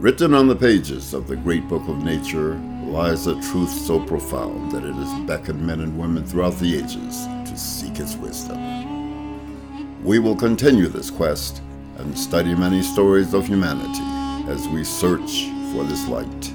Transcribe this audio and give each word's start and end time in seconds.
Written 0.00 0.32
on 0.32 0.46
the 0.46 0.54
pages 0.54 1.12
of 1.12 1.26
the 1.26 1.34
great 1.34 1.66
book 1.68 1.88
of 1.88 2.04
nature 2.04 2.54
lies 2.84 3.26
a 3.26 3.34
truth 3.50 3.68
so 3.68 3.98
profound 3.98 4.70
that 4.70 4.84
it 4.84 4.94
has 4.94 5.26
beckoned 5.26 5.60
men 5.60 5.80
and 5.80 5.98
women 5.98 6.24
throughout 6.24 6.56
the 6.60 6.76
ages 6.76 7.26
to 7.50 7.58
seek 7.58 7.98
its 7.98 8.14
wisdom. 8.14 10.04
We 10.04 10.20
will 10.20 10.36
continue 10.36 10.86
this 10.86 11.10
quest 11.10 11.62
and 11.96 12.16
study 12.16 12.54
many 12.54 12.80
stories 12.80 13.34
of 13.34 13.48
humanity 13.48 14.04
as 14.48 14.68
we 14.68 14.84
search 14.84 15.46
for 15.72 15.82
this 15.82 16.06
light. 16.06 16.54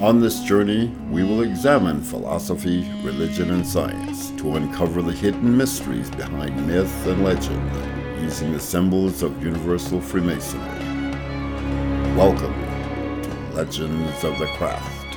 On 0.00 0.18
this 0.18 0.42
journey, 0.42 0.86
we 1.10 1.22
will 1.22 1.42
examine 1.42 2.00
philosophy, 2.00 2.90
religion, 3.02 3.50
and 3.50 3.66
science 3.66 4.30
to 4.38 4.56
uncover 4.56 5.02
the 5.02 5.12
hidden 5.12 5.54
mysteries 5.54 6.08
behind 6.08 6.66
myth 6.66 7.06
and 7.06 7.22
legend 7.22 7.70
using 8.22 8.54
the 8.54 8.60
symbols 8.60 9.22
of 9.22 9.44
universal 9.44 10.00
Freemasonry. 10.00 10.79
Welcome 12.16 12.52
to 13.22 13.54
Legends 13.54 14.24
of 14.24 14.36
the 14.38 14.46
Craft. 14.56 15.16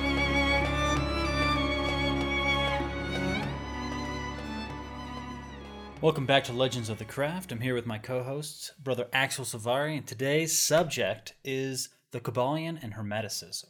Welcome 6.00 6.24
back 6.24 6.44
to 6.44 6.52
Legends 6.52 6.88
of 6.88 6.98
the 6.98 7.04
Craft. 7.04 7.50
I'm 7.50 7.60
here 7.60 7.74
with 7.74 7.84
my 7.84 7.98
co 7.98 8.22
hosts, 8.22 8.72
Brother 8.82 9.08
Axel 9.12 9.44
Savari, 9.44 9.98
and 9.98 10.06
today's 10.06 10.56
subject 10.56 11.34
is 11.44 11.88
the 12.12 12.20
Kybalion 12.20 12.78
and 12.80 12.94
Hermeticism. 12.94 13.66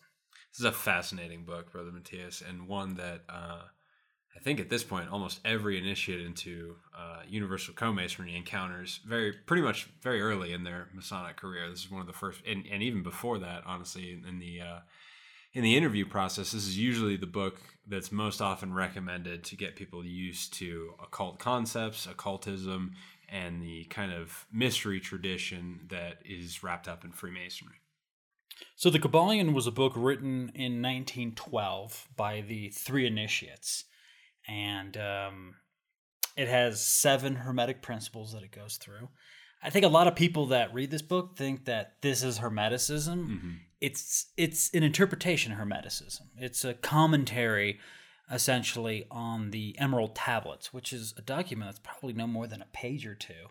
This 0.52 0.60
is 0.60 0.64
a 0.66 0.72
fascinating 0.72 1.44
book, 1.44 1.72
Brother 1.72 1.92
Matthias, 1.92 2.42
and 2.46 2.68
one 2.68 2.94
that 2.96 3.22
uh, 3.28 3.62
I 4.36 4.40
think 4.40 4.60
at 4.60 4.68
this 4.68 4.84
point 4.84 5.10
almost 5.10 5.40
every 5.44 5.78
initiate 5.78 6.20
into 6.20 6.76
uh, 6.96 7.20
Universal 7.28 7.74
Co-Masonry 7.74 8.36
encounters 8.36 9.00
very 9.06 9.32
pretty 9.32 9.62
much 9.62 9.88
very 10.02 10.20
early 10.20 10.52
in 10.52 10.64
their 10.64 10.88
Masonic 10.92 11.36
career. 11.36 11.68
This 11.70 11.84
is 11.84 11.90
one 11.90 12.00
of 12.00 12.06
the 12.06 12.12
first, 12.12 12.42
and, 12.46 12.64
and 12.70 12.82
even 12.82 13.02
before 13.02 13.38
that, 13.38 13.62
honestly, 13.66 14.20
in 14.26 14.38
the 14.38 14.60
uh, 14.60 14.78
in 15.54 15.62
the 15.62 15.76
interview 15.76 16.04
process, 16.04 16.50
this 16.50 16.66
is 16.66 16.76
usually 16.76 17.16
the 17.16 17.26
book 17.26 17.60
that's 17.86 18.10
most 18.10 18.40
often 18.40 18.74
recommended 18.74 19.44
to 19.44 19.56
get 19.56 19.76
people 19.76 20.04
used 20.04 20.52
to 20.54 20.94
occult 21.00 21.38
concepts, 21.38 22.06
occultism, 22.06 22.92
and 23.28 23.62
the 23.62 23.84
kind 23.84 24.12
of 24.12 24.46
mystery 24.52 24.98
tradition 24.98 25.86
that 25.90 26.18
is 26.24 26.64
wrapped 26.64 26.88
up 26.88 27.04
in 27.04 27.12
Freemasonry. 27.12 27.76
So, 28.74 28.90
The 28.90 28.98
Kybalion 28.98 29.54
was 29.54 29.68
a 29.68 29.72
book 29.72 29.92
written 29.94 30.50
in 30.54 30.82
1912 30.82 32.08
by 32.16 32.40
the 32.40 32.70
three 32.70 33.06
initiates 33.06 33.84
and 34.48 34.96
um, 34.96 35.54
it 36.36 36.48
has 36.48 36.84
seven 36.84 37.36
hermetic 37.36 37.82
principles 37.82 38.32
that 38.32 38.42
it 38.42 38.52
goes 38.52 38.76
through. 38.76 39.08
I 39.62 39.70
think 39.70 39.84
a 39.84 39.88
lot 39.88 40.06
of 40.06 40.14
people 40.14 40.46
that 40.46 40.74
read 40.74 40.90
this 40.90 41.02
book 41.02 41.36
think 41.36 41.64
that 41.64 41.94
this 42.02 42.22
is 42.22 42.38
hermeticism. 42.38 43.16
Mm-hmm. 43.16 43.50
It's 43.80 44.26
it's 44.36 44.72
an 44.74 44.82
interpretation 44.82 45.52
of 45.52 45.58
hermeticism. 45.58 46.22
It's 46.38 46.64
a 46.64 46.74
commentary 46.74 47.80
essentially 48.30 49.04
on 49.10 49.50
the 49.50 49.76
Emerald 49.78 50.14
Tablets, 50.14 50.72
which 50.72 50.92
is 50.92 51.14
a 51.16 51.22
document 51.22 51.70
that's 51.70 51.80
probably 51.80 52.14
no 52.14 52.26
more 52.26 52.46
than 52.46 52.62
a 52.62 52.66
page 52.72 53.06
or 53.06 53.14
two 53.14 53.48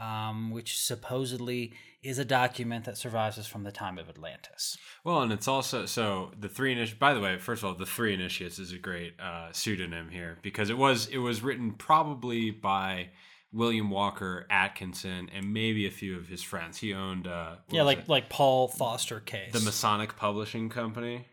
um, 0.00 0.50
which 0.50 0.78
supposedly 0.78 1.72
is 2.02 2.18
a 2.18 2.24
document 2.24 2.84
that 2.84 2.98
survives 2.98 3.38
us 3.38 3.46
from 3.46 3.64
the 3.64 3.72
time 3.72 3.98
of 3.98 4.08
Atlantis. 4.08 4.76
Well, 5.04 5.22
and 5.22 5.32
it's 5.32 5.48
also 5.48 5.86
so 5.86 6.32
the 6.38 6.48
three 6.48 6.72
initiates. 6.72 6.98
By 6.98 7.14
the 7.14 7.20
way, 7.20 7.38
first 7.38 7.62
of 7.62 7.68
all, 7.68 7.74
the 7.74 7.86
three 7.86 8.14
initiates 8.14 8.58
is 8.58 8.72
a 8.72 8.78
great 8.78 9.18
uh, 9.20 9.52
pseudonym 9.52 10.10
here 10.10 10.38
because 10.42 10.70
it 10.70 10.78
was 10.78 11.06
it 11.06 11.18
was 11.18 11.42
written 11.42 11.72
probably 11.72 12.50
by 12.50 13.10
William 13.52 13.88
Walker 13.88 14.46
Atkinson 14.50 15.30
and 15.34 15.52
maybe 15.52 15.86
a 15.86 15.90
few 15.90 16.18
of 16.18 16.28
his 16.28 16.42
friends. 16.42 16.78
He 16.78 16.92
owned 16.92 17.26
uh, 17.26 17.56
yeah, 17.70 17.82
like 17.82 18.00
it? 18.00 18.08
like 18.08 18.28
Paul 18.28 18.68
Foster 18.68 19.20
Case, 19.20 19.52
the 19.52 19.60
Masonic 19.60 20.16
Publishing 20.16 20.68
Company. 20.68 21.26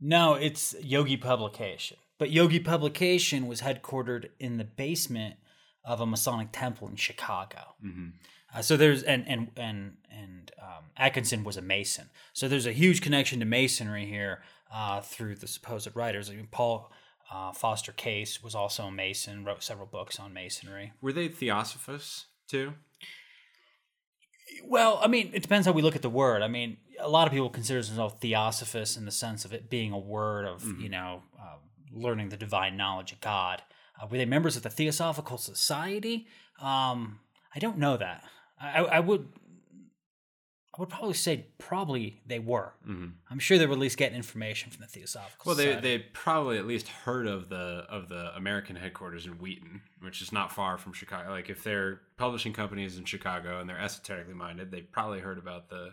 No, 0.00 0.34
it's 0.34 0.74
Yogi 0.82 1.16
Publication. 1.16 1.96
But 2.18 2.30
Yogi 2.30 2.60
Publication 2.60 3.46
was 3.48 3.62
headquartered 3.62 4.30
in 4.38 4.56
the 4.56 4.64
basement 4.64 5.36
of 5.84 6.00
a 6.00 6.06
Masonic 6.06 6.48
temple 6.52 6.88
in 6.88 6.96
Chicago. 6.96 7.74
Mm-hmm. 7.84 8.08
Uh, 8.54 8.62
so 8.62 8.76
there's 8.76 9.02
and 9.02 9.26
and 9.26 9.50
and 9.56 9.96
and 10.10 10.50
um, 10.60 10.84
Atkinson 10.96 11.44
was 11.44 11.56
a 11.56 11.62
Mason. 11.62 12.10
So 12.32 12.48
there's 12.48 12.66
a 12.66 12.72
huge 12.72 13.00
connection 13.00 13.40
to 13.40 13.46
Masonry 13.46 14.06
here 14.06 14.42
uh, 14.72 15.00
through 15.00 15.36
the 15.36 15.46
supposed 15.46 15.88
writers. 15.94 16.30
I 16.30 16.34
mean, 16.34 16.48
Paul 16.50 16.92
uh, 17.32 17.52
Foster 17.52 17.92
Case 17.92 18.42
was 18.42 18.54
also 18.54 18.84
a 18.84 18.92
Mason, 18.92 19.44
wrote 19.44 19.62
several 19.62 19.86
books 19.86 20.18
on 20.20 20.34
Masonry. 20.34 20.92
Were 21.00 21.12
they 21.12 21.28
Theosophists 21.28 22.26
too? 22.46 22.74
Well, 24.64 25.00
I 25.02 25.08
mean, 25.08 25.30
it 25.32 25.42
depends 25.42 25.66
how 25.66 25.72
we 25.72 25.80
look 25.80 25.96
at 25.96 26.02
the 26.02 26.10
word. 26.10 26.42
I 26.42 26.48
mean, 26.48 26.76
a 27.00 27.08
lot 27.08 27.26
of 27.26 27.32
people 27.32 27.48
consider 27.48 27.80
themselves 27.80 28.14
Theosophists 28.20 28.96
in 28.96 29.06
the 29.06 29.10
sense 29.10 29.44
of 29.44 29.52
it 29.54 29.70
being 29.70 29.92
a 29.92 29.98
word 29.98 30.44
of 30.44 30.62
mm-hmm. 30.62 30.80
you 30.82 30.88
know 30.88 31.22
uh, 31.40 31.56
learning 31.90 32.28
the 32.28 32.36
divine 32.36 32.76
knowledge 32.76 33.12
of 33.12 33.20
God. 33.20 33.62
Uh, 34.00 34.06
were 34.10 34.18
they 34.18 34.24
members 34.24 34.56
of 34.56 34.62
the 34.62 34.70
Theosophical 34.70 35.38
Society? 35.38 36.26
Um, 36.60 37.20
I 37.54 37.58
don't 37.58 37.78
know 37.78 37.96
that. 37.96 38.24
I, 38.60 38.84
I, 38.84 39.00
would. 39.00 39.28
I 40.76 40.80
would 40.80 40.88
probably 40.88 41.14
say 41.14 41.46
probably 41.58 42.20
they 42.26 42.38
were. 42.38 42.72
Mm-hmm. 42.88 43.06
I'm 43.30 43.38
sure 43.38 43.58
they 43.58 43.66
were 43.66 43.74
at 43.74 43.78
least 43.78 43.98
getting 43.98 44.16
information 44.16 44.70
from 44.70 44.80
the 44.80 44.86
Theosophical. 44.86 45.42
Well, 45.44 45.56
they 45.56 45.74
they 45.74 45.98
probably 45.98 46.58
at 46.58 46.66
least 46.66 46.88
heard 46.88 47.26
of 47.26 47.48
the 47.48 47.84
of 47.90 48.08
the 48.08 48.34
American 48.36 48.76
headquarters 48.76 49.26
in 49.26 49.32
Wheaton, 49.32 49.82
which 50.00 50.22
is 50.22 50.32
not 50.32 50.52
far 50.52 50.78
from 50.78 50.92
Chicago. 50.92 51.30
Like 51.30 51.50
if 51.50 51.62
their 51.62 52.00
publishing 52.16 52.52
company 52.52 52.84
is 52.84 52.96
in 52.96 53.04
Chicago 53.04 53.60
and 53.60 53.68
they're 53.68 53.80
esoterically 53.80 54.34
minded, 54.34 54.70
they 54.70 54.80
probably 54.80 55.20
heard 55.20 55.38
about 55.38 55.68
the 55.68 55.90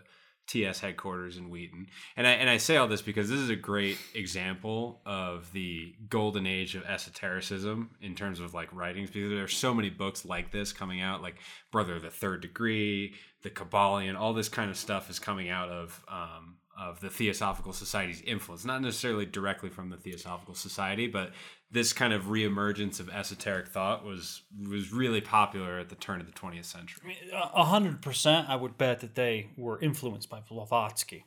TS 0.50 0.80
headquarters 0.80 1.36
in 1.36 1.48
Wheaton. 1.48 1.86
And 2.16 2.26
I, 2.26 2.32
and 2.32 2.50
I 2.50 2.56
say 2.56 2.76
all 2.76 2.88
this 2.88 3.02
because 3.02 3.30
this 3.30 3.38
is 3.38 3.50
a 3.50 3.56
great 3.56 3.98
example 4.14 5.00
of 5.06 5.52
the 5.52 5.94
golden 6.08 6.44
age 6.44 6.74
of 6.74 6.84
esotericism 6.84 7.90
in 8.02 8.16
terms 8.16 8.40
of 8.40 8.52
like 8.52 8.68
writings, 8.74 9.10
because 9.10 9.30
there 9.30 9.44
are 9.44 9.48
so 9.48 9.72
many 9.72 9.90
books 9.90 10.24
like 10.24 10.50
this 10.50 10.72
coming 10.72 11.00
out, 11.00 11.22
like 11.22 11.36
Brother 11.70 11.94
of 11.94 12.02
the 12.02 12.10
Third 12.10 12.42
Degree, 12.42 13.14
The 13.42 13.50
Kybalion, 13.50 14.18
all 14.18 14.34
this 14.34 14.48
kind 14.48 14.70
of 14.72 14.76
stuff 14.76 15.08
is 15.08 15.20
coming 15.20 15.50
out 15.50 15.68
of 15.68 16.04
um, 16.08 16.56
of 16.78 17.00
the 17.00 17.10
Theosophical 17.10 17.72
Society's 17.72 18.22
influence, 18.22 18.64
not 18.64 18.82
necessarily 18.82 19.26
directly 19.26 19.68
from 19.68 19.90
the 19.90 19.96
Theosophical 19.96 20.54
Society, 20.54 21.06
but 21.06 21.32
this 21.70 21.92
kind 21.92 22.12
of 22.12 22.24
reemergence 22.24 23.00
of 23.00 23.08
esoteric 23.08 23.68
thought 23.68 24.04
was 24.04 24.42
was 24.68 24.92
really 24.92 25.20
popular 25.20 25.78
at 25.78 25.88
the 25.88 25.94
turn 25.94 26.20
of 26.20 26.26
the 26.26 26.32
20th 26.32 26.64
century. 26.64 27.16
A 27.32 27.64
hundred 27.64 28.02
percent, 28.02 28.48
I 28.48 28.56
would 28.56 28.78
bet 28.78 29.00
that 29.00 29.14
they 29.14 29.50
were 29.56 29.80
influenced 29.80 30.28
by 30.28 30.40
Blavatsky 30.40 31.24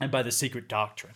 and 0.00 0.10
by 0.10 0.22
the 0.22 0.32
secret 0.32 0.68
doctrine. 0.68 1.14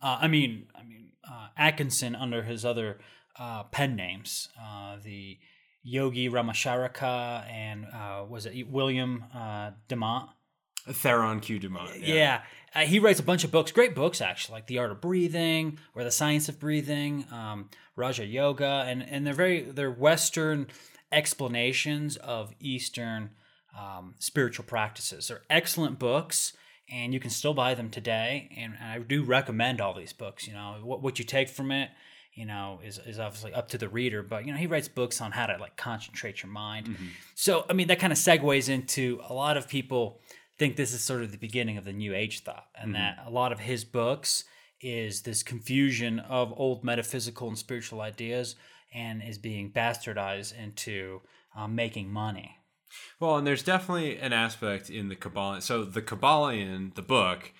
Uh, 0.00 0.18
I 0.20 0.28
mean, 0.28 0.66
I 0.74 0.82
mean 0.82 1.12
uh, 1.30 1.48
Atkinson 1.56 2.14
under 2.14 2.42
his 2.42 2.64
other 2.64 2.98
uh, 3.38 3.64
pen 3.64 3.96
names, 3.96 4.48
uh, 4.60 4.96
the 5.02 5.38
Yogi 5.82 6.28
Ramacharaka 6.28 7.48
and 7.48 7.86
uh, 7.86 8.24
was 8.28 8.46
it 8.46 8.68
William 8.68 9.24
uh, 9.34 9.70
Demant 9.88 10.28
Theron 10.92 11.40
Q. 11.40 11.58
Dumont. 11.58 12.00
Yeah. 12.00 12.14
yeah. 12.14 12.42
Uh, 12.74 12.80
he 12.80 12.98
writes 13.00 13.18
a 13.18 13.24
bunch 13.24 13.42
of 13.42 13.50
books, 13.50 13.72
great 13.72 13.94
books 13.94 14.20
actually, 14.20 14.54
like 14.54 14.66
The 14.66 14.78
Art 14.78 14.92
of 14.92 15.00
Breathing 15.00 15.78
or 15.94 16.04
The 16.04 16.10
Science 16.10 16.48
of 16.48 16.60
Breathing, 16.60 17.24
um, 17.32 17.68
Raja 17.96 18.24
Yoga, 18.24 18.84
and 18.86 19.02
and 19.02 19.26
they're 19.26 19.34
very 19.34 19.62
they're 19.62 19.90
Western 19.90 20.68
explanations 21.10 22.16
of 22.16 22.54
Eastern 22.60 23.30
um, 23.78 24.14
spiritual 24.20 24.64
practices. 24.64 25.28
They're 25.28 25.42
excellent 25.50 25.98
books, 25.98 26.52
and 26.88 27.12
you 27.12 27.18
can 27.18 27.30
still 27.30 27.54
buy 27.54 27.74
them 27.74 27.90
today. 27.90 28.48
And, 28.56 28.74
and 28.80 28.92
I 28.92 28.98
do 29.00 29.24
recommend 29.24 29.80
all 29.80 29.94
these 29.94 30.12
books. 30.12 30.46
You 30.46 30.54
know 30.54 30.76
what 30.82 31.02
what 31.02 31.18
you 31.18 31.24
take 31.24 31.48
from 31.48 31.72
it 31.72 31.90
you 32.34 32.46
know, 32.46 32.80
is, 32.84 32.98
is 33.06 33.18
obviously 33.18 33.52
up 33.52 33.68
to 33.68 33.76
the 33.76 33.88
reader. 33.88 34.22
But 34.22 34.46
you 34.46 34.52
know, 34.52 34.58
he 34.58 34.66
writes 34.66 34.88
books 34.88 35.20
on 35.20 35.32
how 35.32 35.46
to 35.46 35.56
like 35.58 35.76
concentrate 35.76 36.42
your 36.42 36.50
mind. 36.50 36.86
Mm-hmm. 36.86 37.06
So 37.34 37.66
I 37.68 37.72
mean, 37.72 37.88
that 37.88 37.98
kind 37.98 38.12
of 38.12 38.18
segues 38.18 38.68
into 38.68 39.20
a 39.28 39.34
lot 39.34 39.56
of 39.56 39.68
people 39.68 40.20
think 40.60 40.76
this 40.76 40.92
is 40.92 41.00
sort 41.00 41.22
of 41.22 41.32
the 41.32 41.38
beginning 41.38 41.78
of 41.78 41.86
the 41.86 41.92
new 41.92 42.14
age 42.14 42.42
thought 42.44 42.66
and 42.74 42.92
mm-hmm. 42.92 43.00
that 43.00 43.18
a 43.26 43.30
lot 43.30 43.50
of 43.50 43.60
his 43.60 43.82
books 43.82 44.44
is 44.82 45.22
this 45.22 45.42
confusion 45.42 46.18
of 46.20 46.52
old 46.54 46.84
metaphysical 46.84 47.48
and 47.48 47.56
spiritual 47.56 48.02
ideas 48.02 48.56
and 48.92 49.22
is 49.22 49.38
being 49.38 49.72
bastardized 49.72 50.52
into 50.62 51.22
um, 51.56 51.74
making 51.74 52.12
money 52.12 52.58
well 53.18 53.36
and 53.36 53.46
there's 53.46 53.62
definitely 53.62 54.18
an 54.18 54.34
aspect 54.34 54.90
in 54.90 55.08
the 55.08 55.16
kabbalah 55.16 55.62
so 55.62 55.82
the 55.82 56.02
Kybalion 56.02 56.94
the 56.94 57.00
book 57.00 57.54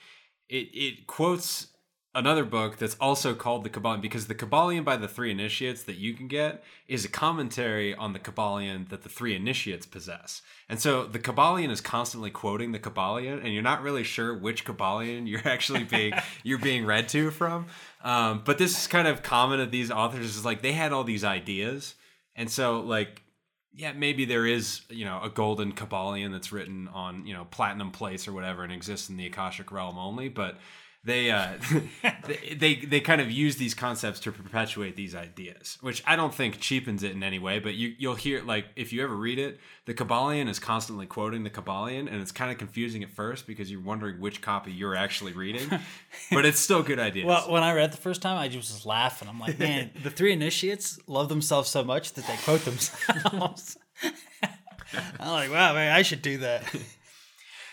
it, 0.51 0.69
it 0.75 1.07
quotes 1.07 1.69
another 2.15 2.45
book 2.45 2.79
that's 2.79 2.97
also 3.01 3.35
called 3.35 3.63
the 3.63 3.71
Kybalion 3.71 4.01
because 4.01 4.27
the 4.27 4.35
Kybalion 4.35 4.85
by 4.85 4.97
the 4.97 5.07
Three 5.07 5.31
Initiates 5.31 5.85
that 5.85 5.97
you 5.97 6.15
can 6.15 6.27
get 6.27 6.63
is 6.89 7.05
a 7.05 7.09
commentary 7.09 7.95
on 7.95 8.13
the 8.13 8.19
Kybalion 8.19 8.89
that 8.89 9.03
the 9.03 9.09
Three 9.09 9.35
Initiates 9.37 9.87
possess. 9.87 10.43
And 10.69 10.81
so 10.81 11.05
the 11.05 11.19
Kybalion 11.19 11.71
is 11.71 11.81
constantly 11.81 12.31
quoting 12.31 12.73
the 12.73 12.79
Kybalion, 12.79 13.45
and 13.45 13.53
you're 13.53 13.63
not 13.63 13.83
really 13.83 14.05
sure 14.05 14.37
which 14.37 14.65
Kybalion 14.65 15.29
you're 15.29 15.47
actually 15.47 15.85
being 15.85 16.13
you're 16.43 16.59
being 16.59 16.85
read 16.85 17.09
to 17.11 17.31
from. 17.31 17.67
Um, 18.03 18.43
but 18.45 18.59
this 18.59 18.77
is 18.79 18.87
kind 18.87 19.07
of 19.07 19.23
common 19.23 19.61
of 19.61 19.71
these 19.71 19.91
authors 19.91 20.37
is 20.37 20.45
like 20.45 20.63
they 20.63 20.73
had 20.73 20.93
all 20.93 21.05
these 21.05 21.25
ideas, 21.25 21.95
and 22.35 22.51
so 22.51 22.81
like 22.81 23.23
yeah, 23.73 23.93
maybe 23.93 24.25
there 24.25 24.47
is, 24.47 24.81
you 24.91 25.05
know, 25.05 25.21
a 25.23 25.31
golden 25.31 25.73
Kybalion 25.73 26.33
that's 26.33 26.51
written 26.51 26.89
on, 26.89 27.25
you 27.25 27.33
know, 27.33 27.47
platinum 27.53 27.93
plates 27.93 28.27
or 28.27 28.33
whatever 28.33 28.65
and 28.65 28.73
exists 28.73 29.09
in 29.09 29.17
the 29.17 29.27
Akashic 29.27 29.71
realm 29.71 29.97
only, 29.97 30.29
but 30.29 30.59
they 31.03 31.31
uh 31.31 31.53
they, 32.27 32.55
they 32.55 32.75
they 32.75 33.01
kind 33.01 33.21
of 33.21 33.31
use 33.31 33.57
these 33.57 33.73
concepts 33.73 34.21
to 34.21 34.33
perpetuate 34.33 34.97
these 34.97 35.15
ideas, 35.15 35.79
which 35.81 36.03
I 36.07 36.15
don't 36.15 36.35
think 36.35 36.61
cheapens 36.61 37.03
it 37.03 37.13
in 37.13 37.23
any 37.23 37.39
way, 37.39 37.59
but 37.59 37.75
you 37.75 37.95
you'll 37.99 38.17
hear 38.17 38.43
like 38.43 38.67
if 38.77 38.93
you 38.93 39.03
ever 39.03 39.17
read 39.17 39.39
it, 39.39 39.59
the 39.87 39.95
Kybalion 39.95 40.49
is 40.49 40.59
constantly 40.59 41.07
quoting 41.07 41.43
the 41.43 41.51
Kybalion 41.51 42.01
and 42.01 42.21
it's 42.21 42.33
kind 42.33 42.51
of 42.53 42.59
confusing 42.59 43.03
at 43.03 43.11
first 43.11 43.47
because 43.47 43.71
you're 43.71 43.81
wondering 43.81 44.21
which 44.21 44.43
copy 44.43 44.73
you're 44.73 44.95
actually 44.95 45.33
reading, 45.33 45.71
but 46.31 46.45
it's 46.45 46.61
still 46.61 46.83
good 46.83 46.99
ideas. 46.99 47.27
Well, 47.27 47.51
when 47.51 47.63
I 47.63 47.73
read 47.73 47.87
it 47.87 47.93
the 47.93 47.99
first 48.03 48.21
time, 48.21 48.37
I 48.37 48.49
just 48.49 48.71
was 48.71 48.85
laughing. 48.85 49.29
I'm 49.29 49.41
like, 49.41 49.59
man, 49.59 49.91
the 50.03 50.11
three 50.11 50.35
initiates 50.35 50.99
love 51.07 51.31
themselves 51.31 51.71
so 51.71 51.83
much 51.83 52.13
that 52.13 52.27
they 52.27 52.37
quote 52.45 52.65
themselves. 52.67 53.79
I'm 55.19 55.31
like, 55.31 55.51
wow, 55.51 55.73
man, 55.73 55.95
I 55.95 56.03
should 56.03 56.21
do 56.21 56.39
that. 56.39 56.63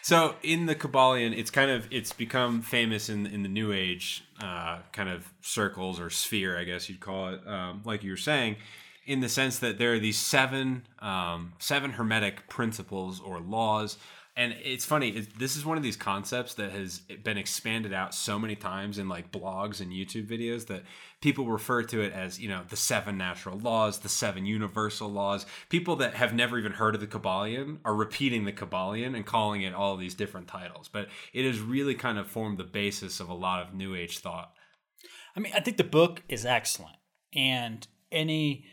So 0.07 0.35
in 0.41 0.67
the 0.67 0.73
Kybalion, 0.73 1.37
it's 1.37 1.51
kind 1.51 1.69
of 1.69 1.85
it's 1.91 2.13
become 2.13 2.61
famous 2.61 3.09
in 3.09 3.27
in 3.27 3.43
the 3.43 3.49
New 3.49 3.73
Age 3.73 4.23
uh, 4.41 4.79
kind 4.93 5.09
of 5.09 5.33
circles 5.41 5.99
or 5.99 6.09
sphere, 6.09 6.57
I 6.57 6.63
guess 6.63 6.87
you'd 6.87 7.01
call 7.01 7.33
it, 7.33 7.45
um, 7.45 7.81
like 7.83 8.05
you 8.05 8.11
were 8.11 8.15
saying, 8.15 8.55
in 9.05 9.19
the 9.19 9.27
sense 9.27 9.59
that 9.59 9.77
there 9.77 9.91
are 9.95 9.99
these 9.99 10.17
seven 10.17 10.83
um, 10.99 11.51
seven 11.59 11.91
hermetic 11.91 12.47
principles 12.47 13.19
or 13.19 13.41
laws. 13.41 13.97
And 14.37 14.55
it's 14.63 14.85
funny. 14.85 15.27
This 15.39 15.55
is 15.55 15.65
one 15.65 15.77
of 15.77 15.83
these 15.83 15.97
concepts 15.97 16.53
that 16.53 16.71
has 16.71 16.99
been 16.99 17.39
expanded 17.39 17.91
out 17.91 18.13
so 18.13 18.37
many 18.37 18.55
times 18.55 18.99
in 18.99 19.09
like 19.09 19.31
blogs 19.31 19.81
and 19.81 19.91
YouTube 19.91 20.27
videos 20.27 20.67
that 20.67 20.83
people 21.21 21.47
refer 21.47 21.81
to 21.81 22.01
it 22.01 22.13
as 22.13 22.39
you 22.39 22.47
know 22.47 22.61
the 22.69 22.75
seven 22.75 23.17
natural 23.17 23.57
laws, 23.57 23.97
the 23.97 24.09
seven 24.09 24.45
universal 24.45 25.09
laws. 25.09 25.47
People 25.69 25.95
that 25.95 26.13
have 26.13 26.35
never 26.35 26.59
even 26.59 26.73
heard 26.73 26.93
of 26.93 27.01
the 27.01 27.07
Kybalion 27.07 27.79
are 27.83 27.95
repeating 27.95 28.45
the 28.45 28.53
Kybalion 28.53 29.15
and 29.15 29.25
calling 29.25 29.63
it 29.63 29.73
all 29.73 29.97
these 29.97 30.13
different 30.13 30.47
titles. 30.47 30.87
But 30.87 31.07
it 31.33 31.43
has 31.43 31.59
really 31.59 31.95
kind 31.95 32.19
of 32.19 32.27
formed 32.27 32.59
the 32.59 32.63
basis 32.63 33.19
of 33.19 33.29
a 33.29 33.33
lot 33.33 33.65
of 33.65 33.73
New 33.73 33.95
Age 33.95 34.19
thought. 34.19 34.53
I 35.35 35.39
mean, 35.39 35.53
I 35.55 35.61
think 35.61 35.77
the 35.77 35.83
book 35.83 36.21
is 36.29 36.45
excellent, 36.45 36.97
and 37.33 37.87
any 38.11 38.65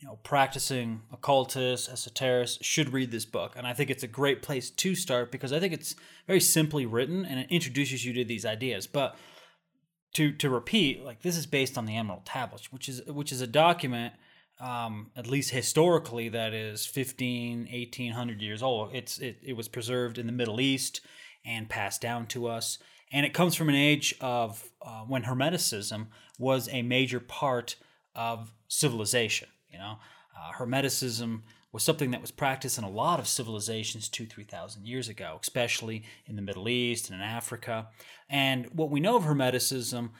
you 0.00 0.08
know 0.08 0.18
practicing 0.22 1.02
occultists, 1.12 1.88
esoterics 1.88 2.58
should 2.62 2.92
read 2.92 3.10
this 3.10 3.26
book, 3.26 3.52
and 3.56 3.66
I 3.66 3.74
think 3.74 3.90
it's 3.90 4.02
a 4.02 4.08
great 4.08 4.42
place 4.42 4.70
to 4.70 4.94
start 4.94 5.30
because 5.30 5.52
I 5.52 5.60
think 5.60 5.74
it's 5.74 5.94
very 6.26 6.40
simply 6.40 6.86
written 6.86 7.24
and 7.24 7.38
it 7.38 7.50
introduces 7.50 8.04
you 8.04 8.14
to 8.14 8.24
these 8.24 8.46
ideas. 8.46 8.86
But 8.86 9.16
to 10.14 10.32
to 10.32 10.48
repeat, 10.48 11.04
like 11.04 11.22
this 11.22 11.36
is 11.36 11.46
based 11.46 11.76
on 11.76 11.84
the 11.84 11.96
Emerald 11.96 12.24
Tablets, 12.24 12.72
which 12.72 12.88
is 12.88 13.02
which 13.06 13.30
is 13.30 13.40
a 13.40 13.46
document. 13.46 14.14
Um, 14.58 15.10
at 15.16 15.26
least 15.26 15.52
historically, 15.52 16.28
that 16.28 16.52
is 16.52 16.84
15, 16.84 17.68
1800 17.72 18.42
years 18.42 18.62
old. 18.62 18.94
It's 18.94 19.18
it, 19.18 19.38
it 19.42 19.54
was 19.54 19.68
preserved 19.68 20.18
in 20.18 20.26
the 20.26 20.32
Middle 20.32 20.60
East 20.60 21.00
and 21.46 21.68
passed 21.68 22.02
down 22.02 22.26
to 22.26 22.46
us. 22.46 22.78
And 23.10 23.24
it 23.24 23.32
comes 23.32 23.54
from 23.54 23.70
an 23.70 23.74
age 23.74 24.14
of 24.20 24.70
uh, 24.82 25.00
when 25.00 25.22
Hermeticism 25.22 26.08
was 26.38 26.68
a 26.70 26.82
major 26.82 27.20
part 27.20 27.76
of 28.14 28.52
civilization. 28.68 29.48
You 29.72 29.78
know, 29.78 29.98
uh, 30.38 30.52
Hermeticism 30.58 31.42
was 31.72 31.82
something 31.82 32.10
that 32.10 32.20
was 32.20 32.30
practiced 32.30 32.78
in 32.78 32.84
a 32.84 32.90
lot 32.90 33.20
of 33.20 33.28
civilizations 33.28 34.08
two, 34.08 34.26
three 34.26 34.44
thousand 34.44 34.86
years 34.86 35.08
ago, 35.08 35.38
especially 35.42 36.04
in 36.26 36.36
the 36.36 36.42
Middle 36.42 36.68
East 36.68 37.10
and 37.10 37.20
in 37.20 37.26
Africa. 37.26 37.88
And 38.28 38.66
what 38.72 38.90
we 38.90 39.00
know 39.00 39.16
of 39.16 39.24
Hermeticism 39.24 40.10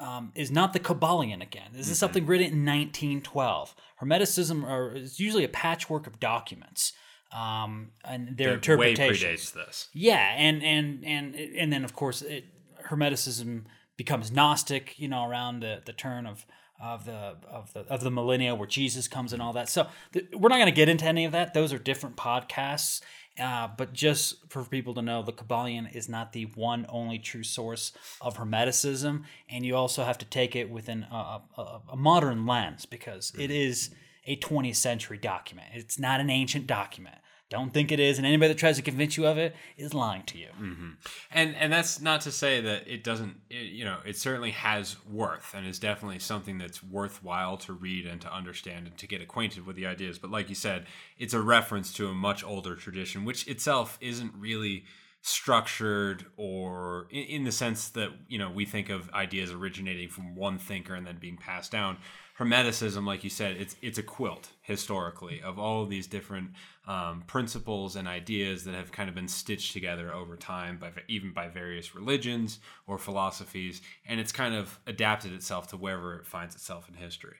um, 0.00 0.32
is 0.34 0.50
not 0.50 0.72
the 0.72 0.80
Kybalion 0.80 1.42
again. 1.42 1.70
This 1.72 1.88
is 1.88 1.98
something 1.98 2.24
written 2.26 2.46
in 2.46 2.64
1912. 2.64 3.74
Hermeticism 4.00 4.64
are, 4.64 4.92
is 4.92 5.20
usually 5.20 5.44
a 5.44 5.48
patchwork 5.48 6.06
of 6.06 6.18
documents. 6.18 6.94
Um, 7.32 7.92
and 8.04 8.36
their 8.36 8.56
That 8.56 8.78
way 8.78 8.94
predates 8.94 9.52
this. 9.52 9.88
Yeah, 9.92 10.34
and 10.36 10.64
and 10.64 11.04
and 11.04 11.34
and 11.36 11.72
then 11.72 11.84
of 11.84 11.94
course 11.94 12.22
it, 12.22 12.44
Hermeticism 12.88 13.66
becomes 13.96 14.32
Gnostic, 14.32 14.98
you 14.98 15.06
know, 15.06 15.28
around 15.28 15.60
the 15.60 15.80
the 15.84 15.92
turn 15.92 16.26
of 16.26 16.44
of 16.82 17.04
the 17.04 17.36
of 17.48 17.72
the 17.72 17.80
of 17.80 18.02
the 18.02 18.10
millennia 18.10 18.54
where 18.54 18.66
Jesus 18.66 19.08
comes 19.08 19.32
and 19.32 19.42
all 19.42 19.52
that. 19.52 19.68
So 19.68 19.86
th- 20.12 20.26
we're 20.32 20.48
not 20.48 20.56
going 20.56 20.66
to 20.66 20.72
get 20.72 20.88
into 20.88 21.04
any 21.04 21.24
of 21.24 21.32
that. 21.32 21.54
Those 21.54 21.72
are 21.72 21.78
different 21.78 22.16
podcasts. 22.16 23.00
Uh, 23.38 23.68
but 23.76 23.92
just 23.92 24.50
for 24.50 24.64
people 24.64 24.92
to 24.92 25.00
know, 25.00 25.22
the 25.22 25.32
Kybalion 25.32 25.94
is 25.94 26.08
not 26.08 26.32
the 26.32 26.44
one 26.56 26.84
only 26.88 27.18
true 27.18 27.44
source 27.44 27.92
of 28.20 28.36
Hermeticism, 28.36 29.24
and 29.48 29.64
you 29.64 29.76
also 29.76 30.04
have 30.04 30.18
to 30.18 30.26
take 30.26 30.54
it 30.56 30.68
within 30.68 31.04
a, 31.04 31.40
a, 31.56 31.80
a 31.92 31.96
modern 31.96 32.44
lens 32.44 32.84
because 32.84 33.32
it 33.38 33.50
is 33.50 33.90
a 34.26 34.36
20th 34.36 34.76
century 34.76 35.16
document. 35.16 35.68
It's 35.72 35.98
not 35.98 36.20
an 36.20 36.28
ancient 36.28 36.66
document. 36.66 37.16
Don't 37.50 37.74
think 37.74 37.90
it 37.90 37.98
is, 37.98 38.16
and 38.16 38.24
anybody 38.24 38.52
that 38.52 38.58
tries 38.58 38.76
to 38.76 38.82
convince 38.82 39.16
you 39.16 39.26
of 39.26 39.36
it 39.36 39.56
is 39.76 39.92
lying 39.92 40.22
to 40.22 40.38
you. 40.38 40.46
Mm-hmm. 40.60 40.90
and 41.32 41.56
and 41.56 41.72
that's 41.72 42.00
not 42.00 42.20
to 42.22 42.30
say 42.30 42.60
that 42.60 42.86
it 42.86 43.02
doesn't 43.02 43.40
it, 43.50 43.72
you 43.72 43.84
know 43.84 43.98
it 44.06 44.16
certainly 44.16 44.52
has 44.52 44.96
worth 45.04 45.52
and 45.52 45.66
is 45.66 45.80
definitely 45.80 46.20
something 46.20 46.58
that's 46.58 46.80
worthwhile 46.80 47.56
to 47.58 47.72
read 47.72 48.06
and 48.06 48.20
to 48.20 48.32
understand 48.32 48.86
and 48.86 48.96
to 48.98 49.06
get 49.08 49.20
acquainted 49.20 49.66
with 49.66 49.74
the 49.74 49.86
ideas. 49.86 50.16
But 50.16 50.30
like 50.30 50.48
you 50.48 50.54
said 50.54 50.86
it's 51.18 51.34
a 51.34 51.40
reference 51.40 51.92
to 51.94 52.08
a 52.08 52.14
much 52.14 52.44
older 52.44 52.76
tradition 52.76 53.24
which 53.24 53.48
itself 53.48 53.98
isn't 54.00 54.32
really 54.38 54.84
structured 55.22 56.26
or 56.36 57.06
in, 57.10 57.24
in 57.24 57.44
the 57.44 57.52
sense 57.52 57.88
that 57.90 58.10
you 58.28 58.38
know 58.38 58.50
we 58.50 58.64
think 58.64 58.88
of 58.88 59.10
ideas 59.10 59.50
originating 59.50 60.08
from 60.08 60.36
one 60.36 60.58
thinker 60.58 60.94
and 60.94 61.06
then 61.06 61.18
being 61.18 61.36
passed 61.36 61.72
down 61.72 61.98
hermeticism 62.40 63.04
like 63.04 63.22
you 63.22 63.28
said 63.28 63.54
it's 63.58 63.76
it's 63.82 63.98
a 63.98 64.02
quilt 64.02 64.48
historically 64.62 65.42
of 65.42 65.58
all 65.58 65.82
of 65.82 65.90
these 65.90 66.06
different 66.06 66.48
um, 66.88 67.22
principles 67.26 67.96
and 67.96 68.08
ideas 68.08 68.64
that 68.64 68.74
have 68.74 68.90
kind 68.90 69.10
of 69.10 69.14
been 69.14 69.28
stitched 69.28 69.74
together 69.74 70.12
over 70.14 70.36
time 70.36 70.78
by 70.78 70.90
even 71.06 71.34
by 71.34 71.48
various 71.48 71.94
religions 71.94 72.58
or 72.86 72.96
philosophies 72.96 73.82
and 74.06 74.18
it's 74.18 74.32
kind 74.32 74.54
of 74.54 74.80
adapted 74.86 75.34
itself 75.34 75.68
to 75.68 75.76
wherever 75.76 76.16
it 76.16 76.26
finds 76.26 76.54
itself 76.54 76.88
in 76.88 76.94
history 76.94 77.36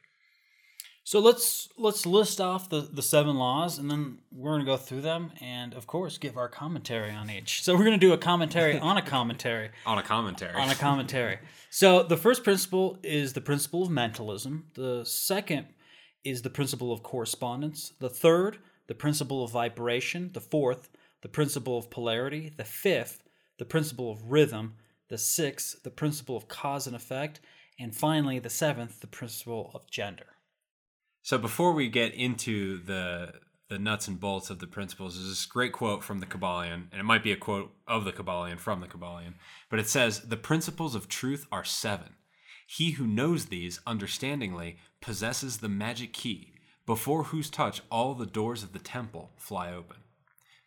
So 1.10 1.18
let's 1.18 1.68
let's 1.76 2.06
list 2.06 2.40
off 2.40 2.68
the, 2.68 2.82
the 2.82 3.02
seven 3.02 3.34
laws, 3.34 3.78
and 3.80 3.90
then 3.90 4.18
we're 4.30 4.52
gonna 4.52 4.64
go 4.64 4.76
through 4.76 5.00
them, 5.00 5.32
and 5.40 5.74
of 5.74 5.88
course 5.88 6.18
give 6.18 6.36
our 6.36 6.48
commentary 6.48 7.10
on 7.10 7.28
each. 7.28 7.64
So 7.64 7.76
we're 7.76 7.82
gonna 7.82 7.98
do 7.98 8.12
a 8.12 8.16
commentary 8.16 8.78
on 8.78 8.96
a 8.96 9.02
commentary 9.02 9.70
on 9.86 9.98
a 9.98 10.04
commentary 10.04 10.54
on 10.54 10.70
a 10.70 10.76
commentary. 10.76 11.40
So 11.68 12.04
the 12.04 12.16
first 12.16 12.44
principle 12.44 12.96
is 13.02 13.32
the 13.32 13.40
principle 13.40 13.82
of 13.82 13.90
mentalism. 13.90 14.66
The 14.74 15.04
second 15.04 15.66
is 16.22 16.42
the 16.42 16.48
principle 16.48 16.92
of 16.92 17.02
correspondence. 17.02 17.92
The 17.98 18.08
third, 18.08 18.58
the 18.86 18.94
principle 18.94 19.42
of 19.42 19.50
vibration. 19.50 20.30
The 20.32 20.40
fourth, 20.40 20.90
the 21.22 21.28
principle 21.28 21.76
of 21.76 21.90
polarity. 21.90 22.52
The 22.56 22.62
fifth, 22.62 23.24
the 23.58 23.64
principle 23.64 24.12
of 24.12 24.30
rhythm. 24.30 24.74
The 25.08 25.18
sixth, 25.18 25.82
the 25.82 25.90
principle 25.90 26.36
of 26.36 26.46
cause 26.46 26.86
and 26.86 26.94
effect. 26.94 27.40
And 27.80 27.96
finally, 27.96 28.38
the 28.38 28.48
seventh, 28.48 29.00
the 29.00 29.08
principle 29.08 29.72
of 29.74 29.90
gender. 29.90 30.26
So 31.22 31.38
before 31.38 31.72
we 31.72 31.88
get 31.88 32.14
into 32.14 32.82
the 32.82 33.34
the 33.68 33.78
nuts 33.78 34.08
and 34.08 34.18
bolts 34.18 34.50
of 34.50 34.58
the 34.58 34.66
principles, 34.66 35.14
there's 35.14 35.28
this 35.28 35.46
great 35.46 35.72
quote 35.72 36.02
from 36.02 36.18
the 36.18 36.26
Kybalion, 36.26 36.88
and 36.90 37.00
it 37.00 37.04
might 37.04 37.22
be 37.22 37.30
a 37.30 37.36
quote 37.36 37.72
of 37.86 38.04
the 38.04 38.12
Kybalion 38.12 38.58
from 38.58 38.80
the 38.80 38.88
Kybalion, 38.88 39.34
but 39.68 39.78
it 39.78 39.88
says, 39.88 40.22
"The 40.22 40.36
principles 40.36 40.96
of 40.96 41.08
truth 41.08 41.46
are 41.52 41.62
seven. 41.62 42.16
He 42.66 42.92
who 42.92 43.06
knows 43.06 43.46
these 43.46 43.80
understandingly 43.86 44.78
possesses 45.00 45.58
the 45.58 45.68
magic 45.68 46.12
key, 46.12 46.54
before 46.84 47.24
whose 47.24 47.48
touch 47.48 47.82
all 47.90 48.14
the 48.14 48.26
doors 48.26 48.64
of 48.64 48.72
the 48.72 48.80
temple 48.80 49.32
fly 49.36 49.72
open." 49.72 49.98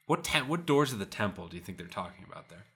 What 0.06 0.24
te- 0.24 0.42
what 0.42 0.66
doors 0.66 0.94
of 0.94 1.00
the 1.00 1.06
temple 1.06 1.50
do 1.50 1.58
you 1.58 1.64
think 1.64 1.78
they're 1.78 1.88
talking 1.88 2.26
about 2.26 2.50
there? 2.50 2.68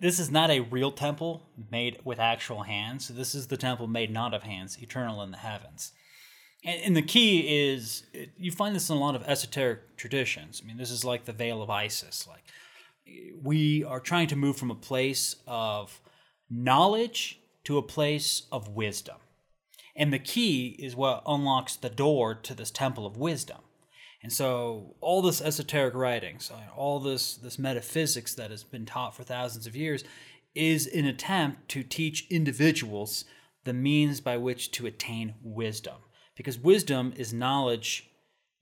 This 0.00 0.18
is 0.18 0.30
not 0.30 0.50
a 0.50 0.60
real 0.60 0.92
temple 0.92 1.48
made 1.70 1.98
with 2.04 2.20
actual 2.20 2.64
hands. 2.64 3.08
This 3.08 3.34
is 3.34 3.48
the 3.48 3.56
temple 3.56 3.86
made 3.86 4.10
not 4.10 4.34
of 4.34 4.42
hands, 4.42 4.80
eternal 4.80 5.22
in 5.22 5.30
the 5.30 5.38
heavens. 5.38 5.92
And, 6.66 6.80
and 6.82 6.96
the 6.96 7.02
key 7.02 7.70
is 7.70 8.02
you 8.36 8.50
find 8.50 8.74
this 8.74 8.90
in 8.90 8.96
a 8.96 9.00
lot 9.00 9.14
of 9.14 9.22
esoteric 9.22 9.96
traditions. 9.96 10.60
I 10.62 10.66
mean, 10.66 10.76
this 10.76 10.90
is 10.90 11.04
like 11.04 11.24
the 11.24 11.32
veil 11.32 11.62
of 11.62 11.70
Isis. 11.70 12.26
Like 12.28 12.44
we 13.42 13.84
are 13.84 14.00
trying 14.00 14.26
to 14.28 14.36
move 14.36 14.56
from 14.56 14.70
a 14.70 14.74
place 14.74 15.36
of 15.46 16.00
knowledge 16.50 17.40
to 17.64 17.78
a 17.78 17.82
place 17.82 18.42
of 18.52 18.68
wisdom. 18.68 19.16
And 19.94 20.12
the 20.12 20.18
key 20.18 20.76
is 20.78 20.94
what 20.94 21.22
unlocks 21.26 21.76
the 21.76 21.88
door 21.88 22.34
to 22.34 22.54
this 22.54 22.70
temple 22.70 23.06
of 23.06 23.16
wisdom. 23.16 23.58
And 24.22 24.32
so 24.32 24.96
all 25.00 25.22
this 25.22 25.40
esoteric 25.40 25.94
writings, 25.94 26.50
all 26.76 26.98
this 26.98 27.36
this 27.36 27.58
metaphysics 27.58 28.34
that 28.34 28.50
has 28.50 28.64
been 28.64 28.84
taught 28.84 29.14
for 29.14 29.22
thousands 29.22 29.66
of 29.66 29.76
years 29.76 30.04
is 30.54 30.86
an 30.88 31.04
attempt 31.04 31.68
to 31.68 31.82
teach 31.82 32.26
individuals 32.28 33.24
the 33.64 33.72
means 33.72 34.20
by 34.20 34.36
which 34.36 34.70
to 34.72 34.86
attain 34.86 35.34
wisdom. 35.42 35.96
Because 36.36 36.58
wisdom 36.58 37.12
is 37.16 37.32
knowledge 37.32 38.10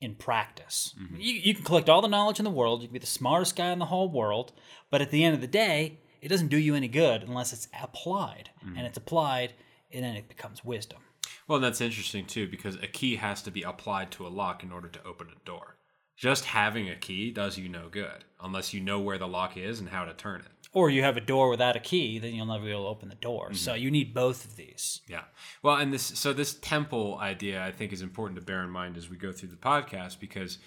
in 0.00 0.14
practice. 0.14 0.95
Mm-hmm. 1.00 1.16
You, 1.19 1.35
you 1.35 1.54
can 1.54 1.64
collect 1.64 1.88
all 1.88 2.02
the 2.02 2.09
knowledge 2.09 2.38
in 2.38 2.45
the 2.45 2.50
world, 2.50 2.83
you 2.83 2.88
can 2.88 2.93
be 2.93 2.99
the 2.99 3.07
smartest 3.07 3.57
guy 3.57 3.73
in 3.73 3.78
the 3.78 3.87
whole 3.87 4.09
world, 4.09 4.52
but 4.90 5.00
at 5.00 5.11
the 5.11 5.25
end 5.25 5.35
of 5.35 5.40
the 5.40 5.47
day, 5.47 5.99
it 6.21 6.28
doesn't 6.28 6.49
do 6.49 6.59
you 6.59 6.75
any 6.75 6.88
good 6.88 7.23
unless 7.23 7.52
it's 7.52 7.69
applied. 7.83 8.50
Mm. 8.64 8.78
And 8.78 8.87
it's 8.87 8.97
applied 8.97 9.54
and 9.93 10.04
then 10.04 10.16
it 10.16 10.28
becomes 10.28 10.64
wisdom. 10.64 11.00
Well, 11.47 11.61
that's 11.61 11.81
interesting 11.81 12.26
too 12.26 12.49
because 12.49 12.76
a 12.76 12.87
key 12.87 13.16
has 13.16 13.43
to 13.43 13.50
be 13.50 13.62
applied 13.62 14.11
to 14.12 14.26
a 14.26 14.28
lock 14.28 14.62
in 14.62 14.73
order 14.73 14.88
to 14.88 15.04
open 15.04 15.28
a 15.28 15.45
door. 15.45 15.76
Just 16.16 16.47
having 16.47 16.88
a 16.88 16.97
key 16.97 17.31
does 17.31 17.59
you 17.59 17.69
no 17.69 17.88
good 17.90 18.25
unless 18.44 18.72
you 18.72 18.80
know 18.80 19.00
where 19.00 19.18
the 19.18 19.26
lock 19.26 19.56
is 19.56 19.80
and 19.80 19.88
how 19.88 20.04
to 20.04 20.12
turn 20.12 20.40
it. 20.40 20.68
Or 20.72 20.90
you 20.90 21.02
have 21.02 21.16
a 21.16 21.20
door 21.20 21.48
without 21.48 21.76
a 21.76 21.80
key, 21.80 22.18
then 22.18 22.34
you'll 22.34 22.46
never 22.46 22.64
be 22.64 22.72
able 22.72 22.82
to 22.82 22.88
open 22.88 23.08
the 23.08 23.14
door. 23.14 23.54
So 23.54 23.72
mm-hmm. 23.72 23.82
you 23.82 23.90
need 23.90 24.12
both 24.12 24.44
of 24.44 24.56
these. 24.56 25.00
Yeah. 25.08 25.22
Well, 25.62 25.76
and 25.76 25.92
this 25.92 26.02
so 26.02 26.32
this 26.32 26.54
temple 26.54 27.18
idea 27.20 27.64
I 27.64 27.70
think 27.70 27.92
is 27.92 28.02
important 28.02 28.38
to 28.40 28.44
bear 28.44 28.62
in 28.62 28.70
mind 28.70 28.96
as 28.96 29.08
we 29.08 29.16
go 29.16 29.32
through 29.32 29.50
the 29.50 29.56
podcast 29.56 30.18
because 30.18 30.58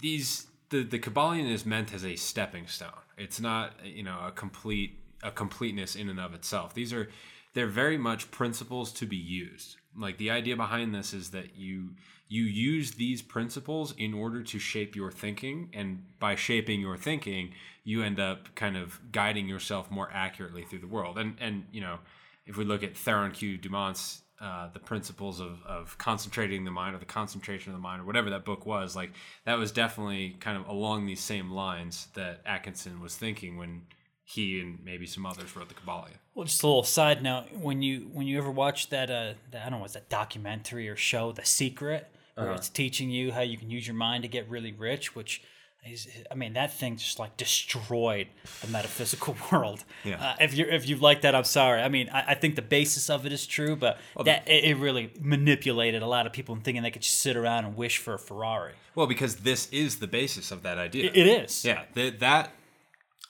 these 0.00 0.46
the 0.70 0.82
the 0.82 0.98
Kybalion 0.98 1.50
is 1.50 1.66
meant 1.66 1.92
as 1.92 2.04
a 2.04 2.16
stepping 2.16 2.66
stone. 2.66 2.90
It's 3.18 3.40
not 3.40 3.74
you 3.84 4.02
know 4.02 4.18
a 4.26 4.32
complete 4.32 4.98
a 5.22 5.30
completeness 5.30 5.94
in 5.94 6.08
and 6.08 6.18
of 6.18 6.34
itself. 6.34 6.74
These 6.74 6.92
are 6.92 7.08
they're 7.54 7.66
very 7.66 7.98
much 7.98 8.30
principles 8.30 8.92
to 8.94 9.06
be 9.06 9.16
used. 9.16 9.76
Like 9.96 10.16
the 10.16 10.30
idea 10.30 10.56
behind 10.56 10.94
this 10.94 11.12
is 11.12 11.30
that 11.30 11.54
you 11.54 11.90
you 12.32 12.44
use 12.44 12.92
these 12.92 13.20
principles 13.20 13.92
in 13.98 14.14
order 14.14 14.42
to 14.42 14.58
shape 14.58 14.96
your 14.96 15.10
thinking 15.10 15.68
and 15.74 16.02
by 16.18 16.34
shaping 16.34 16.80
your 16.80 16.96
thinking 16.96 17.52
you 17.84 18.02
end 18.02 18.18
up 18.18 18.48
kind 18.54 18.74
of 18.74 18.98
guiding 19.12 19.46
yourself 19.46 19.90
more 19.90 20.08
accurately 20.10 20.62
through 20.62 20.78
the 20.78 20.86
world. 20.86 21.18
And 21.18 21.36
and 21.38 21.66
you 21.70 21.82
know, 21.82 21.98
if 22.46 22.56
we 22.56 22.64
look 22.64 22.82
at 22.82 22.96
Theron 22.96 23.32
Q. 23.32 23.58
Dumont's 23.58 24.22
uh, 24.40 24.70
the 24.72 24.80
principles 24.80 25.40
of, 25.40 25.62
of 25.66 25.98
concentrating 25.98 26.64
the 26.64 26.70
mind 26.70 26.96
or 26.96 26.98
the 26.98 27.04
concentration 27.04 27.70
of 27.70 27.78
the 27.78 27.82
mind 27.82 28.00
or 28.00 28.04
whatever 28.04 28.30
that 28.30 28.44
book 28.44 28.66
was 28.66 28.96
like 28.96 29.12
that 29.44 29.56
was 29.56 29.70
definitely 29.70 30.34
kind 30.40 30.56
of 30.56 30.66
along 30.66 31.06
these 31.06 31.20
same 31.20 31.52
lines 31.52 32.08
that 32.14 32.40
atkinson 32.44 33.00
was 33.00 33.14
thinking 33.14 33.56
when 33.56 33.82
he 34.24 34.58
and 34.60 34.78
maybe 34.84 35.06
some 35.06 35.26
others 35.26 35.54
wrote 35.54 35.68
the 35.68 35.74
Kabbalah. 35.74 36.08
Well, 36.34 36.46
just 36.46 36.62
a 36.62 36.66
little 36.66 36.82
side 36.82 37.22
note: 37.22 37.52
when 37.52 37.82
you 37.82 38.08
when 38.12 38.26
you 38.26 38.38
ever 38.38 38.50
watch 38.50 38.88
that, 38.90 39.10
uh, 39.10 39.34
I 39.52 39.68
don't 39.68 39.72
know, 39.72 39.78
was 39.78 39.92
that 39.92 40.08
documentary 40.08 40.88
or 40.88 40.96
show, 40.96 41.32
The 41.32 41.44
Secret, 41.44 42.08
where 42.34 42.46
Uh-huh. 42.46 42.56
it's 42.56 42.68
teaching 42.68 43.10
you 43.10 43.32
how 43.32 43.40
you 43.42 43.56
can 43.58 43.70
use 43.70 43.86
your 43.86 43.96
mind 43.96 44.22
to 44.22 44.28
get 44.28 44.48
really 44.48 44.72
rich, 44.72 45.14
which 45.14 45.42
is, 45.84 46.06
I 46.30 46.34
mean, 46.36 46.52
that 46.52 46.72
thing 46.72 46.96
just 46.96 47.18
like 47.18 47.36
destroyed 47.36 48.28
the 48.60 48.68
metaphysical 48.68 49.36
world. 49.52 49.84
Yeah. 50.04 50.24
Uh, 50.24 50.36
if 50.40 50.56
you 50.56 50.64
if 50.66 50.88
you 50.88 50.94
like 50.96 51.22
that, 51.22 51.34
I'm 51.34 51.42
sorry. 51.44 51.82
I 51.82 51.88
mean, 51.88 52.08
I, 52.10 52.24
I 52.28 52.34
think 52.34 52.54
the 52.54 52.62
basis 52.62 53.10
of 53.10 53.26
it 53.26 53.32
is 53.32 53.46
true, 53.46 53.74
but 53.74 53.98
that 54.24 54.46
it, 54.48 54.64
it 54.64 54.76
really 54.76 55.12
manipulated 55.20 56.00
a 56.02 56.06
lot 56.06 56.24
of 56.26 56.32
people 56.32 56.54
in 56.54 56.60
thinking 56.60 56.82
they 56.84 56.92
could 56.92 57.02
just 57.02 57.18
sit 57.18 57.36
around 57.36 57.64
and 57.64 57.76
wish 57.76 57.98
for 57.98 58.14
a 58.14 58.18
Ferrari. 58.18 58.74
Well, 58.94 59.06
because 59.08 59.36
this 59.36 59.68
is 59.72 59.98
the 59.98 60.06
basis 60.06 60.52
of 60.52 60.62
that 60.62 60.78
idea. 60.78 61.10
It 61.12 61.26
is. 61.26 61.64
Yeah, 61.64 61.82
that 61.94 62.20
that 62.20 62.52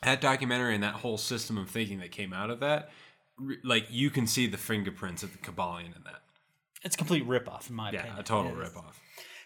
that 0.03 0.21
documentary 0.21 0.75
and 0.75 0.83
that 0.83 0.95
whole 0.97 1.17
system 1.19 1.57
of 1.57 1.71
thinking 1.71 2.01
that 2.01 2.11
came 2.11 2.33
out 2.35 2.51
of 2.51 2.61
that, 2.61 2.91
like 3.65 3.87
you 3.89 4.11
can 4.11 4.27
see 4.27 4.47
the 4.47 4.59
fingerprints 4.59 5.23
of 5.23 5.33
the 5.33 5.39
Kybalion 5.39 5.97
in 5.97 6.03
that. 6.05 6.22
It's 6.85 6.95
a 6.95 6.99
complete 6.99 7.27
ripoff, 7.27 7.69
in 7.71 7.77
my 7.77 7.91
Yeah, 7.91 8.01
opinion. 8.01 8.19
a 8.21 8.23
total 8.23 8.53
ripoff. 8.53 8.95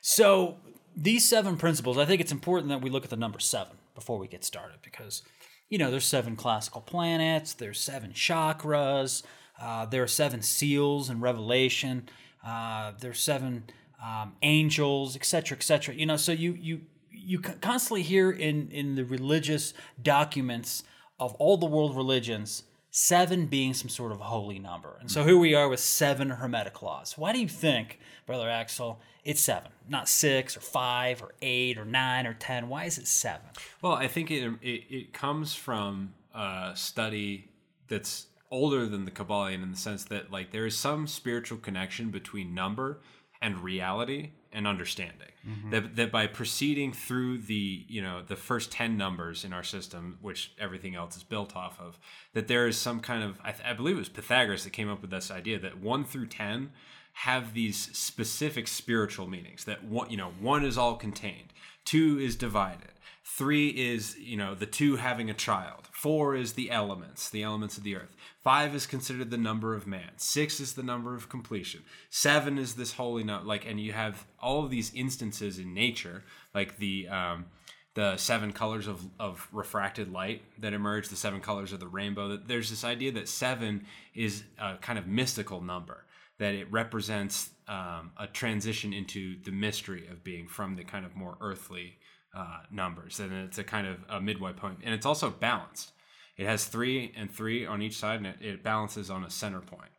So 0.00 0.56
these 0.96 1.28
seven 1.28 1.56
principles, 1.56 1.98
I 1.98 2.04
think 2.04 2.20
it's 2.20 2.32
important 2.32 2.68
that 2.70 2.80
we 2.80 2.90
look 2.90 3.04
at 3.04 3.10
the 3.10 3.16
number 3.16 3.38
seven 3.38 3.76
before 3.94 4.18
we 4.18 4.28
get 4.28 4.44
started 4.44 4.78
because, 4.82 5.22
you 5.68 5.78
know, 5.78 5.90
there's 5.90 6.04
seven 6.04 6.36
classical 6.36 6.80
planets, 6.80 7.52
there's 7.54 7.80
seven 7.80 8.12
chakras, 8.12 9.22
uh, 9.60 9.86
there 9.86 10.02
are 10.02 10.08
seven 10.08 10.42
seals 10.42 11.10
in 11.10 11.20
Revelation, 11.20 12.08
uh, 12.44 12.92
there's 13.00 13.20
seven 13.20 13.64
um, 14.02 14.36
angels, 14.42 15.16
etc., 15.16 15.56
etc. 15.56 15.94
You 15.94 16.06
know, 16.06 16.16
so 16.16 16.32
you 16.32 16.52
you 16.52 16.82
you 17.10 17.40
constantly 17.40 18.02
hear 18.02 18.30
in 18.30 18.70
in 18.70 18.94
the 18.94 19.04
religious 19.04 19.74
documents 20.02 20.84
of 21.18 21.34
all 21.34 21.56
the 21.56 21.66
world 21.66 21.96
religions 21.96 22.62
seven 22.98 23.44
being 23.44 23.74
some 23.74 23.90
sort 23.90 24.10
of 24.10 24.20
holy 24.20 24.58
number. 24.58 24.96
And 25.00 25.10
so 25.10 25.22
here 25.22 25.36
we 25.36 25.54
are 25.54 25.68
with 25.68 25.80
seven 25.80 26.30
hermetic 26.30 26.80
laws. 26.80 27.18
Why 27.18 27.30
do 27.34 27.38
you 27.38 27.46
think, 27.46 27.98
Brother 28.24 28.48
Axel, 28.48 29.00
it's 29.22 29.42
seven, 29.42 29.70
not 29.86 30.08
six 30.08 30.56
or 30.56 30.60
five 30.60 31.22
or 31.22 31.34
eight 31.42 31.76
or 31.76 31.84
nine 31.84 32.26
or 32.26 32.32
ten? 32.32 32.70
Why 32.70 32.84
is 32.84 32.96
it 32.96 33.06
seven? 33.06 33.48
Well, 33.82 33.92
I 33.92 34.08
think 34.08 34.30
it, 34.30 34.50
it 34.62 34.84
it 34.88 35.12
comes 35.12 35.54
from 35.54 36.14
a 36.34 36.72
study 36.74 37.50
that's 37.86 38.28
older 38.50 38.86
than 38.86 39.04
the 39.04 39.10
Kybalion 39.10 39.62
in 39.62 39.72
the 39.72 39.76
sense 39.76 40.04
that 40.04 40.32
like 40.32 40.50
there 40.50 40.64
is 40.64 40.74
some 40.74 41.06
spiritual 41.06 41.58
connection 41.58 42.10
between 42.10 42.54
number 42.54 43.00
and 43.42 43.60
reality 43.60 44.30
and 44.56 44.66
understanding. 44.66 45.28
Mm-hmm. 45.46 45.70
That 45.70 45.96
that 45.96 46.10
by 46.10 46.26
proceeding 46.26 46.92
through 46.92 47.38
the 47.38 47.84
you 47.86 48.02
know 48.02 48.22
the 48.26 48.34
first 48.34 48.72
ten 48.72 48.96
numbers 48.96 49.44
in 49.44 49.52
our 49.52 49.62
system, 49.62 50.18
which 50.20 50.52
everything 50.58 50.96
else 50.96 51.16
is 51.16 51.22
built 51.22 51.54
off 51.54 51.78
of, 51.78 51.98
that 52.32 52.48
there 52.48 52.66
is 52.66 52.76
some 52.76 52.98
kind 52.98 53.22
of 53.22 53.38
I, 53.44 53.52
th- 53.52 53.68
I 53.68 53.74
believe 53.74 53.96
it 53.96 54.00
was 54.00 54.08
Pythagoras 54.08 54.64
that 54.64 54.70
came 54.70 54.88
up 54.88 55.02
with 55.02 55.10
this 55.10 55.30
idea 55.30 55.60
that 55.60 55.78
one 55.78 56.04
through 56.04 56.26
ten 56.26 56.72
have 57.12 57.54
these 57.54 57.76
specific 57.96 58.66
spiritual 58.66 59.28
meanings. 59.28 59.64
That 59.64 59.84
one 59.84 60.10
you 60.10 60.16
know 60.16 60.32
one 60.40 60.64
is 60.64 60.78
all 60.78 60.96
contained, 60.96 61.52
two 61.84 62.18
is 62.18 62.34
divided, 62.34 62.92
Three 63.28 63.68
is, 63.68 64.16
you 64.18 64.36
know, 64.36 64.54
the 64.54 64.66
two 64.66 64.96
having 64.96 65.28
a 65.28 65.34
child. 65.34 65.88
Four 65.90 66.36
is 66.36 66.52
the 66.52 66.70
elements, 66.70 67.28
the 67.28 67.42
elements 67.42 67.76
of 67.76 67.82
the 67.82 67.96
earth. 67.96 68.15
Five 68.46 68.76
is 68.76 68.86
considered 68.86 69.32
the 69.32 69.36
number 69.36 69.74
of 69.74 69.88
man. 69.88 70.12
Six 70.18 70.60
is 70.60 70.74
the 70.74 70.84
number 70.84 71.16
of 71.16 71.28
completion. 71.28 71.82
Seven 72.10 72.58
is 72.58 72.74
this 72.74 72.92
holy 72.92 73.24
number. 73.24 73.44
Like, 73.44 73.66
and 73.66 73.80
you 73.80 73.92
have 73.92 74.24
all 74.38 74.62
of 74.62 74.70
these 74.70 74.92
instances 74.94 75.58
in 75.58 75.74
nature, 75.74 76.22
like 76.54 76.78
the 76.78 77.08
um, 77.08 77.46
the 77.94 78.16
seven 78.16 78.52
colors 78.52 78.86
of, 78.86 79.04
of 79.18 79.48
refracted 79.50 80.12
light 80.12 80.42
that 80.60 80.72
emerge, 80.72 81.08
the 81.08 81.16
seven 81.16 81.40
colors 81.40 81.72
of 81.72 81.80
the 81.80 81.88
rainbow. 81.88 82.36
There's 82.36 82.70
this 82.70 82.84
idea 82.84 83.10
that 83.14 83.28
seven 83.28 83.84
is 84.14 84.44
a 84.60 84.76
kind 84.76 84.96
of 84.96 85.08
mystical 85.08 85.60
number 85.60 86.04
that 86.38 86.54
it 86.54 86.70
represents 86.70 87.50
um, 87.66 88.12
a 88.16 88.28
transition 88.28 88.92
into 88.92 89.42
the 89.42 89.50
mystery 89.50 90.06
of 90.06 90.22
being 90.22 90.46
from 90.46 90.76
the 90.76 90.84
kind 90.84 91.04
of 91.04 91.16
more 91.16 91.36
earthly 91.40 91.98
uh, 92.32 92.60
numbers, 92.70 93.18
and 93.18 93.32
it's 93.32 93.58
a 93.58 93.64
kind 93.64 93.88
of 93.88 93.96
a 94.08 94.20
midway 94.20 94.52
point, 94.52 94.78
and 94.84 94.94
it's 94.94 95.04
also 95.04 95.30
balanced. 95.30 95.90
It 96.36 96.46
has 96.46 96.66
three 96.66 97.12
and 97.16 97.30
three 97.30 97.64
on 97.64 97.82
each 97.82 97.96
side, 97.96 98.18
and 98.18 98.26
it, 98.26 98.36
it 98.40 98.62
balances 98.62 99.10
on 99.10 99.24
a 99.24 99.30
center 99.30 99.60
point, 99.60 99.90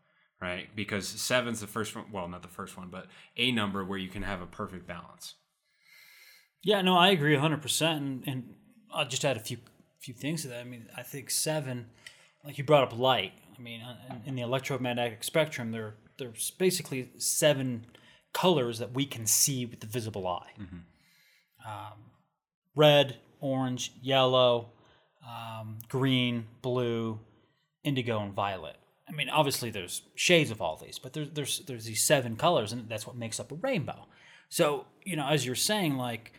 right? 0.42 0.68
Because 0.76 1.08
seven's 1.08 1.62
the 1.62 1.68
first 1.68 1.96
one. 1.96 2.06
Well, 2.12 2.28
not 2.28 2.42
the 2.42 2.48
first 2.48 2.78
one, 2.78 2.90
but 2.90 3.08
a 3.38 3.52
number 3.52 3.84
where 3.84 3.98
you 3.98 4.10
can 4.10 4.24
have 4.24 4.42
a 4.42 4.46
perfect 4.46 4.88
balance. 4.88 5.36
Yeah, 6.64 6.82
no, 6.82 6.98
I 6.98 7.10
agree 7.10 7.36
100%. 7.36 7.98
And, 7.98 8.24
and 8.28 8.56
I'll 8.94 9.08
just 9.08 9.26
add 9.26 9.38
a 9.38 9.42
few 9.42 9.58
few 10.00 10.14
things 10.14 10.44
to 10.44 10.50
that. 10.50 10.60
I 10.60 10.64
mean, 10.64 10.88
I 10.96 11.02
think 11.02 11.30
seven, 11.30 11.88
like 12.46 12.58
you 12.58 12.64
brought 12.64 12.84
up 12.84 12.98
light. 12.98 13.34
I 13.58 13.62
mean, 13.62 13.82
uh, 13.82 13.96
in, 14.10 14.22
in 14.28 14.36
the 14.36 14.44
electromagnetic 14.44 15.24
spectrum, 15.24 15.72
there 15.72 15.96
there's 16.18 16.52
basically 16.52 17.10
seven 17.18 17.86
colors 18.34 18.80
that 18.80 18.94
we 18.94 19.06
can 19.06 19.26
see 19.26 19.66
with 19.66 19.80
the 19.80 19.88
visible 19.88 20.28
eye 20.28 20.52
um, 21.68 21.94
red, 22.76 23.18
orange, 23.40 23.92
yellow, 24.02 24.70
um, 25.28 25.80
green, 25.90 26.46
blue, 26.62 27.20
indigo, 27.84 28.20
and 28.20 28.34
violet. 28.34 28.78
I 29.10 29.12
mean, 29.12 29.30
obviously 29.30 29.70
there's 29.70 30.02
shades 30.16 30.52
of 30.52 30.62
all 30.62 30.78
these, 30.78 31.00
but 31.00 31.14
there's 31.14 31.30
there's 31.32 31.60
there's 31.60 31.86
these 31.86 32.04
seven 32.04 32.36
colors, 32.36 32.72
and 32.74 32.90
that's 32.90 33.08
what 33.08 33.16
makes 33.16 33.40
up 33.40 33.52
a 33.52 33.56
rainbow. 33.56 34.08
So 34.50 34.86
you 35.04 35.16
know, 35.16 35.28
as 35.28 35.46
you're 35.46 35.56
saying, 35.56 35.98
like 35.98 36.34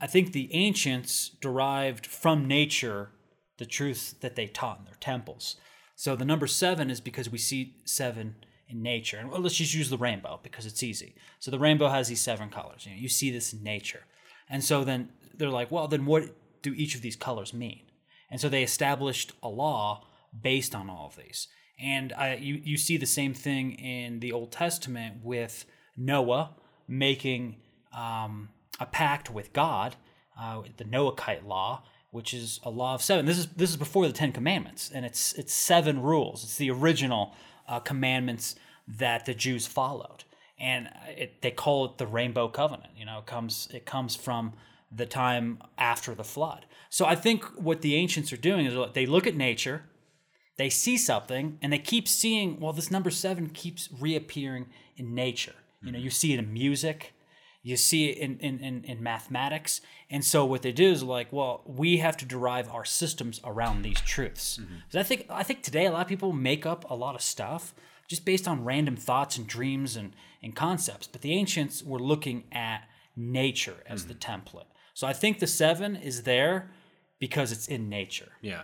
I 0.00 0.06
think 0.06 0.32
the 0.32 0.52
ancients 0.54 1.30
derived 1.40 2.06
from 2.06 2.46
nature 2.46 3.10
the 3.58 3.66
truth 3.66 4.16
that 4.20 4.36
they 4.36 4.46
taught 4.46 4.78
in 4.80 4.84
their 4.84 4.98
temples. 5.00 5.56
So 5.94 6.14
the 6.14 6.26
number 6.26 6.46
seven 6.46 6.90
is 6.90 7.00
because 7.00 7.30
we 7.30 7.38
see 7.38 7.76
seven 7.84 8.36
in 8.68 8.82
nature, 8.82 9.18
and 9.18 9.30
well, 9.30 9.40
let's 9.40 9.54
just 9.54 9.74
use 9.74 9.90
the 9.90 9.96
rainbow 9.98 10.40
because 10.42 10.66
it's 10.66 10.82
easy. 10.82 11.14
So 11.38 11.50
the 11.50 11.58
rainbow 11.58 11.88
has 11.88 12.08
these 12.08 12.20
seven 12.20 12.50
colors. 12.50 12.84
You 12.84 12.92
know, 12.92 12.98
you 12.98 13.08
see 13.08 13.30
this 13.30 13.52
in 13.52 13.62
nature, 13.62 14.04
and 14.48 14.62
so 14.64 14.84
then 14.84 15.10
they're 15.34 15.50
like, 15.50 15.70
well, 15.70 15.88
then 15.88 16.06
what 16.06 16.34
do 16.62 16.74
each 16.74 16.94
of 16.94 17.02
these 17.02 17.16
colors 17.16 17.54
mean? 17.54 17.82
And 18.30 18.40
so 18.40 18.48
they 18.48 18.62
established 18.62 19.32
a 19.42 19.48
law 19.48 20.06
based 20.40 20.74
on 20.74 20.90
all 20.90 21.06
of 21.06 21.16
these. 21.16 21.48
And 21.78 22.12
you, 22.38 22.60
you 22.62 22.76
see 22.76 22.96
the 22.96 23.06
same 23.06 23.34
thing 23.34 23.72
in 23.72 24.20
the 24.20 24.32
Old 24.32 24.50
Testament 24.50 25.16
with 25.22 25.66
Noah 25.96 26.54
making 26.88 27.56
um, 27.92 28.48
a 28.80 28.86
pact 28.86 29.30
with 29.30 29.52
God, 29.52 29.96
uh, 30.38 30.62
the 30.76 30.84
Noahide 30.84 31.46
law, 31.46 31.82
which 32.10 32.32
is 32.32 32.60
a 32.62 32.70
law 32.70 32.94
of 32.94 33.02
seven. 33.02 33.26
This 33.26 33.38
is 33.38 33.46
this 33.48 33.70
is 33.70 33.76
before 33.76 34.06
the 34.06 34.12
Ten 34.12 34.32
Commandments, 34.32 34.90
and 34.94 35.04
it's 35.04 35.32
it's 35.34 35.52
seven 35.52 36.00
rules. 36.02 36.44
It's 36.44 36.56
the 36.56 36.70
original 36.70 37.34
uh, 37.68 37.80
commandments 37.80 38.54
that 38.88 39.26
the 39.26 39.34
Jews 39.34 39.66
followed, 39.66 40.24
and 40.58 40.88
it, 41.08 41.42
they 41.42 41.50
call 41.50 41.84
it 41.86 41.98
the 41.98 42.06
Rainbow 42.06 42.48
Covenant. 42.48 42.92
You 42.96 43.04
know, 43.04 43.18
it 43.18 43.26
comes 43.26 43.68
it 43.72 43.84
comes 43.84 44.16
from 44.16 44.54
the 44.90 45.06
time 45.06 45.58
after 45.76 46.14
the 46.14 46.24
flood. 46.24 46.64
So 46.96 47.04
I 47.04 47.14
think 47.14 47.44
what 47.62 47.82
the 47.82 47.94
ancients 47.94 48.32
are 48.32 48.38
doing 48.38 48.64
is 48.64 48.74
they 48.94 49.04
look 49.04 49.26
at 49.26 49.36
nature, 49.36 49.82
they 50.56 50.70
see 50.70 50.96
something, 50.96 51.58
and 51.60 51.70
they 51.70 51.78
keep 51.78 52.08
seeing. 52.08 52.58
Well, 52.58 52.72
this 52.72 52.90
number 52.90 53.10
seven 53.10 53.50
keeps 53.50 53.90
reappearing 54.00 54.68
in 54.96 55.14
nature. 55.14 55.56
You 55.82 55.92
know, 55.92 55.98
you 55.98 56.08
see 56.08 56.32
it 56.32 56.38
in 56.38 56.54
music, 56.54 57.12
you 57.62 57.76
see 57.76 58.08
it 58.08 58.16
in, 58.16 58.38
in, 58.38 58.60
in, 58.60 58.84
in 58.84 59.02
mathematics. 59.02 59.82
And 60.08 60.24
so 60.24 60.46
what 60.46 60.62
they 60.62 60.72
do 60.72 60.90
is 60.90 61.02
like, 61.02 61.30
well, 61.34 61.60
we 61.66 61.98
have 61.98 62.16
to 62.16 62.24
derive 62.24 62.70
our 62.70 62.86
systems 62.86 63.42
around 63.44 63.82
these 63.82 64.00
truths. 64.00 64.56
Mm-hmm. 64.56 64.76
'Cause 64.90 64.98
I 64.98 65.02
think 65.02 65.26
I 65.28 65.42
think 65.42 65.62
today 65.62 65.84
a 65.84 65.92
lot 65.92 66.00
of 66.00 66.08
people 66.08 66.32
make 66.32 66.64
up 66.64 66.90
a 66.90 66.94
lot 66.94 67.14
of 67.14 67.20
stuff 67.20 67.74
just 68.08 68.24
based 68.24 68.48
on 68.48 68.64
random 68.64 68.96
thoughts 68.96 69.36
and 69.36 69.46
dreams 69.46 69.96
and, 69.96 70.14
and 70.42 70.56
concepts. 70.56 71.06
But 71.08 71.20
the 71.20 71.34
ancients 71.34 71.82
were 71.82 72.00
looking 72.00 72.44
at 72.52 72.88
nature 73.14 73.82
as 73.84 74.00
mm-hmm. 74.00 74.08
the 74.08 74.14
template. 74.14 74.70
So 74.94 75.06
I 75.06 75.12
think 75.12 75.40
the 75.40 75.46
seven 75.46 75.94
is 75.94 76.22
there 76.22 76.70
because 77.18 77.52
it's 77.52 77.68
in 77.68 77.88
nature. 77.88 78.32
Yeah. 78.40 78.62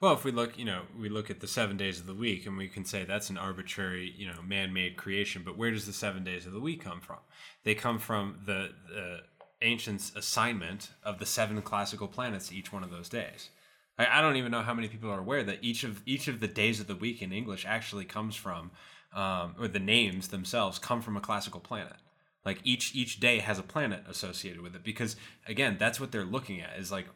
Well, 0.00 0.12
if 0.12 0.22
we 0.22 0.30
look, 0.30 0.56
you 0.56 0.64
know, 0.64 0.82
we 0.98 1.08
look 1.08 1.28
at 1.28 1.40
the 1.40 1.48
seven 1.48 1.76
days 1.76 1.98
of 1.98 2.06
the 2.06 2.14
week, 2.14 2.46
and 2.46 2.56
we 2.56 2.68
can 2.68 2.84
say 2.84 3.04
that's 3.04 3.30
an 3.30 3.38
arbitrary, 3.38 4.14
you 4.16 4.28
know, 4.28 4.40
man-made 4.46 4.96
creation. 4.96 5.42
But 5.44 5.58
where 5.58 5.72
does 5.72 5.86
the 5.86 5.92
seven 5.92 6.22
days 6.22 6.46
of 6.46 6.52
the 6.52 6.60
week 6.60 6.84
come 6.84 7.00
from? 7.00 7.18
They 7.64 7.74
come 7.74 7.98
from 7.98 8.38
the, 8.46 8.70
the 8.88 9.20
ancients' 9.60 10.12
assignment 10.14 10.90
of 11.02 11.18
the 11.18 11.26
seven 11.26 11.60
classical 11.62 12.06
planets 12.06 12.52
each 12.52 12.72
one 12.72 12.84
of 12.84 12.90
those 12.90 13.08
days. 13.08 13.50
I, 13.98 14.18
I 14.18 14.20
don't 14.20 14.36
even 14.36 14.52
know 14.52 14.62
how 14.62 14.74
many 14.74 14.86
people 14.86 15.10
are 15.10 15.18
aware 15.18 15.42
that 15.42 15.58
each 15.62 15.82
of 15.82 16.02
each 16.06 16.28
of 16.28 16.38
the 16.38 16.48
days 16.48 16.78
of 16.78 16.86
the 16.86 16.94
week 16.94 17.20
in 17.20 17.32
English 17.32 17.66
actually 17.66 18.04
comes 18.04 18.36
from, 18.36 18.70
um, 19.12 19.56
or 19.58 19.66
the 19.66 19.80
names 19.80 20.28
themselves 20.28 20.78
come 20.78 21.02
from 21.02 21.16
a 21.16 21.20
classical 21.20 21.60
planet. 21.60 21.96
Like 22.44 22.60
each 22.62 22.94
each 22.94 23.18
day 23.18 23.40
has 23.40 23.58
a 23.58 23.64
planet 23.64 24.04
associated 24.08 24.60
with 24.60 24.76
it 24.76 24.84
because 24.84 25.16
again, 25.46 25.76
that's 25.78 25.98
what 25.98 26.12
they're 26.12 26.24
looking 26.24 26.60
at 26.60 26.78
is 26.78 26.92
like 26.92 27.06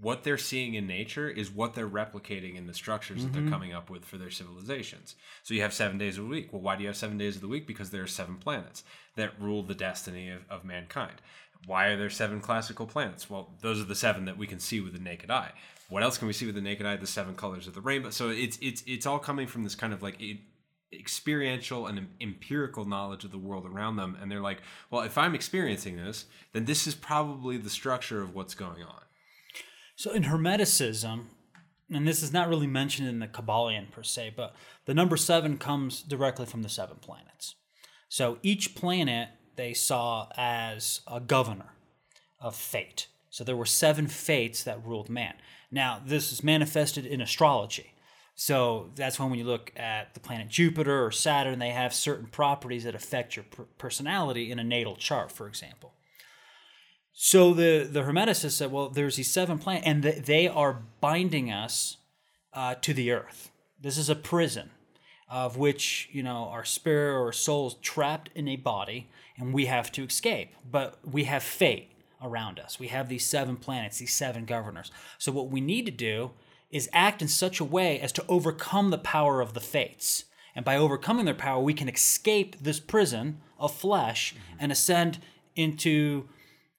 what 0.00 0.22
they're 0.22 0.38
seeing 0.38 0.74
in 0.74 0.86
nature 0.86 1.28
is 1.28 1.50
what 1.50 1.74
they're 1.74 1.88
replicating 1.88 2.56
in 2.56 2.66
the 2.66 2.74
structures 2.74 3.24
that 3.24 3.32
they're 3.32 3.42
mm-hmm. 3.42 3.52
coming 3.52 3.72
up 3.72 3.90
with 3.90 4.04
for 4.04 4.16
their 4.16 4.30
civilizations. 4.30 5.16
So 5.42 5.54
you 5.54 5.62
have 5.62 5.74
seven 5.74 5.98
days 5.98 6.18
of 6.18 6.24
the 6.24 6.30
week. 6.30 6.52
Well, 6.52 6.62
why 6.62 6.76
do 6.76 6.82
you 6.82 6.88
have 6.88 6.96
seven 6.96 7.18
days 7.18 7.34
of 7.34 7.40
the 7.40 7.48
week? 7.48 7.66
Because 7.66 7.90
there 7.90 8.02
are 8.02 8.08
seven 8.08 8.36
planets 8.36 8.84
that 9.16 9.40
rule 9.40 9.62
the 9.62 9.74
destiny 9.74 10.30
of, 10.30 10.42
of 10.48 10.64
mankind. 10.64 11.20
Why 11.66 11.86
are 11.86 11.96
there 11.96 12.10
seven 12.10 12.40
classical 12.40 12.86
planets? 12.86 13.28
Well, 13.28 13.54
those 13.60 13.80
are 13.80 13.84
the 13.84 13.96
seven 13.96 14.26
that 14.26 14.38
we 14.38 14.46
can 14.46 14.60
see 14.60 14.80
with 14.80 14.92
the 14.92 15.00
naked 15.00 15.30
eye. 15.30 15.52
What 15.88 16.02
else 16.02 16.18
can 16.18 16.28
we 16.28 16.34
see 16.34 16.46
with 16.46 16.54
the 16.54 16.60
naked 16.60 16.86
eye? 16.86 16.96
The 16.96 17.06
seven 17.06 17.34
colors 17.34 17.66
of 17.66 17.74
the 17.74 17.80
rainbow. 17.80 18.10
So 18.10 18.28
it's 18.28 18.58
it's 18.60 18.84
it's 18.86 19.06
all 19.06 19.18
coming 19.18 19.46
from 19.46 19.64
this 19.64 19.74
kind 19.74 19.92
of 19.92 20.02
like 20.02 20.22
experiential 20.92 21.86
and 21.86 22.08
empirical 22.20 22.84
knowledge 22.84 23.24
of 23.24 23.32
the 23.32 23.38
world 23.38 23.66
around 23.66 23.96
them. 23.96 24.16
And 24.20 24.30
they're 24.30 24.40
like, 24.40 24.62
well, 24.90 25.02
if 25.02 25.18
I'm 25.18 25.34
experiencing 25.34 25.96
this, 25.96 26.26
then 26.52 26.66
this 26.66 26.86
is 26.86 26.94
probably 26.94 27.56
the 27.56 27.70
structure 27.70 28.22
of 28.22 28.34
what's 28.34 28.54
going 28.54 28.82
on. 28.84 29.00
So 29.98 30.12
in 30.12 30.22
Hermeticism, 30.22 31.24
and 31.90 32.06
this 32.06 32.22
is 32.22 32.32
not 32.32 32.48
really 32.48 32.68
mentioned 32.68 33.08
in 33.08 33.18
the 33.18 33.26
Kybalion 33.26 33.90
per 33.90 34.04
se, 34.04 34.32
but 34.36 34.54
the 34.84 34.94
number 34.94 35.16
seven 35.16 35.58
comes 35.58 36.02
directly 36.02 36.46
from 36.46 36.62
the 36.62 36.68
seven 36.68 36.98
planets. 37.00 37.56
So 38.08 38.38
each 38.44 38.76
planet 38.76 39.30
they 39.56 39.74
saw 39.74 40.28
as 40.36 41.00
a 41.08 41.18
governor 41.18 41.72
of 42.38 42.54
fate. 42.54 43.08
So 43.28 43.42
there 43.42 43.56
were 43.56 43.66
seven 43.66 44.06
fates 44.06 44.62
that 44.62 44.86
ruled 44.86 45.10
man. 45.10 45.34
Now, 45.68 46.00
this 46.06 46.30
is 46.30 46.44
manifested 46.44 47.04
in 47.04 47.20
astrology. 47.20 47.94
So 48.36 48.92
that's 48.94 49.18
when 49.18 49.30
when 49.30 49.40
you 49.40 49.46
look 49.46 49.72
at 49.76 50.14
the 50.14 50.20
planet 50.20 50.48
Jupiter 50.48 51.04
or 51.04 51.10
Saturn, 51.10 51.58
they 51.58 51.70
have 51.70 51.92
certain 51.92 52.28
properties 52.28 52.84
that 52.84 52.94
affect 52.94 53.34
your 53.34 53.46
per- 53.50 53.64
personality 53.78 54.52
in 54.52 54.60
a 54.60 54.64
natal 54.64 54.94
chart, 54.94 55.32
for 55.32 55.48
example. 55.48 55.94
So 57.20 57.52
the 57.52 57.82
the 57.90 58.02
Hermeticists 58.04 58.52
said, 58.52 58.70
well, 58.70 58.90
there's 58.90 59.16
these 59.16 59.28
seven 59.28 59.58
planets, 59.58 59.84
and 59.88 60.04
th- 60.04 60.24
they 60.24 60.46
are 60.46 60.84
binding 61.00 61.50
us 61.50 61.96
uh, 62.52 62.76
to 62.76 62.94
the 62.94 63.10
earth. 63.10 63.50
This 63.80 63.98
is 63.98 64.08
a 64.08 64.14
prison 64.14 64.70
of 65.28 65.56
which 65.56 66.08
you 66.12 66.22
know 66.22 66.48
our 66.52 66.64
spirit 66.64 67.20
or 67.20 67.32
soul 67.32 67.66
is 67.66 67.74
trapped 67.82 68.30
in 68.36 68.46
a 68.46 68.54
body, 68.54 69.08
and 69.36 69.52
we 69.52 69.66
have 69.66 69.90
to 69.92 70.04
escape. 70.04 70.54
But 70.70 70.96
we 71.04 71.24
have 71.24 71.42
fate 71.42 71.90
around 72.22 72.60
us. 72.60 72.78
We 72.78 72.86
have 72.86 73.08
these 73.08 73.26
seven 73.26 73.56
planets, 73.56 73.98
these 73.98 74.14
seven 74.14 74.44
governors. 74.44 74.92
So 75.18 75.32
what 75.32 75.50
we 75.50 75.60
need 75.60 75.86
to 75.86 75.92
do 75.92 76.30
is 76.70 76.88
act 76.92 77.20
in 77.20 77.26
such 77.26 77.58
a 77.58 77.64
way 77.64 77.98
as 77.98 78.12
to 78.12 78.24
overcome 78.28 78.90
the 78.90 78.96
power 78.96 79.40
of 79.40 79.54
the 79.54 79.60
fates. 79.60 80.26
And 80.54 80.64
by 80.64 80.76
overcoming 80.76 81.24
their 81.24 81.34
power, 81.34 81.60
we 81.60 81.74
can 81.74 81.88
escape 81.88 82.54
this 82.60 82.78
prison 82.78 83.40
of 83.58 83.74
flesh 83.74 84.36
and 84.60 84.70
ascend 84.70 85.18
into 85.56 86.28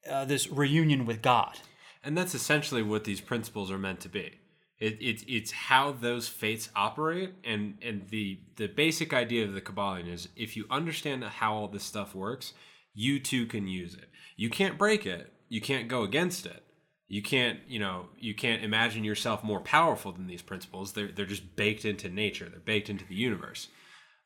uh, 0.09 0.25
this 0.25 0.49
reunion 0.49 1.05
with 1.05 1.21
God. 1.21 1.59
And 2.03 2.17
that's 2.17 2.35
essentially 2.35 2.83
what 2.83 3.03
these 3.03 3.21
principles 3.21 3.71
are 3.71 3.77
meant 3.77 3.99
to 4.01 4.09
be. 4.09 4.39
It, 4.79 4.93
it, 5.01 5.23
it's 5.27 5.51
how 5.51 5.91
those 5.91 6.29
fates 6.29 6.69
operate, 6.73 7.33
and, 7.43 7.77
and 7.81 8.07
the, 8.09 8.39
the 8.55 8.67
basic 8.67 9.13
idea 9.13 9.43
of 9.43 9.53
the 9.53 9.61
Kybalion 9.61 10.11
is 10.11 10.29
if 10.37 10.55
you 10.55 10.65
understand 10.71 11.21
how 11.23 11.53
all 11.53 11.67
this 11.67 11.83
stuff 11.83 12.15
works, 12.15 12.53
you 12.93 13.19
too 13.19 13.45
can 13.45 13.67
use 13.67 13.93
it. 13.93 14.09
You 14.37 14.49
can't 14.49 14.77
break 14.77 15.05
it, 15.05 15.33
you 15.49 15.59
can't 15.59 15.89
go 15.89 16.03
against 16.03 16.45
it. 16.45 16.63
You 17.09 17.23
can't, 17.23 17.59
you 17.67 17.79
know, 17.79 18.05
you 18.19 18.35
can't 18.35 18.63
imagine 18.63 19.03
yourself 19.03 19.43
more 19.43 19.59
powerful 19.59 20.11
than 20.11 20.27
these 20.27 20.43
principles. 20.43 20.93
They're, 20.93 21.11
they're 21.11 21.25
just 21.25 21.55
baked 21.55 21.83
into 21.83 22.07
nature, 22.07 22.47
they're 22.47 22.59
baked 22.59 22.89
into 22.89 23.05
the 23.05 23.15
universe. 23.15 23.67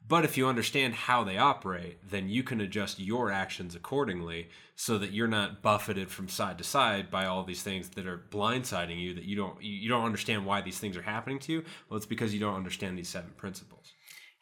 But 0.06 0.26
if 0.26 0.38
you 0.38 0.48
understand 0.48 0.94
how 0.94 1.24
they 1.24 1.38
operate, 1.38 1.98
then 2.10 2.28
you 2.28 2.44
can 2.44 2.60
adjust 2.60 3.00
your 3.00 3.32
actions 3.32 3.74
accordingly 3.74 4.50
so 4.76 4.98
that 4.98 5.14
you're 5.14 5.28
not 5.28 5.62
buffeted 5.62 6.10
from 6.10 6.28
side 6.28 6.58
to 6.58 6.64
side 6.64 7.10
by 7.10 7.26
all 7.26 7.44
these 7.44 7.64
things 7.64 7.90
that 7.90 8.06
are 8.06 8.26
blindsiding 8.30 9.00
you 9.00 9.14
that 9.14 9.24
you 9.24 9.36
don't 9.36 9.62
you 9.64 9.88
don't 9.88 10.06
understand 10.06 10.46
why 10.46 10.62
these 10.62 10.78
things 10.78 10.98
are 10.98 11.04
happening 11.04 11.40
to 11.40 11.54
you. 11.54 11.64
Well, 11.88 11.98
it's 11.98 12.06
because 12.06 12.34
you 12.34 12.40
don't 12.40 12.56
understand 12.56 12.98
these 12.98 13.08
seven 13.08 13.32
principles. 13.38 13.94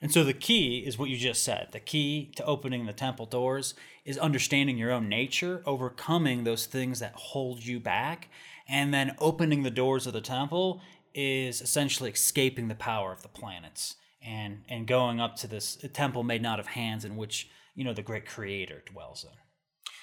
And 0.02 0.12
so 0.12 0.24
the 0.24 0.34
key 0.34 0.80
is 0.80 0.98
what 0.98 1.12
you 1.12 1.18
just 1.18 1.44
said. 1.44 1.68
The 1.74 1.80
key 1.80 2.32
to 2.36 2.46
opening 2.46 2.88
the 2.88 2.94
temple 2.94 3.28
doors 3.28 3.76
is 4.04 4.18
understanding 4.18 4.80
your 4.80 4.92
own 4.92 5.08
nature, 5.08 5.62
overcoming 5.68 6.44
those 6.44 6.66
things 6.66 7.00
that 7.02 7.14
hold 7.14 7.64
you 7.64 7.80
back, 7.80 8.30
and 8.68 8.92
then 8.92 9.16
opening 9.20 9.62
the 9.62 9.70
doors 9.70 10.08
of 10.08 10.14
the 10.14 10.22
temple 10.22 10.82
is 11.14 11.62
essentially 11.62 12.10
escaping 12.10 12.68
the 12.68 12.74
power 12.74 13.12
of 13.12 13.22
the 13.22 13.28
planets 13.28 13.98
and 14.26 14.64
and 14.70 14.88
going 14.88 15.20
up 15.20 15.36
to 15.38 15.48
this 15.48 15.78
temple 15.94 16.24
made 16.24 16.42
not 16.42 16.60
of 16.60 16.68
hands 16.68 17.06
in 17.06 17.16
which, 17.18 17.50
you 17.76 17.84
know, 17.84 17.94
the 17.94 18.02
great 18.02 18.26
creator 18.26 18.84
dwells 18.92 19.24
in. 19.24 19.38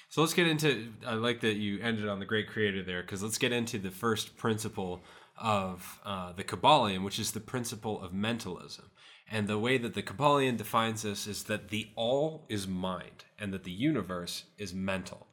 So 0.09 0.21
let's 0.21 0.33
get 0.33 0.47
into. 0.47 0.91
I 1.05 1.13
like 1.13 1.41
that 1.41 1.55
you 1.55 1.79
ended 1.81 2.07
on 2.07 2.19
the 2.19 2.25
great 2.25 2.49
creator 2.49 2.83
there 2.83 3.01
because 3.01 3.21
let's 3.21 3.37
get 3.37 3.51
into 3.51 3.77
the 3.77 3.91
first 3.91 4.37
principle 4.37 5.01
of 5.37 5.99
uh, 6.03 6.33
the 6.33 6.43
Kybalion, 6.43 7.03
which 7.03 7.19
is 7.19 7.31
the 7.31 7.39
principle 7.39 8.01
of 8.01 8.13
mentalism. 8.13 8.91
And 9.31 9.47
the 9.47 9.59
way 9.59 9.77
that 9.77 9.93
the 9.93 10.01
Kybalion 10.01 10.57
defines 10.57 11.03
this 11.03 11.27
is 11.27 11.43
that 11.43 11.69
the 11.69 11.89
all 11.95 12.45
is 12.49 12.67
mind 12.67 13.25
and 13.37 13.53
that 13.53 13.63
the 13.63 13.71
universe 13.71 14.45
is 14.57 14.73
mental. 14.73 15.27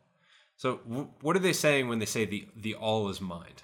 So, 0.57 0.81
w- 0.89 1.09
what 1.23 1.37
are 1.37 1.41
they 1.41 1.55
saying 1.55 1.89
when 1.89 1.99
they 1.99 2.07
say 2.07 2.27
the, 2.27 2.47
the 2.55 2.75
all 2.75 3.09
is 3.09 3.21
mind? 3.21 3.63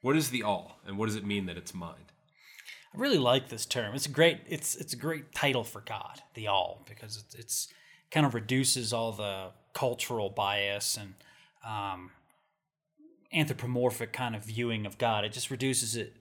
What 0.00 0.16
is 0.16 0.30
the 0.30 0.42
all, 0.42 0.80
and 0.86 0.96
what 0.96 1.06
does 1.06 1.16
it 1.16 1.26
mean 1.26 1.44
that 1.46 1.58
it's 1.58 1.74
mind? 1.74 2.09
I 2.94 2.98
really 2.98 3.18
like 3.18 3.48
this 3.48 3.66
term. 3.66 3.94
It's 3.94 4.06
a 4.06 4.10
great. 4.10 4.40
It's 4.48 4.74
it's 4.74 4.92
a 4.92 4.96
great 4.96 5.32
title 5.32 5.64
for 5.64 5.80
God, 5.80 6.22
the 6.34 6.48
All, 6.48 6.84
because 6.88 7.16
it's, 7.16 7.34
it's 7.34 7.68
kind 8.10 8.26
of 8.26 8.34
reduces 8.34 8.92
all 8.92 9.12
the 9.12 9.50
cultural 9.72 10.30
bias 10.30 10.96
and 10.96 11.14
um, 11.64 12.10
anthropomorphic 13.32 14.12
kind 14.12 14.34
of 14.34 14.44
viewing 14.44 14.86
of 14.86 14.98
God. 14.98 15.24
It 15.24 15.32
just 15.32 15.50
reduces 15.50 15.94
it 15.94 16.16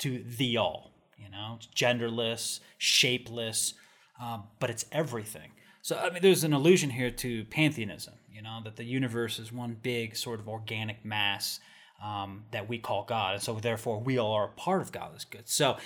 to 0.00 0.22
the 0.22 0.58
All. 0.58 0.92
You 1.16 1.30
know, 1.30 1.56
it's 1.56 1.68
genderless, 1.68 2.60
shapeless, 2.76 3.74
um, 4.20 4.44
but 4.60 4.70
it's 4.70 4.84
everything. 4.92 5.52
So 5.80 5.96
I 5.96 6.10
mean, 6.10 6.20
there's 6.20 6.44
an 6.44 6.52
allusion 6.52 6.90
here 6.90 7.10
to 7.10 7.44
pantheism. 7.46 8.14
You 8.30 8.42
know, 8.42 8.60
that 8.62 8.76
the 8.76 8.84
universe 8.84 9.38
is 9.38 9.50
one 9.50 9.78
big 9.82 10.16
sort 10.16 10.38
of 10.38 10.48
organic 10.48 11.04
mass 11.04 11.60
um, 12.02 12.44
that 12.52 12.68
we 12.68 12.78
call 12.78 13.04
God, 13.04 13.34
and 13.34 13.42
so 13.42 13.54
therefore 13.54 14.00
we 14.00 14.18
all 14.18 14.32
are 14.32 14.46
a 14.46 14.52
part 14.52 14.80
of 14.82 14.92
God. 14.92 15.16
Is 15.16 15.24
good. 15.24 15.48
So 15.48 15.76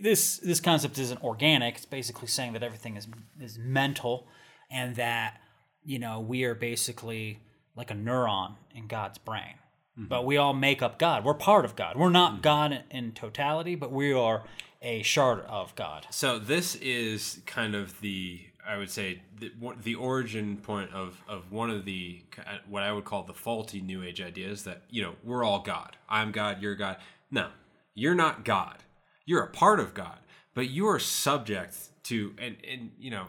this 0.00 0.38
this 0.38 0.60
concept 0.60 0.98
isn't 0.98 1.22
organic. 1.22 1.76
It's 1.76 1.86
basically 1.86 2.28
saying 2.28 2.52
that 2.52 2.62
everything 2.62 2.96
is 2.96 3.08
is 3.40 3.58
mental, 3.58 4.26
and 4.70 4.96
that 4.96 5.40
you 5.84 5.98
know 5.98 6.20
we 6.20 6.44
are 6.44 6.54
basically 6.54 7.40
like 7.76 7.90
a 7.90 7.94
neuron 7.94 8.56
in 8.74 8.86
God's 8.86 9.18
brain. 9.18 9.54
But 9.96 10.24
we 10.24 10.38
all 10.38 10.54
make 10.54 10.80
up 10.80 10.98
God. 10.98 11.24
We're 11.24 11.34
part 11.34 11.66
of 11.66 11.76
God. 11.76 11.94
We're 11.94 12.08
not 12.08 12.42
God 12.42 12.72
in, 12.72 12.82
in 12.90 13.12
totality, 13.12 13.74
but 13.74 13.92
we 13.92 14.14
are 14.14 14.44
a 14.80 15.02
shard 15.02 15.40
of 15.40 15.74
God. 15.74 16.06
So 16.10 16.38
this 16.38 16.74
is 16.76 17.42
kind 17.44 17.74
of 17.74 18.00
the 18.00 18.40
I 18.66 18.76
would 18.76 18.90
say 18.90 19.22
the, 19.38 19.52
the 19.82 19.94
origin 19.94 20.56
point 20.56 20.92
of 20.92 21.20
of 21.28 21.50
one 21.50 21.70
of 21.70 21.84
the 21.84 22.22
what 22.68 22.82
I 22.82 22.92
would 22.92 23.04
call 23.04 23.22
the 23.22 23.34
faulty 23.34 23.80
New 23.80 24.02
Age 24.02 24.20
ideas 24.20 24.64
that 24.64 24.82
you 24.90 25.02
know 25.02 25.14
we're 25.24 25.44
all 25.44 25.60
God. 25.60 25.96
I'm 26.08 26.32
God. 26.32 26.62
You're 26.62 26.74
God. 26.74 26.96
No, 27.30 27.48
you're 27.94 28.14
not 28.14 28.44
God. 28.44 28.78
You're 29.24 29.42
a 29.42 29.48
part 29.48 29.80
of 29.80 29.94
God, 29.94 30.18
but 30.54 30.68
you 30.68 30.88
are 30.88 30.98
subject 30.98 31.76
to 32.04 32.34
and 32.38 32.56
and 32.68 32.92
you 32.98 33.10
know 33.10 33.26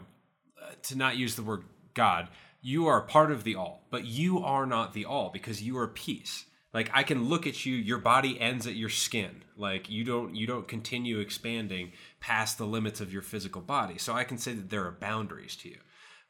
to 0.84 0.96
not 0.96 1.16
use 1.16 1.34
the 1.34 1.42
word 1.42 1.64
God. 1.94 2.28
You 2.60 2.86
are 2.86 3.00
part 3.00 3.32
of 3.32 3.42
the 3.44 3.56
all, 3.56 3.82
but 3.90 4.04
you 4.04 4.38
are 4.38 4.66
not 4.66 4.92
the 4.92 5.04
all 5.04 5.30
because 5.30 5.62
you 5.62 5.76
are 5.78 5.88
piece 5.88 6.44
like 6.74 6.90
i 6.94 7.02
can 7.02 7.28
look 7.28 7.46
at 7.46 7.66
you 7.66 7.74
your 7.74 7.98
body 7.98 8.40
ends 8.40 8.66
at 8.66 8.74
your 8.74 8.88
skin. 8.88 9.44
Like 9.56 9.90
you 9.90 10.04
don't 10.04 10.34
you 10.34 10.46
don't 10.46 10.66
continue 10.66 11.18
expanding 11.18 11.92
past 12.20 12.58
the 12.58 12.66
limits 12.66 13.00
of 13.00 13.12
your 13.12 13.22
physical 13.22 13.62
body. 13.62 13.98
So 13.98 14.12
i 14.14 14.24
can 14.24 14.38
say 14.38 14.52
that 14.54 14.70
there 14.70 14.84
are 14.84 14.92
boundaries 14.92 15.56
to 15.56 15.68
you. 15.68 15.78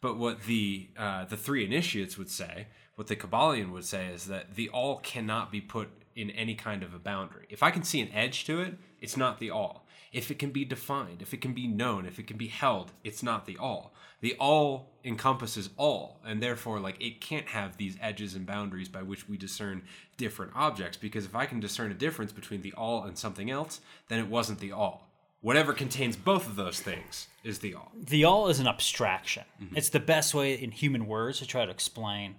But 0.01 0.19
what 0.19 0.43
the 0.45 0.89
uh, 0.97 1.25
the 1.27 1.37
three 1.37 1.65
initiates 1.65 2.19
would 2.19 2.31
say 2.31 2.69
what 2.97 3.07
the 3.07 3.17
kybalion 3.17 3.71
would 3.73 3.85
say 3.85 4.07
is 4.09 4.27
that 4.27 4.55
the 4.55 4.69
all 4.69 4.99
cannot 4.99 5.51
be 5.51 5.61
put 5.61 5.89
in 6.15 6.31
any 6.31 6.55
kind 6.55 6.83
of 6.83 6.93
a 6.93 6.99
boundary. 6.99 7.47
If 7.49 7.63
i 7.63 7.71
can 7.71 7.85
see 7.85 8.01
an 8.01 8.13
edge 8.13 8.45
to 8.47 8.61
it 8.61 8.79
it's 9.01 9.17
not 9.17 9.39
the 9.39 9.51
all 9.51 9.82
If 10.13 10.31
it 10.31 10.39
can 10.39 10.51
be 10.51 10.65
defined, 10.65 11.23
if 11.23 11.33
it 11.33 11.41
can 11.41 11.55
be 11.55 11.67
known, 11.67 12.05
if 12.05 12.19
it 12.19 12.27
can 12.27 12.37
be 12.37 12.49
held, 12.49 12.93
it's 13.03 13.23
not 13.23 13.47
the 13.47 13.57
all. 13.57 13.95
The 14.21 14.37
all 14.39 14.91
encompasses 15.05 15.71
all, 15.77 16.21
and 16.25 16.43
therefore, 16.43 16.79
like, 16.79 17.01
it 17.01 17.21
can't 17.21 17.49
have 17.49 17.77
these 17.77 17.97
edges 18.01 18.35
and 18.35 18.47
boundaries 18.47 18.89
by 18.89 19.03
which 19.03 19.29
we 19.29 19.37
discern 19.37 19.83
different 20.17 20.53
objects. 20.55 20.97
Because 20.97 21.25
if 21.25 21.35
I 21.35 21.47
can 21.47 21.61
discern 21.61 21.91
a 21.91 21.95
difference 21.95 22.31
between 22.31 22.63
the 22.63 22.73
all 22.75 23.05
and 23.05 23.17
something 23.17 23.51
else, 23.51 23.81
then 24.09 24.21
it 24.21 24.29
wasn't 24.29 24.61
the 24.61 24.73
all. 24.73 25.09
Whatever 25.41 25.73
contains 25.73 26.15
both 26.15 26.47
of 26.47 26.55
those 26.55 26.79
things 26.79 27.27
is 27.43 27.59
the 27.59 27.75
all. 27.75 27.91
The 27.97 28.25
all 28.25 28.49
is 28.49 28.61
an 28.61 28.69
abstraction. 28.69 29.43
Mm-hmm. 29.61 29.77
It's 29.77 29.89
the 29.89 29.99
best 29.99 30.35
way 30.35 30.55
in 30.55 30.71
human 30.71 31.07
words 31.07 31.41
to 31.41 31.47
try 31.47 31.65
to 31.65 31.71
explain 31.73 32.37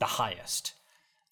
the 0.00 0.06
highest. 0.06 0.72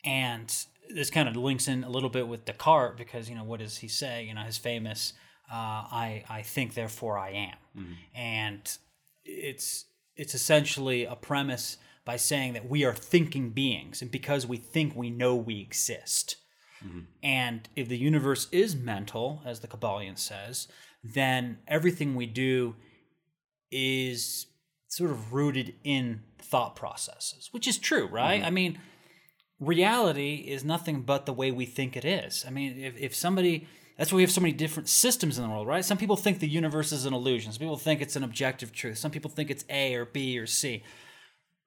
And 0.04 0.54
this 0.88 1.10
kind 1.10 1.28
of 1.28 1.34
links 1.34 1.66
in 1.66 1.82
a 1.82 1.90
little 1.90 2.10
bit 2.10 2.28
with 2.28 2.44
Descartes 2.44 2.96
because, 2.96 3.28
you 3.28 3.34
know, 3.34 3.42
what 3.42 3.58
does 3.58 3.78
he 3.78 3.88
say? 3.88 4.24
You 4.24 4.34
know, 4.34 4.42
his 4.42 4.56
famous, 4.58 5.14
uh, 5.50 5.54
I, 5.54 6.24
I 6.28 6.42
think, 6.42 6.74
therefore 6.74 7.18
I 7.18 7.30
am. 7.30 7.56
Mm-hmm. 7.76 7.92
And 8.14 8.78
it's, 9.24 9.86
it's 10.16 10.34
essentially 10.34 11.04
a 11.04 11.16
premise 11.16 11.78
by 12.04 12.16
saying 12.16 12.54
that 12.54 12.68
we 12.68 12.84
are 12.84 12.94
thinking 12.94 13.50
beings. 13.50 14.02
And 14.02 14.10
because 14.10 14.46
we 14.46 14.56
think, 14.56 14.96
we 14.96 15.10
know 15.10 15.36
we 15.36 15.60
exist. 15.60 16.36
Mm-hmm. 16.84 17.00
And 17.22 17.68
if 17.76 17.88
the 17.88 17.98
universe 17.98 18.48
is 18.52 18.74
mental, 18.74 19.42
as 19.44 19.60
the 19.60 19.68
Kybalion 19.68 20.18
says, 20.18 20.68
then 21.02 21.58
everything 21.68 22.14
we 22.14 22.26
do 22.26 22.76
is 23.70 24.46
sort 24.88 25.10
of 25.10 25.32
rooted 25.32 25.74
in 25.84 26.22
thought 26.38 26.74
processes, 26.74 27.48
which 27.52 27.68
is 27.68 27.78
true, 27.78 28.06
right? 28.06 28.40
Mm-hmm. 28.40 28.46
I 28.46 28.50
mean, 28.50 28.78
reality 29.60 30.36
is 30.48 30.64
nothing 30.64 31.02
but 31.02 31.26
the 31.26 31.32
way 31.32 31.50
we 31.50 31.66
think 31.66 31.96
it 31.96 32.04
is. 32.04 32.44
I 32.46 32.50
mean, 32.50 32.78
if, 32.78 32.96
if 32.96 33.14
somebody, 33.14 33.68
that's 34.00 34.12
why 34.12 34.16
we 34.16 34.22
have 34.22 34.30
so 34.30 34.40
many 34.40 34.54
different 34.54 34.88
systems 34.88 35.36
in 35.36 35.44
the 35.44 35.50
world, 35.50 35.66
right? 35.66 35.84
Some 35.84 35.98
people 35.98 36.16
think 36.16 36.38
the 36.38 36.48
universe 36.48 36.90
is 36.90 37.04
an 37.04 37.12
illusion. 37.12 37.52
Some 37.52 37.58
people 37.58 37.76
think 37.76 38.00
it's 38.00 38.16
an 38.16 38.24
objective 38.24 38.72
truth. 38.72 38.96
Some 38.96 39.10
people 39.10 39.30
think 39.30 39.50
it's 39.50 39.66
A 39.68 39.94
or 39.94 40.06
B 40.06 40.38
or 40.38 40.46
C. 40.46 40.82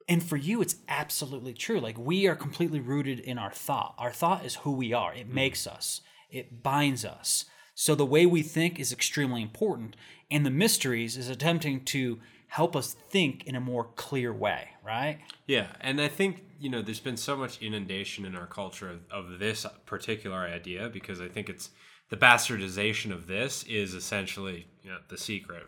And 0.10 0.24
for 0.24 0.36
you, 0.36 0.60
it's 0.60 0.78
absolutely 0.90 1.54
true. 1.54 1.80
Like 1.80 1.96
we 1.96 2.26
are 2.26 2.36
completely 2.36 2.80
rooted 2.80 3.20
in 3.20 3.38
our 3.38 3.52
thought. 3.52 3.94
Our 4.00 4.10
thought 4.10 4.44
is 4.44 4.56
who 4.56 4.72
we 4.72 4.94
are. 4.94 5.14
It 5.14 5.30
makes 5.30 5.68
us. 5.68 6.02
It 6.32 6.64
binds 6.64 7.06
us. 7.06 7.46
So 7.76 7.94
the 7.94 8.04
way 8.04 8.26
we 8.26 8.42
think 8.42 8.80
is 8.80 8.92
extremely 8.92 9.44
important. 9.44 9.96
And 10.32 10.44
the 10.44 10.50
mysteries 10.50 11.18
is 11.18 11.30
attempting 11.30 11.86
to 11.86 12.20
help 12.48 12.76
us 12.76 12.96
think 13.12 13.44
in 13.46 13.54
a 13.54 13.62
more 13.62 13.92
clear 13.96 14.34
way, 14.34 14.70
right? 14.84 15.20
Yeah, 15.46 15.68
and 15.82 16.02
I 16.02 16.08
think 16.08 16.44
you 16.60 16.72
know 16.72 16.82
there's 16.82 17.00
been 17.00 17.18
so 17.18 17.36
much 17.36 17.62
inundation 17.62 18.26
in 18.26 18.36
our 18.36 18.48
culture 18.48 18.90
of, 18.90 19.02
of 19.12 19.40
this 19.40 19.68
particular 19.86 20.40
idea 20.40 20.90
because 20.90 21.22
I 21.22 21.28
think 21.28 21.48
it's 21.48 21.70
the 22.14 22.26
bastardization 22.26 23.12
of 23.12 23.26
this 23.26 23.64
is 23.64 23.96
essentially 23.96 24.68
you 24.84 24.92
know 24.92 24.98
the 25.08 25.18
secret. 25.18 25.64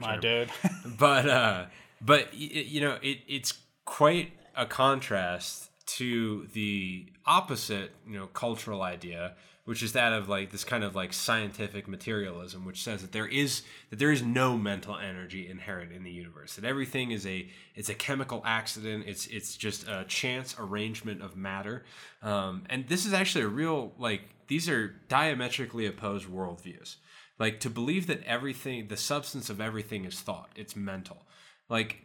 lack 0.00 0.16
of 0.16 0.18
a 0.18 0.20
dude. 0.22 0.50
but 0.98 1.28
uh 1.28 1.66
but 2.00 2.32
you 2.32 2.80
know 2.80 2.96
it 3.02 3.18
it's 3.28 3.52
quite 3.84 4.32
a 4.56 4.64
contrast 4.64 5.68
to 5.84 6.46
the 6.54 7.04
opposite 7.26 7.90
you 8.06 8.18
know 8.18 8.28
cultural 8.28 8.80
idea 8.80 9.34
which 9.66 9.82
is 9.82 9.92
that 9.92 10.14
of 10.14 10.26
like 10.26 10.50
this 10.50 10.64
kind 10.64 10.82
of 10.82 10.96
like 10.96 11.12
scientific 11.12 11.86
materialism 11.86 12.64
which 12.64 12.82
says 12.82 13.02
that 13.02 13.12
there 13.12 13.26
is 13.26 13.60
that 13.90 13.98
there 13.98 14.10
is 14.10 14.22
no 14.22 14.56
mental 14.56 14.96
energy 14.96 15.46
inherent 15.50 15.92
in 15.92 16.02
the 16.02 16.10
universe 16.10 16.56
that 16.56 16.64
everything 16.64 17.10
is 17.10 17.26
a 17.26 17.46
it's 17.74 17.90
a 17.90 17.94
chemical 17.94 18.40
accident 18.46 19.04
it's 19.06 19.26
it's 19.26 19.54
just 19.54 19.86
a 19.86 20.06
chance 20.08 20.56
arrangement 20.58 21.20
of 21.20 21.36
matter 21.36 21.84
um, 22.22 22.64
and 22.70 22.88
this 22.88 23.04
is 23.04 23.12
actually 23.12 23.44
a 23.44 23.48
real 23.48 23.92
like 23.98 24.22
these 24.48 24.68
are 24.68 24.88
diametrically 25.08 25.86
opposed 25.86 26.26
worldviews. 26.26 26.96
Like 27.38 27.60
to 27.60 27.70
believe 27.70 28.06
that 28.08 28.24
everything 28.24 28.88
the 28.88 28.96
substance 28.96 29.48
of 29.48 29.60
everything 29.60 30.04
is 30.04 30.20
thought 30.20 30.50
it's 30.56 30.74
mental. 30.74 31.26
Like 31.68 32.02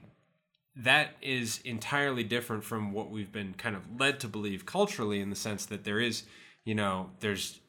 that 0.75 1.15
is 1.21 1.59
entirely 1.65 2.23
different 2.23 2.63
from 2.63 2.93
what 2.93 3.09
we've 3.09 3.31
been 3.31 3.53
kind 3.53 3.75
of 3.75 3.99
led 3.99 4.19
to 4.19 4.27
believe 4.27 4.65
culturally 4.65 5.19
in 5.19 5.29
the 5.29 5.35
sense 5.35 5.65
that 5.67 5.83
there 5.83 5.99
is 5.99 6.23
you 6.65 6.75
know 6.75 7.09
there's 7.19 7.59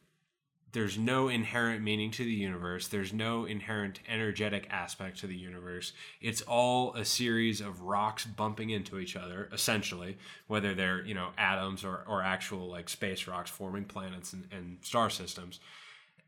there's 0.75 0.99
no 0.99 1.29
inherent 1.29 1.83
meaning 1.83 2.11
to 2.11 2.25
the 2.25 2.33
universe. 2.33 2.89
There's 2.89 3.13
no 3.13 3.45
inherent 3.45 4.01
energetic 4.09 4.67
aspect 4.71 5.21
to 5.21 5.29
the 5.29 5.37
universe. 5.37 5.93
It's 6.21 6.43
all 6.43 6.95
a 6.95 7.05
series 7.05 7.61
of 7.61 7.83
rocks 7.83 8.27
bumping 8.27 8.71
into 8.71 8.99
each 8.99 9.15
other 9.15 9.49
essentially 9.53 10.19
whether 10.49 10.75
they're 10.75 11.03
you 11.07 11.15
know 11.15 11.31
atoms 11.39 11.85
or, 11.85 12.05
or 12.09 12.23
actual 12.23 12.69
like 12.69 12.89
space 12.89 13.29
rocks 13.29 13.51
forming 13.51 13.85
planets 13.85 14.33
and, 14.33 14.49
and 14.51 14.79
star 14.83 15.09
systems. 15.09 15.61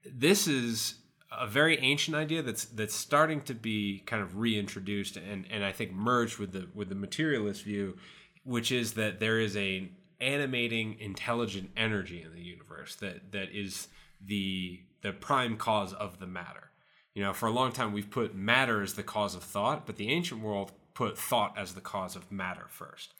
This 0.05 0.47
is 0.47 0.95
a 1.33 1.49
very 1.49 1.79
ancient 1.81 2.17
idea 2.17 2.41
that's 2.41 2.67
that's 2.67 2.95
starting 2.95 3.41
to 3.43 3.55
be 3.55 4.05
kind 4.07 4.23
of 4.23 4.39
reintroduced 4.39 5.17
and 5.17 5.45
and 5.51 5.65
I 5.65 5.73
think 5.73 5.93
merged 5.93 6.39
with 6.39 6.53
the 6.53 6.69
with 6.73 6.89
the 6.89 6.95
materialist 6.95 7.65
view, 7.65 7.97
which 8.45 8.71
is 8.71 8.93
that 8.93 9.19
there 9.19 9.41
is 9.41 9.57
a 9.57 9.91
animating 10.21 10.97
intelligent 11.01 11.71
energy 11.77 12.23
in 12.23 12.33
the 12.33 12.41
universe 12.41 12.95
that 12.97 13.33
that 13.33 13.51
is 13.51 13.89
the 14.27 14.81
the 15.03 15.13
prime 15.13 15.57
cause 15.57 15.93
of 15.93 16.19
the 16.19 16.27
matter. 16.27 16.71
You 17.15 17.23
know, 17.23 17.33
for 17.33 17.47
a 17.47 17.53
long 17.53 17.73
time 17.73 17.93
we've 17.93 18.11
put 18.11 18.35
matter 18.35 18.83
as 18.83 18.95
the 18.95 19.03
cause 19.03 19.35
of 19.35 19.43
thought, 19.43 19.87
but 19.87 19.97
the 19.97 20.11
ancient 20.11 20.41
world 20.41 20.73
put 20.95 21.19
thought 21.19 21.57
as 21.57 21.75
the 21.75 21.81
cause 21.81 22.17
of 22.17 22.33
matter 22.33 22.67
first. 22.69 23.15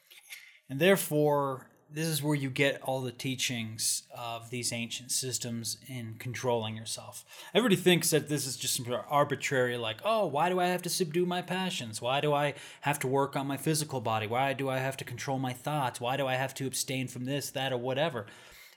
And 0.69 0.79
therefore, 0.79 1.67
this 1.89 2.07
is 2.07 2.21
where 2.21 2.35
you 2.35 2.49
get 2.49 2.81
all 2.81 3.01
the 3.01 3.11
teachings 3.11 4.03
of 4.15 4.49
these 4.49 4.73
ancient 4.73 5.11
systems 5.11 5.77
in 5.87 6.15
controlling 6.19 6.75
yourself. 6.75 7.23
Everybody 7.53 7.77
thinks 7.77 8.09
that 8.09 8.27
this 8.27 8.45
is 8.45 8.57
just 8.57 8.75
some 8.75 8.93
arbitrary, 9.09 9.77
like, 9.77 10.01
oh, 10.03 10.25
why 10.25 10.49
do 10.49 10.59
I 10.59 10.67
have 10.67 10.81
to 10.81 10.89
subdue 10.89 11.25
my 11.25 11.41
passions? 11.41 12.01
Why 12.01 12.19
do 12.19 12.33
I 12.33 12.55
have 12.81 12.99
to 12.99 13.07
work 13.07 13.37
on 13.37 13.47
my 13.47 13.55
physical 13.55 14.01
body? 14.01 14.27
Why 14.27 14.51
do 14.53 14.67
I 14.67 14.79
have 14.79 14.97
to 14.97 15.05
control 15.05 15.39
my 15.39 15.53
thoughts? 15.53 16.01
Why 16.01 16.17
do 16.17 16.27
I 16.27 16.35
have 16.35 16.53
to 16.55 16.67
abstain 16.67 17.07
from 17.07 17.23
this, 17.23 17.51
that, 17.51 17.71
or 17.71 17.77
whatever? 17.77 18.25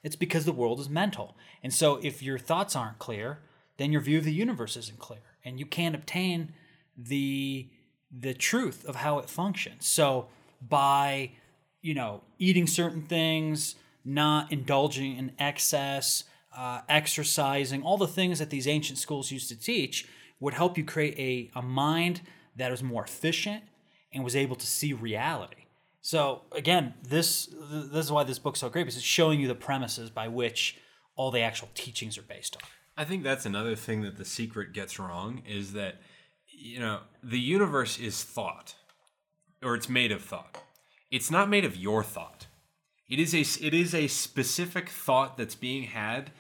It's 0.03 0.17
because 0.17 0.45
the 0.45 0.53
world 0.53 0.81
is 0.81 0.89
mental. 0.89 1.37
And 1.63 1.73
so 1.73 1.97
if 2.03 2.23
your 2.23 2.39
thoughts 2.39 2.75
aren't 2.75 2.99
clear, 2.99 3.41
then 3.77 3.93
your 3.93 4.01
view 4.01 4.19
of 4.19 4.25
the 4.25 4.33
universe 4.33 4.77
isn't 4.77 4.99
clear. 4.99 5.21
And 5.45 5.59
you 5.59 5.67
can't 5.67 5.95
obtain 5.95 6.53
the 6.97 7.69
the 8.13 8.35
truth 8.35 8.85
of 8.87 8.97
how 8.97 9.21
it 9.21 9.31
functions. 9.31 9.87
So 9.87 10.27
by 10.61 11.31
you 11.83 11.95
know, 11.95 12.23
eating 12.39 12.67
certain 12.67 13.03
things, 13.03 13.77
not 14.05 14.53
indulging 14.53 15.17
in 15.17 15.33
excess, 15.39 16.25
uh, 16.57 16.81
exercising, 16.89 17.83
all 17.83 17.97
the 17.97 18.07
things 18.07 18.39
that 18.39 18.51
these 18.51 18.69
ancient 18.69 18.99
schools 18.99 19.31
used 19.31 19.49
to 19.49 19.59
teach 19.59 20.07
would 20.41 20.55
help 20.55 20.77
you 20.77 20.85
create 20.85 21.19
a, 21.19 21.59
a 21.59 21.63
mind 21.63 22.21
that 22.57 22.71
was 22.71 22.83
more 22.83 23.05
efficient 23.05 23.63
and 24.13 24.25
was 24.25 24.37
able 24.37 24.57
to 24.57 24.67
see 24.67 24.93
reality. 24.93 25.60
So 26.03 26.43
again, 26.53 26.95
this 27.03 27.47
this 27.71 28.07
is 28.07 28.13
why 28.13 28.25
this 28.25 28.39
book's 28.39 28.61
so 28.61 28.69
great 28.69 28.83
because 28.83 28.97
it's 28.97 29.05
showing 29.05 29.41
you 29.41 29.49
the 29.49 29.55
premises 29.55 30.11
by 30.11 30.29
which 30.29 30.79
all 31.17 31.31
the 31.31 31.41
actual 31.41 31.69
teachings 31.75 32.17
are 32.17 32.23
based 32.23 32.57
on. 32.57 32.63
I 32.97 33.05
think 33.05 33.23
that's 33.23 33.47
another 33.47 33.77
thing 33.77 34.03
that 34.03 34.17
the 34.17 34.25
secret 34.25 34.73
gets 34.73 34.99
wrong 34.99 35.43
is 35.49 35.73
that 35.75 35.97
you 36.47 36.81
know 36.81 37.01
the 37.23 37.41
universe 37.41 37.99
is 37.99 38.23
thought 38.23 38.75
or 39.63 39.75
it's 39.75 39.89
made 39.89 40.13
of 40.13 40.23
thought. 40.23 40.63
It's 41.11 41.31
not 41.31 41.49
made 41.49 41.65
of 41.65 41.77
your 41.77 42.03
thought. 42.03 42.47
It 43.09 43.19
is 43.19 43.35
a 43.35 43.65
it 43.65 43.75
is 43.75 43.95
a 43.95 44.07
specific 44.07 44.89
thought 44.89 45.37
that's 45.37 45.55
being 45.55 45.85
had 45.85 46.31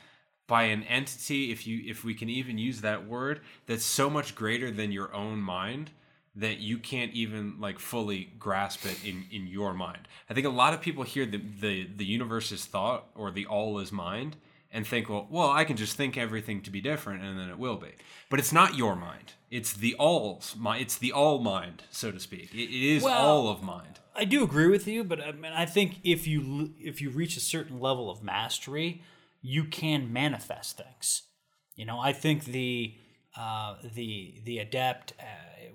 by 0.46 0.64
an 0.64 0.83
entity 0.85 1.53
if 1.53 1.66
you 1.66 1.83
if 1.87 2.05
we 2.05 2.14
can 2.14 2.29
even 2.29 2.59
use 2.59 2.81
that 2.81 3.07
word 3.07 3.40
that's 3.66 3.85
so 3.85 4.11
much 4.11 4.35
greater 4.35 4.70
than 4.70 4.90
your 4.90 5.14
own 5.14 5.40
mind 5.40 5.90
that 6.36 6.58
you 6.58 6.78
can't 6.78 7.12
even 7.12 7.60
like 7.60 7.78
fully 7.78 8.32
grasp 8.38 8.84
it 8.86 9.04
in 9.04 9.24
in 9.30 9.46
your 9.46 9.74
mind. 9.74 10.06
I 10.28 10.34
think 10.34 10.46
a 10.46 10.50
lot 10.50 10.72
of 10.74 10.80
people 10.80 11.02
hear 11.04 11.26
the 11.26 11.38
the 11.60 11.88
the 11.96 12.04
universe 12.04 12.52
is 12.52 12.64
thought 12.64 13.06
or 13.14 13.30
the 13.30 13.46
all 13.46 13.78
is 13.78 13.90
mind 13.92 14.36
and 14.72 14.86
think, 14.86 15.08
well, 15.08 15.26
well, 15.30 15.50
I 15.50 15.64
can 15.64 15.76
just 15.76 15.96
think 15.96 16.16
everything 16.16 16.62
to 16.62 16.70
be 16.70 16.80
different 16.80 17.24
and 17.24 17.36
then 17.38 17.48
it 17.48 17.58
will 17.58 17.76
be. 17.76 17.90
But 18.28 18.38
it's 18.38 18.52
not 18.52 18.76
your 18.76 18.94
mind. 18.94 19.32
It's 19.50 19.72
the 19.72 19.96
all's 19.98 20.54
mind. 20.56 20.82
It's 20.82 20.96
the 20.96 21.10
all 21.10 21.40
mind, 21.40 21.82
so 21.90 22.12
to 22.12 22.20
speak. 22.20 22.54
It, 22.54 22.70
it 22.70 22.94
is 22.96 23.02
Well- 23.02 23.26
all 23.26 23.48
of 23.48 23.62
mind. 23.62 23.98
I 24.14 24.24
do 24.24 24.42
agree 24.44 24.66
with 24.68 24.86
you, 24.86 25.02
but 25.04 25.20
I 25.20 25.32
mean, 25.32 25.52
I 25.52 25.66
think 25.66 26.00
if 26.04 26.26
you 26.26 26.74
if 26.78 27.00
you 27.00 27.10
reach 27.10 27.36
a 27.36 27.40
certain 27.40 27.80
level 27.80 28.10
of 28.10 28.22
mastery, 28.22 29.02
you 29.40 29.64
can 29.64 30.12
manifest 30.12 30.76
things. 30.76 31.22
You 31.76 31.86
know, 31.86 31.98
I 31.98 32.12
think 32.12 32.44
the 32.44 32.94
uh, 33.36 33.76
the 33.94 34.34
the 34.44 34.58
adept, 34.58 35.14
uh, 35.18 35.24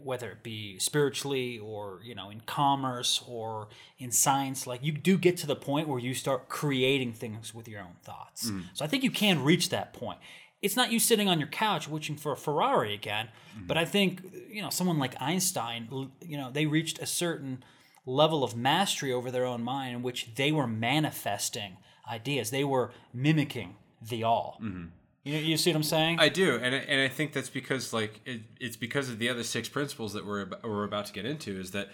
whether 0.05 0.29
it 0.29 0.43
be 0.43 0.77
spiritually 0.77 1.57
or 1.57 1.99
you 2.03 2.13
know 2.13 2.29
in 2.29 2.39
commerce 2.41 3.23
or 3.27 3.67
in 3.97 4.11
science, 4.11 4.67
like 4.67 4.83
you 4.83 4.91
do 4.91 5.17
get 5.17 5.35
to 5.37 5.47
the 5.47 5.55
point 5.55 5.87
where 5.87 5.99
you 5.99 6.13
start 6.13 6.47
creating 6.47 7.11
things 7.11 7.53
with 7.53 7.67
your 7.67 7.81
own 7.81 7.95
thoughts. 8.03 8.49
Mm. 8.49 8.65
So 8.73 8.85
I 8.85 8.87
think 8.87 9.03
you 9.03 9.11
can 9.11 9.43
reach 9.43 9.69
that 9.69 9.93
point. 9.93 10.19
It's 10.61 10.75
not 10.75 10.91
you 10.91 10.99
sitting 10.99 11.27
on 11.27 11.39
your 11.39 11.49
couch 11.49 11.87
wishing 11.87 12.15
for 12.15 12.31
a 12.31 12.37
Ferrari 12.37 12.93
again, 12.93 13.29
mm-hmm. 13.55 13.67
but 13.67 13.77
I 13.77 13.85
think 13.85 14.21
you 14.49 14.61
know 14.61 14.69
someone 14.69 14.99
like 14.99 15.19
Einstein, 15.19 16.11
you 16.21 16.37
know, 16.37 16.51
they 16.51 16.65
reached 16.65 16.99
a 16.99 17.05
certain 17.05 17.63
level 18.05 18.43
of 18.43 18.55
mastery 18.55 19.11
over 19.11 19.31
their 19.31 19.45
own 19.45 19.63
mind 19.63 19.95
in 19.95 20.03
which 20.03 20.35
they 20.35 20.51
were 20.51 20.67
manifesting 20.67 21.77
ideas. 22.09 22.51
They 22.51 22.63
were 22.63 22.91
mimicking 23.11 23.75
the 24.01 24.23
all. 24.23 24.59
Mm-hmm. 24.61 24.85
You, 25.25 25.39
you 25.39 25.57
see 25.57 25.71
what 25.71 25.77
I'm 25.77 25.83
saying? 25.83 26.19
I 26.19 26.29
do, 26.29 26.59
and 26.61 26.75
I, 26.75 26.77
and 26.77 27.01
I 27.01 27.07
think 27.07 27.33
that's 27.33 27.49
because 27.49 27.91
like 27.91 28.21
it, 28.25 28.41
it's 28.59 28.77
because 28.77 29.09
of 29.09 29.17
the 29.17 29.27
other 29.27 29.43
six 29.43 29.67
principles 29.67 30.13
that 30.13 30.25
we're 30.25 30.47
we're 30.63 30.85
about 30.85 31.07
to 31.07 31.13
get 31.13 31.25
into 31.25 31.59
is 31.59 31.71
that 31.71 31.89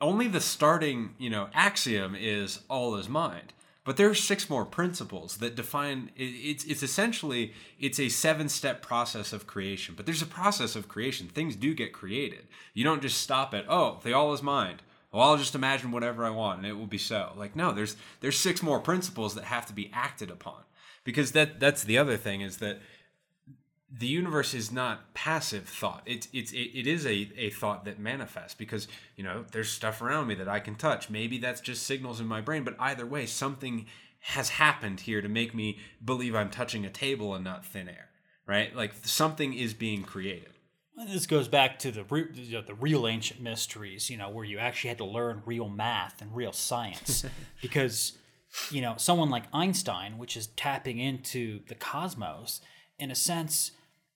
only 0.00 0.28
the 0.28 0.40
starting 0.40 1.14
you 1.18 1.28
know 1.28 1.48
axiom 1.52 2.14
is 2.14 2.60
all 2.70 2.94
is 2.94 3.08
mind, 3.08 3.52
but 3.82 3.96
there 3.96 4.08
are 4.08 4.14
six 4.14 4.48
more 4.48 4.64
principles 4.64 5.38
that 5.38 5.56
define 5.56 6.12
it, 6.14 6.22
it's 6.22 6.64
it's 6.64 6.84
essentially 6.84 7.52
it's 7.80 7.98
a 7.98 8.08
seven 8.08 8.48
step 8.48 8.80
process 8.80 9.32
of 9.32 9.48
creation. 9.48 9.94
But 9.96 10.06
there's 10.06 10.22
a 10.22 10.26
process 10.26 10.76
of 10.76 10.86
creation. 10.86 11.26
Things 11.26 11.56
do 11.56 11.74
get 11.74 11.92
created. 11.92 12.46
You 12.74 12.84
don't 12.84 13.02
just 13.02 13.20
stop 13.20 13.54
at 13.54 13.64
oh 13.68 13.98
the 14.04 14.12
all 14.12 14.32
is 14.32 14.42
mind. 14.42 14.82
Well, 15.10 15.24
I'll 15.24 15.36
just 15.36 15.54
imagine 15.56 15.90
whatever 15.90 16.24
I 16.24 16.30
want 16.30 16.58
and 16.58 16.66
it 16.66 16.74
will 16.74 16.86
be 16.86 16.98
so. 16.98 17.32
Like 17.34 17.56
no, 17.56 17.72
there's 17.72 17.96
there's 18.20 18.38
six 18.38 18.62
more 18.62 18.78
principles 18.78 19.34
that 19.34 19.44
have 19.44 19.66
to 19.66 19.72
be 19.72 19.90
acted 19.92 20.30
upon 20.30 20.62
because 21.06 21.32
that 21.32 21.60
that's 21.60 21.84
the 21.84 21.96
other 21.96 22.18
thing 22.18 22.42
is 22.42 22.58
that 22.58 22.80
the 23.88 24.08
universe 24.08 24.52
is 24.52 24.72
not 24.72 25.14
passive 25.14 25.68
thought. 25.68 26.02
It's 26.04 26.28
it's 26.32 26.52
it, 26.52 26.70
it 26.74 26.86
is 26.86 27.06
a, 27.06 27.30
a 27.36 27.50
thought 27.50 27.84
that 27.86 27.98
manifests 27.98 28.54
because 28.54 28.88
you 29.14 29.24
know 29.24 29.44
there's 29.52 29.70
stuff 29.70 30.02
around 30.02 30.26
me 30.26 30.34
that 30.34 30.48
I 30.48 30.58
can 30.60 30.74
touch. 30.74 31.08
Maybe 31.08 31.38
that's 31.38 31.62
just 31.62 31.84
signals 31.84 32.20
in 32.20 32.26
my 32.26 32.40
brain, 32.42 32.64
but 32.64 32.74
either 32.78 33.06
way, 33.06 33.24
something 33.24 33.86
has 34.18 34.48
happened 34.50 35.00
here 35.00 35.22
to 35.22 35.28
make 35.28 35.54
me 35.54 35.78
believe 36.04 36.34
I'm 36.34 36.50
touching 36.50 36.84
a 36.84 36.90
table 36.90 37.34
and 37.34 37.44
not 37.44 37.64
thin 37.64 37.88
air. 37.88 38.08
Right? 38.44 38.74
Like 38.74 38.92
something 39.02 39.54
is 39.54 39.74
being 39.74 40.02
created. 40.02 40.50
This 41.06 41.26
goes 41.26 41.46
back 41.46 41.78
to 41.80 41.92
the 41.92 42.04
re- 42.04 42.28
you 42.32 42.54
know, 42.54 42.62
the 42.62 42.74
real 42.74 43.06
ancient 43.06 43.40
mysteries, 43.40 44.10
you 44.10 44.16
know, 44.16 44.30
where 44.30 44.44
you 44.44 44.58
actually 44.58 44.88
had 44.88 44.98
to 44.98 45.04
learn 45.04 45.42
real 45.44 45.68
math 45.68 46.20
and 46.22 46.34
real 46.34 46.52
science, 46.52 47.24
because 47.62 48.16
you 48.70 48.80
know 48.80 48.94
someone 48.96 49.30
like 49.30 49.44
Einstein, 49.52 50.18
which 50.18 50.36
is 50.36 50.48
tapping 50.48 50.98
into 50.98 51.60
the 51.68 51.74
cosmos, 51.74 52.60
in 52.98 53.10
a 53.10 53.14
sense, 53.14 53.72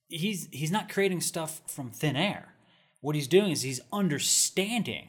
he's 0.08 0.48
he's 0.52 0.70
not 0.70 0.88
creating 0.88 1.20
stuff 1.20 1.60
from 1.66 1.90
thin 1.90 2.16
air. 2.16 2.54
What 3.00 3.14
he's 3.14 3.28
doing 3.28 3.50
is 3.50 3.62
he's 3.62 3.80
understanding 3.92 5.08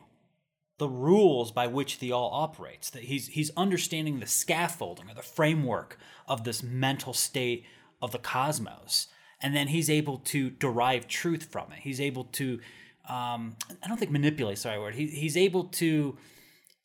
the 0.77 0.87
rules 0.89 1.51
by 1.51 1.67
which 1.67 1.99
the 1.99 2.11
all 2.11 2.31
operates. 2.33 2.89
That 2.89 3.03
he's 3.03 3.27
he's 3.27 3.51
understanding 3.57 4.19
the 4.19 4.27
scaffolding 4.27 5.09
or 5.09 5.13
the 5.13 5.21
framework 5.21 5.97
of 6.27 6.43
this 6.43 6.63
mental 6.63 7.13
state 7.13 7.65
of 8.01 8.11
the 8.11 8.17
cosmos, 8.17 9.07
and 9.41 9.55
then 9.55 9.67
he's 9.67 9.89
able 9.89 10.17
to 10.17 10.49
derive 10.49 11.07
truth 11.07 11.45
from 11.51 11.71
it. 11.71 11.79
He's 11.79 12.01
able 12.01 12.25
to, 12.25 12.59
um, 13.07 13.55
I 13.83 13.87
don't 13.87 13.97
think 13.97 14.11
manipulate. 14.11 14.57
Sorry, 14.57 14.79
word. 14.79 14.95
He, 14.95 15.07
he's 15.07 15.37
able 15.37 15.65
to 15.65 16.17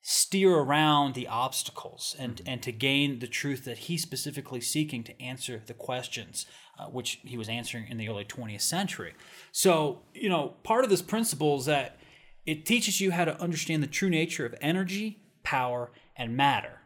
steer 0.09 0.55
around 0.55 1.15
the 1.15 1.27
obstacles 1.27 2.15
and 2.17 2.41
and 2.47 2.63
to 2.63 2.71
gain 2.71 3.19
the 3.19 3.27
truth 3.27 3.65
that 3.65 3.77
he's 3.77 4.03
specifically 4.03 4.61
seeking 4.61 5.03
to 5.03 5.21
answer 5.21 5.61
the 5.67 5.75
questions 5.75 6.47
uh, 6.79 6.85
which 6.85 7.19
he 7.25 7.37
was 7.37 7.49
answering 7.49 7.89
in 7.89 7.97
the 7.97 8.09
early 8.09 8.25
20th 8.25 8.61
century. 8.61 9.15
So 9.51 10.03
you 10.15 10.29
know 10.29 10.55
part 10.63 10.85
of 10.85 10.91
this 10.91 11.03
principle 11.03 11.59
is 11.59 11.65
that 11.65 11.99
it 12.45 12.65
teaches 12.65 13.01
you 13.01 13.11
how 13.11 13.25
to 13.25 13.37
understand 13.41 13.83
the 13.83 13.89
true 13.89 14.09
nature 14.09 14.47
of 14.47 14.55
energy 14.61 15.19
power 15.43 15.91
and 16.15 16.37
matter. 16.37 16.83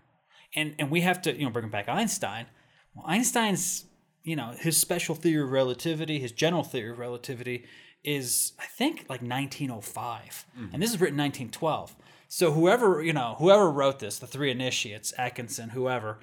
And 0.57 0.75
and 0.79 0.91
we 0.91 1.03
have 1.03 1.21
to 1.21 1.37
you 1.37 1.45
know 1.45 1.51
bring 1.51 1.69
back 1.69 1.91
einstein. 1.91 2.47
Well, 2.95 3.05
einstein's 3.07 3.85
you 4.25 4.35
know 4.35 4.55
his 4.59 4.79
special 4.79 5.15
theory 5.15 5.43
of 5.43 5.51
relativity 5.51 6.19
his 6.21 6.33
general 6.33 6.63
theory 6.63 6.91
of 6.91 6.99
relativity 6.99 7.67
is 8.03 8.53
i 8.59 8.65
think 8.65 9.01
like 9.11 9.21
1905 9.21 10.47
and 10.73 10.83
this 10.83 10.91
is 10.91 11.01
written 11.01 11.19
1912 11.19 11.95
so 12.33 12.53
whoever 12.53 13.03
you 13.03 13.13
know, 13.13 13.35
whoever 13.39 13.69
wrote 13.69 13.99
this, 13.99 14.21
the 14.21 14.27
three 14.27 14.53
initiates, 14.53 15.13
Atkinson, 15.19 15.71
whoever, 15.71 16.21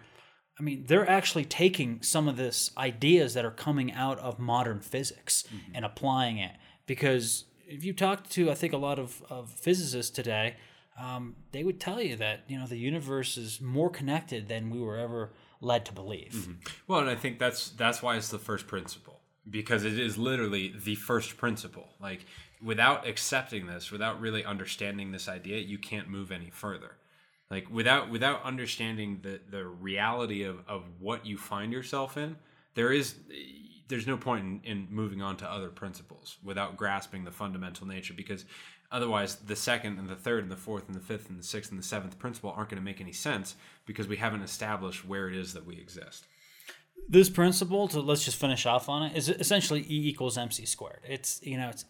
I 0.58 0.64
mean, 0.64 0.86
they're 0.88 1.08
actually 1.08 1.44
taking 1.44 2.02
some 2.02 2.30
of 2.30 2.38
this 2.38 2.72
ideas 2.78 3.34
that 3.34 3.44
are 3.44 3.52
coming 3.52 3.92
out 3.92 4.18
of 4.20 4.40
modern 4.40 4.80
physics 4.80 5.44
and 5.74 5.84
applying 5.84 6.38
it. 6.38 6.54
Because 6.86 7.44
if 7.68 7.84
you 7.84 7.92
talk 7.92 8.30
to, 8.30 8.50
I 8.50 8.54
think 8.54 8.72
a 8.72 8.78
lot 8.78 9.00
of, 9.00 9.22
of 9.30 9.52
physicists 9.52 10.10
today, 10.10 10.56
um, 10.98 11.36
they 11.52 11.66
would 11.66 11.82
tell 11.82 12.02
you 12.02 12.16
that 12.16 12.46
you 12.48 12.58
know 12.58 12.68
the 12.68 12.78
universe 12.78 13.36
is 13.36 13.60
more 13.60 13.90
connected 13.90 14.48
than 14.48 14.70
we 14.70 14.80
were 14.80 14.98
ever 14.98 15.34
led 15.60 15.86
to 15.88 15.94
believe. 15.94 16.48
Well, 16.88 17.02
and 17.02 17.10
I 17.10 17.16
think 17.16 17.38
that's 17.38 17.70
that's 17.72 18.02
why 18.02 18.16
it's 18.16 18.30
the 18.30 18.40
first 18.40 18.66
principle 18.66 19.20
because 19.50 19.86
it 19.86 20.00
is 20.00 20.18
literally 20.18 20.74
the 20.84 20.96
first 20.96 21.38
principle. 21.38 21.90
Like 22.00 22.26
without 22.62 23.08
accepting 23.08 23.68
this, 23.68 23.92
without 23.92 24.20
really 24.20 24.44
understanding 24.44 25.12
this 25.12 25.28
idea, 25.28 25.58
you 25.58 25.78
can't 25.78 26.10
move 26.10 26.32
any 26.32 26.50
further. 26.50 26.98
Like 27.50 27.70
without 27.70 28.10
without 28.10 28.44
understanding 28.44 29.20
the 29.22 29.40
the 29.50 29.66
reality 29.66 30.44
of 30.44 30.60
of 30.68 30.84
what 31.00 31.26
you 31.26 31.38
find 31.38 31.72
yourself 31.72 32.18
in, 32.18 32.36
there 32.76 32.92
is 32.92 33.16
there's 33.88 34.08
no 34.08 34.18
point 34.18 34.44
in, 34.46 34.62
in 34.64 34.88
moving 34.90 35.22
on 35.22 35.38
to 35.38 35.50
other 35.50 35.70
principles 35.70 36.38
without 36.44 36.76
grasping 36.76 37.24
the 37.24 37.32
fundamental 37.32 37.88
nature 37.88 38.14
because 38.14 38.44
otherwise 38.92 39.36
the 39.36 39.56
second 39.56 39.98
and 39.98 40.10
the 40.10 40.16
third 40.16 40.44
and 40.44 40.52
the 40.52 40.58
fourth 40.58 40.88
and 40.88 40.96
the 40.96 41.00
fifth 41.00 41.30
and 41.30 41.40
the 41.40 41.44
sixth 41.44 41.72
and 41.72 41.80
the 41.80 41.86
seventh 41.86 42.20
principle 42.20 42.54
aren't 42.56 42.70
going 42.70 42.82
to 42.82 42.84
make 42.84 43.00
any 43.00 43.14
sense 43.14 43.56
because 43.86 44.08
we 44.10 44.18
haven't 44.18 44.42
established 44.42 45.06
where 45.08 45.30
it 45.30 45.36
is 45.36 45.54
that 45.54 45.66
we 45.66 45.78
exist 45.78 46.26
This 47.08 47.30
principle, 47.30 47.88
to 47.90 48.02
let's 48.02 48.26
just 48.26 48.38
finish 48.38 48.66
off 48.66 48.90
on 48.90 49.04
it, 49.04 49.16
is 49.16 49.30
essentially 49.30 49.82
E 49.82 50.10
equals 50.10 50.38
mc 50.38 50.66
squared. 50.66 51.02
It's 51.08 51.40
you 51.44 51.58
know 51.58 51.70
it's 51.70 51.86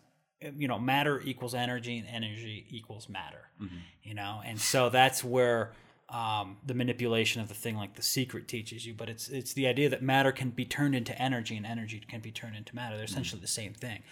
Uh, 0.45 0.49
you 0.55 0.67
know 0.67 0.77
matter 0.77 1.19
equals 1.21 1.55
energy 1.55 1.97
and 1.97 2.07
energy 2.07 2.65
equals 2.69 3.09
matter. 3.09 3.49
Mm-hmm. 3.61 3.77
You 4.03 4.13
know, 4.13 4.41
and 4.45 4.59
so 4.59 4.89
that's 4.89 5.23
where 5.23 5.73
um, 6.09 6.57
the 6.65 6.73
manipulation 6.73 7.41
of 7.41 7.49
the 7.49 7.53
thing 7.53 7.75
like 7.75 7.95
the 7.95 8.01
secret 8.01 8.47
teaches 8.47 8.85
you. 8.85 8.93
But 8.93 9.09
it's 9.09 9.29
it's 9.29 9.53
the 9.53 9.67
idea 9.67 9.89
that 9.89 10.01
matter 10.01 10.31
can 10.31 10.51
be 10.51 10.65
turned 10.65 10.95
into 10.95 11.19
energy 11.21 11.57
and 11.57 11.65
energy 11.65 12.01
can 12.07 12.21
be 12.21 12.31
turned 12.31 12.55
into 12.55 12.75
matter. 12.75 12.95
They're 12.95 13.05
essentially 13.05 13.37
mm-hmm. 13.37 13.43
the 13.43 13.47
same 13.47 13.73
thing. 13.73 14.03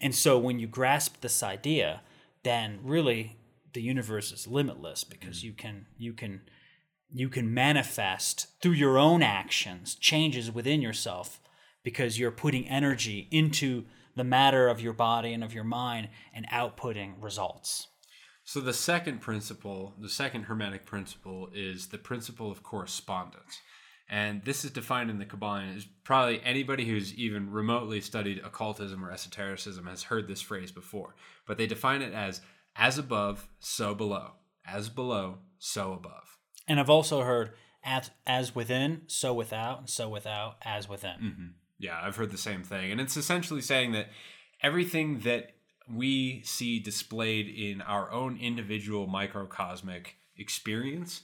And 0.00 0.14
so 0.14 0.38
when 0.38 0.58
you 0.58 0.66
grasp 0.66 1.20
this 1.20 1.42
idea, 1.42 2.02
then 2.42 2.78
really 2.82 3.36
the 3.72 3.82
universe 3.82 4.32
is 4.32 4.46
limitless 4.46 5.04
because 5.04 5.38
mm-hmm. 5.38 5.46
you 5.46 5.52
can 5.52 5.86
you 5.98 6.12
can 6.12 6.40
you 7.12 7.28
can 7.28 7.52
manifest 7.52 8.48
through 8.60 8.72
your 8.72 8.98
own 8.98 9.22
actions 9.22 9.94
changes 9.94 10.50
within 10.50 10.80
yourself 10.80 11.40
because 11.82 12.18
you're 12.18 12.30
putting 12.30 12.68
energy 12.68 13.28
into 13.30 13.84
the 14.16 14.24
matter 14.24 14.68
of 14.68 14.80
your 14.80 14.92
body 14.92 15.32
and 15.32 15.44
of 15.44 15.54
your 15.54 15.64
mind 15.64 16.08
and 16.32 16.46
outputting 16.48 17.14
results. 17.20 17.88
So 18.44 18.60
the 18.60 18.74
second 18.74 19.20
principle, 19.20 19.94
the 19.98 20.08
second 20.08 20.44
hermetic 20.44 20.84
principle, 20.84 21.48
is 21.54 21.88
the 21.88 21.98
principle 21.98 22.50
of 22.50 22.62
correspondence. 22.62 23.60
And 24.08 24.44
this 24.44 24.64
is 24.64 24.70
defined 24.70 25.08
in 25.08 25.18
the 25.18 25.24
Kabbalah. 25.24 25.64
Is 25.74 25.86
probably 26.04 26.42
anybody 26.44 26.84
who's 26.84 27.14
even 27.14 27.50
remotely 27.50 28.02
studied 28.02 28.42
occultism 28.44 29.02
or 29.02 29.10
esotericism 29.10 29.86
has 29.86 30.04
heard 30.04 30.28
this 30.28 30.42
phrase 30.42 30.70
before. 30.70 31.14
But 31.46 31.56
they 31.56 31.66
define 31.66 32.02
it 32.02 32.12
as 32.12 32.42
as 32.76 32.98
above, 32.98 33.48
so 33.60 33.94
below. 33.94 34.32
As 34.66 34.90
below, 34.90 35.38
so 35.58 35.94
above. 35.94 36.38
And 36.68 36.78
I've 36.78 36.90
also 36.90 37.22
heard 37.22 37.52
as, 37.82 38.10
as 38.26 38.54
within, 38.54 39.02
so 39.06 39.32
without, 39.32 39.78
and 39.80 39.90
so 39.90 40.08
without, 40.08 40.56
as 40.62 40.88
within. 40.88 41.16
Mm-hmm. 41.22 41.46
Yeah, 41.78 41.98
I've 42.02 42.16
heard 42.16 42.30
the 42.30 42.38
same 42.38 42.62
thing. 42.62 42.92
And 42.92 43.00
it's 43.00 43.16
essentially 43.16 43.60
saying 43.60 43.92
that 43.92 44.08
everything 44.62 45.20
that 45.20 45.50
we 45.92 46.42
see 46.44 46.78
displayed 46.78 47.48
in 47.48 47.82
our 47.82 48.10
own 48.10 48.38
individual 48.40 49.06
microcosmic 49.06 50.16
experience 50.36 51.22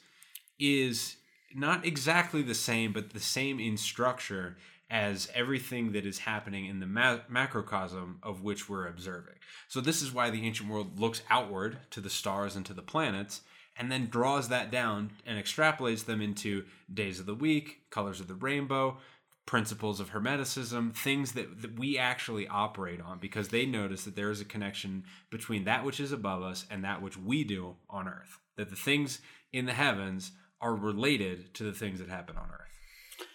is 0.59 1.17
not 1.55 1.87
exactly 1.87 2.43
the 2.43 2.55
same, 2.55 2.93
but 2.93 3.11
the 3.11 3.21
same 3.21 3.59
in 3.59 3.77
structure 3.77 4.57
as 4.91 5.31
everything 5.35 5.93
that 5.93 6.05
is 6.05 6.19
happening 6.19 6.67
in 6.67 6.81
the 6.81 6.87
ma- 6.87 7.21
macrocosm 7.29 8.19
of 8.23 8.43
which 8.43 8.69
we're 8.69 8.89
observing. 8.89 9.37
So, 9.69 9.81
this 9.81 10.03
is 10.03 10.13
why 10.13 10.31
the 10.31 10.45
ancient 10.45 10.69
world 10.69 10.99
looks 10.99 11.23
outward 11.31 11.79
to 11.91 12.01
the 12.01 12.11
stars 12.11 12.57
and 12.57 12.67
to 12.67 12.75
the 12.75 12.83
planets 12.83 13.43
and 13.77 13.91
then 13.91 14.09
draws 14.09 14.49
that 14.49 14.71
down 14.71 15.11
and 15.25 15.43
extrapolates 15.43 16.05
them 16.05 16.21
into 16.21 16.65
days 16.93 17.21
of 17.21 17.27
the 17.27 17.35
week, 17.35 17.83
colors 17.91 18.21
of 18.21 18.29
the 18.29 18.35
rainbow, 18.35 18.99
principles 19.47 20.01
of 20.01 20.11
hermeticism, 20.11 20.95
things 20.95 21.33
that, 21.33 21.63
that 21.63 21.79
we 21.79 21.99
actually 21.99 22.47
operate 22.47 23.01
on 23.01 23.19
because 23.19 23.49
they 23.49 23.67
notice 23.67 24.05
that 24.05 24.15
there 24.15 24.31
is 24.31 24.41
a 24.41 24.45
connection 24.45 25.05
between 25.31 25.65
that 25.65 25.85
which 25.85 25.99
is 25.99 26.13
above 26.13 26.43
us 26.43 26.67
and 26.71 26.85
that 26.85 27.03
which 27.03 27.17
we 27.17 27.43
do 27.43 27.77
on 27.89 28.07
earth. 28.07 28.39
That 28.57 28.71
the 28.71 28.77
things 28.77 29.21
in 29.53 29.67
the 29.67 29.73
heavens 29.73 30.33
are 30.61 30.75
related 30.75 31.55
to 31.55 31.65
the 31.65 31.73
things 31.73 31.99
that 31.99 32.09
happen 32.09 32.37
on 32.37 32.49
earth. 32.51 33.27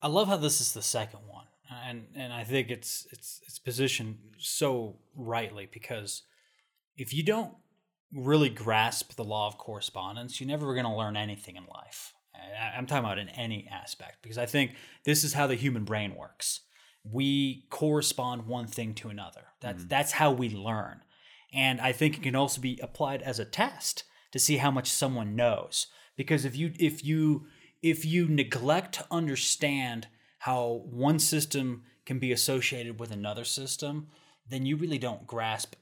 I 0.00 0.08
love 0.08 0.28
how 0.28 0.36
this 0.36 0.60
is 0.60 0.72
the 0.72 0.82
second 0.82 1.20
one, 1.28 1.46
and 1.86 2.06
and 2.16 2.32
I 2.32 2.42
think 2.42 2.70
it's 2.70 3.06
it's 3.12 3.40
it's 3.46 3.58
positioned 3.58 4.18
so 4.38 4.96
rightly 5.14 5.68
because 5.72 6.22
if 6.96 7.14
you 7.14 7.22
don't 7.22 7.54
really 8.12 8.48
grasp 8.48 9.14
the 9.14 9.24
law 9.24 9.46
of 9.46 9.58
correspondence, 9.58 10.40
you're 10.40 10.48
never 10.48 10.74
going 10.74 10.86
to 10.86 10.94
learn 10.94 11.16
anything 11.16 11.56
in 11.56 11.64
life. 11.72 12.12
I'm 12.76 12.86
talking 12.86 13.04
about 13.04 13.18
in 13.18 13.28
any 13.30 13.68
aspect 13.70 14.22
because 14.22 14.38
I 14.38 14.46
think 14.46 14.74
this 15.04 15.24
is 15.24 15.34
how 15.34 15.46
the 15.46 15.54
human 15.54 15.84
brain 15.84 16.14
works. 16.14 16.60
We 17.04 17.66
correspond 17.70 18.46
one 18.46 18.66
thing 18.66 18.94
to 18.94 19.08
another. 19.08 19.42
That's 19.60 19.80
mm-hmm. 19.80 19.88
that's 19.88 20.12
how 20.12 20.32
we 20.32 20.50
learn, 20.50 21.02
and 21.52 21.80
I 21.80 21.92
think 21.92 22.16
it 22.16 22.22
can 22.22 22.36
also 22.36 22.60
be 22.60 22.78
applied 22.82 23.22
as 23.22 23.38
a 23.38 23.44
test 23.44 24.04
to 24.32 24.38
see 24.38 24.58
how 24.58 24.70
much 24.70 24.90
someone 24.90 25.36
knows. 25.36 25.88
Because 26.16 26.44
if 26.44 26.56
you 26.56 26.72
if 26.78 27.04
you 27.04 27.46
if 27.82 28.04
you 28.04 28.28
neglect 28.28 28.94
to 28.94 29.06
understand 29.10 30.06
how 30.38 30.82
one 30.90 31.18
system 31.18 31.82
can 32.06 32.18
be 32.18 32.32
associated 32.32 32.98
with 32.98 33.10
another 33.10 33.44
system, 33.44 34.08
then 34.48 34.66
you 34.66 34.76
really 34.76 34.98
don't 34.98 35.26
grasp 35.26 35.74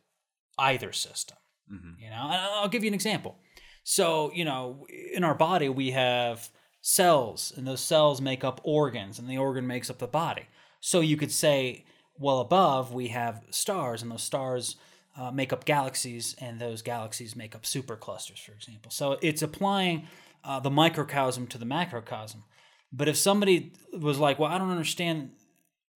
either 0.58 0.92
system. 0.92 1.38
Mm-hmm. 1.72 2.02
You 2.02 2.10
know, 2.10 2.22
and 2.24 2.34
I'll 2.34 2.68
give 2.68 2.82
you 2.82 2.88
an 2.88 2.94
example. 2.94 3.38
So, 3.82 4.30
you 4.34 4.44
know, 4.44 4.86
in 5.12 5.24
our 5.24 5.34
body, 5.34 5.68
we 5.68 5.90
have 5.90 6.48
cells, 6.82 7.52
and 7.56 7.66
those 7.66 7.80
cells 7.80 8.20
make 8.20 8.44
up 8.44 8.60
organs, 8.64 9.18
and 9.18 9.28
the 9.28 9.38
organ 9.38 9.66
makes 9.66 9.90
up 9.90 9.98
the 9.98 10.06
body. 10.06 10.46
So 10.80 11.00
you 11.00 11.16
could 11.16 11.32
say, 11.32 11.84
well, 12.18 12.40
above 12.40 12.92
we 12.92 13.08
have 13.08 13.42
stars, 13.50 14.02
and 14.02 14.10
those 14.10 14.22
stars 14.22 14.76
uh, 15.16 15.30
make 15.30 15.52
up 15.52 15.64
galaxies, 15.64 16.36
and 16.40 16.60
those 16.60 16.82
galaxies 16.82 17.36
make 17.36 17.54
up 17.54 17.62
superclusters, 17.62 18.38
for 18.38 18.52
example. 18.52 18.90
So 18.90 19.18
it's 19.20 19.42
applying 19.42 20.06
uh, 20.44 20.60
the 20.60 20.70
microcosm 20.70 21.46
to 21.48 21.58
the 21.58 21.66
macrocosm. 21.66 22.44
But 22.92 23.08
if 23.08 23.16
somebody 23.16 23.72
was 23.92 24.18
like, 24.18 24.38
well, 24.38 24.50
I 24.50 24.58
don't 24.58 24.70
understand 24.70 25.30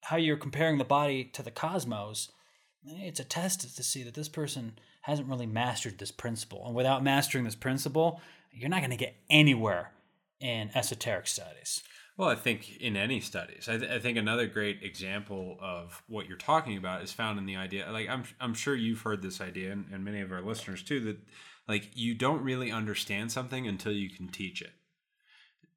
how 0.02 0.16
you're 0.16 0.36
comparing 0.36 0.78
the 0.78 0.84
body 0.84 1.24
to 1.32 1.42
the 1.42 1.50
cosmos, 1.50 2.30
it's 2.86 3.20
a 3.20 3.24
test 3.24 3.76
to 3.76 3.82
see 3.82 4.02
that 4.02 4.14
this 4.14 4.28
person 4.28 4.78
hasn't 5.04 5.28
really 5.28 5.46
mastered 5.46 5.98
this 5.98 6.10
principle. 6.10 6.64
And 6.64 6.74
without 6.74 7.04
mastering 7.04 7.44
this 7.44 7.54
principle, 7.54 8.22
you're 8.50 8.70
not 8.70 8.80
going 8.80 8.90
to 8.90 8.96
get 8.96 9.16
anywhere 9.28 9.92
in 10.40 10.70
esoteric 10.74 11.26
studies. 11.26 11.82
Well, 12.16 12.30
I 12.30 12.36
think 12.36 12.78
in 12.78 12.96
any 12.96 13.20
studies, 13.20 13.68
I, 13.68 13.76
th- 13.76 13.90
I 13.90 13.98
think 13.98 14.16
another 14.16 14.46
great 14.46 14.82
example 14.82 15.58
of 15.60 16.02
what 16.08 16.26
you're 16.26 16.38
talking 16.38 16.78
about 16.78 17.02
is 17.02 17.12
found 17.12 17.38
in 17.38 17.44
the 17.44 17.56
idea. 17.56 17.90
Like 17.92 18.08
I'm, 18.08 18.24
I'm 18.40 18.54
sure 18.54 18.74
you've 18.74 19.02
heard 19.02 19.20
this 19.20 19.42
idea, 19.42 19.72
and, 19.72 19.84
and 19.92 20.06
many 20.06 20.22
of 20.22 20.32
our 20.32 20.40
listeners 20.40 20.82
too. 20.82 21.00
That 21.00 21.18
like 21.68 21.90
you 21.94 22.14
don't 22.14 22.42
really 22.42 22.70
understand 22.70 23.30
something 23.30 23.66
until 23.66 23.92
you 23.92 24.08
can 24.08 24.28
teach 24.28 24.62
it. 24.62 24.72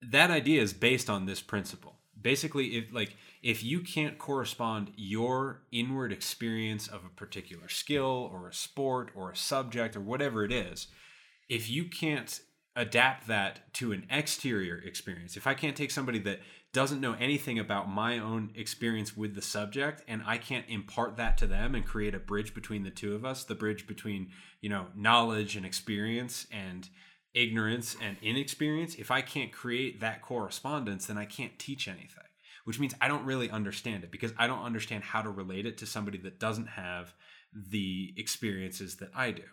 That 0.02 0.32
idea 0.32 0.62
is 0.62 0.72
based 0.72 1.10
on 1.10 1.26
this 1.26 1.42
principle. 1.42 1.97
Basically, 2.20 2.78
if 2.78 2.86
like 2.92 3.16
if 3.44 3.64
you 3.64 3.82
can't 3.82 4.18
correspond 4.18 4.92
your 4.96 5.62
inward 5.72 6.12
experience 6.12 6.88
of 6.88 7.06
a 7.06 7.10
particular 7.10 7.70
skill 7.70 8.30
or 8.32 8.48
a 8.48 8.54
sport 8.54 9.12
or 9.16 9.32
a 9.32 9.36
subject 9.36 9.96
or 9.96 10.02
whatever 10.02 10.44
it 10.44 10.52
is, 10.52 10.88
if 11.50 11.70
you 11.70 11.86
can't 11.86 12.42
adapt 12.76 13.28
that 13.28 13.74
to 13.74 13.92
an 13.92 14.06
exterior 14.10 14.78
experience, 14.78 15.36
if 15.36 15.48
I 15.48 15.54
can't 15.54 15.76
take 15.76 15.92
somebody 15.92 16.20
that 16.20 16.40
doesn't 16.74 17.02
know 17.02 17.14
anything 17.14 17.58
about 17.58 17.90
my 17.90 18.20
own 18.20 18.52
experience 18.54 19.18
with 19.18 19.34
the 19.34 19.42
subject 19.42 20.04
and 20.08 20.22
I 20.26 20.38
can't 20.38 20.66
impart 20.70 21.18
that 21.18 21.38
to 21.40 21.48
them 21.48 21.74
and 21.74 21.86
create 21.86 22.14
a 22.14 22.20
bridge 22.20 22.54
between 22.54 22.84
the 22.84 22.92
two 22.92 23.16
of 23.16 23.26
us, 23.26 23.44
the 23.44 23.56
bridge 23.56 23.88
between, 23.88 24.30
you 24.62 24.70
know, 24.70 24.88
knowledge 24.96 25.56
and 25.56 25.66
experience 25.66 26.46
and 26.52 26.88
ignorance 27.38 27.96
and 28.02 28.18
inexperience, 28.22 28.96
if 28.96 29.12
I 29.12 29.22
can't 29.22 29.52
create 29.52 30.00
that 30.02 30.22
correspondence, 30.22 31.06
then 31.06 31.18
I 31.18 31.26
can't 31.26 31.58
teach 31.60 31.88
anything 31.88 32.24
which 32.68 32.82
means 32.82 32.94
I 33.00 33.08
don't 33.08 33.24
really 33.24 33.50
understand 33.50 34.04
it 34.04 34.12
because 34.12 34.34
I 34.38 34.46
don't 34.46 34.66
understand 34.66 35.06
how 35.06 35.22
to 35.22 35.30
relate 35.30 35.66
it 35.66 35.78
to 35.78 35.86
somebody 35.86 36.18
that 36.18 36.38
doesn't 36.38 36.68
have 36.68 37.14
the 37.54 38.14
experiences 38.18 38.98
that 38.98 39.12
I 39.16 39.32
do. 39.32 39.44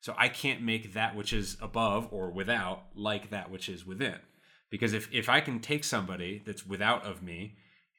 So 0.00 0.12
I 0.18 0.28
can't 0.28 0.60
make 0.60 0.92
that 0.92 1.14
which 1.14 1.32
is 1.32 1.56
above 1.62 2.08
or 2.10 2.32
without 2.32 2.86
like 2.96 3.30
that 3.30 3.48
which 3.48 3.68
is 3.68 3.86
within. 3.86 4.16
Because 4.70 4.92
if, 4.92 5.08
if 5.12 5.28
I 5.28 5.40
can 5.40 5.60
take 5.60 5.84
somebody 5.84 6.42
that's 6.44 6.66
without 6.66 7.06
of 7.06 7.22
me 7.22 7.54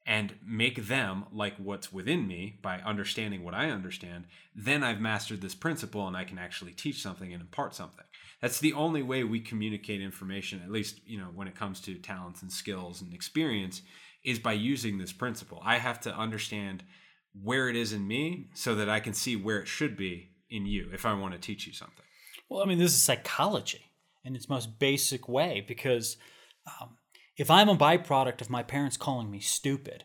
and 0.05 0.36
make 0.45 0.88
them 0.88 1.23
like 1.31 1.55
what's 1.55 1.93
within 1.93 2.27
me 2.27 2.60
by 2.62 2.79
understanding 2.79 3.45
what 3.45 3.53
I 3.53 3.69
understand, 3.69 4.25
then 4.53 4.84
I've 4.84 4.99
mastered 4.99 5.39
this 5.39 5.55
principle 5.55 6.05
and 6.05 6.17
I 6.17 6.25
can 6.25 6.38
actually 6.38 6.73
teach 6.73 7.01
something 7.01 7.31
and 7.31 7.41
impart 7.41 7.75
something. 7.75 8.03
That's 8.45 8.60
the 8.60 8.73
only 8.73 9.01
way 9.01 9.23
we 9.23 9.39
communicate 9.39 10.03
information, 10.03 10.62
at 10.63 10.69
least, 10.69 11.01
you 11.08 11.17
know, 11.17 11.31
when 11.34 11.47
it 11.47 11.55
comes 11.55 11.79
to 11.79 11.95
talents 11.95 12.43
and 12.43 12.51
skills 12.51 13.01
and 13.01 13.12
experience, 13.12 13.81
is 14.23 14.38
by 14.38 14.53
using 14.53 14.99
this 14.99 15.12
principle. 15.12 15.60
I 15.65 15.79
have 15.79 15.99
to 16.01 16.15
understand 16.15 16.84
where 17.34 17.69
it 17.69 17.75
is 17.75 17.91
in 17.91 18.08
me 18.08 18.49
so 18.53 18.75
that 18.75 18.88
I 18.88 18.99
can 18.99 19.13
see 19.13 19.36
where 19.36 19.58
it 19.58 19.67
should 19.67 19.97
be 19.97 20.29
in 20.47 20.67
you 20.67 20.91
if 20.93 21.08
I 21.08 21.15
want 21.15 21.34
to 21.34 21.39
teach 21.39 21.65
you 21.65 21.73
something. 21.73 22.05
Well, 22.47 22.62
I 22.62 22.67
mean, 22.67 22.77
this 22.77 22.93
is 22.93 23.01
psychology 23.01 23.81
in 24.23 24.36
its 24.36 24.47
most 24.47 24.77
basic 24.77 25.27
way 25.27 25.65
because 25.67 26.15
um, 26.67 26.97
if 27.38 27.49
I'm 27.49 27.67
a 27.67 27.75
byproduct 27.75 28.41
of 28.41 28.51
my 28.51 28.62
parents 28.62 28.95
calling 28.95 29.31
me 29.31 29.39
stupid 29.39 30.03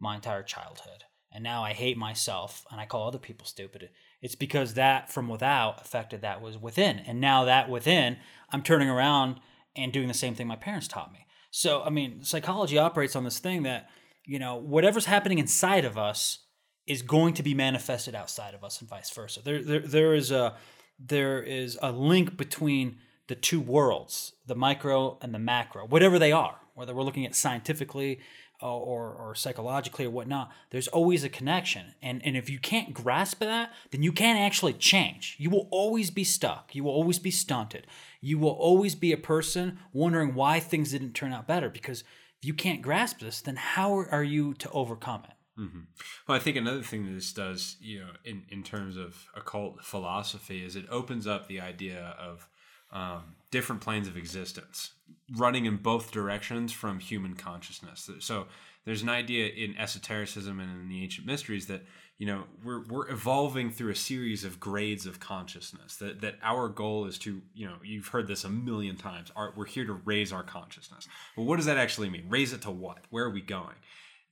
my 0.00 0.14
entire 0.14 0.42
childhood, 0.42 1.04
and 1.30 1.44
now 1.44 1.62
I 1.62 1.74
hate 1.74 1.98
myself 1.98 2.64
and 2.70 2.80
I 2.80 2.86
call 2.86 3.06
other 3.06 3.18
people 3.18 3.46
stupid, 3.46 3.90
it's 4.22 4.36
because 4.36 4.74
that 4.74 5.12
from 5.12 5.28
without 5.28 5.82
affected 5.82 6.22
that 6.22 6.40
was 6.40 6.56
within. 6.56 7.00
And 7.00 7.20
now 7.20 7.44
that 7.44 7.68
within, 7.68 8.16
I'm 8.50 8.62
turning 8.62 8.88
around 8.88 9.40
and 9.76 9.92
doing 9.92 10.08
the 10.08 10.14
same 10.14 10.34
thing 10.34 10.46
my 10.46 10.56
parents 10.56 10.88
taught 10.88 11.12
me. 11.12 11.26
So, 11.50 11.82
I 11.82 11.90
mean, 11.90 12.22
psychology 12.22 12.78
operates 12.78 13.16
on 13.16 13.24
this 13.24 13.40
thing 13.40 13.64
that, 13.64 13.90
you 14.24 14.38
know, 14.38 14.56
whatever's 14.56 15.06
happening 15.06 15.38
inside 15.38 15.84
of 15.84 15.98
us 15.98 16.38
is 16.86 17.02
going 17.02 17.34
to 17.34 17.42
be 17.42 17.52
manifested 17.52 18.14
outside 18.14 18.54
of 18.54 18.64
us 18.64 18.80
and 18.80 18.88
vice 18.88 19.10
versa. 19.10 19.40
There, 19.42 19.62
there, 19.62 19.80
there 19.80 20.14
is 20.14 20.30
a 20.30 20.54
there 20.98 21.42
is 21.42 21.76
a 21.82 21.90
link 21.90 22.36
between 22.36 22.98
the 23.26 23.34
two 23.34 23.60
worlds, 23.60 24.34
the 24.46 24.54
micro 24.54 25.18
and 25.20 25.34
the 25.34 25.38
macro, 25.38 25.86
whatever 25.86 26.18
they 26.18 26.32
are, 26.32 26.58
whether 26.74 26.94
we're 26.94 27.02
looking 27.02 27.26
at 27.26 27.34
scientifically 27.34 28.20
or, 28.70 29.12
or 29.12 29.34
psychologically 29.34 30.04
or 30.04 30.10
whatnot, 30.10 30.50
there's 30.70 30.88
always 30.88 31.24
a 31.24 31.28
connection. 31.28 31.94
And, 32.02 32.24
and 32.24 32.36
if 32.36 32.48
you 32.48 32.58
can't 32.58 32.94
grasp 32.94 33.40
that, 33.40 33.72
then 33.90 34.02
you 34.02 34.12
can't 34.12 34.38
actually 34.38 34.74
change. 34.74 35.36
You 35.38 35.50
will 35.50 35.68
always 35.70 36.10
be 36.10 36.24
stuck. 36.24 36.74
You 36.74 36.84
will 36.84 36.92
always 36.92 37.18
be 37.18 37.30
stunted. 37.30 37.86
You 38.20 38.38
will 38.38 38.50
always 38.50 38.94
be 38.94 39.12
a 39.12 39.18
person 39.18 39.78
wondering 39.92 40.34
why 40.34 40.60
things 40.60 40.90
didn't 40.90 41.14
turn 41.14 41.32
out 41.32 41.46
better 41.46 41.68
because 41.68 42.04
if 42.40 42.46
you 42.46 42.54
can't 42.54 42.82
grasp 42.82 43.20
this, 43.20 43.40
then 43.40 43.56
how 43.56 43.94
are 44.10 44.24
you 44.24 44.54
to 44.54 44.70
overcome 44.70 45.22
it? 45.24 45.60
Mm-hmm. 45.60 45.80
Well, 46.26 46.36
I 46.36 46.40
think 46.40 46.56
another 46.56 46.82
thing 46.82 47.04
that 47.04 47.12
this 47.12 47.32
does, 47.32 47.76
you 47.80 48.00
know, 48.00 48.10
in, 48.24 48.42
in 48.48 48.62
terms 48.62 48.96
of 48.96 49.26
occult 49.36 49.84
philosophy, 49.84 50.64
is 50.64 50.76
it 50.76 50.86
opens 50.90 51.26
up 51.26 51.46
the 51.46 51.60
idea 51.60 52.16
of 52.18 52.48
um, 52.92 53.34
different 53.50 53.80
planes 53.80 54.08
of 54.08 54.16
existence 54.16 54.92
running 55.36 55.64
in 55.66 55.76
both 55.76 56.10
directions 56.10 56.72
from 56.72 56.98
human 56.98 57.34
consciousness. 57.34 58.10
So 58.20 58.46
there's 58.84 59.02
an 59.02 59.08
idea 59.08 59.48
in 59.48 59.76
esotericism 59.76 60.60
and 60.60 60.70
in 60.70 60.88
the 60.88 61.02
ancient 61.02 61.26
mysteries 61.26 61.66
that 61.66 61.82
you 62.18 62.26
know 62.26 62.44
we're 62.64 62.84
we're 62.84 63.08
evolving 63.10 63.70
through 63.70 63.90
a 63.90 63.96
series 63.96 64.44
of 64.44 64.60
grades 64.60 65.06
of 65.06 65.20
consciousness. 65.20 65.96
That 65.96 66.20
that 66.20 66.36
our 66.42 66.68
goal 66.68 67.06
is 67.06 67.18
to 67.20 67.40
you 67.54 67.66
know 67.66 67.76
you've 67.82 68.08
heard 68.08 68.26
this 68.26 68.44
a 68.44 68.48
million 68.48 68.96
times. 68.96 69.30
Our, 69.34 69.52
we're 69.56 69.66
here 69.66 69.86
to 69.86 69.94
raise 69.94 70.32
our 70.32 70.42
consciousness. 70.42 71.08
Well, 71.36 71.46
what 71.46 71.56
does 71.56 71.66
that 71.66 71.78
actually 71.78 72.10
mean? 72.10 72.26
Raise 72.28 72.52
it 72.52 72.62
to 72.62 72.70
what? 72.70 72.98
Where 73.10 73.24
are 73.24 73.30
we 73.30 73.40
going? 73.40 73.76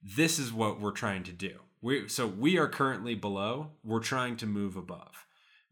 This 0.02 0.38
is 0.38 0.52
what 0.52 0.80
we're 0.80 0.92
trying 0.92 1.22
to 1.24 1.32
do. 1.32 1.60
We 1.80 2.08
so 2.08 2.26
we 2.26 2.58
are 2.58 2.68
currently 2.68 3.14
below. 3.14 3.70
We're 3.84 4.00
trying 4.00 4.36
to 4.38 4.46
move 4.46 4.76
above 4.76 5.26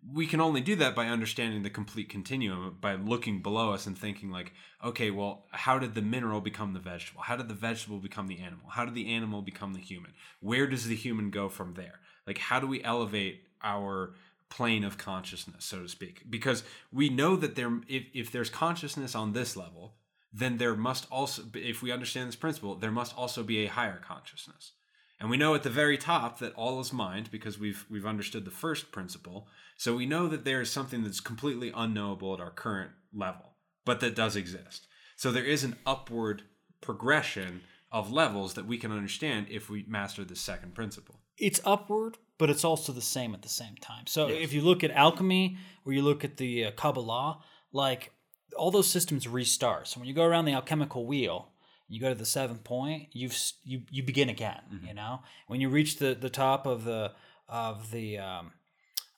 we 0.06 0.26
can 0.26 0.40
only 0.40 0.60
do 0.60 0.76
that 0.76 0.94
by 0.94 1.06
understanding 1.06 1.62
the 1.62 1.70
complete 1.70 2.08
continuum 2.08 2.76
by 2.80 2.94
looking 2.94 3.42
below 3.42 3.72
us 3.72 3.86
and 3.86 3.98
thinking 3.98 4.30
like 4.30 4.52
okay 4.84 5.10
well 5.10 5.46
how 5.50 5.78
did 5.78 5.94
the 5.94 6.02
mineral 6.02 6.40
become 6.40 6.72
the 6.72 6.80
vegetable? 6.80 7.22
How 7.22 7.36
did 7.36 7.48
the 7.48 7.54
vegetable 7.54 7.98
become 7.98 8.28
the 8.28 8.38
animal? 8.38 8.70
How 8.70 8.84
did 8.84 8.94
the 8.94 9.12
animal 9.12 9.42
become 9.42 9.74
the 9.74 9.80
human? 9.80 10.12
Where 10.40 10.66
does 10.66 10.86
the 10.86 10.96
human 10.96 11.30
go 11.30 11.48
from 11.48 11.74
there? 11.74 12.00
Like 12.26 12.38
how 12.38 12.60
do 12.60 12.66
we 12.66 12.82
elevate 12.84 13.44
our 13.62 14.14
plane 14.50 14.84
of 14.84 14.98
consciousness 14.98 15.64
so 15.64 15.82
to 15.82 15.88
speak? 15.88 16.22
Because 16.30 16.62
we 16.92 17.08
know 17.08 17.36
that 17.36 17.56
there 17.56 17.80
if, 17.88 18.04
if 18.14 18.32
there's 18.32 18.50
consciousness 18.50 19.14
on 19.14 19.32
this 19.32 19.56
level 19.56 19.94
then 20.32 20.58
there 20.58 20.76
must 20.76 21.06
also 21.10 21.42
if 21.54 21.82
we 21.82 21.90
understand 21.90 22.28
this 22.28 22.36
principle 22.36 22.74
there 22.74 22.90
must 22.90 23.16
also 23.16 23.42
be 23.42 23.64
a 23.64 23.68
higher 23.68 23.98
consciousness 23.98 24.72
and 25.20 25.30
we 25.30 25.36
know 25.36 25.54
at 25.54 25.62
the 25.62 25.70
very 25.70 25.98
top 25.98 26.38
that 26.38 26.54
all 26.54 26.80
is 26.80 26.92
mind 26.92 27.30
because 27.30 27.58
we've 27.58 27.84
we've 27.90 28.06
understood 28.06 28.44
the 28.44 28.50
first 28.50 28.92
principle. 28.92 29.48
So 29.76 29.96
we 29.96 30.06
know 30.06 30.26
that 30.28 30.44
there 30.44 30.60
is 30.60 30.70
something 30.70 31.02
that's 31.02 31.20
completely 31.20 31.72
unknowable 31.74 32.34
at 32.34 32.40
our 32.40 32.50
current 32.50 32.90
level, 33.12 33.54
but 33.84 34.00
that 34.00 34.16
does 34.16 34.36
exist. 34.36 34.86
So 35.16 35.32
there 35.32 35.44
is 35.44 35.64
an 35.64 35.76
upward 35.86 36.42
progression 36.80 37.62
of 37.90 38.12
levels 38.12 38.54
that 38.54 38.66
we 38.66 38.78
can 38.78 38.92
understand 38.92 39.46
if 39.50 39.70
we 39.70 39.84
master 39.88 40.24
the 40.24 40.36
second 40.36 40.74
principle. 40.74 41.20
It's 41.38 41.60
upward, 41.64 42.18
but 42.38 42.50
it's 42.50 42.64
also 42.64 42.92
the 42.92 43.00
same 43.00 43.34
at 43.34 43.42
the 43.42 43.48
same 43.48 43.76
time. 43.80 44.06
So 44.06 44.28
yes. 44.28 44.38
if 44.42 44.52
you 44.52 44.60
look 44.60 44.84
at 44.84 44.90
alchemy 44.90 45.56
or 45.84 45.92
you 45.92 46.02
look 46.02 46.24
at 46.24 46.36
the 46.36 46.66
uh, 46.66 46.70
Kabbalah, 46.72 47.38
like 47.72 48.12
all 48.56 48.70
those 48.70 48.88
systems 48.88 49.26
restart. 49.26 49.88
So 49.88 50.00
when 50.00 50.08
you 50.08 50.14
go 50.14 50.24
around 50.24 50.44
the 50.44 50.52
alchemical 50.52 51.06
wheel, 51.06 51.50
you 51.88 52.00
go 52.00 52.08
to 52.10 52.14
the 52.14 52.26
seventh 52.26 52.64
point, 52.64 53.08
you've 53.12 53.36
you 53.64 53.82
you 53.90 54.02
begin 54.02 54.28
again. 54.28 54.60
Mm-hmm. 54.72 54.86
You 54.88 54.94
know, 54.94 55.20
when 55.46 55.60
you 55.60 55.68
reach 55.68 55.98
the 55.98 56.14
the 56.14 56.30
top 56.30 56.66
of 56.66 56.84
the 56.84 57.12
of 57.48 57.90
the 57.90 58.18
um, 58.18 58.52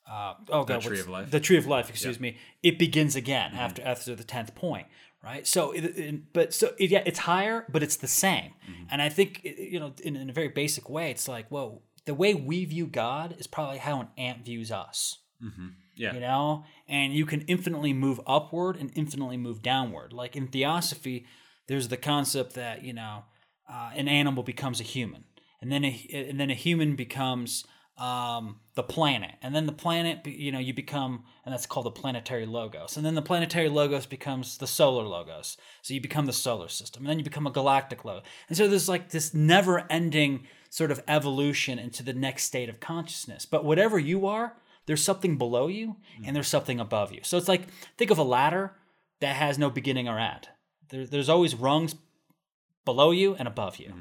uh, 0.09 0.33
oh 0.49 0.63
the 0.63 0.73
god, 0.73 0.81
tree 0.81 0.99
of 0.99 1.09
life. 1.09 1.31
The 1.31 1.39
tree 1.39 1.57
of 1.57 1.67
life. 1.67 1.89
Excuse 1.89 2.19
me. 2.19 2.37
It 2.63 2.79
begins 2.79 3.15
again 3.15 3.51
mm-hmm. 3.51 3.59
after 3.59 3.81
after 3.83 4.15
the 4.15 4.23
tenth 4.23 4.55
point, 4.55 4.87
right? 5.23 5.45
So, 5.45 5.71
it, 5.71 5.85
it, 5.85 6.33
but 6.33 6.53
so 6.53 6.73
it, 6.77 6.89
yeah, 6.89 7.03
it's 7.05 7.19
higher, 7.19 7.65
but 7.69 7.83
it's 7.83 7.97
the 7.97 8.07
same. 8.07 8.53
Mm-hmm. 8.69 8.83
And 8.91 9.01
I 9.01 9.09
think 9.09 9.41
you 9.43 9.79
know, 9.79 9.93
in, 10.03 10.15
in 10.15 10.29
a 10.29 10.33
very 10.33 10.49
basic 10.49 10.89
way, 10.89 11.11
it's 11.11 11.27
like, 11.27 11.51
well, 11.51 11.81
the 12.05 12.13
way 12.13 12.33
we 12.33 12.65
view 12.65 12.87
God 12.87 13.35
is 13.37 13.47
probably 13.47 13.77
how 13.77 14.01
an 14.01 14.07
ant 14.17 14.45
views 14.45 14.71
us. 14.71 15.19
Mm-hmm. 15.43 15.67
Yeah. 15.95 16.13
You 16.13 16.19
know, 16.19 16.65
and 16.87 17.13
you 17.13 17.25
can 17.25 17.41
infinitely 17.41 17.93
move 17.93 18.19
upward 18.25 18.75
and 18.77 18.91
infinitely 18.95 19.37
move 19.37 19.61
downward. 19.61 20.13
Like 20.13 20.35
in 20.35 20.47
theosophy, 20.47 21.25
there's 21.71 21.87
the 21.87 21.97
concept 21.97 22.55
that 22.55 22.83
you 22.83 22.91
know 22.91 23.23
uh, 23.71 23.91
an 23.95 24.09
animal 24.09 24.43
becomes 24.43 24.81
a 24.81 24.83
human, 24.83 25.23
and 25.61 25.71
then 25.71 25.85
a, 25.85 26.07
and 26.13 26.37
then 26.37 26.51
a 26.51 26.55
human 26.55 26.95
becomes 26.95 27.65
um, 27.97 28.59
the 28.75 28.83
planet, 28.83 29.35
and 29.41 29.55
then 29.55 29.67
the 29.67 29.71
planet, 29.71 30.25
you 30.25 30.51
know, 30.51 30.59
you 30.59 30.73
become, 30.73 31.23
and 31.45 31.53
that's 31.53 31.65
called 31.65 31.85
the 31.85 31.91
planetary 31.91 32.45
logos, 32.45 32.97
and 32.97 33.05
then 33.05 33.15
the 33.15 33.21
planetary 33.21 33.69
logos 33.69 34.05
becomes 34.05 34.57
the 34.57 34.67
solar 34.67 35.03
logos, 35.03 35.55
so 35.81 35.93
you 35.93 36.01
become 36.01 36.25
the 36.25 36.33
solar 36.33 36.67
system, 36.67 37.03
and 37.03 37.09
then 37.09 37.19
you 37.19 37.23
become 37.23 37.47
a 37.47 37.51
galactic 37.51 38.03
logo, 38.03 38.23
and 38.49 38.57
so 38.57 38.67
there's 38.67 38.89
like 38.89 39.11
this 39.11 39.33
never-ending 39.33 40.45
sort 40.69 40.91
of 40.91 41.01
evolution 41.07 41.79
into 41.79 42.03
the 42.03 42.13
next 42.13 42.43
state 42.43 42.69
of 42.69 42.79
consciousness. 42.79 43.45
But 43.45 43.63
whatever 43.63 43.99
you 43.99 44.25
are, 44.25 44.57
there's 44.87 45.03
something 45.03 45.37
below 45.37 45.67
you, 45.67 45.97
and 46.25 46.35
there's 46.35 46.47
something 46.47 46.79
above 46.81 47.13
you. 47.13 47.19
So 47.23 47.37
it's 47.37 47.47
like 47.47 47.67
think 47.97 48.11
of 48.11 48.17
a 48.17 48.23
ladder 48.23 48.73
that 49.19 49.35
has 49.35 49.57
no 49.57 49.69
beginning 49.69 50.09
or 50.09 50.17
end. 50.17 50.49
There, 50.91 51.05
there's 51.05 51.29
always 51.29 51.55
rungs 51.55 51.95
below 52.85 53.11
you 53.11 53.35
and 53.35 53.47
above 53.47 53.77
you. 53.77 53.93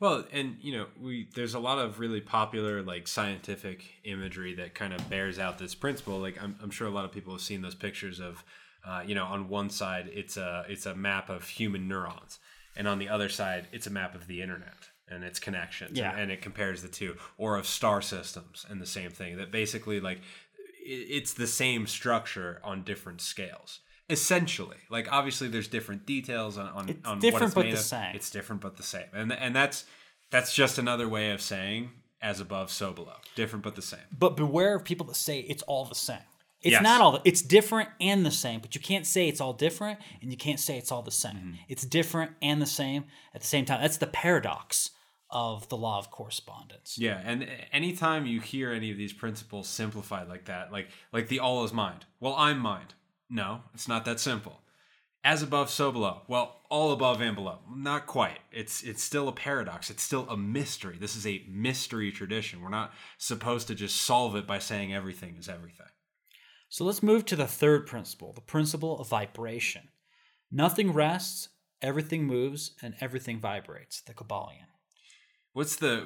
Well, 0.00 0.24
and 0.32 0.56
you 0.60 0.72
know, 0.76 0.86
we 1.00 1.28
there's 1.34 1.54
a 1.54 1.58
lot 1.58 1.78
of 1.78 2.00
really 2.00 2.20
popular 2.20 2.82
like 2.82 3.06
scientific 3.06 3.84
imagery 4.04 4.54
that 4.54 4.74
kind 4.74 4.92
of 4.92 5.08
bears 5.10 5.38
out 5.38 5.58
this 5.58 5.74
principle. 5.74 6.18
Like 6.18 6.42
I'm, 6.42 6.56
I'm 6.62 6.70
sure 6.70 6.86
a 6.86 6.90
lot 6.90 7.04
of 7.04 7.12
people 7.12 7.32
have 7.34 7.42
seen 7.42 7.62
those 7.62 7.74
pictures 7.74 8.20
of, 8.20 8.42
uh, 8.86 9.02
you 9.06 9.14
know, 9.14 9.24
on 9.26 9.48
one 9.48 9.70
side 9.70 10.10
it's 10.12 10.36
a 10.36 10.64
it's 10.68 10.86
a 10.86 10.94
map 10.94 11.28
of 11.30 11.46
human 11.46 11.88
neurons, 11.88 12.38
and 12.76 12.88
on 12.88 12.98
the 12.98 13.08
other 13.08 13.28
side 13.28 13.68
it's 13.72 13.86
a 13.86 13.90
map 13.90 14.14
of 14.14 14.26
the 14.26 14.40
internet 14.42 14.88
and 15.08 15.24
its 15.24 15.38
connections. 15.38 15.98
Yeah. 15.98 16.12
and, 16.12 16.20
and 16.22 16.32
it 16.32 16.40
compares 16.40 16.80
the 16.80 16.88
two, 16.88 17.16
or 17.36 17.56
of 17.56 17.66
star 17.66 18.00
systems, 18.00 18.64
and 18.68 18.80
the 18.80 18.86
same 18.86 19.10
thing. 19.10 19.36
That 19.36 19.50
basically 19.52 20.00
like 20.00 20.18
i- 20.18 20.22
it's 20.86 21.34
the 21.34 21.46
same 21.46 21.86
structure 21.86 22.60
on 22.64 22.82
different 22.82 23.20
scales. 23.20 23.80
Essentially, 24.12 24.76
like 24.90 25.10
obviously, 25.10 25.48
there's 25.48 25.68
different 25.68 26.06
details 26.06 26.58
on 26.58 26.66
on, 26.68 26.74
on 27.04 27.16
what 27.16 27.20
different 27.20 27.44
it's 27.46 27.54
but 27.54 27.64
made 27.64 27.72
the 27.74 27.78
of. 27.78 27.84
same. 27.84 28.14
It's 28.14 28.30
different 28.30 28.60
but 28.62 28.76
the 28.76 28.82
same, 28.82 29.06
and 29.14 29.32
and 29.32 29.56
that's 29.56 29.84
that's 30.30 30.54
just 30.54 30.78
another 30.78 31.08
way 31.08 31.30
of 31.30 31.40
saying 31.40 31.90
as 32.20 32.38
above, 32.38 32.70
so 32.70 32.92
below. 32.92 33.16
Different 33.34 33.64
but 33.64 33.74
the 33.74 33.82
same. 33.82 34.06
But 34.16 34.36
beware 34.36 34.76
of 34.76 34.84
people 34.84 35.06
that 35.06 35.16
say 35.16 35.40
it's 35.40 35.62
all 35.64 35.84
the 35.86 35.94
same. 35.94 36.18
It's 36.60 36.72
Yes. 36.72 36.82
not 36.82 37.00
all. 37.00 37.20
It's 37.24 37.42
different 37.42 37.88
and 38.00 38.24
the 38.24 38.30
same. 38.30 38.60
But 38.60 38.76
you 38.76 38.80
can't 38.80 39.06
say 39.06 39.28
it's 39.28 39.40
all 39.40 39.52
different, 39.52 39.98
and 40.20 40.30
you 40.30 40.36
can't 40.36 40.60
say 40.60 40.78
it's 40.78 40.92
all 40.92 41.02
the 41.02 41.10
same. 41.10 41.34
Mm-hmm. 41.34 41.54
It's 41.68 41.84
different 41.84 42.32
and 42.40 42.62
the 42.62 42.66
same 42.66 43.04
at 43.34 43.40
the 43.40 43.46
same 43.48 43.64
time. 43.64 43.80
That's 43.80 43.96
the 43.96 44.06
paradox 44.06 44.90
of 45.30 45.68
the 45.70 45.76
law 45.76 45.98
of 45.98 46.10
correspondence. 46.10 46.96
Yeah, 46.98 47.20
and 47.24 47.48
anytime 47.72 48.26
you 48.26 48.40
hear 48.40 48.70
any 48.70 48.90
of 48.92 48.98
these 48.98 49.12
principles 49.14 49.66
simplified 49.66 50.28
like 50.28 50.44
that, 50.44 50.70
like 50.70 50.88
like 51.12 51.28
the 51.28 51.40
all 51.40 51.64
is 51.64 51.72
mind. 51.72 52.04
Well, 52.20 52.34
I'm 52.36 52.58
mind. 52.58 52.94
No, 53.32 53.62
it's 53.72 53.88
not 53.88 54.04
that 54.04 54.20
simple. 54.20 54.60
As 55.24 55.42
above, 55.42 55.70
so 55.70 55.90
below. 55.90 56.20
Well, 56.28 56.60
all 56.68 56.92
above 56.92 57.22
and 57.22 57.34
below. 57.34 57.60
Not 57.74 58.06
quite. 58.06 58.40
It's 58.52 58.82
it's 58.82 59.02
still 59.02 59.26
a 59.26 59.32
paradox. 59.32 59.88
It's 59.88 60.02
still 60.02 60.28
a 60.28 60.36
mystery. 60.36 60.98
This 61.00 61.16
is 61.16 61.26
a 61.26 61.42
mystery 61.48 62.12
tradition. 62.12 62.60
We're 62.60 62.68
not 62.68 62.92
supposed 63.16 63.68
to 63.68 63.74
just 63.74 64.02
solve 64.02 64.36
it 64.36 64.46
by 64.46 64.58
saying 64.58 64.92
everything 64.92 65.36
is 65.38 65.48
everything. 65.48 65.86
So 66.68 66.84
let's 66.84 67.02
move 67.02 67.24
to 67.26 67.36
the 67.36 67.46
third 67.46 67.86
principle, 67.86 68.34
the 68.34 68.42
principle 68.42 68.98
of 68.98 69.08
vibration. 69.08 69.88
Nothing 70.50 70.92
rests, 70.92 71.48
everything 71.80 72.24
moves, 72.24 72.72
and 72.82 72.94
everything 73.00 73.40
vibrates. 73.40 74.02
The 74.02 74.12
Kybalion. 74.12 74.66
What's 75.54 75.76
the 75.76 76.00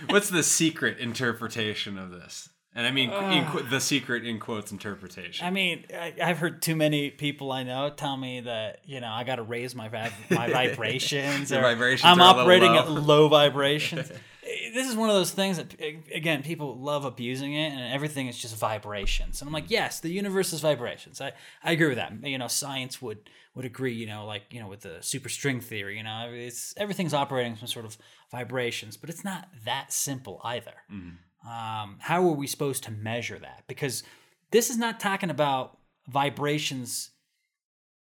what's 0.08 0.30
the 0.30 0.42
secret 0.42 0.98
interpretation 0.98 1.98
of 1.98 2.10
this? 2.10 2.48
And 2.74 2.86
I 2.86 2.90
mean 2.90 3.10
in, 3.10 3.44
ah. 3.44 3.50
qu- 3.50 3.62
the 3.64 3.80
secret 3.80 4.24
in 4.24 4.38
quotes 4.38 4.70
interpretation. 4.70 5.46
I 5.46 5.50
mean, 5.50 5.84
I, 5.92 6.14
I've 6.22 6.38
heard 6.38 6.62
too 6.62 6.76
many 6.76 7.10
people 7.10 7.50
I 7.50 7.62
know 7.62 7.90
tell 7.90 8.16
me 8.16 8.40
that 8.40 8.80
you 8.84 9.00
know 9.00 9.08
I 9.08 9.24
got 9.24 9.36
to 9.36 9.42
raise 9.42 9.74
my 9.74 9.88
vib- 9.88 10.12
my 10.30 10.50
vibrations. 10.52 11.50
Or 11.50 11.60
vibrations 11.60 12.04
I'm 12.04 12.20
operating 12.20 12.72
low. 12.72 12.78
at 12.78 12.90
low 12.90 13.28
vibrations. 13.40 14.10
Eh, 14.10 14.70
this 14.74 14.88
is 14.88 14.96
one 14.96 15.08
of 15.08 15.16
those 15.16 15.30
things 15.30 15.56
that 15.56 15.74
eh, 15.80 15.96
again 16.14 16.42
people 16.42 16.78
love 16.78 17.04
abusing 17.04 17.54
it, 17.54 17.72
and 17.72 17.92
everything 17.92 18.28
is 18.28 18.38
just 18.38 18.56
vibrations. 18.56 19.40
And 19.40 19.48
I'm 19.48 19.54
like, 19.54 19.70
yes, 19.70 20.00
the 20.00 20.10
universe 20.10 20.52
is 20.52 20.60
vibrations. 20.60 21.20
I, 21.20 21.32
I 21.64 21.72
agree 21.72 21.88
with 21.88 21.96
that. 21.96 22.12
You 22.22 22.38
know, 22.38 22.48
science 22.48 23.00
would 23.00 23.30
would 23.54 23.64
agree. 23.64 23.94
You 23.94 24.06
know, 24.06 24.26
like 24.26 24.44
you 24.50 24.60
know 24.60 24.68
with 24.68 24.82
the 24.82 24.98
superstring 25.00 25.62
theory. 25.62 25.96
You 25.96 26.04
know, 26.04 26.30
it's 26.32 26.74
everything's 26.76 27.14
operating 27.14 27.56
some 27.56 27.66
sort 27.66 27.86
of 27.86 27.96
vibrations, 28.30 28.96
but 28.96 29.10
it's 29.10 29.24
not 29.24 29.48
that 29.64 29.92
simple 29.92 30.40
either 30.44 30.74
mm-hmm. 30.92 31.16
Um, 31.48 31.96
how 32.00 32.22
are 32.28 32.34
we 32.34 32.46
supposed 32.46 32.84
to 32.84 32.90
measure 32.90 33.38
that? 33.38 33.64
Because 33.66 34.02
this 34.50 34.70
is 34.70 34.76
not 34.76 35.00
talking 35.00 35.30
about 35.30 35.78
vibrations 36.06 37.10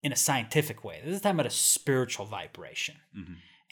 in 0.03 0.12
a 0.12 0.16
scientific 0.16 0.84
way. 0.84 1.01
This 1.05 1.16
is 1.16 1.20
talking 1.20 1.37
about 1.37 1.47
a 1.47 1.51
spiritual 1.51 2.26
vibration. 2.26 2.97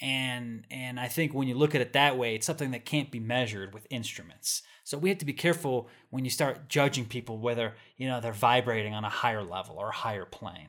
And 0.01 0.67
and 0.71 0.99
I 0.99 1.07
think 1.07 1.33
when 1.33 1.47
you 1.47 1.55
look 1.55 1.75
at 1.75 1.81
it 1.81 1.93
that 1.93 2.19
way, 2.19 2.35
it's 2.35 2.47
something 2.47 2.73
that 2.73 2.85
can't 2.85 3.11
be 3.11 3.21
measured 3.21 3.73
with 3.73 3.87
instruments. 3.91 4.63
So 4.83 4.99
we 4.99 5.09
have 5.09 5.19
to 5.19 5.25
be 5.25 5.33
careful 5.33 5.89
when 6.11 6.25
you 6.25 6.31
start 6.31 6.69
judging 6.69 7.07
people 7.07 7.39
whether 7.39 7.75
you 7.97 8.09
know 8.09 8.21
they're 8.21 8.33
vibrating 8.33 8.93
on 8.93 9.05
a 9.05 9.09
higher 9.09 9.45
level 9.45 9.77
or 9.79 9.91
a 9.91 9.95
higher 9.95 10.25
plane. 10.27 10.69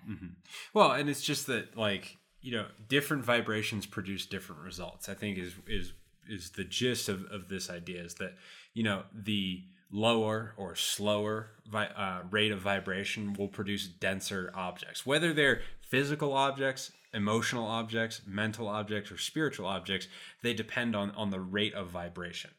Well, 0.73 0.91
and 0.91 1.09
it's 1.09 1.23
just 1.23 1.47
that 1.47 1.75
like 1.75 2.17
you 2.41 2.51
know 2.51 2.67
different 2.87 3.25
vibrations 3.25 3.87
produce 3.87 4.27
different 4.27 4.61
results. 4.61 5.09
I 5.09 5.15
think 5.15 5.39
is 5.39 5.55
is 5.67 5.93
is 6.29 6.51
the 6.51 6.63
gist 6.63 7.09
of, 7.09 7.25
of 7.25 7.49
this 7.49 7.69
idea 7.69 8.03
is 8.03 8.15
that 8.15 8.35
you 8.76 8.84
know 8.84 9.03
the 9.11 9.63
lower 9.91 10.53
or 10.57 10.76
slower 10.76 11.47
vi- 11.67 11.86
uh, 11.95 12.21
rate 12.30 12.51
of 12.51 12.59
vibration 12.59 13.34
will 13.34 13.47
produce 13.47 13.88
denser 13.88 14.51
objects, 14.53 15.05
whether 15.05 15.34
they're 15.34 15.61
physical 15.82 16.34
objects, 16.34 16.91
emotional 17.13 17.65
objects, 17.65 18.21
mental 18.28 18.67
objects, 18.67 19.11
or 19.11 19.17
spiritual 19.17 19.65
objects. 19.65 20.07
They 20.43 20.53
depend 20.53 20.95
on 20.95 21.09
on 21.11 21.32
the 21.32 21.39
rate 21.39 21.73
of 21.73 21.88
vibration. 21.88 22.51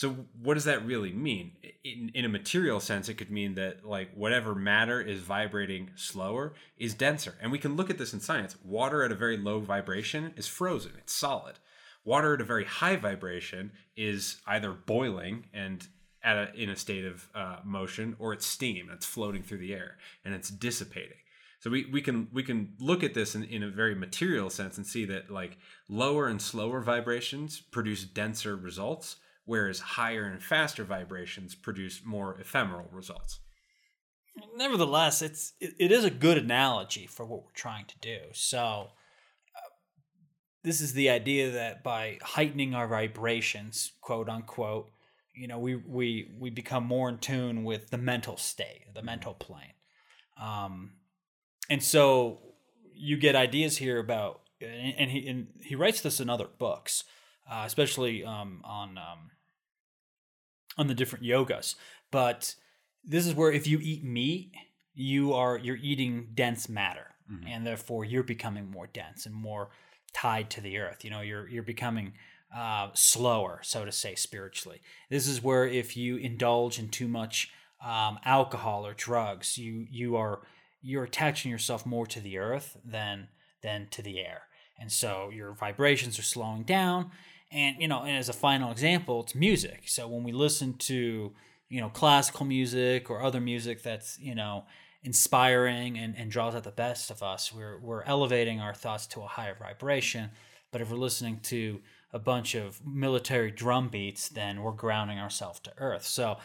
So 0.00 0.16
what 0.40 0.54
does 0.54 0.64
that 0.64 0.86
really 0.86 1.12
mean? 1.12 1.52
In, 1.84 2.10
in 2.14 2.24
a 2.24 2.28
material 2.30 2.80
sense, 2.80 3.10
it 3.10 3.18
could 3.18 3.30
mean 3.30 3.54
that 3.56 3.84
like 3.84 4.10
whatever 4.14 4.54
matter 4.54 4.98
is 4.98 5.20
vibrating 5.20 5.90
slower 5.94 6.54
is 6.78 6.94
denser. 6.94 7.34
And 7.38 7.52
we 7.52 7.58
can 7.58 7.76
look 7.76 7.90
at 7.90 7.98
this 7.98 8.14
in 8.14 8.20
science. 8.20 8.56
Water 8.64 9.02
at 9.04 9.12
a 9.12 9.14
very 9.14 9.36
low 9.36 9.60
vibration 9.60 10.32
is 10.36 10.46
frozen. 10.46 10.92
It's 10.96 11.12
solid. 11.12 11.58
Water 12.04 12.34
at 12.34 12.40
a 12.40 12.44
very 12.44 12.64
high 12.64 12.96
vibration 12.96 13.72
is 13.96 14.40
either 14.46 14.72
boiling 14.72 15.46
and 15.52 15.86
at 16.22 16.36
a, 16.36 16.54
in 16.54 16.70
a 16.70 16.76
state 16.76 17.04
of 17.04 17.28
uh, 17.34 17.56
motion 17.64 18.16
or 18.18 18.32
it's 18.32 18.46
steam. 18.46 18.86
that's 18.88 19.06
floating 19.06 19.42
through 19.42 19.58
the 19.58 19.74
air 19.74 19.96
and 20.24 20.34
it's 20.34 20.50
dissipating. 20.50 21.16
So 21.60 21.68
we, 21.68 21.86
we 21.92 22.00
can 22.00 22.28
we 22.32 22.42
can 22.42 22.74
look 22.80 23.04
at 23.04 23.12
this 23.12 23.34
in, 23.34 23.44
in 23.44 23.62
a 23.62 23.68
very 23.68 23.94
material 23.94 24.48
sense 24.48 24.78
and 24.78 24.86
see 24.86 25.04
that 25.06 25.30
like 25.30 25.58
lower 25.88 26.26
and 26.26 26.40
slower 26.40 26.80
vibrations 26.80 27.60
produce 27.60 28.04
denser 28.04 28.56
results, 28.56 29.16
whereas 29.44 29.80
higher 29.80 30.24
and 30.24 30.42
faster 30.42 30.84
vibrations 30.84 31.54
produce 31.54 32.00
more 32.02 32.40
ephemeral 32.40 32.88
results. 32.90 33.40
Nevertheless, 34.56 35.20
it's 35.20 35.52
it, 35.60 35.74
it 35.78 35.92
is 35.92 36.04
a 36.04 36.10
good 36.10 36.38
analogy 36.38 37.06
for 37.06 37.26
what 37.26 37.44
we're 37.44 37.52
trying 37.52 37.84
to 37.86 37.98
do. 37.98 38.18
So 38.32 38.92
this 40.62 40.80
is 40.80 40.92
the 40.92 41.08
idea 41.10 41.50
that 41.50 41.82
by 41.82 42.18
heightening 42.22 42.74
our 42.74 42.86
vibrations, 42.86 43.92
quote 44.00 44.28
unquote, 44.28 44.90
you 45.34 45.46
know, 45.46 45.58
we 45.58 45.76
we 45.76 46.30
we 46.38 46.50
become 46.50 46.84
more 46.84 47.08
in 47.08 47.18
tune 47.18 47.64
with 47.64 47.90
the 47.90 47.98
mental 47.98 48.36
state, 48.36 48.92
the 48.94 49.02
mental 49.02 49.32
plane. 49.34 49.74
Um, 50.40 50.92
and 51.70 51.82
so 51.82 52.40
you 52.94 53.16
get 53.16 53.36
ideas 53.36 53.78
here 53.78 53.98
about, 53.98 54.40
and, 54.60 54.94
and 54.98 55.10
he 55.10 55.28
and 55.28 55.46
he 55.62 55.74
writes 55.74 56.02
this 56.02 56.20
in 56.20 56.28
other 56.28 56.48
books, 56.58 57.04
uh, 57.50 57.62
especially 57.64 58.24
um, 58.24 58.60
on 58.64 58.98
um, 58.98 59.30
on 60.76 60.88
the 60.88 60.94
different 60.94 61.24
yogas. 61.24 61.74
But 62.10 62.54
this 63.04 63.26
is 63.26 63.34
where 63.34 63.52
if 63.52 63.66
you 63.66 63.78
eat 63.80 64.04
meat, 64.04 64.52
you 64.92 65.32
are 65.32 65.56
you're 65.56 65.76
eating 65.76 66.28
dense 66.34 66.68
matter, 66.68 67.14
and 67.48 67.66
therefore 67.66 68.04
you're 68.04 68.24
becoming 68.24 68.70
more 68.70 68.88
dense 68.88 69.24
and 69.24 69.34
more 69.34 69.70
tied 70.12 70.50
to 70.50 70.60
the 70.60 70.78
earth. 70.78 71.04
You 71.04 71.10
know, 71.10 71.20
you're 71.20 71.48
you're 71.48 71.62
becoming 71.62 72.12
uh, 72.56 72.88
slower, 72.94 73.60
so 73.62 73.84
to 73.84 73.92
say, 73.92 74.14
spiritually. 74.14 74.80
This 75.08 75.28
is 75.28 75.42
where 75.42 75.66
if 75.66 75.96
you 75.96 76.16
indulge 76.16 76.78
in 76.78 76.88
too 76.88 77.08
much 77.08 77.50
um, 77.84 78.18
alcohol 78.24 78.86
or 78.86 78.94
drugs, 78.94 79.58
you 79.58 79.86
you 79.90 80.16
are 80.16 80.40
you're 80.82 81.04
attaching 81.04 81.50
yourself 81.50 81.84
more 81.84 82.06
to 82.06 82.20
the 82.20 82.38
earth 82.38 82.76
than 82.84 83.28
than 83.62 83.88
to 83.90 84.02
the 84.02 84.20
air, 84.20 84.42
and 84.78 84.90
so 84.90 85.30
your 85.30 85.52
vibrations 85.52 86.18
are 86.18 86.22
slowing 86.22 86.62
down. 86.62 87.10
And 87.52 87.76
you 87.80 87.88
know, 87.88 88.02
and 88.02 88.16
as 88.16 88.28
a 88.28 88.34
final 88.34 88.70
example, 88.70 89.22
it's 89.22 89.34
music. 89.34 89.82
So 89.86 90.08
when 90.08 90.22
we 90.24 90.32
listen 90.32 90.74
to 90.78 91.32
you 91.68 91.80
know 91.80 91.88
classical 91.88 92.44
music 92.44 93.08
or 93.10 93.22
other 93.22 93.40
music 93.40 93.82
that's 93.82 94.18
you 94.18 94.34
know 94.34 94.64
inspiring 95.02 95.98
and, 95.98 96.14
and 96.16 96.30
draws 96.30 96.54
out 96.54 96.64
the 96.64 96.70
best 96.70 97.10
of 97.10 97.22
us, 97.22 97.52
we're 97.52 97.78
we're 97.78 98.02
elevating 98.04 98.60
our 98.60 98.74
thoughts 98.74 99.06
to 99.08 99.20
a 99.20 99.26
higher 99.26 99.56
vibration. 99.58 100.30
But 100.72 100.80
if 100.80 100.90
we're 100.90 100.98
listening 100.98 101.40
to 101.44 101.80
a 102.12 102.18
bunch 102.18 102.54
of 102.54 102.84
military 102.84 103.50
drum 103.50 103.88
beats, 103.88 104.28
then 104.28 104.62
we're 104.62 104.72
grounding 104.72 105.18
ourselves 105.18 105.60
to 105.60 105.72
earth. 105.78 106.04
So, 106.04 106.38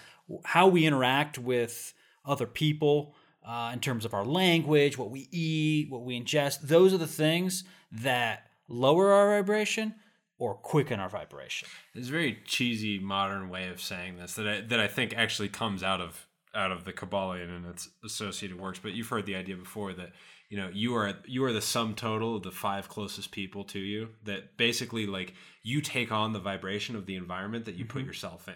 how 0.43 0.67
we 0.67 0.85
interact 0.85 1.37
with 1.37 1.93
other 2.25 2.47
people 2.47 3.15
uh, 3.45 3.71
in 3.73 3.79
terms 3.79 4.05
of 4.05 4.13
our 4.13 4.25
language, 4.25 4.97
what 4.97 5.11
we 5.11 5.27
eat, 5.31 5.91
what 5.91 6.03
we 6.03 6.19
ingest, 6.19 6.61
those 6.61 6.93
are 6.93 6.97
the 6.97 7.07
things 7.07 7.63
that 7.91 8.47
lower 8.67 9.11
our 9.11 9.35
vibration, 9.35 9.93
or 10.37 10.55
quicken 10.55 10.99
our 10.99 11.09
vibration. 11.09 11.67
There's 11.93 12.09
a 12.09 12.11
very 12.11 12.39
cheesy 12.45 12.99
modern 12.99 13.49
way 13.49 13.69
of 13.69 13.79
saying 13.79 14.17
this 14.17 14.33
that 14.33 14.47
I, 14.47 14.61
that 14.61 14.79
I 14.79 14.87
think 14.87 15.13
actually 15.15 15.49
comes 15.49 15.83
out 15.83 16.01
of 16.01 16.27
out 16.55 16.71
of 16.71 16.85
the 16.85 16.93
Kybalion 16.93 17.55
and 17.55 17.65
its 17.65 17.89
associated 18.03 18.59
works. 18.59 18.79
But 18.81 18.93
you've 18.93 19.09
heard 19.09 19.25
the 19.25 19.35
idea 19.35 19.55
before 19.55 19.93
that 19.93 20.11
you 20.49 20.57
know 20.57 20.69
you 20.71 20.95
are 20.95 21.13
you 21.25 21.43
are 21.43 21.53
the 21.53 21.61
sum 21.61 21.95
total 21.95 22.37
of 22.37 22.43
the 22.43 22.51
five 22.51 22.87
closest 22.89 23.31
people 23.31 23.63
to 23.65 23.79
you. 23.79 24.09
That 24.23 24.57
basically 24.57 25.05
like 25.05 25.33
you 25.63 25.81
take 25.81 26.11
on 26.11 26.33
the 26.33 26.39
vibration 26.39 26.95
of 26.95 27.05
the 27.05 27.15
environment 27.15 27.65
that 27.65 27.75
you 27.75 27.85
put 27.85 27.99
mm-hmm. 27.99 28.07
yourself 28.07 28.47
in. 28.47 28.55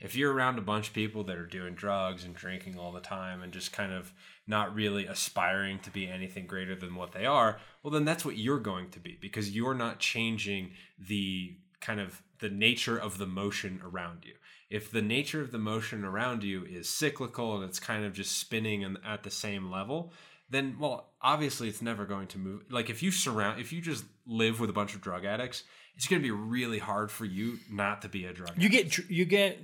If 0.00 0.16
you're 0.16 0.32
around 0.32 0.58
a 0.58 0.62
bunch 0.62 0.88
of 0.88 0.94
people 0.94 1.24
that 1.24 1.36
are 1.36 1.46
doing 1.46 1.74
drugs 1.74 2.24
and 2.24 2.34
drinking 2.34 2.78
all 2.78 2.90
the 2.90 3.00
time 3.00 3.42
and 3.42 3.52
just 3.52 3.70
kind 3.70 3.92
of 3.92 4.14
not 4.46 4.74
really 4.74 5.04
aspiring 5.04 5.78
to 5.80 5.90
be 5.90 6.08
anything 6.08 6.46
greater 6.46 6.74
than 6.74 6.94
what 6.94 7.12
they 7.12 7.26
are, 7.26 7.58
well 7.82 7.90
then 7.90 8.06
that's 8.06 8.24
what 8.24 8.38
you're 8.38 8.60
going 8.60 8.88
to 8.90 8.98
be 8.98 9.18
because 9.20 9.50
you're 9.50 9.74
not 9.74 9.98
changing 9.98 10.70
the 10.98 11.54
kind 11.80 12.00
of 12.00 12.22
the 12.38 12.48
nature 12.48 12.96
of 12.96 13.18
the 13.18 13.26
motion 13.26 13.80
around 13.84 14.24
you 14.24 14.32
if 14.70 14.90
the 14.90 15.02
nature 15.02 15.42
of 15.42 15.50
the 15.50 15.58
motion 15.58 16.04
around 16.04 16.42
you 16.42 16.64
is 16.64 16.88
cyclical 16.88 17.56
and 17.56 17.64
it's 17.64 17.80
kind 17.80 18.04
of 18.04 18.12
just 18.12 18.38
spinning 18.38 18.84
and 18.84 18.98
at 19.06 19.22
the 19.22 19.30
same 19.30 19.70
level 19.70 20.12
then 20.48 20.76
well 20.78 21.10
obviously 21.20 21.68
it's 21.68 21.82
never 21.82 22.06
going 22.06 22.26
to 22.26 22.38
move 22.38 22.62
like 22.70 22.88
if 22.88 23.02
you 23.02 23.10
surround 23.10 23.60
if 23.60 23.72
you 23.72 23.80
just 23.80 24.04
live 24.26 24.60
with 24.60 24.70
a 24.70 24.74
bunch 24.74 24.94
of 24.94 25.00
drug 25.00 25.24
addicts 25.24 25.64
it's 25.96 26.06
going 26.06 26.20
to 26.20 26.26
be 26.26 26.30
really 26.30 26.78
hard 26.78 27.10
for 27.10 27.24
you 27.24 27.58
not 27.70 28.02
to 28.02 28.08
be 28.08 28.24
a 28.24 28.32
drug 28.32 28.52
You 28.56 28.68
addict. 28.68 28.96
get 28.96 29.10
you 29.10 29.24
get 29.24 29.58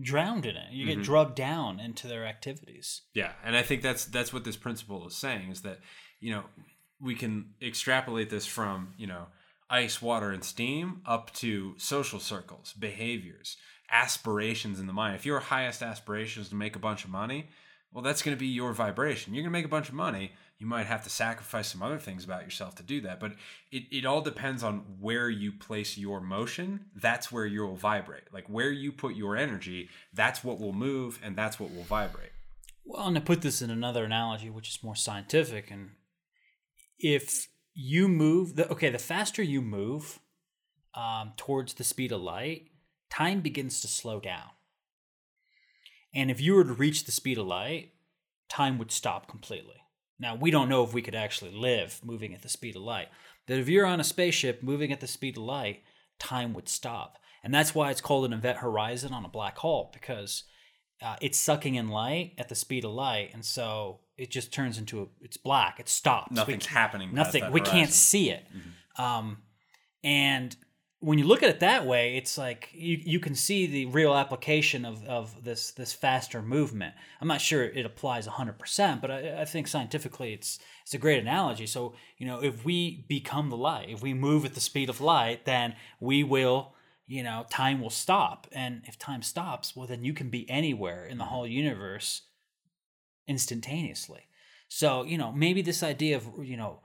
drowned 0.00 0.46
in 0.46 0.56
it. 0.56 0.72
You 0.72 0.86
get 0.86 0.94
mm-hmm. 0.94 1.02
drugged 1.02 1.34
down 1.34 1.80
into 1.80 2.08
their 2.08 2.24
activities. 2.24 3.02
Yeah, 3.14 3.32
and 3.44 3.56
I 3.56 3.62
think 3.62 3.82
that's 3.82 4.04
that's 4.04 4.32
what 4.32 4.44
this 4.44 4.56
principle 4.56 5.06
is 5.06 5.16
saying 5.16 5.50
is 5.50 5.62
that 5.62 5.80
you 6.20 6.32
know 6.32 6.44
we 7.00 7.14
can 7.14 7.50
extrapolate 7.60 8.30
this 8.30 8.46
from 8.46 8.94
you 8.96 9.06
know 9.06 9.26
ice, 9.70 10.02
water, 10.02 10.30
and 10.30 10.44
steam 10.44 11.00
up 11.06 11.32
to 11.34 11.74
social 11.78 12.20
circles, 12.20 12.74
behaviors, 12.78 13.56
aspirations 13.92 14.80
in 14.80 14.86
the 14.86 14.92
mind. 14.92 15.14
If 15.14 15.26
your 15.26 15.38
highest 15.38 15.82
aspiration 15.82 16.42
is 16.42 16.48
to 16.48 16.54
make 16.54 16.74
a 16.74 16.80
bunch 16.80 17.04
of 17.04 17.10
money, 17.10 17.48
well, 17.92 18.02
that's 18.02 18.22
going 18.22 18.34
to 18.34 18.40
be 18.40 18.46
your 18.46 18.72
vibration. 18.72 19.34
You're 19.34 19.42
going 19.42 19.52
to 19.52 19.58
make 19.58 19.66
a 19.66 19.68
bunch 19.68 19.90
of 19.90 19.94
money. 19.94 20.32
You 20.58 20.66
might 20.66 20.86
have 20.86 21.04
to 21.04 21.10
sacrifice 21.10 21.68
some 21.68 21.82
other 21.82 21.98
things 21.98 22.24
about 22.24 22.44
yourself 22.44 22.74
to 22.76 22.82
do 22.82 23.02
that, 23.02 23.20
but 23.20 23.32
it, 23.70 23.84
it 23.90 24.06
all 24.06 24.22
depends 24.22 24.62
on 24.62 24.78
where 24.98 25.28
you 25.28 25.52
place 25.52 25.98
your 25.98 26.20
motion. 26.20 26.86
That's 26.96 27.30
where 27.30 27.44
you'll 27.44 27.76
vibrate. 27.76 28.32
Like 28.32 28.48
where 28.48 28.70
you 28.70 28.92
put 28.92 29.14
your 29.14 29.36
energy, 29.36 29.90
that's 30.14 30.42
what 30.42 30.58
will 30.58 30.72
move 30.72 31.20
and 31.22 31.36
that's 31.36 31.60
what 31.60 31.74
will 31.74 31.82
vibrate. 31.82 32.30
Well, 32.84 33.06
and 33.06 33.16
to 33.16 33.20
put 33.20 33.42
this 33.42 33.60
in 33.60 33.70
another 33.70 34.04
analogy, 34.04 34.50
which 34.50 34.68
is 34.68 34.82
more 34.82 34.96
scientific, 34.96 35.70
and 35.70 35.90
if 36.98 37.48
you 37.74 38.08
move, 38.08 38.56
the, 38.56 38.70
okay, 38.70 38.90
the 38.90 38.98
faster 38.98 39.42
you 39.42 39.60
move 39.60 40.18
um, 40.94 41.32
towards 41.36 41.74
the 41.74 41.84
speed 41.84 42.12
of 42.12 42.22
light, 42.22 42.68
time 43.12 43.40
begins 43.40 43.80
to 43.82 43.88
slow 43.88 44.20
down. 44.20 44.48
And 46.14 46.30
if 46.30 46.40
you 46.40 46.54
were 46.54 46.64
to 46.64 46.72
reach 46.72 47.04
the 47.04 47.12
speed 47.12 47.38
of 47.38 47.46
light, 47.46 47.92
time 48.48 48.78
would 48.78 48.90
stop 48.90 49.28
completely. 49.28 49.76
Now, 50.18 50.34
we 50.34 50.50
don't 50.50 50.68
know 50.68 50.82
if 50.84 50.94
we 50.94 51.02
could 51.02 51.14
actually 51.14 51.52
live 51.52 52.00
moving 52.02 52.32
at 52.32 52.42
the 52.42 52.48
speed 52.48 52.76
of 52.76 52.82
light, 52.82 53.08
but 53.46 53.58
if 53.58 53.68
you're 53.68 53.86
on 53.86 54.00
a 54.00 54.04
spaceship 54.04 54.62
moving 54.62 54.92
at 54.92 55.00
the 55.00 55.06
speed 55.06 55.36
of 55.36 55.42
light, 55.42 55.82
time 56.18 56.54
would 56.54 56.68
stop. 56.68 57.18
And 57.44 57.52
that's 57.52 57.74
why 57.74 57.90
it's 57.90 58.00
called 58.00 58.24
an 58.24 58.32
event 58.32 58.58
horizon 58.58 59.12
on 59.12 59.24
a 59.24 59.28
black 59.28 59.58
hole, 59.58 59.90
because 59.92 60.44
uh, 61.02 61.16
it's 61.20 61.38
sucking 61.38 61.74
in 61.74 61.88
light 61.88 62.32
at 62.38 62.48
the 62.48 62.54
speed 62.54 62.84
of 62.84 62.92
light, 62.92 63.30
and 63.34 63.44
so 63.44 64.00
it 64.16 64.30
just 64.30 64.52
turns 64.52 64.78
into 64.78 65.02
a, 65.02 65.06
it's 65.20 65.36
black. 65.36 65.80
It 65.80 65.88
stops. 65.88 66.30
Nothing's 66.30 66.66
can't- 66.66 66.78
happening. 66.78 67.12
Nothing. 67.12 67.50
We 67.50 67.60
can't 67.60 67.70
horizon. 67.70 67.84
Mm-hmm. 67.84 67.92
see 67.92 68.30
it. 68.30 68.46
Um, 68.96 69.38
and 70.04 70.54
when 71.02 71.18
you 71.18 71.24
look 71.24 71.42
at 71.42 71.48
it 71.48 71.58
that 71.60 71.84
way, 71.84 72.16
it's 72.16 72.38
like 72.38 72.68
you, 72.72 72.96
you 73.04 73.18
can 73.18 73.34
see 73.34 73.66
the 73.66 73.86
real 73.86 74.14
application 74.14 74.84
of, 74.84 75.04
of 75.06 75.42
this 75.42 75.72
this 75.72 75.92
faster 75.92 76.40
movement. 76.40 76.94
I'm 77.20 77.26
not 77.26 77.40
sure 77.40 77.64
it 77.64 77.84
applies 77.84 78.28
100%, 78.28 79.00
but 79.00 79.10
I, 79.10 79.40
I 79.40 79.44
think 79.44 79.66
scientifically 79.66 80.32
it's 80.32 80.60
it's 80.84 80.94
a 80.94 80.98
great 80.98 81.18
analogy. 81.18 81.66
So, 81.66 81.94
you 82.18 82.26
know, 82.26 82.40
if 82.40 82.64
we 82.64 83.04
become 83.08 83.50
the 83.50 83.56
light, 83.56 83.90
if 83.90 84.00
we 84.00 84.14
move 84.14 84.44
at 84.44 84.54
the 84.54 84.60
speed 84.60 84.88
of 84.88 85.00
light, 85.00 85.44
then 85.44 85.74
we 85.98 86.22
will, 86.22 86.74
you 87.08 87.24
know, 87.24 87.46
time 87.50 87.80
will 87.80 87.90
stop. 87.90 88.46
And 88.52 88.82
if 88.86 88.96
time 88.96 89.22
stops, 89.22 89.74
well, 89.74 89.88
then 89.88 90.04
you 90.04 90.12
can 90.12 90.30
be 90.30 90.48
anywhere 90.48 91.04
in 91.04 91.18
the 91.18 91.24
mm-hmm. 91.24 91.34
whole 91.34 91.46
universe 91.48 92.22
instantaneously. 93.26 94.28
So, 94.68 95.02
you 95.02 95.18
know, 95.18 95.32
maybe 95.32 95.62
this 95.62 95.82
idea 95.82 96.16
of, 96.16 96.28
you 96.44 96.56
know, 96.56 96.78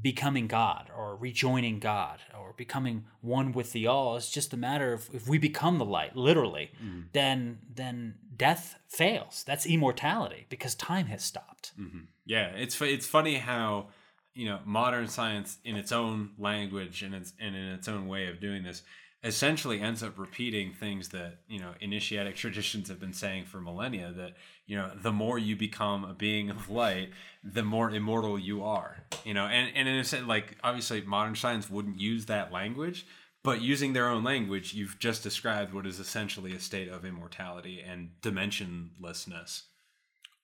becoming 0.00 0.46
God 0.46 0.90
or 0.96 1.16
rejoining 1.16 1.78
God 1.78 2.18
or 2.38 2.52
becoming 2.56 3.04
one 3.20 3.52
with 3.52 3.72
the 3.72 3.86
all. 3.86 4.16
It's 4.16 4.30
just 4.30 4.52
a 4.52 4.56
matter 4.56 4.92
of 4.92 5.08
if 5.12 5.28
we 5.28 5.38
become 5.38 5.78
the 5.78 5.84
light, 5.84 6.16
literally, 6.16 6.72
mm-hmm. 6.82 7.02
then 7.12 7.58
then 7.72 8.14
death 8.36 8.76
fails. 8.88 9.44
That's 9.46 9.66
immortality 9.66 10.46
because 10.48 10.74
time 10.74 11.06
has 11.06 11.22
stopped. 11.22 11.72
Mm-hmm. 11.78 12.00
Yeah, 12.26 12.48
it's 12.48 12.80
it's 12.80 13.06
funny 13.06 13.36
how 13.36 13.88
you 14.34 14.48
know 14.48 14.60
modern 14.64 15.08
science, 15.08 15.58
in 15.64 15.76
its 15.76 15.92
own 15.92 16.30
language 16.38 17.02
and 17.02 17.14
its 17.14 17.32
and 17.38 17.54
in 17.54 17.68
its 17.68 17.88
own 17.88 18.08
way 18.08 18.26
of 18.28 18.40
doing 18.40 18.62
this, 18.62 18.82
essentially 19.24 19.80
ends 19.80 20.02
up 20.02 20.18
repeating 20.18 20.72
things 20.72 21.08
that 21.08 21.38
you 21.48 21.58
know 21.58 21.72
initiatic 21.80 22.36
traditions 22.36 22.88
have 22.88 23.00
been 23.00 23.12
saying 23.12 23.46
for 23.46 23.60
millennia. 23.60 24.12
That 24.12 24.34
you 24.66 24.76
know, 24.76 24.92
the 24.94 25.12
more 25.12 25.38
you 25.38 25.56
become 25.56 26.04
a 26.04 26.14
being 26.14 26.50
of 26.50 26.70
light, 26.70 27.10
the 27.42 27.64
more 27.64 27.90
immortal 27.90 28.38
you 28.38 28.62
are. 28.62 29.04
You 29.24 29.34
know, 29.34 29.46
and 29.46 29.74
and 29.74 29.88
in 29.88 29.96
a 29.96 30.04
sense, 30.04 30.26
like 30.26 30.56
obviously 30.62 31.00
modern 31.00 31.34
science 31.34 31.68
wouldn't 31.68 31.98
use 31.98 32.26
that 32.26 32.52
language. 32.52 33.06
But 33.42 33.60
using 33.60 33.92
their 33.92 34.08
own 34.08 34.24
language, 34.24 34.72
you've 34.72 34.98
just 34.98 35.22
described 35.22 35.74
what 35.74 35.84
is 35.84 36.00
essentially 36.00 36.54
a 36.54 36.60
state 36.60 36.88
of 36.88 37.04
immortality 37.04 37.84
and 37.86 38.12
dimensionlessness. 38.22 39.64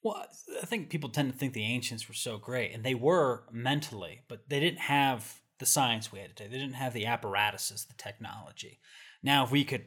Well, 0.02 0.26
I 0.62 0.66
think 0.66 0.90
people 0.90 1.08
tend 1.08 1.32
to 1.32 1.38
think 1.38 1.54
the 1.54 1.64
ancients 1.64 2.08
were 2.08 2.14
so 2.14 2.36
great, 2.36 2.72
and 2.74 2.84
they 2.84 2.94
were 2.94 3.44
mentally, 3.50 4.20
but 4.28 4.50
they 4.50 4.60
didn't 4.60 4.80
have 4.80 5.39
the 5.60 5.66
science 5.66 6.10
we 6.10 6.18
had 6.18 6.34
today. 6.34 6.50
They 6.50 6.58
didn't 6.58 6.74
have 6.74 6.92
the 6.92 7.06
apparatuses, 7.06 7.84
the 7.84 7.94
technology. 7.94 8.80
Now, 9.22 9.44
if 9.44 9.52
we 9.52 9.62
could 9.62 9.84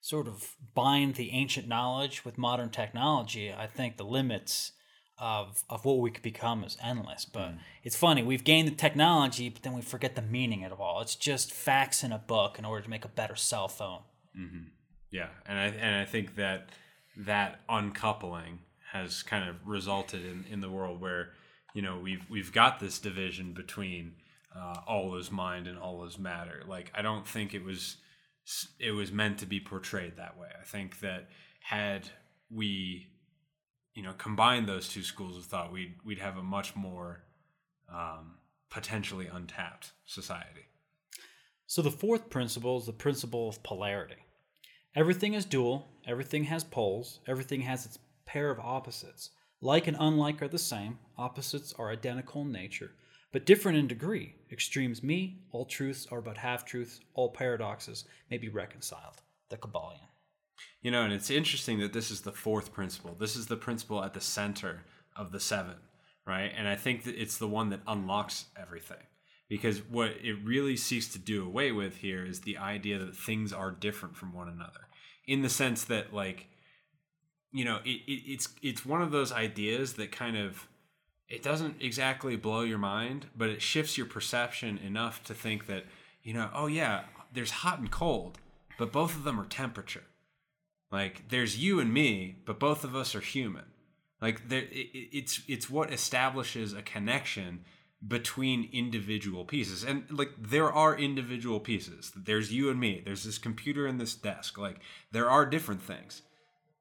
sort 0.00 0.28
of 0.28 0.56
bind 0.74 1.14
the 1.14 1.30
ancient 1.30 1.66
knowledge 1.66 2.24
with 2.24 2.36
modern 2.36 2.68
technology, 2.70 3.52
I 3.52 3.66
think 3.66 3.96
the 3.96 4.04
limits 4.04 4.72
of 5.18 5.64
of 5.68 5.84
what 5.84 5.98
we 5.98 6.10
could 6.10 6.22
become 6.22 6.62
is 6.64 6.76
endless. 6.82 7.24
But 7.24 7.52
mm. 7.52 7.58
it's 7.82 7.96
funny, 7.96 8.22
we've 8.22 8.44
gained 8.44 8.68
the 8.68 8.74
technology, 8.74 9.48
but 9.48 9.62
then 9.62 9.72
we 9.72 9.82
forget 9.82 10.14
the 10.14 10.22
meaning 10.22 10.64
of 10.64 10.72
it 10.72 10.78
all. 10.78 11.00
It's 11.00 11.16
just 11.16 11.52
facts 11.52 12.04
in 12.04 12.12
a 12.12 12.18
book 12.18 12.58
in 12.58 12.64
order 12.64 12.82
to 12.82 12.90
make 12.90 13.04
a 13.04 13.08
better 13.08 13.36
cell 13.36 13.68
phone. 13.68 14.02
Mm-hmm. 14.38 14.68
Yeah, 15.10 15.28
and 15.46 15.58
I 15.58 15.64
and 15.66 15.96
I 15.96 16.04
think 16.04 16.36
that 16.36 16.70
that 17.16 17.60
uncoupling 17.68 18.60
has 18.92 19.22
kind 19.22 19.48
of 19.48 19.56
resulted 19.66 20.24
in, 20.24 20.44
in 20.50 20.60
the 20.60 20.70
world 20.70 21.00
where 21.00 21.30
you 21.74 21.82
know 21.82 21.98
we've 21.98 22.24
we've 22.30 22.52
got 22.52 22.80
this 22.80 22.98
division 22.98 23.52
between 23.52 24.12
uh, 24.54 24.76
all 24.86 25.16
is 25.16 25.30
mind 25.30 25.66
and 25.66 25.78
all 25.78 26.04
is 26.04 26.18
matter. 26.18 26.62
Like 26.66 26.90
I 26.94 27.02
don't 27.02 27.26
think 27.26 27.54
it 27.54 27.64
was 27.64 27.96
it 28.78 28.92
was 28.92 29.12
meant 29.12 29.38
to 29.38 29.46
be 29.46 29.60
portrayed 29.60 30.16
that 30.16 30.38
way. 30.38 30.48
I 30.60 30.64
think 30.64 31.00
that 31.00 31.28
had 31.60 32.08
we 32.50 33.08
you 33.94 34.02
know 34.02 34.12
combined 34.12 34.68
those 34.68 34.88
two 34.88 35.02
schools 35.02 35.36
of 35.36 35.44
thought, 35.44 35.72
we'd 35.72 35.96
we'd 36.04 36.18
have 36.18 36.36
a 36.36 36.42
much 36.42 36.74
more 36.74 37.22
um, 37.92 38.36
potentially 38.70 39.26
untapped 39.26 39.92
society. 40.06 40.66
So 41.66 41.82
the 41.82 41.90
fourth 41.90 42.30
principle 42.30 42.78
is 42.78 42.86
the 42.86 42.92
principle 42.92 43.48
of 43.48 43.62
polarity. 43.62 44.16
Everything 44.94 45.34
is 45.34 45.44
dual, 45.44 45.86
everything 46.06 46.44
has 46.44 46.64
poles, 46.64 47.20
everything 47.26 47.60
has 47.62 47.84
its 47.84 47.98
pair 48.24 48.50
of 48.50 48.58
opposites. 48.58 49.30
Like 49.60 49.86
and 49.86 49.96
unlike 49.98 50.40
are 50.40 50.48
the 50.48 50.58
same, 50.58 50.98
opposites 51.16 51.74
are 51.78 51.90
identical 51.90 52.42
in 52.42 52.52
nature, 52.52 52.92
but 53.32 53.46
different 53.46 53.78
in 53.78 53.86
degree. 53.86 54.34
Extremes 54.50 55.02
meet, 55.02 55.42
all 55.52 55.64
truths 55.64 56.06
are 56.10 56.20
but 56.20 56.38
half 56.38 56.64
truths, 56.64 57.00
all 57.14 57.30
paradoxes 57.30 58.04
may 58.30 58.38
be 58.38 58.48
reconciled. 58.48 59.22
The 59.50 59.56
Kybalion. 59.56 60.08
You 60.82 60.90
know, 60.90 61.02
and 61.02 61.12
it's 61.12 61.30
interesting 61.30 61.78
that 61.80 61.92
this 61.92 62.10
is 62.10 62.20
the 62.20 62.32
fourth 62.32 62.72
principle. 62.72 63.16
This 63.18 63.36
is 63.36 63.46
the 63.46 63.56
principle 63.56 64.02
at 64.04 64.14
the 64.14 64.20
center 64.20 64.84
of 65.16 65.32
the 65.32 65.40
seven, 65.40 65.76
right? 66.26 66.52
And 66.56 66.68
I 66.68 66.76
think 66.76 67.04
that 67.04 67.20
it's 67.20 67.38
the 67.38 67.48
one 67.48 67.70
that 67.70 67.80
unlocks 67.86 68.46
everything. 68.56 68.98
Because 69.48 69.78
what 69.78 70.10
it 70.22 70.36
really 70.44 70.76
seeks 70.76 71.08
to 71.08 71.18
do 71.18 71.44
away 71.44 71.72
with 71.72 71.96
here 71.96 72.24
is 72.24 72.42
the 72.42 72.58
idea 72.58 72.98
that 72.98 73.16
things 73.16 73.52
are 73.52 73.70
different 73.70 74.14
from 74.14 74.34
one 74.34 74.48
another. 74.48 74.88
In 75.26 75.40
the 75.40 75.48
sense 75.48 75.84
that, 75.84 76.12
like, 76.12 76.48
you 77.50 77.64
know, 77.64 77.78
it, 77.84 78.02
it, 78.06 78.22
it's 78.26 78.48
it's 78.62 78.84
one 78.84 79.00
of 79.00 79.10
those 79.10 79.32
ideas 79.32 79.94
that 79.94 80.12
kind 80.12 80.36
of 80.36 80.68
it 81.28 81.42
doesn't 81.42 81.76
exactly 81.80 82.36
blow 82.36 82.62
your 82.62 82.78
mind, 82.78 83.26
but 83.36 83.48
it 83.50 83.62
shifts 83.62 83.96
your 83.98 84.06
perception 84.06 84.78
enough 84.78 85.22
to 85.24 85.34
think 85.34 85.66
that, 85.66 85.84
you 86.22 86.32
know, 86.34 86.48
oh 86.54 86.66
yeah, 86.66 87.02
there's 87.32 87.50
hot 87.50 87.78
and 87.78 87.90
cold, 87.90 88.38
but 88.78 88.92
both 88.92 89.14
of 89.14 89.24
them 89.24 89.40
are 89.40 89.44
temperature. 89.46 90.04
Like 90.90 91.28
there's 91.28 91.58
you 91.58 91.80
and 91.80 91.92
me, 91.92 92.36
but 92.46 92.58
both 92.58 92.82
of 92.84 92.96
us 92.96 93.14
are 93.14 93.20
human. 93.20 93.64
Like 94.22 94.48
there, 94.48 94.62
it, 94.62 94.88
it- 94.94 95.08
it's 95.18 95.42
it's 95.46 95.68
what 95.70 95.92
establishes 95.92 96.72
a 96.72 96.82
connection 96.82 97.64
between 98.06 98.68
individual 98.72 99.44
pieces. 99.44 99.84
And 99.84 100.04
like 100.10 100.30
there 100.38 100.72
are 100.72 100.96
individual 100.96 101.60
pieces. 101.60 102.12
There's 102.16 102.52
you 102.52 102.70
and 102.70 102.80
me. 102.80 103.02
There's 103.04 103.24
this 103.24 103.38
computer 103.38 103.86
and 103.86 104.00
this 104.00 104.14
desk. 104.14 104.56
Like 104.56 104.78
there 105.12 105.28
are 105.30 105.44
different 105.46 105.82
things 105.82 106.22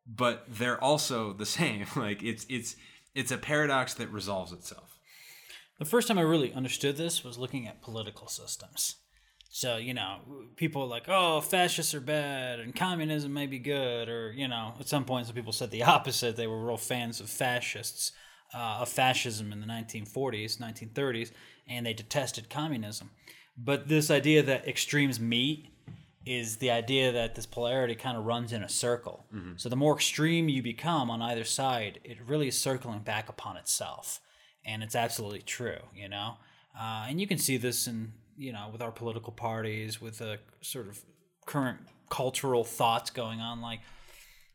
but 0.09 0.45
they're 0.47 0.81
also 0.81 1.33
the 1.33 1.45
same. 1.59 1.85
Like 1.95 2.23
it's 2.23 2.45
it's 2.49 2.75
it's 3.18 3.32
a 3.32 3.38
paradox 3.38 3.95
that 3.95 4.11
resolves 4.11 4.51
itself 4.51 4.99
The 5.80 5.86
first 5.86 6.07
time 6.07 6.20
I 6.20 6.22
really 6.22 6.53
understood 6.53 6.97
this 6.97 7.24
was 7.24 7.38
looking 7.38 7.68
at 7.68 7.82
political 7.82 8.28
systems. 8.28 8.97
So, 9.49 9.78
you 9.78 9.93
know, 9.93 10.20
people 10.55 10.88
like, 10.88 11.05
oh, 11.07 11.41
fascists 11.41 11.95
are 11.95 11.99
bad 11.99 12.59
and 12.59 12.76
communism 12.76 13.34
may 13.34 13.47
be 13.47 13.57
good. 13.57 14.07
Or, 14.07 14.32
you 14.32 14.47
know, 14.47 14.74
at 14.80 14.88
some 14.88 15.03
point, 15.03 15.26
some 15.26 15.36
people 15.36 15.51
said 15.51 15.72
the 15.72 15.84
opposite. 15.95 16.36
They 16.36 16.47
were 16.47 16.63
real 16.63 16.78
fans 16.78 17.20
of 17.20 17.30
fascists, 17.30 18.11
uh, 18.53 18.82
of 18.82 18.89
fascism 18.89 19.51
in 19.51 19.61
the 19.61 19.68
1940s, 19.68 20.59
1930s, 20.59 21.32
and 21.68 21.86
they 21.86 21.93
detested 21.93 22.49
communism. 22.49 23.09
But 23.57 23.88
this 23.88 24.11
idea 24.11 24.43
that 24.43 24.68
extremes 24.68 25.20
meet 25.20 25.74
is 26.28 26.57
the 26.57 26.71
idea 26.71 27.11
that 27.11 27.36
this 27.36 27.45
polarity 27.45 27.95
kind 27.95 28.17
of 28.17 28.25
runs 28.25 28.51
in 28.51 28.61
a 28.63 28.69
circle. 28.69 29.25
So 29.57 29.69
the 29.69 29.75
more 29.75 29.95
extreme 29.95 30.49
you 30.49 30.61
become 30.61 31.09
on 31.09 31.21
either 31.21 31.43
side, 31.43 31.99
it 32.03 32.17
really 32.28 32.47
is 32.49 32.59
circling 32.59 32.99
back 32.99 33.30
upon 33.30 33.57
itself. 33.57 34.19
And 34.65 34.84
it's 34.84 34.95
absolutely 34.95 35.41
true, 35.41 35.80
you 35.95 36.09
know? 36.09 36.34
Uh, 36.78 37.05
and 37.07 37.21
you 37.21 37.28
can 37.28 37.38
see 37.38 37.57
this 37.57 37.88
in, 37.88 38.11
you 38.38 38.51
know, 38.51 38.69
with 38.71 38.82
our 38.82 38.91
political 38.91 39.32
parties, 39.32 40.01
with 40.01 40.17
the 40.17 40.39
sort 40.61 40.88
of 40.88 40.99
current 41.45 41.80
cultural 42.09 42.63
thoughts 42.63 43.09
going 43.09 43.39
on. 43.39 43.61
Like, 43.61 43.80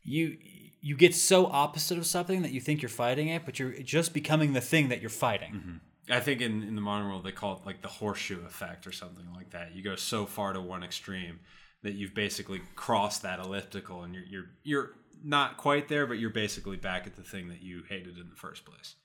you 0.03 0.37
you 0.81 0.97
get 0.97 1.15
so 1.15 1.47
opposite 1.47 1.97
of 1.97 2.05
something 2.05 2.41
that 2.41 2.51
you 2.51 2.59
think 2.59 2.81
you're 2.81 2.89
fighting 2.89 3.29
it, 3.29 3.45
but 3.45 3.57
you're 3.57 3.71
just 3.71 4.13
becoming 4.13 4.51
the 4.53 4.61
thing 4.61 4.89
that 4.89 4.99
you're 4.99 5.09
fighting. 5.09 5.79
I 6.09 6.19
think 6.19 6.41
in, 6.41 6.61
in 6.61 6.75
the 6.75 6.81
modern 6.81 7.07
world 7.07 7.23
they 7.23 7.31
call 7.31 7.53
it 7.55 7.65
like 7.65 7.81
the 7.81 7.87
horseshoe 7.87 8.45
effect 8.45 8.85
or 8.85 8.91
something 8.91 9.25
like 9.33 9.51
that. 9.51 9.73
You 9.73 9.81
go 9.81 9.95
so 9.95 10.25
far 10.25 10.51
to 10.51 10.59
one 10.59 10.83
extreme 10.83 11.39
that 11.83 11.93
you've 11.93 12.13
basically 12.13 12.61
crossed 12.75 13.21
that 13.21 13.39
elliptical 13.39 14.03
and 14.03 14.15
you're 14.15 14.25
you're 14.25 14.45
you're 14.63 14.91
not 15.23 15.57
quite 15.57 15.87
there, 15.87 16.05
but 16.05 16.19
you're 16.19 16.29
basically 16.29 16.77
back 16.77 17.07
at 17.07 17.15
the 17.15 17.23
thing 17.23 17.47
that 17.49 17.61
you 17.61 17.83
hated 17.87 18.17
in 18.17 18.29
the 18.29 18.35
first 18.35 18.65
place. 18.65 18.95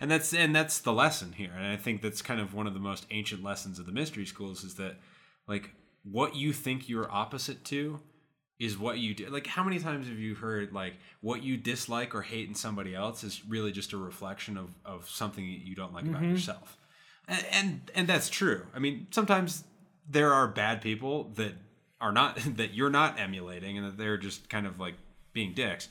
And 0.00 0.10
that's 0.10 0.32
and 0.32 0.54
that's 0.54 0.78
the 0.78 0.92
lesson 0.92 1.32
here. 1.32 1.52
And 1.54 1.66
I 1.66 1.76
think 1.76 2.00
that's 2.00 2.22
kind 2.22 2.40
of 2.40 2.54
one 2.54 2.66
of 2.66 2.74
the 2.74 2.80
most 2.80 3.06
ancient 3.10 3.42
lessons 3.42 3.78
of 3.78 3.86
the 3.86 3.92
mystery 3.92 4.24
schools 4.24 4.64
is 4.64 4.76
that 4.76 4.96
like 5.46 5.72
what 6.02 6.34
you 6.34 6.52
think 6.52 6.88
you're 6.88 7.10
opposite 7.10 7.64
to 7.66 8.00
is 8.58 8.78
what 8.78 8.98
you 8.98 9.14
do. 9.14 9.26
Like, 9.28 9.46
how 9.46 9.64
many 9.64 9.78
times 9.78 10.06
have 10.06 10.18
you 10.18 10.34
heard 10.34 10.72
like 10.72 10.94
what 11.22 11.42
you 11.42 11.56
dislike 11.56 12.14
or 12.14 12.22
hate 12.22 12.48
in 12.48 12.54
somebody 12.54 12.94
else 12.94 13.24
is 13.24 13.42
really 13.46 13.72
just 13.72 13.92
a 13.92 13.96
reflection 13.96 14.56
of 14.56 14.70
of 14.84 15.08
something 15.08 15.44
that 15.44 15.66
you 15.66 15.74
don't 15.74 15.94
like 15.94 16.04
about 16.04 16.22
mm-hmm. 16.22 16.32
yourself, 16.32 16.76
and, 17.26 17.44
and 17.52 17.90
and 17.94 18.06
that's 18.06 18.28
true. 18.28 18.66
I 18.74 18.78
mean, 18.78 19.06
sometimes 19.10 19.64
there 20.08 20.32
are 20.32 20.46
bad 20.46 20.82
people 20.82 21.30
that 21.36 21.54
are 22.00 22.12
not 22.12 22.36
that 22.56 22.74
you're 22.74 22.90
not 22.90 23.18
emulating, 23.18 23.78
and 23.78 23.86
that 23.86 23.98
they're 23.98 24.18
just 24.18 24.48
kind 24.48 24.66
of 24.66 24.78
like 24.80 24.94
being 25.32 25.54
dicks, 25.54 25.88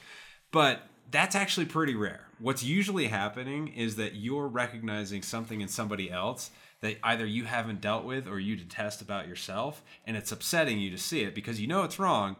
but 0.51 0.82
that's 1.12 1.36
actually 1.36 1.66
pretty 1.66 1.95
rare. 1.95 2.28
What's 2.39 2.64
usually 2.64 3.07
happening 3.07 3.70
is 3.70 3.95
that 3.95 4.16
you're 4.16 4.47
recognizing 4.47 5.22
something 5.24 5.60
in 5.62 5.68
somebody 5.68 6.12
else 6.12 6.51
that 6.82 6.97
either 7.03 7.26
you 7.26 7.43
haven't 7.45 7.82
dealt 7.82 8.05
with 8.05 8.28
or 8.28 8.39
you 8.39 8.55
detest 8.55 9.01
about 9.01 9.28
yourself, 9.28 9.84
and 10.05 10.16
it's 10.16 10.32
upsetting 10.32 10.80
you 10.80 10.89
to 10.91 10.97
see 10.97 11.22
it 11.22 11.36
because 11.36 11.60
you 11.60 11.68
know 11.68 11.84
it's 11.84 11.99
wrong. 11.99 12.36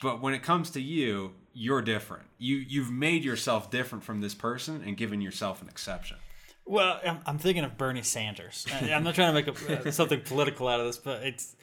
But 0.00 0.20
when 0.22 0.32
it 0.34 0.42
comes 0.42 0.70
to 0.70 0.80
you, 0.80 1.32
you're 1.52 1.82
different. 1.82 2.24
You 2.38 2.56
you've 2.56 2.90
made 2.90 3.24
yourself 3.24 3.70
different 3.70 4.04
from 4.04 4.20
this 4.20 4.34
person 4.34 4.82
and 4.86 4.96
given 4.96 5.20
yourself 5.20 5.60
an 5.62 5.68
exception. 5.68 6.16
Well, 6.64 7.00
I'm, 7.04 7.18
I'm 7.26 7.38
thinking 7.38 7.64
of 7.64 7.76
Bernie 7.76 8.02
Sanders. 8.02 8.66
I- 8.80 8.92
I'm 8.92 9.02
not 9.02 9.14
trying 9.16 9.34
to 9.34 9.52
make 9.52 9.68
a, 9.68 9.88
uh, 9.88 9.90
something 9.90 10.20
political 10.20 10.68
out 10.68 10.80
of 10.80 10.86
this, 10.86 10.98
but 10.98 11.22
it's. 11.24 11.56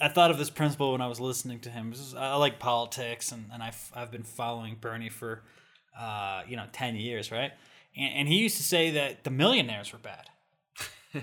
I 0.00 0.08
thought 0.08 0.30
of 0.30 0.38
this 0.38 0.50
principle 0.50 0.92
when 0.92 1.00
I 1.00 1.06
was 1.06 1.20
listening 1.20 1.60
to 1.60 1.70
him. 1.70 1.94
I 2.16 2.36
like 2.36 2.58
politics, 2.58 3.32
and, 3.32 3.46
and 3.52 3.62
I've, 3.62 3.90
I've 3.94 4.10
been 4.10 4.24
following 4.24 4.76
Bernie 4.80 5.08
for, 5.08 5.42
uh, 5.98 6.42
you 6.46 6.56
know, 6.56 6.66
10 6.72 6.96
years, 6.96 7.32
right? 7.32 7.52
And, 7.96 8.14
and 8.14 8.28
he 8.28 8.36
used 8.36 8.58
to 8.58 8.62
say 8.62 8.90
that 8.92 9.24
the 9.24 9.30
millionaires 9.30 9.92
were 9.92 9.98
bad. 9.98 10.28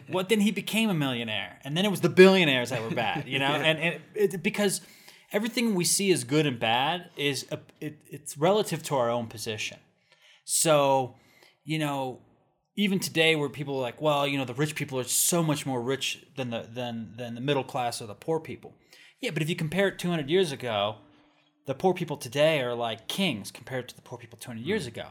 what 0.07 0.29
then 0.29 0.39
he 0.39 0.51
became 0.51 0.89
a 0.89 0.93
millionaire, 0.93 1.59
and 1.63 1.77
then 1.77 1.85
it 1.85 1.91
was 1.91 2.01
the 2.01 2.09
billionaires 2.09 2.71
that 2.71 2.81
were 2.81 2.95
bad, 2.95 3.27
you 3.27 3.37
know, 3.37 3.45
and, 3.53 3.79
and 3.79 4.01
it, 4.15 4.41
because 4.41 4.81
everything 5.31 5.75
we 5.75 5.83
see 5.83 6.11
as 6.11 6.23
good 6.23 6.47
and 6.47 6.59
bad 6.59 7.09
is 7.15 7.45
a, 7.51 7.59
it, 7.79 7.99
it's 8.07 8.37
relative 8.37 8.81
to 8.83 8.95
our 8.95 9.09
own 9.09 9.27
position. 9.27 9.77
So, 10.45 11.15
you 11.63 11.77
know, 11.79 12.19
even 12.75 12.99
today 12.99 13.35
where 13.35 13.49
people 13.49 13.77
are 13.77 13.81
like, 13.81 14.01
well, 14.01 14.25
you 14.27 14.37
know, 14.37 14.45
the 14.45 14.53
rich 14.53 14.75
people 14.75 14.99
are 14.99 15.03
so 15.03 15.43
much 15.43 15.65
more 15.65 15.81
rich 15.81 16.25
than 16.35 16.49
the 16.49 16.67
than 16.71 17.13
than 17.17 17.35
the 17.35 17.41
middle 17.41 17.63
class 17.63 18.01
or 18.01 18.07
the 18.07 18.15
poor 18.15 18.39
people. 18.39 18.73
Yeah, 19.19 19.31
but 19.31 19.41
if 19.41 19.49
you 19.49 19.55
compare 19.55 19.87
it 19.87 19.99
200 19.99 20.29
years 20.29 20.51
ago, 20.51 20.97
the 21.65 21.73
poor 21.73 21.93
people 21.93 22.17
today 22.17 22.59
are 22.61 22.73
like 22.73 23.07
kings 23.07 23.51
compared 23.51 23.87
to 23.89 23.95
the 23.95 24.01
poor 24.01 24.17
people 24.17 24.37
200 24.37 24.65
years 24.65 24.85
mm. 24.85 24.89
ago. 24.89 25.05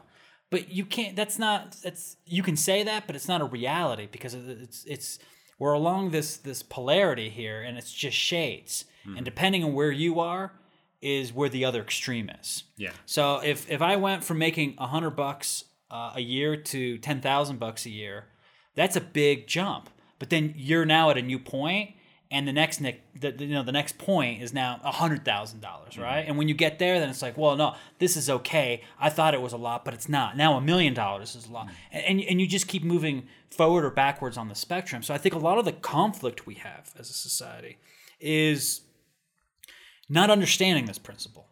But 0.50 0.70
you 0.70 0.84
can't. 0.84 1.16
That's 1.16 1.38
not. 1.38 1.76
That's 1.82 2.16
you 2.26 2.42
can 2.42 2.56
say 2.56 2.82
that, 2.82 3.06
but 3.06 3.16
it's 3.16 3.28
not 3.28 3.40
a 3.40 3.46
reality 3.46 4.08
because 4.10 4.34
it's 4.34 4.84
it's 4.84 5.18
we're 5.58 5.72
along 5.72 6.10
this 6.10 6.36
this 6.36 6.62
polarity 6.62 7.30
here, 7.30 7.62
and 7.62 7.78
it's 7.78 7.92
just 7.92 8.16
shades. 8.16 8.84
And 9.04 9.18
mm. 9.18 9.24
depending 9.24 9.64
on 9.64 9.72
where 9.72 9.90
you 9.90 10.20
are, 10.20 10.52
is 11.00 11.32
where 11.32 11.48
the 11.48 11.64
other 11.64 11.80
extreme 11.80 12.30
is. 12.40 12.64
Yeah. 12.76 12.92
So 13.06 13.40
if 13.42 13.70
if 13.70 13.80
I 13.80 13.96
went 13.96 14.24
from 14.24 14.38
making 14.38 14.74
a 14.78 14.86
hundred 14.86 15.10
bucks 15.10 15.64
uh, 15.92 16.12
a 16.16 16.20
year 16.20 16.56
to 16.56 16.98
ten 16.98 17.20
thousand 17.20 17.60
bucks 17.60 17.86
a 17.86 17.90
year, 17.90 18.24
that's 18.74 18.96
a 18.96 19.00
big 19.00 19.46
jump. 19.46 19.90
But 20.18 20.30
then 20.30 20.54
you're 20.56 20.84
now 20.84 21.10
at 21.10 21.18
a 21.18 21.22
new 21.22 21.38
point, 21.38 21.90
and 22.30 22.48
the 22.48 22.52
next 22.52 22.80
ne- 22.80 23.00
the, 23.18 23.34
you 23.38 23.48
know 23.48 23.62
the 23.62 23.72
next 23.72 23.98
point 23.98 24.42
is 24.42 24.54
now 24.54 24.80
a 24.82 24.92
hundred 24.92 25.24
thousand 25.24 25.60
dollars, 25.60 25.98
right? 25.98 26.24
And 26.26 26.38
when 26.38 26.48
you 26.48 26.54
get 26.54 26.78
there, 26.78 26.98
then 26.98 27.10
it's 27.10 27.22
like, 27.22 27.36
well, 27.36 27.56
no, 27.56 27.74
this 27.98 28.16
is 28.16 28.30
okay. 28.30 28.82
I 28.98 29.10
thought 29.10 29.34
it 29.34 29.42
was 29.42 29.52
a 29.52 29.58
lot, 29.58 29.84
but 29.84 29.94
it's 29.94 30.08
not. 30.08 30.36
Now 30.36 30.56
a 30.56 30.60
million 30.60 30.94
dollars 30.94 31.36
is 31.36 31.46
a 31.46 31.52
lot, 31.52 31.68
and, 31.92 32.04
and 32.04 32.20
and 32.20 32.40
you 32.40 32.46
just 32.46 32.68
keep 32.68 32.82
moving 32.82 33.28
forward 33.50 33.84
or 33.84 33.90
backwards 33.90 34.38
on 34.38 34.48
the 34.48 34.54
spectrum. 34.54 35.02
So 35.02 35.12
I 35.12 35.18
think 35.18 35.34
a 35.34 35.38
lot 35.38 35.58
of 35.58 35.66
the 35.66 35.72
conflict 35.72 36.46
we 36.46 36.54
have 36.54 36.90
as 36.98 37.10
a 37.10 37.14
society 37.14 37.76
is 38.18 38.82
not 40.08 40.30
understanding 40.30 40.86
this 40.86 40.98
principle. 40.98 41.48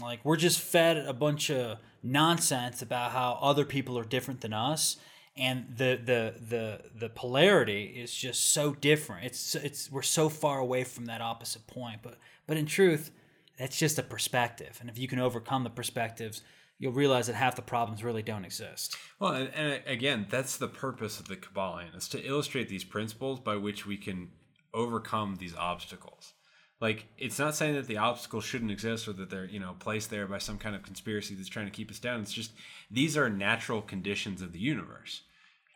Like 0.00 0.24
we're 0.24 0.36
just 0.36 0.60
fed 0.60 0.98
a 0.98 1.12
bunch 1.12 1.50
of 1.50 1.78
nonsense 2.02 2.82
about 2.82 3.12
how 3.12 3.38
other 3.40 3.64
people 3.64 3.98
are 3.98 4.04
different 4.04 4.40
than 4.40 4.52
us, 4.52 4.96
and 5.36 5.66
the 5.76 5.98
the 6.02 6.34
the 6.48 6.80
the 6.94 7.08
polarity 7.08 7.84
is 7.84 8.14
just 8.14 8.52
so 8.52 8.74
different. 8.74 9.24
It's 9.24 9.54
it's 9.54 9.90
we're 9.90 10.02
so 10.02 10.28
far 10.28 10.58
away 10.58 10.84
from 10.84 11.06
that 11.06 11.20
opposite 11.20 11.66
point. 11.66 12.00
But 12.02 12.18
but 12.46 12.56
in 12.56 12.66
truth, 12.66 13.10
that's 13.58 13.78
just 13.78 13.98
a 13.98 14.02
perspective, 14.02 14.78
and 14.80 14.90
if 14.90 14.98
you 14.98 15.08
can 15.08 15.18
overcome 15.18 15.64
the 15.64 15.70
perspectives, 15.70 16.42
you'll 16.78 16.92
realize 16.92 17.26
that 17.26 17.36
half 17.36 17.56
the 17.56 17.62
problems 17.62 18.04
really 18.04 18.22
don't 18.22 18.44
exist. 18.44 18.96
Well, 19.18 19.32
and, 19.32 19.50
and 19.54 19.72
uh, 19.72 19.78
again, 19.86 20.26
that's 20.28 20.56
the 20.56 20.68
purpose 20.68 21.18
of 21.18 21.28
the 21.28 21.36
Kybalion 21.36 21.96
is 21.96 22.08
to 22.08 22.22
illustrate 22.22 22.68
these 22.68 22.84
principles 22.84 23.40
by 23.40 23.56
which 23.56 23.86
we 23.86 23.96
can 23.96 24.30
overcome 24.74 25.36
these 25.36 25.54
obstacles. 25.56 26.34
Like, 26.80 27.06
it's 27.16 27.38
not 27.38 27.54
saying 27.54 27.74
that 27.74 27.86
the 27.86 27.96
obstacles 27.96 28.44
shouldn't 28.44 28.70
exist 28.70 29.08
or 29.08 29.14
that 29.14 29.30
they're, 29.30 29.46
you 29.46 29.60
know, 29.60 29.74
placed 29.78 30.10
there 30.10 30.26
by 30.26 30.38
some 30.38 30.58
kind 30.58 30.76
of 30.76 30.82
conspiracy 30.82 31.34
that's 31.34 31.48
trying 31.48 31.66
to 31.66 31.72
keep 31.72 31.90
us 31.90 31.98
down. 31.98 32.20
It's 32.20 32.32
just 32.32 32.52
these 32.90 33.16
are 33.16 33.30
natural 33.30 33.80
conditions 33.80 34.42
of 34.42 34.52
the 34.52 34.58
universe. 34.58 35.22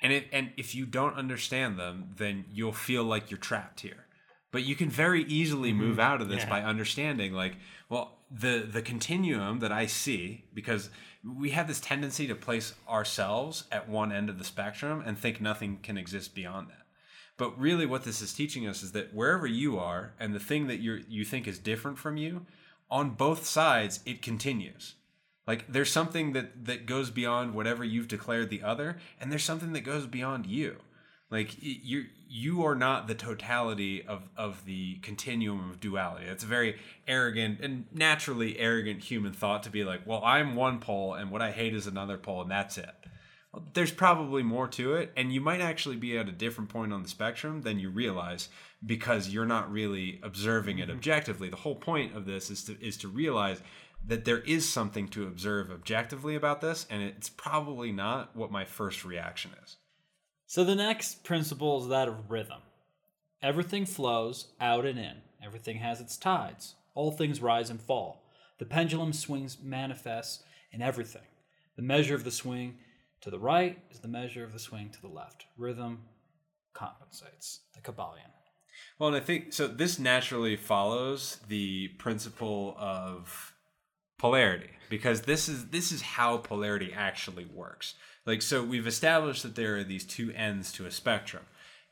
And 0.03 0.13
if, 0.13 0.25
and 0.33 0.51
if 0.57 0.75
you 0.75 0.87
don't 0.87 1.17
understand 1.17 1.79
them, 1.79 2.11
then 2.17 2.45
you'll 2.53 2.73
feel 2.73 3.05
like 3.05 3.31
you're 3.31 3.39
trapped 3.39 3.81
here. 3.81 4.07
But 4.53 4.65
you 4.65 4.75
can 4.75 4.91
very 4.91 5.25
easily 5.25 5.71
mm-hmm. 5.71 5.79
move 5.79 5.99
out 6.01 6.21
of 6.21 6.29
this 6.29 6.45
by 6.45 6.63
understanding, 6.63 7.33
like, 7.33 7.57
well, 7.89 8.19
the 8.31 8.69
the 8.71 8.83
continuum 8.83 9.61
that 9.61 9.73
I 9.73 9.87
see, 9.87 10.45
because 10.53 10.91
we 11.25 11.51
have 11.51 11.69
this 11.69 11.81
tendency 11.81 12.27
to 12.27 12.35
place 12.35 12.75
ourselves 12.89 13.65
at 13.71 13.89
one 13.89 14.11
end 14.11 14.29
of 14.29 14.39
the 14.39 14.45
spectrum 14.45 15.03
and 15.05 15.19
think 15.19 15.41
nothing 15.41 15.79
can 15.83 15.97
exist 15.97 16.35
beyond 16.35 16.69
that. 16.69 16.87
But 17.41 17.59
really, 17.59 17.87
what 17.87 18.05
this 18.05 18.21
is 18.21 18.35
teaching 18.35 18.67
us 18.67 18.83
is 18.83 18.93
that 18.93 19.15
wherever 19.15 19.47
you 19.47 19.79
are, 19.79 20.13
and 20.21 20.35
the 20.35 20.39
thing 20.39 20.67
that 20.67 20.81
you 20.81 21.03
you 21.09 21.25
think 21.25 21.49
is 21.49 21.59
different 21.59 21.97
from 21.97 22.19
you, 22.19 22.45
on 22.91 23.13
both 23.13 23.47
sides, 23.47 24.01
it 24.05 24.21
continues. 24.21 24.97
Like 25.47 25.73
there's 25.73 25.91
something 25.91 26.35
that 26.35 26.67
that 26.67 26.85
goes 26.85 27.11
beyond 27.11 27.55
whatever 27.55 27.83
you've 27.83 28.09
declared 28.09 28.51
the 28.51 28.63
other, 28.63 28.99
and 29.19 29.33
there's 29.33 29.43
something 29.43 29.73
that 29.73 29.81
goes 29.81 30.07
beyond 30.07 30.45
you. 30.45 30.77
Like 31.31 31.57
you 31.59 32.09
you 32.29 32.63
are 32.63 32.75
not 32.75 33.09
the 33.09 33.15
totality 33.15 34.05
of 34.07 34.29
of 34.37 34.67
the 34.67 34.97
continuum 34.97 35.71
of 35.71 35.81
duality. 35.81 36.27
It's 36.27 36.45
a 36.45 36.47
very 36.47 36.77
arrogant 37.09 37.61
and 37.63 37.87
naturally 37.91 38.59
arrogant 38.59 39.05
human 39.05 39.33
thought 39.33 39.63
to 39.63 39.71
be 39.71 39.83
like, 39.83 40.07
well, 40.07 40.23
I'm 40.23 40.57
one 40.57 40.79
pole, 40.79 41.15
and 41.15 41.31
what 41.31 41.41
I 41.41 41.53
hate 41.53 41.75
is 41.75 41.87
another 41.87 42.19
pole, 42.19 42.43
and 42.43 42.51
that's 42.51 42.77
it. 42.77 42.95
There's 43.75 43.91
probably 43.91 44.45
more 44.45 44.69
to 44.69 44.95
it, 44.95 45.13
and 45.17 45.33
you 45.33 45.41
might 45.41 45.61
actually 45.61 45.97
be 45.97 46.17
at 46.17 46.29
a 46.29 46.33
different 46.33 46.71
point 46.71 46.93
on 46.93 47.03
the 47.03 47.09
spectrum 47.09 47.63
than 47.63 47.81
you 47.81 47.91
realize 47.91 48.49
because 48.85 49.29
you're 49.29 49.45
not 49.45 49.73
really 49.73 50.21
observing 50.23 50.79
it 50.79 50.83
mm-hmm. 50.85 50.97
objectively. 50.97 51.49
The 51.49 51.57
whole 51.57 51.75
point 51.75 52.17
of 52.17 52.27
this 52.27 52.51
is 52.51 52.65
to 52.65 52.81
is 52.81 52.97
to 52.99 53.09
realize 53.09 53.61
that 54.07 54.25
there 54.25 54.41
is 54.41 54.69
something 54.69 55.09
to 55.09 55.27
observe 55.27 55.71
objectively 55.71 56.37
about 56.37 56.61
this, 56.61 56.87
and 56.91 57.03
it's 57.03 57.29
probably 57.29 57.93
not 57.93 58.37
what 58.37 58.53
my 58.53 58.65
first 58.65 59.05
reaction 59.05 59.51
is. 59.65 59.77
So 60.47 60.65
the 60.65 60.75
next 60.75 61.25
principle 61.25 61.83
is 61.83 61.89
that 61.89 62.09
of 62.09 62.31
rhythm. 62.31 62.63
Everything 63.43 63.87
flows 63.87 64.49
out 64.61 64.87
and 64.87 64.99
in. 64.99 65.23
Everything 65.45 65.79
has 65.79 66.01
its 66.01 66.17
tides. 66.17 66.75
All 66.95 67.11
things 67.11 67.41
rise 67.41 67.71
and 67.71 67.81
fall. 67.81 68.25
The 68.59 68.65
pendulum 68.65 69.13
swings 69.13 69.59
manifests 69.63 70.43
in 70.73 70.83
everything. 70.83 71.23
The 71.77 71.83
measure 71.83 72.15
of 72.15 72.25
the 72.25 72.31
swing 72.31 72.79
to 73.23 73.31
the 73.31 73.39
right 73.39 73.79
is 73.91 74.01
the 74.01 74.09
measure 74.09 74.45
of 74.45 74.53
the 74.53 74.59
swing 74.59 74.91
to 74.91 75.01
the 75.01 75.09
left. 75.09 75.47
Rhythm 75.57 76.01
compensates. 76.73 77.61
The 77.75 77.81
Kybalion. 77.81 78.31
Well, 78.99 79.09
and 79.09 79.17
I 79.17 79.21
think 79.21 79.53
so. 79.53 79.67
This 79.67 79.99
naturally 79.99 80.57
follows 80.57 81.39
the 81.49 81.89
principle 81.99 82.77
of 82.79 83.55
polarity 84.19 84.71
because 84.89 85.23
this 85.23 85.49
is 85.49 85.69
this 85.69 85.93
is 85.93 86.03
how 86.03 86.39
polarity 86.39 86.93
actually 86.95 87.47
works. 87.47 87.95
Like 88.27 88.43
so, 88.43 88.63
we've 88.63 88.87
established 88.87 89.43
that 89.43 89.57
there 89.57 89.77
are 89.77 89.85
these 89.85 90.05
two 90.05 90.33
ends 90.33 90.73
to 90.73 90.87
a 90.87 90.91
spectrum. 90.91 91.45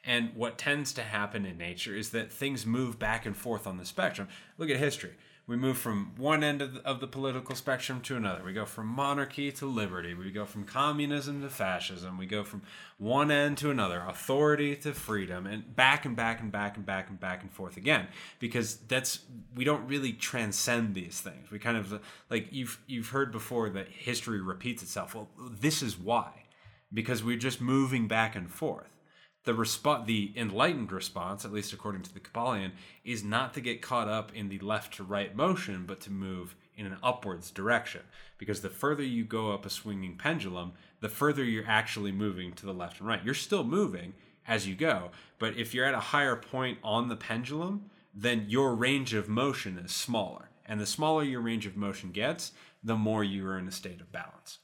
And 0.05 0.35
what 0.35 0.57
tends 0.57 0.93
to 0.95 1.03
happen 1.03 1.45
in 1.45 1.59
nature 1.59 1.95
is 1.95 2.11
that 2.11 2.33
things 2.33 2.65
move 2.65 2.99
back 2.99 3.27
and 3.27 3.37
forth 3.37 3.67
on 3.67 3.77
the 3.77 3.85
spectrum. 3.85 4.29
Look 4.57 4.71
at 4.71 4.77
history 4.77 5.13
we 5.49 5.57
move 5.57 5.79
from 5.79 6.13
one 6.19 6.45
end 6.45 6.61
of 6.61 6.75
the, 6.75 6.87
of 6.87 7.01
the 7.01 7.07
political 7.07 7.55
spectrum 7.55 8.03
to 8.03 8.17
another. 8.17 8.45
We 8.45 8.53
go 8.53 8.67
from 8.67 8.87
monarchy 8.87 9.51
to 9.53 9.67
liberty. 9.67 10.13
We 10.13 10.31
go 10.31 10.45
from 10.45 10.65
communism 10.65 11.41
to 11.41 11.49
fascism. 11.49 12.19
We 12.19 12.27
go 12.27 12.45
from 12.45 12.61
one 12.99 13.31
end 13.31 13.57
to 13.59 13.71
another, 13.71 14.05
authority 14.07 14.77
to 14.77 14.93
freedom, 14.93 15.47
and 15.47 15.75
back 15.75 16.05
and 16.05 16.15
back 16.15 16.43
and 16.43 16.53
back 16.53 16.77
and 16.77 16.85
back 16.85 17.09
and 17.09 17.19
back 17.19 17.43
and 17.43 17.51
forth 17.51 17.79
again. 17.79 18.09
Because 18.39 18.77
that's 18.77 19.21
we 19.55 19.65
don't 19.65 19.89
really 19.89 20.13
transcend 20.13 20.95
these 20.95 21.19
things. 21.19 21.51
We 21.51 21.59
kind 21.59 21.79
of 21.79 21.99
like 22.29 22.49
you've 22.51 22.79
you've 22.87 23.09
heard 23.09 23.33
before 23.33 23.71
that 23.71 23.89
history 23.89 24.43
repeats 24.43 24.83
itself. 24.83 25.15
Well, 25.15 25.31
this 25.39 25.83
is 25.83 25.99
why, 25.99 26.45
because 26.93 27.25
we're 27.25 27.39
just 27.39 27.59
moving 27.59 28.07
back 28.07 28.37
and 28.37 28.51
forth 28.51 28.98
the 29.45 29.55
response, 29.55 30.07
the 30.07 30.33
enlightened 30.37 30.93
response, 30.93 31.45
at 31.45 31.53
least 31.53 31.73
according 31.73 32.03
to 32.03 32.13
the 32.13 32.21
Kybalion, 32.21 32.73
is 33.05 33.25
not 33.25 33.55
to 33.55 33.61
get 33.61 33.81
caught 33.81 34.09
up 34.09 34.35
in 34.35 34.49
the 34.49 34.59
left 34.59 34.95
to 34.95 35.05
right 35.05 35.35
motion, 35.35 35.85
but 35.87 36.01
to 36.03 36.11
move 36.11 36.55
in 36.77 36.87
an 36.87 36.97
upwards 37.03 37.51
direction. 37.51 38.03
Because 38.37 38.61
the 38.61 38.71
further 38.71 39.03
you 39.03 39.25
go 39.25 39.53
up 39.53 39.65
a 39.65 39.71
swinging 39.71 40.17
pendulum, 40.17 40.73
the 41.01 41.09
further 41.09 41.45
you're 41.45 41.67
actually 41.67 42.13
moving 42.13 42.53
to 42.53 42.67
the 42.67 42.75
left 42.75 43.01
and 43.01 43.09
right. 43.09 43.25
You're 43.25 43.35
still 43.35 43.65
moving 43.65 44.15
as 44.47 44.67
you 44.67 44.75
go, 44.75 45.11
but 45.39 45.57
if 45.57 45.75
you're 45.75 45.85
at 45.85 45.95
a 45.95 46.01
higher 46.01 46.37
point 46.37 46.79
on 46.83 47.09
the 47.09 47.17
pendulum, 47.17 47.91
then 48.15 48.47
your 48.49 48.75
range 48.75 49.15
of 49.15 49.29
motion 49.29 49.79
is 49.79 49.93
smaller. 49.93 50.51
And 50.67 50.81
the 50.81 50.87
smaller 50.87 51.23
your 51.23 51.41
range 51.41 51.67
of 51.67 51.77
motion 51.77 52.11
gets, 52.11 52.53
the 52.83 52.97
more 52.97 53.25
you 53.25 53.47
are 53.47 53.59
in 53.59 53.69
a 53.69 53.73
state 53.73 54.01
of 54.01 54.13
balance. 54.13 54.59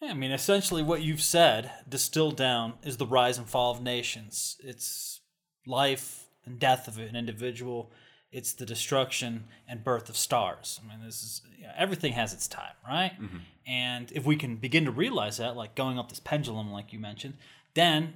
Yeah, 0.00 0.10
I 0.10 0.14
mean, 0.14 0.32
essentially, 0.32 0.82
what 0.82 1.02
you've 1.02 1.20
said, 1.20 1.70
distilled 1.88 2.36
down, 2.36 2.74
is 2.82 2.96
the 2.96 3.06
rise 3.06 3.36
and 3.36 3.46
fall 3.46 3.72
of 3.72 3.82
nations. 3.82 4.56
It's 4.64 5.20
life 5.66 6.24
and 6.46 6.58
death 6.58 6.88
of 6.88 6.98
an 6.98 7.14
individual. 7.14 7.92
It's 8.32 8.54
the 8.54 8.64
destruction 8.64 9.44
and 9.68 9.84
birth 9.84 10.08
of 10.08 10.16
stars. 10.16 10.80
I 10.82 10.88
mean, 10.88 11.04
this 11.04 11.22
is 11.22 11.42
you 11.58 11.64
know, 11.64 11.72
everything 11.76 12.12
has 12.14 12.32
its 12.32 12.48
time, 12.48 12.74
right? 12.86 13.12
Mm-hmm. 13.20 13.38
And 13.66 14.10
if 14.12 14.24
we 14.24 14.36
can 14.36 14.56
begin 14.56 14.86
to 14.86 14.90
realize 14.90 15.36
that, 15.36 15.56
like 15.56 15.74
going 15.74 15.98
up 15.98 16.08
this 16.08 16.20
pendulum, 16.20 16.72
like 16.72 16.92
you 16.92 16.98
mentioned, 16.98 17.34
then 17.74 18.14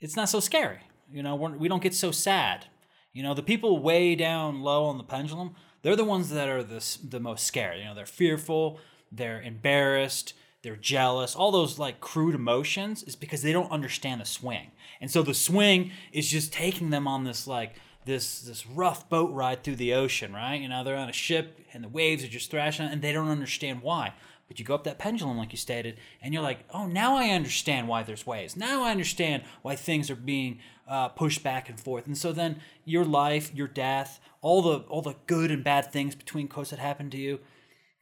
it's 0.00 0.16
not 0.16 0.28
so 0.28 0.40
scary. 0.40 0.80
You 1.10 1.22
know, 1.22 1.34
we're, 1.34 1.56
we 1.56 1.68
do 1.68 1.74
not 1.74 1.82
get 1.82 1.94
so 1.94 2.10
sad. 2.10 2.66
You 3.12 3.22
know, 3.22 3.32
the 3.32 3.42
people 3.42 3.78
way 3.78 4.14
down 4.16 4.60
low 4.60 4.84
on 4.84 4.98
the 4.98 5.04
pendulum, 5.04 5.54
they're 5.80 5.96
the 5.96 6.04
ones 6.04 6.28
that 6.30 6.48
are 6.48 6.62
the, 6.62 6.84
the 7.08 7.20
most 7.20 7.46
scared. 7.46 7.78
You 7.78 7.86
know, 7.86 7.94
they're 7.94 8.04
fearful, 8.04 8.80
they're 9.10 9.40
embarrassed, 9.40 10.34
they're 10.66 10.74
jealous, 10.74 11.36
all 11.36 11.52
those 11.52 11.78
like 11.78 12.00
crude 12.00 12.34
emotions 12.34 13.04
is 13.04 13.14
because 13.14 13.40
they 13.42 13.52
don't 13.52 13.70
understand 13.70 14.20
the 14.20 14.24
swing. 14.24 14.72
And 15.00 15.08
so 15.08 15.22
the 15.22 15.32
swing 15.32 15.92
is 16.10 16.28
just 16.28 16.52
taking 16.52 16.90
them 16.90 17.06
on 17.06 17.22
this 17.22 17.46
like 17.46 17.76
this 18.04 18.40
this 18.40 18.66
rough 18.66 19.08
boat 19.08 19.32
ride 19.32 19.62
through 19.62 19.76
the 19.76 19.94
ocean, 19.94 20.32
right? 20.32 20.60
You 20.60 20.68
know, 20.68 20.82
they're 20.82 20.96
on 20.96 21.08
a 21.08 21.12
ship 21.12 21.60
and 21.72 21.84
the 21.84 21.88
waves 21.88 22.24
are 22.24 22.28
just 22.28 22.50
thrashing 22.50 22.86
and 22.86 23.00
they 23.00 23.12
don't 23.12 23.28
understand 23.28 23.80
why. 23.80 24.14
But 24.48 24.58
you 24.58 24.64
go 24.64 24.74
up 24.74 24.82
that 24.84 24.98
pendulum, 24.98 25.38
like 25.38 25.52
you 25.52 25.58
stated, 25.58 25.98
and 26.20 26.34
you're 26.34 26.42
like, 26.42 26.64
oh, 26.70 26.86
now 26.86 27.16
I 27.16 27.28
understand 27.28 27.86
why 27.86 28.02
there's 28.02 28.26
waves. 28.26 28.56
Now 28.56 28.82
I 28.82 28.90
understand 28.90 29.44
why 29.62 29.76
things 29.76 30.10
are 30.10 30.16
being 30.16 30.58
uh, 30.88 31.10
pushed 31.10 31.44
back 31.44 31.68
and 31.68 31.78
forth. 31.78 32.08
And 32.08 32.18
so 32.18 32.32
then 32.32 32.60
your 32.84 33.04
life, 33.04 33.54
your 33.54 33.68
death, 33.68 34.18
all 34.40 34.62
the 34.62 34.78
all 34.88 35.02
the 35.02 35.14
good 35.28 35.52
and 35.52 35.62
bad 35.62 35.92
things 35.92 36.16
between 36.16 36.48
quotes 36.48 36.70
that 36.70 36.80
happen 36.80 37.08
to 37.10 37.16
you, 37.16 37.38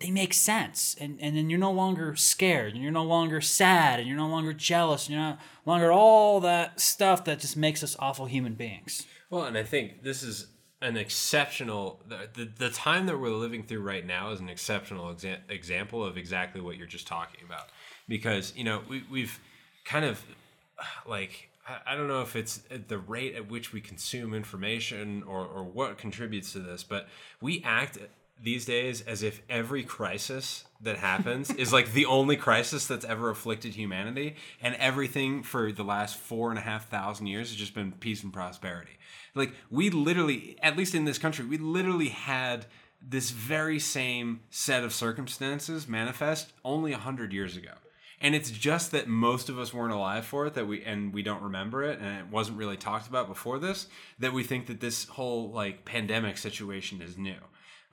they 0.00 0.10
make 0.10 0.34
sense. 0.34 0.96
And, 1.00 1.18
and 1.20 1.36
then 1.36 1.48
you're 1.48 1.58
no 1.58 1.72
longer 1.72 2.16
scared 2.16 2.74
and 2.74 2.82
you're 2.82 2.92
no 2.92 3.04
longer 3.04 3.40
sad 3.40 4.00
and 4.00 4.08
you're 4.08 4.16
no 4.16 4.28
longer 4.28 4.52
jealous 4.52 5.06
and 5.06 5.16
you're 5.16 5.24
no 5.24 5.38
longer 5.66 5.92
all 5.92 6.40
that 6.40 6.80
stuff 6.80 7.24
that 7.24 7.40
just 7.40 7.56
makes 7.56 7.82
us 7.82 7.96
awful 7.98 8.26
human 8.26 8.54
beings. 8.54 9.06
Well 9.30 9.44
and 9.44 9.56
i 9.58 9.62
think 9.62 10.02
this 10.02 10.22
is 10.22 10.46
an 10.84 10.96
exceptional 10.96 12.00
the, 12.06 12.28
the, 12.34 12.50
the 12.58 12.70
time 12.70 13.06
that 13.06 13.18
we're 13.18 13.30
living 13.30 13.62
through 13.62 13.80
right 13.80 14.06
now 14.06 14.30
is 14.32 14.40
an 14.40 14.50
exceptional 14.50 15.12
exa- 15.14 15.38
example 15.48 16.04
of 16.04 16.18
exactly 16.18 16.60
what 16.60 16.76
you're 16.76 16.86
just 16.86 17.06
talking 17.06 17.40
about. 17.44 17.68
Because 18.06 18.52
you 18.54 18.64
know 18.64 18.82
we, 18.88 19.02
we've 19.10 19.40
kind 19.84 20.04
of 20.04 20.22
like 21.06 21.48
I 21.86 21.96
don't 21.96 22.08
know 22.08 22.20
if 22.20 22.36
it's 22.36 22.60
the 22.88 22.98
rate 22.98 23.34
at 23.34 23.50
which 23.50 23.72
we 23.72 23.80
consume 23.80 24.34
information 24.34 25.22
or, 25.22 25.46
or 25.46 25.64
what 25.64 25.96
contributes 25.96 26.52
to 26.52 26.58
this, 26.58 26.84
but 26.84 27.08
we 27.40 27.62
act 27.64 27.96
these 28.42 28.64
days 28.64 29.00
as 29.02 29.22
if 29.22 29.40
every 29.48 29.82
crisis 29.82 30.64
that 30.80 30.98
happens 30.98 31.50
is 31.50 31.72
like 31.72 31.92
the 31.92 32.06
only 32.06 32.36
crisis 32.36 32.86
that's 32.86 33.04
ever 33.04 33.30
afflicted 33.30 33.74
humanity, 33.74 34.36
and 34.60 34.74
everything 34.76 35.42
for 35.42 35.72
the 35.72 35.84
last 35.84 36.16
four 36.16 36.50
and 36.50 36.58
a 36.58 36.62
half 36.62 36.88
thousand 36.88 37.26
years 37.26 37.50
has 37.50 37.56
just 37.56 37.74
been 37.74 37.92
peace 37.92 38.22
and 38.22 38.32
prosperity. 38.32 38.98
Like 39.34 39.52
we 39.70 39.90
literally, 39.90 40.56
at 40.62 40.76
least 40.76 40.94
in 40.94 41.04
this 41.04 41.18
country, 41.18 41.44
we 41.44 41.58
literally 41.58 42.08
had 42.08 42.66
this 43.06 43.30
very 43.30 43.78
same 43.78 44.40
set 44.50 44.82
of 44.82 44.92
circumstances 44.92 45.86
manifest 45.86 46.52
only 46.64 46.92
a 46.92 46.98
hundred 46.98 47.32
years 47.32 47.56
ago. 47.56 47.72
And 48.20 48.34
it's 48.34 48.50
just 48.50 48.92
that 48.92 49.06
most 49.06 49.50
of 49.50 49.58
us 49.58 49.74
weren't 49.74 49.92
alive 49.92 50.24
for 50.24 50.46
it 50.46 50.54
that 50.54 50.66
we 50.66 50.82
and 50.82 51.12
we 51.12 51.22
don't 51.22 51.42
remember 51.42 51.82
it 51.82 51.98
and 51.98 52.18
it 52.18 52.28
wasn't 52.30 52.56
really 52.56 52.76
talked 52.76 53.06
about 53.06 53.28
before 53.28 53.58
this 53.58 53.86
that 54.18 54.32
we 54.32 54.42
think 54.42 54.66
that 54.66 54.80
this 54.80 55.04
whole 55.08 55.50
like 55.50 55.84
pandemic 55.84 56.38
situation 56.38 57.02
is 57.02 57.18
new. 57.18 57.36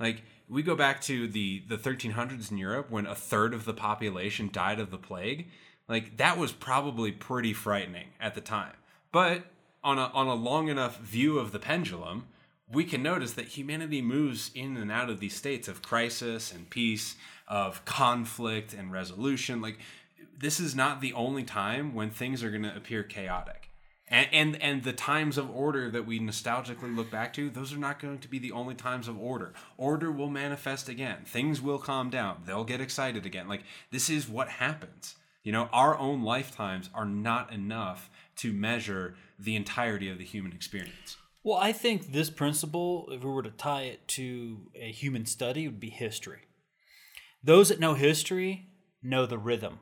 Like 0.01 0.23
we 0.49 0.63
go 0.63 0.75
back 0.75 1.01
to 1.03 1.27
the 1.27 1.63
the 1.67 1.77
1300s 1.77 2.51
in 2.51 2.57
Europe 2.57 2.89
when 2.89 3.05
a 3.05 3.15
third 3.15 3.53
of 3.53 3.65
the 3.65 3.73
population 3.73 4.49
died 4.51 4.79
of 4.79 4.91
the 4.91 4.97
plague. 4.97 5.47
Like 5.87 6.17
that 6.17 6.37
was 6.37 6.51
probably 6.51 7.11
pretty 7.11 7.53
frightening 7.53 8.07
at 8.19 8.35
the 8.35 8.41
time. 8.41 8.73
But 9.11 9.43
on 9.83 9.97
a 9.97 10.11
on 10.13 10.27
a 10.27 10.33
long 10.33 10.67
enough 10.67 10.99
view 10.99 11.37
of 11.37 11.51
the 11.51 11.59
pendulum, 11.59 12.27
we 12.71 12.83
can 12.83 13.03
notice 13.03 13.33
that 13.33 13.49
humanity 13.49 14.01
moves 14.01 14.51
in 14.55 14.77
and 14.77 14.91
out 14.91 15.09
of 15.09 15.19
these 15.19 15.35
states 15.35 15.67
of 15.67 15.81
crisis 15.81 16.51
and 16.51 16.69
peace, 16.69 17.15
of 17.47 17.85
conflict 17.85 18.73
and 18.73 18.91
resolution. 18.91 19.61
Like 19.61 19.77
this 20.37 20.59
is 20.59 20.75
not 20.75 21.01
the 21.01 21.13
only 21.13 21.43
time 21.43 21.93
when 21.93 22.09
things 22.09 22.43
are 22.43 22.49
going 22.49 22.63
to 22.63 22.75
appear 22.75 23.03
chaotic 23.03 23.60
and, 24.11 24.27
and 24.33 24.61
and 24.61 24.83
the 24.83 24.93
times 24.93 25.37
of 25.37 25.49
order 25.49 25.89
that 25.89 26.05
we 26.05 26.19
nostalgically 26.19 26.93
look 26.95 27.09
back 27.09 27.33
to 27.33 27.49
those 27.49 27.73
are 27.73 27.77
not 27.77 27.99
going 27.99 28.19
to 28.19 28.27
be 28.27 28.37
the 28.37 28.51
only 28.51 28.75
times 28.75 29.07
of 29.07 29.17
order. 29.17 29.53
Order 29.77 30.11
will 30.11 30.29
manifest 30.29 30.89
again. 30.89 31.19
Things 31.25 31.61
will 31.61 31.79
calm 31.79 32.09
down. 32.09 32.43
They'll 32.45 32.65
get 32.65 32.81
excited 32.81 33.25
again. 33.25 33.47
Like 33.47 33.63
this 33.89 34.09
is 34.09 34.27
what 34.27 34.49
happens. 34.49 35.15
You 35.43 35.53
know 35.53 35.69
our 35.71 35.97
own 35.97 36.23
lifetimes 36.23 36.89
are 36.93 37.05
not 37.05 37.53
enough 37.53 38.09
to 38.37 38.51
measure 38.51 39.15
the 39.39 39.55
entirety 39.55 40.09
of 40.09 40.17
the 40.17 40.25
human 40.25 40.51
experience. 40.51 41.17
Well 41.43 41.57
i 41.57 41.71
think 41.71 42.11
this 42.11 42.29
principle 42.29 43.07
if 43.11 43.23
we 43.23 43.31
were 43.31 43.43
to 43.43 43.49
tie 43.49 43.83
it 43.83 44.07
to 44.09 44.67
a 44.75 44.91
human 44.91 45.25
study 45.25 45.67
would 45.67 45.79
be 45.79 45.89
history. 45.89 46.41
Those 47.43 47.69
that 47.69 47.79
know 47.79 47.93
history 47.93 48.67
know 49.01 49.25
the 49.25 49.37
rhythm 49.37 49.79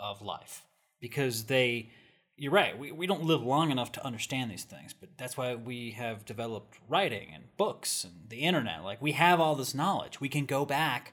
of 0.00 0.22
life 0.22 0.62
because 1.00 1.44
they 1.44 1.90
you're 2.36 2.52
right. 2.52 2.76
We, 2.78 2.90
we 2.90 3.06
don't 3.06 3.24
live 3.24 3.42
long 3.42 3.70
enough 3.70 3.92
to 3.92 4.04
understand 4.04 4.50
these 4.50 4.64
things, 4.64 4.92
but 4.92 5.10
that's 5.16 5.36
why 5.36 5.54
we 5.54 5.92
have 5.92 6.24
developed 6.24 6.78
writing 6.88 7.28
and 7.32 7.44
books 7.56 8.04
and 8.04 8.28
the 8.28 8.38
internet. 8.38 8.82
Like 8.82 9.00
we 9.00 9.12
have 9.12 9.40
all 9.40 9.54
this 9.54 9.74
knowledge. 9.74 10.20
We 10.20 10.28
can 10.28 10.46
go 10.46 10.64
back 10.64 11.12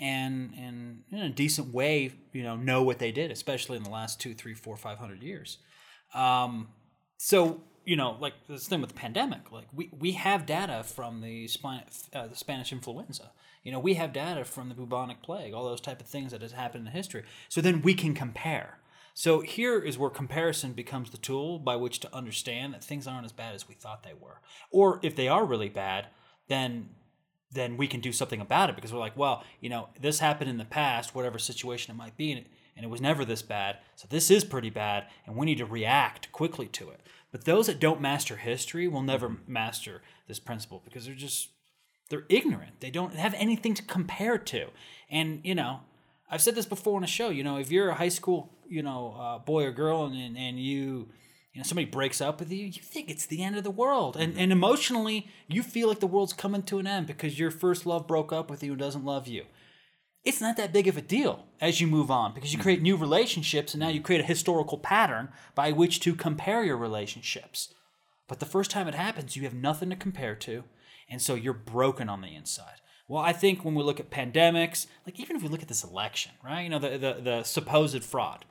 and 0.00 0.52
and 0.56 1.02
in 1.10 1.18
a 1.18 1.30
decent 1.30 1.72
way, 1.72 2.12
you 2.32 2.42
know, 2.42 2.56
know 2.56 2.82
what 2.82 2.98
they 2.98 3.12
did, 3.12 3.30
especially 3.30 3.76
in 3.76 3.82
the 3.82 3.90
last 3.90 4.20
two, 4.20 4.34
three, 4.34 4.54
four, 4.54 4.76
five 4.76 4.98
hundred 4.98 5.22
years. 5.22 5.58
Um, 6.14 6.68
so 7.16 7.62
you 7.88 7.96
know, 7.96 8.18
like 8.20 8.34
this 8.46 8.68
thing 8.68 8.82
with 8.82 8.90
the 8.90 8.96
pandemic, 8.96 9.50
like 9.50 9.66
we, 9.72 9.88
we 9.98 10.12
have 10.12 10.44
data 10.44 10.84
from 10.84 11.22
the, 11.22 11.48
uh, 12.12 12.26
the 12.26 12.36
Spanish 12.36 12.70
influenza. 12.70 13.30
You 13.64 13.72
know, 13.72 13.78
we 13.78 13.94
have 13.94 14.12
data 14.12 14.44
from 14.44 14.68
the 14.68 14.74
bubonic 14.74 15.22
plague, 15.22 15.54
all 15.54 15.64
those 15.64 15.80
type 15.80 16.02
of 16.02 16.06
things 16.06 16.32
that 16.32 16.42
has 16.42 16.52
happened 16.52 16.86
in 16.86 16.92
history. 16.92 17.22
So 17.48 17.62
then 17.62 17.80
we 17.80 17.94
can 17.94 18.14
compare 18.14 18.78
so 19.18 19.40
here 19.40 19.80
is 19.80 19.98
where 19.98 20.10
comparison 20.10 20.74
becomes 20.74 21.10
the 21.10 21.16
tool 21.16 21.58
by 21.58 21.74
which 21.74 21.98
to 21.98 22.14
understand 22.14 22.72
that 22.72 22.84
things 22.84 23.08
aren't 23.08 23.24
as 23.24 23.32
bad 23.32 23.52
as 23.52 23.66
we 23.66 23.74
thought 23.74 24.04
they 24.04 24.14
were. 24.14 24.40
Or 24.70 25.00
if 25.02 25.16
they 25.16 25.26
are 25.26 25.44
really 25.44 25.68
bad, 25.68 26.06
then 26.46 26.90
then 27.50 27.76
we 27.76 27.88
can 27.88 27.98
do 27.98 28.12
something 28.12 28.40
about 28.40 28.70
it 28.70 28.76
because 28.76 28.92
we're 28.92 29.00
like, 29.00 29.16
well, 29.16 29.42
you 29.60 29.70
know, 29.70 29.88
this 30.00 30.20
happened 30.20 30.50
in 30.50 30.56
the 30.56 30.64
past, 30.64 31.16
whatever 31.16 31.36
situation 31.36 31.92
it 31.92 31.98
might 31.98 32.16
be, 32.16 32.30
and 32.30 32.42
it, 32.42 32.46
and 32.76 32.84
it 32.84 32.90
was 32.90 33.00
never 33.00 33.24
this 33.24 33.42
bad. 33.42 33.78
So 33.96 34.06
this 34.08 34.30
is 34.30 34.44
pretty 34.44 34.70
bad, 34.70 35.08
and 35.26 35.34
we 35.34 35.46
need 35.46 35.58
to 35.58 35.66
react 35.66 36.30
quickly 36.30 36.68
to 36.68 36.90
it. 36.90 37.00
But 37.32 37.44
those 37.44 37.66
that 37.66 37.80
don't 37.80 38.00
master 38.00 38.36
history 38.36 38.86
will 38.86 39.02
never 39.02 39.28
mm-hmm. 39.30 39.52
master 39.52 40.00
this 40.28 40.38
principle 40.38 40.80
because 40.84 41.06
they're 41.06 41.16
just 41.16 41.48
they're 42.08 42.26
ignorant. 42.28 42.78
They 42.78 42.90
don't 42.90 43.16
have 43.16 43.34
anything 43.34 43.74
to 43.74 43.82
compare 43.82 44.38
to. 44.38 44.68
And 45.10 45.40
you 45.42 45.56
know, 45.56 45.80
I've 46.30 46.42
said 46.42 46.54
this 46.54 46.66
before 46.66 46.96
on 46.96 47.04
a 47.04 47.08
show. 47.08 47.30
You 47.30 47.42
know, 47.42 47.58
if 47.58 47.70
you're 47.70 47.88
a 47.88 47.94
high 47.94 48.08
school, 48.08 48.52
you 48.68 48.82
know, 48.82 49.16
uh, 49.18 49.38
boy 49.38 49.64
or 49.64 49.72
girl, 49.72 50.04
and 50.04 50.14
and, 50.14 50.36
and 50.36 50.60
you 50.60 51.08
you 51.52 51.60
know 51.60 51.66
somebody 51.66 51.86
breaks 51.86 52.20
up 52.20 52.38
with 52.38 52.52
you 52.52 52.66
you 52.66 52.82
think 52.82 53.10
it's 53.10 53.26
the 53.26 53.42
end 53.42 53.56
of 53.56 53.64
the 53.64 53.70
world. 53.70 54.16
And, 54.16 54.38
and 54.38 54.52
emotionally 54.52 55.28
you 55.48 55.62
feel 55.62 55.88
like 55.88 56.00
the 56.00 56.06
world's 56.06 56.32
coming 56.32 56.62
to 56.64 56.78
an 56.78 56.86
end 56.86 57.06
because 57.06 57.38
your 57.38 57.50
first 57.50 57.86
love 57.86 58.06
broke 58.06 58.32
up 58.32 58.50
with 58.50 58.62
you 58.62 58.72
and 58.72 58.80
doesn't 58.80 59.04
love 59.04 59.26
you. 59.26 59.44
It's 60.24 60.40
not 60.40 60.56
that 60.56 60.72
big 60.72 60.86
of 60.88 60.96
a 60.96 61.02
deal 61.02 61.46
as 61.60 61.80
you 61.80 61.86
move 61.86 62.10
on 62.10 62.34
because 62.34 62.52
you 62.52 62.58
create 62.58 62.82
new 62.82 62.96
relationships 62.96 63.72
and 63.72 63.80
now 63.80 63.88
you 63.88 64.00
create 64.00 64.20
a 64.20 64.24
historical 64.24 64.76
pattern 64.76 65.30
by 65.54 65.72
which 65.72 66.00
to 66.00 66.14
compare 66.14 66.62
your 66.62 66.76
relationships. 66.76 67.72
But 68.26 68.40
the 68.40 68.46
first 68.46 68.70
time 68.70 68.88
it 68.88 68.94
happens 68.94 69.36
you 69.36 69.44
have 69.44 69.54
nothing 69.54 69.90
to 69.90 69.96
compare 69.96 70.34
to 70.36 70.64
and 71.08 71.22
so 71.22 71.34
you're 71.34 71.54
broken 71.54 72.08
on 72.08 72.20
the 72.20 72.34
inside 72.36 72.80
well 73.08 73.22
i 73.22 73.32
think 73.32 73.64
when 73.64 73.74
we 73.74 73.82
look 73.82 73.98
at 73.98 74.10
pandemics 74.10 74.86
like 75.06 75.18
even 75.18 75.34
if 75.34 75.42
we 75.42 75.48
look 75.48 75.62
at 75.62 75.68
this 75.68 75.82
election 75.82 76.32
right 76.44 76.62
you 76.62 76.68
know 76.68 76.78
the, 76.78 76.90
the, 76.90 77.20
the 77.22 77.42
supposed 77.42 78.04
fraud 78.04 78.44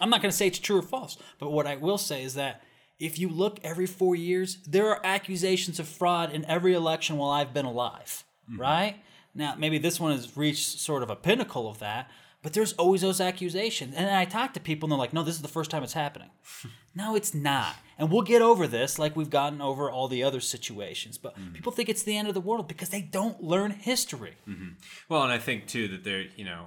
I'm 0.00 0.10
not 0.10 0.22
going 0.22 0.30
to 0.30 0.36
say 0.36 0.46
it's 0.46 0.58
true 0.58 0.78
or 0.78 0.82
false, 0.82 1.16
but 1.38 1.50
what 1.50 1.66
I 1.66 1.76
will 1.76 1.98
say 1.98 2.22
is 2.22 2.34
that 2.34 2.62
if 2.98 3.18
you 3.18 3.28
look 3.28 3.58
every 3.62 3.86
four 3.86 4.14
years, 4.14 4.58
there 4.66 4.88
are 4.88 5.00
accusations 5.04 5.78
of 5.78 5.88
fraud 5.88 6.32
in 6.32 6.44
every 6.46 6.74
election 6.74 7.16
while 7.16 7.30
I've 7.30 7.54
been 7.54 7.66
alive, 7.66 8.24
mm-hmm. 8.50 8.60
right? 8.60 8.96
Now, 9.34 9.54
maybe 9.56 9.78
this 9.78 10.00
one 10.00 10.12
has 10.12 10.36
reached 10.36 10.78
sort 10.78 11.02
of 11.02 11.10
a 11.10 11.16
pinnacle 11.16 11.68
of 11.68 11.78
that, 11.80 12.10
but 12.42 12.52
there's 12.52 12.72
always 12.74 13.02
those 13.02 13.20
accusations. 13.20 13.94
And 13.94 14.08
I 14.08 14.24
talk 14.24 14.54
to 14.54 14.60
people 14.60 14.86
and 14.86 14.92
they're 14.92 14.98
like, 14.98 15.12
no, 15.12 15.22
this 15.22 15.34
is 15.34 15.42
the 15.42 15.48
first 15.48 15.70
time 15.70 15.82
it's 15.82 15.92
happening. 15.92 16.30
no, 16.94 17.14
it's 17.14 17.34
not. 17.34 17.76
And 17.98 18.10
we'll 18.10 18.22
get 18.22 18.42
over 18.42 18.66
this 18.66 18.98
like 18.98 19.16
we've 19.16 19.30
gotten 19.30 19.62
over 19.62 19.90
all 19.90 20.08
the 20.08 20.22
other 20.22 20.40
situations. 20.40 21.16
But 21.18 21.38
mm-hmm. 21.38 21.54
people 21.54 21.72
think 21.72 21.88
it's 21.88 22.02
the 22.02 22.16
end 22.16 22.28
of 22.28 22.34
the 22.34 22.40
world 22.40 22.68
because 22.68 22.90
they 22.90 23.00
don't 23.00 23.42
learn 23.42 23.70
history. 23.70 24.34
Mm-hmm. 24.48 24.68
Well, 25.08 25.22
and 25.22 25.32
I 25.32 25.38
think 25.38 25.66
too 25.66 25.88
that 25.88 26.04
they're 26.04 26.26
you 26.36 26.44
know, 26.44 26.66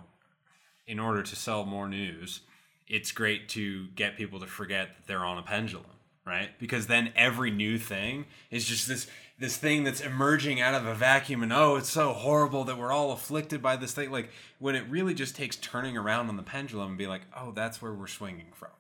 in 0.87 0.99
order 0.99 1.21
to 1.21 1.35
sell 1.35 1.65
more 1.65 1.87
news, 1.87 2.41
it's 2.87 3.11
great 3.11 3.47
to 3.49 3.87
get 3.89 4.17
people 4.17 4.39
to 4.39 4.47
forget 4.47 4.89
that 4.95 5.07
they're 5.07 5.23
on 5.23 5.37
a 5.37 5.43
pendulum, 5.43 5.85
right? 6.25 6.49
Because 6.59 6.87
then 6.87 7.13
every 7.15 7.51
new 7.51 7.77
thing 7.77 8.25
is 8.49 8.65
just 8.65 8.87
this 8.87 9.07
this 9.37 9.55
thing 9.55 9.85
that's 9.85 10.01
emerging 10.01 10.59
out 10.59 10.73
of 10.73 10.85
a 10.85 10.93
vacuum, 10.93 11.43
and 11.43 11.53
oh, 11.53 11.77
it's 11.77 11.89
so 11.89 12.11
horrible 12.11 12.65
that 12.65 12.77
we're 12.77 12.91
all 12.91 13.11
afflicted 13.11 13.61
by 13.61 13.75
this 13.77 13.93
thing. 13.93 14.11
Like 14.11 14.31
when 14.57 14.75
it 14.75 14.83
really 14.89 15.13
just 15.13 15.35
takes 15.35 15.55
turning 15.55 15.95
around 15.95 16.27
on 16.27 16.35
the 16.35 16.43
pendulum 16.43 16.89
and 16.89 16.97
be 16.97 17.07
like, 17.07 17.21
oh, 17.37 17.51
that's 17.51 17.81
where 17.81 17.93
we're 17.93 18.07
swinging 18.07 18.51
from, 18.53 18.71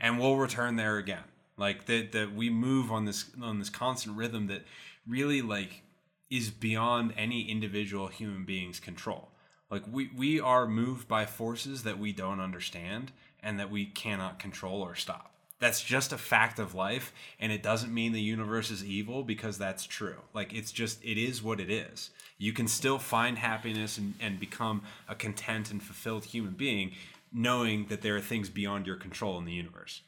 and 0.00 0.18
we'll 0.20 0.36
return 0.36 0.76
there 0.76 0.96
again. 0.98 1.24
Like 1.58 1.86
that 1.86 2.12
that 2.12 2.34
we 2.34 2.50
move 2.50 2.92
on 2.92 3.04
this 3.04 3.30
on 3.40 3.58
this 3.58 3.70
constant 3.70 4.16
rhythm 4.16 4.46
that 4.48 4.64
really 5.06 5.40
like 5.42 5.82
is 6.30 6.50
beyond 6.50 7.14
any 7.16 7.48
individual 7.48 8.08
human 8.08 8.44
being's 8.44 8.80
control. 8.80 9.28
Like 9.70 9.84
we 9.90 10.10
we 10.14 10.38
are 10.40 10.66
moved 10.66 11.08
by 11.08 11.24
forces 11.24 11.82
that 11.84 11.98
we 11.98 12.12
don't 12.12 12.40
understand 12.40 13.12
and 13.42 13.58
that 13.58 13.70
we 13.70 13.86
cannot 13.86 14.38
control 14.38 14.82
or 14.82 14.94
stop. 14.94 15.32
That's 15.58 15.82
just 15.82 16.12
a 16.12 16.18
fact 16.18 16.58
of 16.58 16.74
life 16.74 17.12
and 17.40 17.50
it 17.50 17.62
doesn't 17.62 17.94
mean 17.94 18.12
the 18.12 18.20
universe 18.20 18.70
is 18.70 18.84
evil 18.84 19.22
because 19.22 19.56
that's 19.56 19.86
true. 19.86 20.16
Like 20.34 20.52
it's 20.52 20.72
just 20.72 21.02
it 21.02 21.16
is 21.16 21.42
what 21.42 21.60
it 21.60 21.70
is. 21.70 22.10
You 22.38 22.52
can 22.52 22.68
still 22.68 22.98
find 22.98 23.38
happiness 23.38 23.96
and, 23.96 24.12
and 24.20 24.38
become 24.38 24.82
a 25.08 25.14
content 25.14 25.70
and 25.70 25.82
fulfilled 25.82 26.26
human 26.26 26.52
being 26.52 26.92
knowing 27.32 27.86
that 27.86 28.02
there 28.02 28.16
are 28.16 28.20
things 28.20 28.50
beyond 28.50 28.86
your 28.86 28.96
control 28.96 29.38
in 29.38 29.46
the 29.46 29.52
universe. 29.52 30.02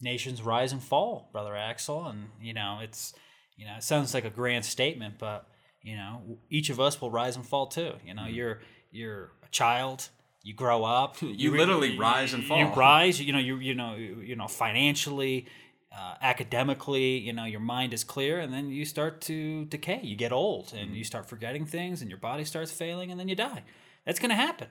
Nations 0.00 0.42
rise 0.42 0.72
and 0.72 0.82
fall, 0.82 1.28
brother 1.32 1.56
Axel, 1.56 2.06
and 2.06 2.28
you 2.40 2.54
know 2.54 2.80
it's 2.82 3.14
you 3.56 3.66
know 3.66 3.74
it 3.76 3.82
sounds 3.82 4.14
like 4.14 4.24
a 4.24 4.30
grand 4.30 4.64
statement, 4.64 5.14
but 5.18 5.46
you 5.82 5.96
know 5.96 6.38
each 6.50 6.70
of 6.70 6.80
us 6.80 7.00
will 7.00 7.10
rise 7.10 7.36
and 7.36 7.46
fall 7.46 7.66
too. 7.66 7.92
You 8.04 8.14
know 8.14 8.26
you're 8.26 8.60
you're 8.90 9.32
a 9.44 9.48
child, 9.50 10.08
you 10.42 10.54
grow 10.54 10.84
up, 10.84 11.16
You 11.20 11.56
literally 11.56 11.98
rise 11.98 12.34
and 12.34 12.44
fall. 12.44 12.58
You 12.58 12.66
rise, 12.76 13.20
you 13.20 13.32
know 13.32 13.38
you 13.38 13.56
you 13.56 13.74
know 13.74 13.94
you, 13.94 14.20
you 14.20 14.36
know 14.36 14.48
financially, 14.48 15.46
uh, 15.96 16.14
academically, 16.20 17.18
you 17.18 17.32
know 17.32 17.44
your 17.44 17.60
mind 17.60 17.92
is 17.92 18.04
clear, 18.04 18.38
and 18.40 18.52
then 18.52 18.70
you 18.70 18.84
start 18.84 19.20
to 19.22 19.64
decay. 19.66 20.00
You 20.02 20.16
get 20.16 20.32
old, 20.32 20.72
and 20.76 20.94
you 20.94 21.04
start 21.04 21.28
forgetting 21.28 21.66
things, 21.66 22.02
and 22.02 22.10
your 22.10 22.20
body 22.20 22.44
starts 22.44 22.70
failing, 22.70 23.10
and 23.10 23.18
then 23.18 23.28
you 23.28 23.36
die. 23.36 23.62
That's 24.04 24.20
going 24.20 24.30
to 24.30 24.36
happen. 24.36 24.68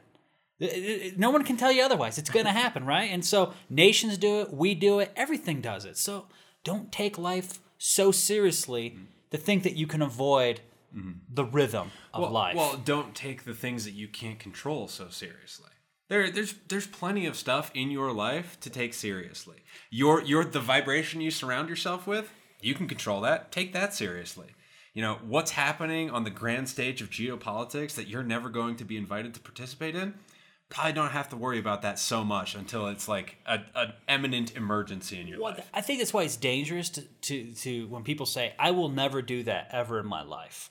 No 0.59 1.31
one 1.31 1.43
can 1.43 1.57
tell 1.57 1.71
you 1.71 1.83
otherwise. 1.83 2.17
It's 2.17 2.29
going 2.29 2.45
to 2.45 2.51
happen, 2.51 2.85
right? 2.95 3.11
And 3.11 3.25
so 3.25 3.53
nations 3.69 4.17
do 4.17 4.41
it, 4.41 4.53
we 4.53 4.75
do 4.75 4.99
it, 4.99 5.11
everything 5.15 5.61
does 5.61 5.85
it. 5.85 5.97
So 5.97 6.27
don't 6.63 6.91
take 6.91 7.17
life 7.17 7.59
so 7.77 8.11
seriously 8.11 8.91
mm-hmm. 8.91 9.03
to 9.31 9.37
think 9.37 9.63
that 9.63 9.75
you 9.75 9.87
can 9.87 10.01
avoid 10.01 10.61
mm-hmm. 10.95 11.11
the 11.29 11.45
rhythm 11.45 11.91
of 12.13 12.23
well, 12.23 12.31
life. 12.31 12.55
Well, 12.55 12.79
don't 12.83 13.13
take 13.13 13.43
the 13.43 13.53
things 13.53 13.85
that 13.85 13.93
you 13.93 14.07
can't 14.07 14.39
control 14.39 14.87
so 14.87 15.09
seriously. 15.09 15.69
There, 16.07 16.29
there's 16.29 16.53
there's 16.67 16.85
plenty 16.85 17.25
of 17.25 17.35
stuff 17.35 17.71
in 17.73 17.89
your 17.89 18.11
life 18.11 18.59
to 18.59 18.69
take 18.69 18.93
seriously. 18.93 19.57
Your 19.89 20.21
your 20.21 20.43
the 20.43 20.59
vibration 20.59 21.19
you 21.19 21.31
surround 21.31 21.67
yourself 21.67 22.05
with, 22.05 22.31
you 22.61 22.75
can 22.75 22.87
control 22.87 23.21
that. 23.21 23.51
Take 23.51 23.73
that 23.73 23.93
seriously. 23.93 24.49
You 24.93 25.01
know 25.01 25.17
what's 25.25 25.51
happening 25.51 26.11
on 26.11 26.23
the 26.23 26.29
grand 26.29 26.69
stage 26.69 27.01
of 27.01 27.09
geopolitics 27.09 27.95
that 27.95 28.07
you're 28.07 28.23
never 28.23 28.49
going 28.49 28.75
to 28.77 28.85
be 28.85 28.97
invited 28.97 29.33
to 29.33 29.39
participate 29.39 29.95
in. 29.95 30.13
Probably 30.76 30.91
don't 30.91 31.11
have 31.11 31.30
to 31.30 31.38
worry 31.38 31.57
about 31.57 31.84
that 31.84 31.97
so 31.99 32.26
much 32.26 32.53
until 32.53 32.88
it's 32.88 33.07
like 33.07 33.38
an 33.45 33.93
eminent 34.09 34.57
emergency 34.57 35.21
in 35.21 35.26
your 35.26 35.39
Well, 35.41 35.53
life. 35.53 35.69
I 35.73 35.80
think 35.80 35.99
that's 35.99 36.13
why 36.13 36.23
it's 36.23 36.36
dangerous 36.36 36.89
to, 36.89 37.01
to, 37.01 37.53
to 37.53 37.88
when 37.88 38.03
people 38.03 38.26
say, 38.26 38.53
I 38.59 38.71
will 38.71 38.89
never 38.89 39.21
do 39.21 39.41
that 39.43 39.69
ever 39.71 40.01
in 40.01 40.05
my 40.05 40.21
life. 40.21 40.69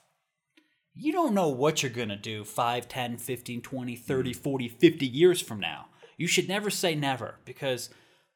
You 0.93 1.11
don't 1.11 1.33
know 1.33 1.49
what 1.49 1.81
you're 1.81 1.91
going 1.91 2.09
to 2.09 2.15
do 2.15 2.43
5, 2.43 2.87
10, 2.87 3.17
15, 3.17 3.61
20, 3.63 3.95
mm. 3.95 3.99
30, 3.99 4.33
40, 4.33 4.67
50 4.67 5.07
years 5.07 5.41
from 5.41 5.59
now. 5.59 5.87
You 6.17 6.27
should 6.27 6.47
never 6.47 6.69
say 6.69 6.93
never 6.93 7.39
because 7.43 7.89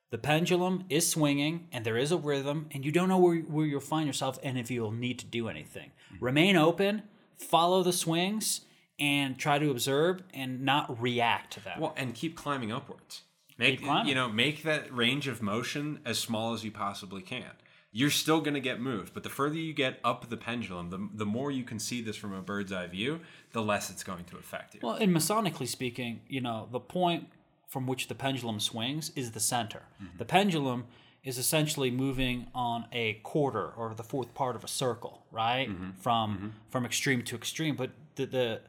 the 0.10 0.18
pendulum 0.18 0.86
is 0.90 1.08
swinging 1.08 1.68
and 1.72 1.86
there 1.86 1.98
is 1.98 2.12
a 2.12 2.18
rhythm 2.18 2.68
and 2.72 2.84
you 2.84 2.92
don't 2.92 3.10
know 3.10 3.20
where, 3.20 3.42
where 3.42 3.68
you'll 3.68 3.80
find 3.80 4.08
yourself 4.08 4.40
and 4.42 4.58
if 4.58 4.72
you'll 4.72 4.92
need 4.92 5.20
to 5.20 5.28
do 5.28 5.48
anything. 5.48 5.92
Mm. 6.16 6.18
Remain 6.20 6.56
open, 6.56 7.04
follow 7.38 7.84
the 7.84 7.94
swings, 7.94 8.62
and 9.00 9.38
try 9.38 9.60
to 9.60 9.72
observe 9.72 10.24
and 10.34 10.62
not 10.62 11.02
react 11.02 11.54
to 11.54 11.64
them. 11.64 11.80
Well, 11.80 11.94
and 11.98 12.14
keep 12.14 12.36
climbing 12.36 12.72
upwards. 12.72 13.24
Make 13.58 13.80
Keep 13.80 13.88
climbing. 13.88 14.08
you 14.08 14.16
know, 14.16 14.30
make 14.30 14.64
that 14.64 14.94
range 14.96 15.28
of 15.28 15.42
motion 15.42 16.00
as 16.06 16.18
small 16.18 16.54
as 16.54 16.64
you 16.64 16.72
possibly 16.72 17.22
can. 17.22 17.52
You're 17.92 18.12
still 18.12 18.40
going 18.40 18.54
to 18.54 18.60
get 18.60 18.80
moved, 18.80 19.14
but 19.14 19.24
the 19.24 19.30
further 19.30 19.56
you 19.56 19.74
get 19.74 20.00
up 20.04 20.30
the 20.30 20.38
pendulum, 20.38 20.92
the, 20.92 21.10
the 21.14 21.26
more 21.26 21.50
you 21.50 21.64
can 21.64 21.80
see 21.80 22.02
this 22.02 22.16
from 22.16 22.34
a 22.34 22.42
bird's 22.42 22.72
eye 22.72 22.88
view, 22.88 23.20
the 23.52 23.64
less 23.64 23.90
it's 23.90 24.04
going 24.04 24.26
to 24.26 24.38
affect 24.38 24.76
you. 24.76 24.80
Well, 24.84 24.94
and 24.94 25.14
masonically 25.14 25.68
speaking, 25.68 26.22
you 26.28 26.40
know, 26.40 26.70
the 26.72 26.80
point 26.80 27.30
from 27.68 27.88
which 27.88 28.08
the 28.08 28.16
pendulum 28.16 28.60
swings 28.60 29.12
is 29.16 29.32
the 29.32 29.40
center. 29.40 29.84
Mm-hmm. 30.02 30.18
The 30.20 30.26
pendulum 30.26 30.86
is 31.24 31.38
essentially 31.38 31.92
moving 31.92 32.48
on 32.56 32.86
a 32.92 33.14
quarter 33.24 33.68
or 33.76 33.94
the 33.94 34.04
fourth 34.04 34.34
part 34.34 34.56
of 34.56 34.64
a 34.64 34.68
circle, 34.68 35.26
right? 35.32 35.70
Mm-hmm. 35.70 35.92
From 36.00 36.36
mm-hmm. 36.36 36.48
from 36.70 36.86
extreme 36.86 37.24
to 37.24 37.36
extreme, 37.36 37.76
but 37.76 37.92
the, 38.16 38.26
the 38.26 38.62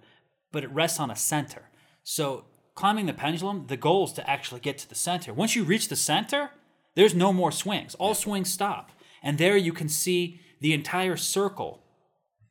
but 0.53 0.65
it 0.65 0.71
rests 0.71 1.01
on 1.01 1.11
a 1.11 1.17
center. 1.17 1.71
So 2.03 2.45
climbing 2.75 3.07
the 3.07 3.13
pendulum, 3.13 3.67
the 3.67 3.77
goal 3.77 4.05
is 4.05 4.13
to 4.15 4.29
actually 4.29 4.61
get 4.61 4.79
to 4.79 4.89
the 4.89 4.95
center. 4.95 5.33
Once 5.33 5.55
you 5.55 5.65
reach 5.65 5.89
the 5.89 5.97
center, 5.97 6.51
there's 6.95 7.15
no 7.15 7.33
more 7.33 7.53
swings. 7.53 7.95
All 7.97 8.15
swings 8.15 8.53
stop. 8.53 8.91
And 9.23 9.39
there 9.39 9.57
you 9.57 9.73
can 9.73 9.89
see 9.89 10.41
the 10.61 10.73
entire 10.73 11.17
circle 11.17 11.83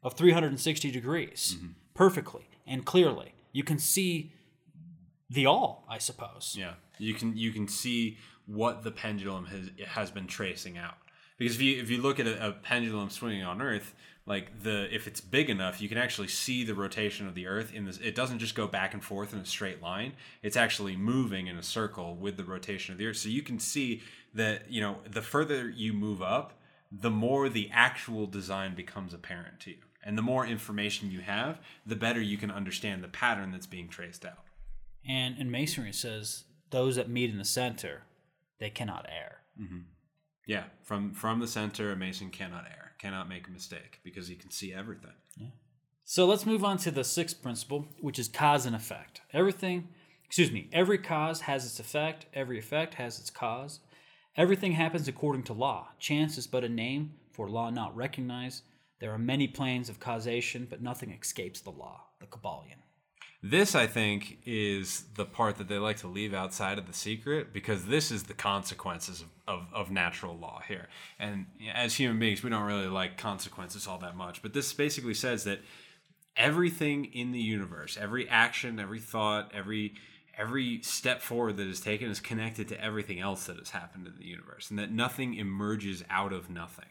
of 0.04 0.14
360 0.14 0.92
degrees 0.92 1.56
mm-hmm. 1.58 1.68
perfectly 1.94 2.48
and 2.66 2.86
clearly. 2.86 3.34
You 3.52 3.64
can 3.64 3.80
see 3.80 4.34
the 5.30 5.46
all, 5.46 5.86
I 5.90 5.98
suppose. 5.98 6.56
Yeah, 6.58 6.74
you 6.98 7.14
can 7.14 7.36
you 7.36 7.52
can 7.52 7.68
see 7.68 8.18
what 8.46 8.84
the 8.84 8.92
pendulum 8.92 9.46
has 9.46 9.70
has 9.88 10.12
been 10.12 10.28
tracing 10.28 10.78
out. 10.78 10.98
Because 11.38 11.56
if 11.56 11.62
you 11.62 11.82
if 11.82 11.90
you 11.90 12.02
look 12.02 12.20
at 12.20 12.28
a, 12.28 12.50
a 12.50 12.52
pendulum 12.52 13.10
swinging 13.10 13.44
on 13.44 13.62
Earth, 13.62 13.94
like 14.30 14.62
the 14.62 14.88
if 14.96 15.08
it's 15.08 15.20
big 15.20 15.50
enough, 15.50 15.82
you 15.82 15.90
can 15.90 15.98
actually 15.98 16.28
see 16.28 16.64
the 16.64 16.76
rotation 16.76 17.28
of 17.28 17.34
the 17.34 17.48
Earth 17.48 17.74
in 17.74 17.86
this. 17.86 17.98
It 17.98 18.14
doesn't 18.14 18.38
just 18.38 18.54
go 18.54 18.68
back 18.68 18.94
and 18.94 19.04
forth 19.04 19.34
in 19.34 19.40
a 19.40 19.46
straight 19.46 19.82
line. 19.82 20.14
It's 20.44 20.56
actually 20.56 20.96
moving 20.96 21.48
in 21.48 21.58
a 21.58 21.64
circle 21.64 22.16
with 22.16 22.38
the 22.38 22.44
rotation 22.44 22.94
of 22.94 23.00
the 23.00 23.08
Earth. 23.08 23.18
So 23.18 23.28
you 23.28 23.42
can 23.42 23.60
see 23.60 24.04
that 24.36 24.72
you 24.72 24.82
know 24.82 24.98
the 25.10 25.24
further 25.24 25.68
you 25.68 25.94
move 25.94 26.22
up, 26.22 26.54
the 26.92 27.10
more 27.10 27.50
the 27.50 27.72
actual 27.74 28.28
design 28.28 28.76
becomes 28.76 29.16
apparent 29.16 29.60
to 29.62 29.72
you, 29.72 29.78
and 30.06 30.16
the 30.16 30.22
more 30.22 30.46
information 30.46 31.10
you 31.10 31.22
have, 31.22 31.60
the 31.84 31.96
better 31.96 32.22
you 32.22 32.38
can 32.38 32.52
understand 32.52 33.04
the 33.04 33.08
pattern 33.08 33.52
that's 33.52 33.68
being 33.68 33.90
traced 33.90 34.24
out. 34.24 34.46
And 35.08 35.40
in 35.40 35.50
masonry, 35.50 35.90
it 35.90 35.96
says 35.96 36.44
those 36.70 36.98
that 36.98 37.10
meet 37.10 37.32
in 37.32 37.40
the 37.40 37.46
center, 37.46 38.04
they 38.60 38.70
cannot 38.70 39.08
err. 39.10 39.38
Mm-hmm. 39.60 39.80
Yeah, 40.46 40.66
from 40.84 41.14
from 41.14 41.40
the 41.40 41.48
center, 41.48 41.92
a 41.92 41.96
mason 41.96 42.30
cannot 42.30 42.66
err, 42.66 42.89
cannot 43.00 43.30
make 43.30 43.48
a 43.48 43.52
mistake 43.52 44.00
because 44.04 44.28
he 44.28 44.36
can 44.36 44.52
see 44.52 44.74
everything. 44.74 45.16
So 46.04 46.26
let's 46.26 46.46
move 46.46 46.64
on 46.64 46.78
to 46.80 46.92
the 46.92 47.04
sixth 47.04 47.42
principle, 47.42 47.88
which 48.02 48.20
is 48.20 48.28
cause 48.28 48.66
and 48.66 48.76
effect. 48.76 49.22
Everything 49.34 49.90
excuse 50.30 50.52
me, 50.52 50.70
every 50.72 51.00
cause 51.00 51.42
has 51.42 51.66
its 51.66 51.80
effect, 51.80 52.28
every 52.36 52.60
effect 52.60 52.94
has 52.94 53.20
its 53.20 53.32
cause. 53.32 53.80
Everything 54.38 54.74
happens 54.74 55.08
according 55.08 55.42
to 55.42 55.54
law. 55.54 55.88
Chance 55.98 56.38
is 56.38 56.46
but 56.46 56.64
a 56.64 56.70
name 56.70 57.14
for 57.32 57.50
law 57.50 57.72
not 57.72 57.96
recognized. 57.96 58.62
There 59.00 59.12
are 59.12 59.18
many 59.18 59.48
planes 59.48 59.90
of 59.90 60.00
causation, 60.00 60.68
but 60.70 60.84
nothing 60.84 61.10
escapes 61.12 61.62
the 61.62 61.72
law. 61.72 62.04
The 62.20 62.28
Kybalion. 62.28 62.84
This, 63.42 63.74
I 63.74 63.88
think, 63.88 64.40
is 64.46 65.06
the 65.16 65.26
part 65.26 65.58
that 65.58 65.70
they 65.70 65.78
like 65.78 65.98
to 65.98 66.08
leave 66.08 66.34
outside 66.34 66.78
of 66.78 66.88
the 66.88 66.94
secret 66.94 67.54
because 67.54 67.86
this 67.86 68.12
is 68.12 68.24
the 68.24 68.34
consequences 68.34 69.22
of, 69.22 69.28
of, 69.48 69.74
of, 69.74 69.92
natural 69.92 70.38
law 70.38 70.62
here. 70.68 70.90
And 71.18 71.46
as 71.74 71.96
human 71.96 72.20
beings, 72.20 72.44
we 72.44 72.50
don't 72.50 72.64
really 72.64 72.88
like 72.88 73.18
consequences 73.18 73.88
all 73.88 73.98
that 74.00 74.18
much. 74.18 74.42
But 74.42 74.54
this 74.54 74.74
basically 74.74 75.14
says 75.14 75.46
that 75.46 75.62
everything 76.36 77.06
in 77.06 77.32
the 77.32 77.40
universe, 77.40 77.98
every 78.00 78.28
action, 78.28 78.78
every 78.78 79.00
thought, 79.00 79.52
every 79.54 79.94
every 80.38 80.82
step 80.82 81.22
forward 81.22 81.58
that 81.58 81.68
is 81.68 81.82
taken 81.82 82.10
is 82.10 82.22
connected 82.22 82.68
to 82.70 82.82
everything 82.82 83.20
else 83.20 83.46
that 83.46 83.58
has 83.58 83.72
happened 83.72 84.08
in 84.08 84.16
the 84.18 84.26
universe, 84.26 84.70
and 84.70 84.80
that 84.80 84.90
nothing 84.90 85.34
emerges 85.36 86.04
out 86.10 86.32
of 86.32 86.50
nothing 86.50 86.86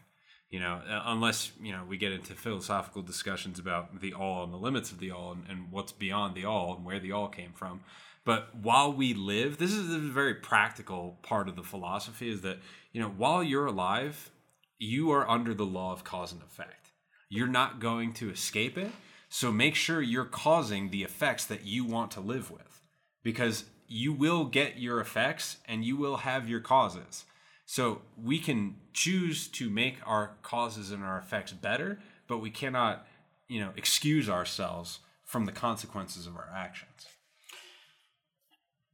you 0.49 0.59
know, 0.59 0.81
uh, 0.89 1.03
unless 1.05 1.51
you 1.61 1.71
know 1.71 1.83
we 1.87 1.97
get 1.97 2.11
into 2.11 2.33
philosophical 2.33 3.01
discussions 3.01 3.59
about 3.59 4.01
the 4.01 4.13
all 4.13 4.43
and 4.43 4.53
the 4.53 4.57
limits 4.57 4.91
of 4.91 4.99
the 4.99 5.11
all 5.11 5.31
and, 5.31 5.43
and, 5.49 5.71
what's 5.71 5.91
beyond 5.91 6.35
the 6.35 6.45
all 6.45 6.75
and 6.75 6.85
where 6.85 6.99
the 6.99 7.11
all 7.11 7.27
came 7.27 7.53
from. 7.53 7.81
But 8.25 8.55
while 8.55 8.91
we 8.91 9.13
live, 9.13 9.57
this 9.57 9.73
is 9.73 9.93
a 9.93 9.99
very 9.99 10.35
practical 10.35 11.19
part 11.21 11.47
of 11.47 11.55
the 11.55 11.63
philosophy 11.63 12.29
is 12.29 12.41
that 12.41 12.57
you 12.91 13.01
know 13.01 13.09
while 13.09 13.43
you're 13.43 13.67
alive, 13.67 14.31
you 14.79 15.11
are 15.11 15.29
under 15.29 15.53
the 15.53 15.65
law 15.65 15.93
of 15.93 16.03
cause 16.03 16.31
and 16.31 16.41
effect. 16.41 16.91
You're 17.29 17.47
not 17.47 17.79
going 17.79 18.13
to 18.13 18.31
escape 18.31 18.77
it. 18.77 18.91
So 19.31 19.51
make 19.51 19.75
sure 19.75 20.01
you're 20.01 20.25
causing 20.25 20.89
the 20.89 21.03
effects 21.03 21.45
that 21.45 21.63
you 21.63 21.85
want 21.85 22.09
to 22.11 22.19
live 22.19 22.49
with, 22.49 22.81
because 23.23 23.65
you 23.87 24.11
will 24.11 24.45
get 24.45 24.79
your 24.79 24.99
effects 24.99 25.57
and 25.67 25.85
you 25.85 25.95
will 25.95 26.17
have 26.17 26.49
your 26.49 26.59
causes. 26.59 27.25
So 27.71 28.01
we 28.17 28.39
can 28.39 28.77
choose 28.93 29.47
to 29.49 29.69
make 29.69 29.97
our 30.03 30.31
causes 30.41 30.89
and 30.89 31.03
our 31.03 31.19
effects 31.19 31.53
better, 31.53 31.99
but 32.27 32.39
we 32.39 32.49
cannot, 32.49 33.05
you 33.47 33.59
know, 33.59 33.69
excuse 33.77 34.27
ourselves 34.27 35.01
from 35.23 35.45
the 35.45 35.51
consequences 35.51 36.25
of 36.25 36.35
our 36.35 36.49
actions. 36.51 37.05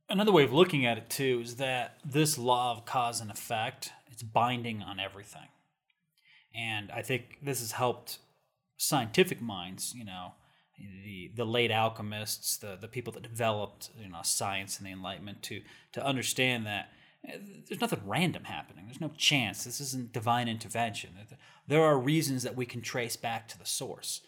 Another 0.10 0.34
way 0.34 0.44
of 0.44 0.52
looking 0.52 0.86
at 0.86 0.98
it 0.98 1.10
too 1.10 1.40
is 1.42 1.56
that 1.56 2.00
this 2.04 2.38
law 2.38 2.74
of 2.74 2.84
cause 2.84 3.22
and 3.22 3.32
effect 3.32 3.92
it's 4.12 4.24
binding 4.24 4.82
on 4.82 5.00
everything. 5.00 5.48
And 6.54 6.92
I 6.92 7.02
think 7.02 7.38
this 7.42 7.62
has 7.62 7.72
helped 7.72 8.20
scientific 8.76 9.42
minds, 9.42 9.94
you 9.96 10.04
know, 10.04 10.34
the 10.78 11.32
the 11.34 11.46
late 11.46 11.72
alchemists, 11.72 12.58
the 12.58 12.76
the 12.76 12.90
people 12.90 13.14
that 13.14 13.24
developed, 13.24 13.92
you 13.98 14.10
know, 14.10 14.20
science 14.24 14.80
and 14.80 14.86
the 14.86 14.92
enlightenment 14.92 15.44
to 15.44 15.62
to 15.94 16.06
understand 16.06 16.66
that 16.66 16.90
there's 17.68 17.82
nothing 17.82 18.02
random 18.06 18.46
happening. 18.46 18.86
There's 18.86 19.02
no 19.02 19.12
chance. 19.18 19.64
This 19.64 19.82
isn't 19.82 20.14
divine 20.14 20.48
intervention. 20.48 21.12
There 21.68 21.84
are 21.84 21.98
reasons 21.98 22.44
that 22.44 22.56
we 22.56 22.66
can 22.66 22.82
trace 22.82 23.16
back 23.16 23.48
to 23.50 23.58
the 23.58 23.66
source. 23.66 24.22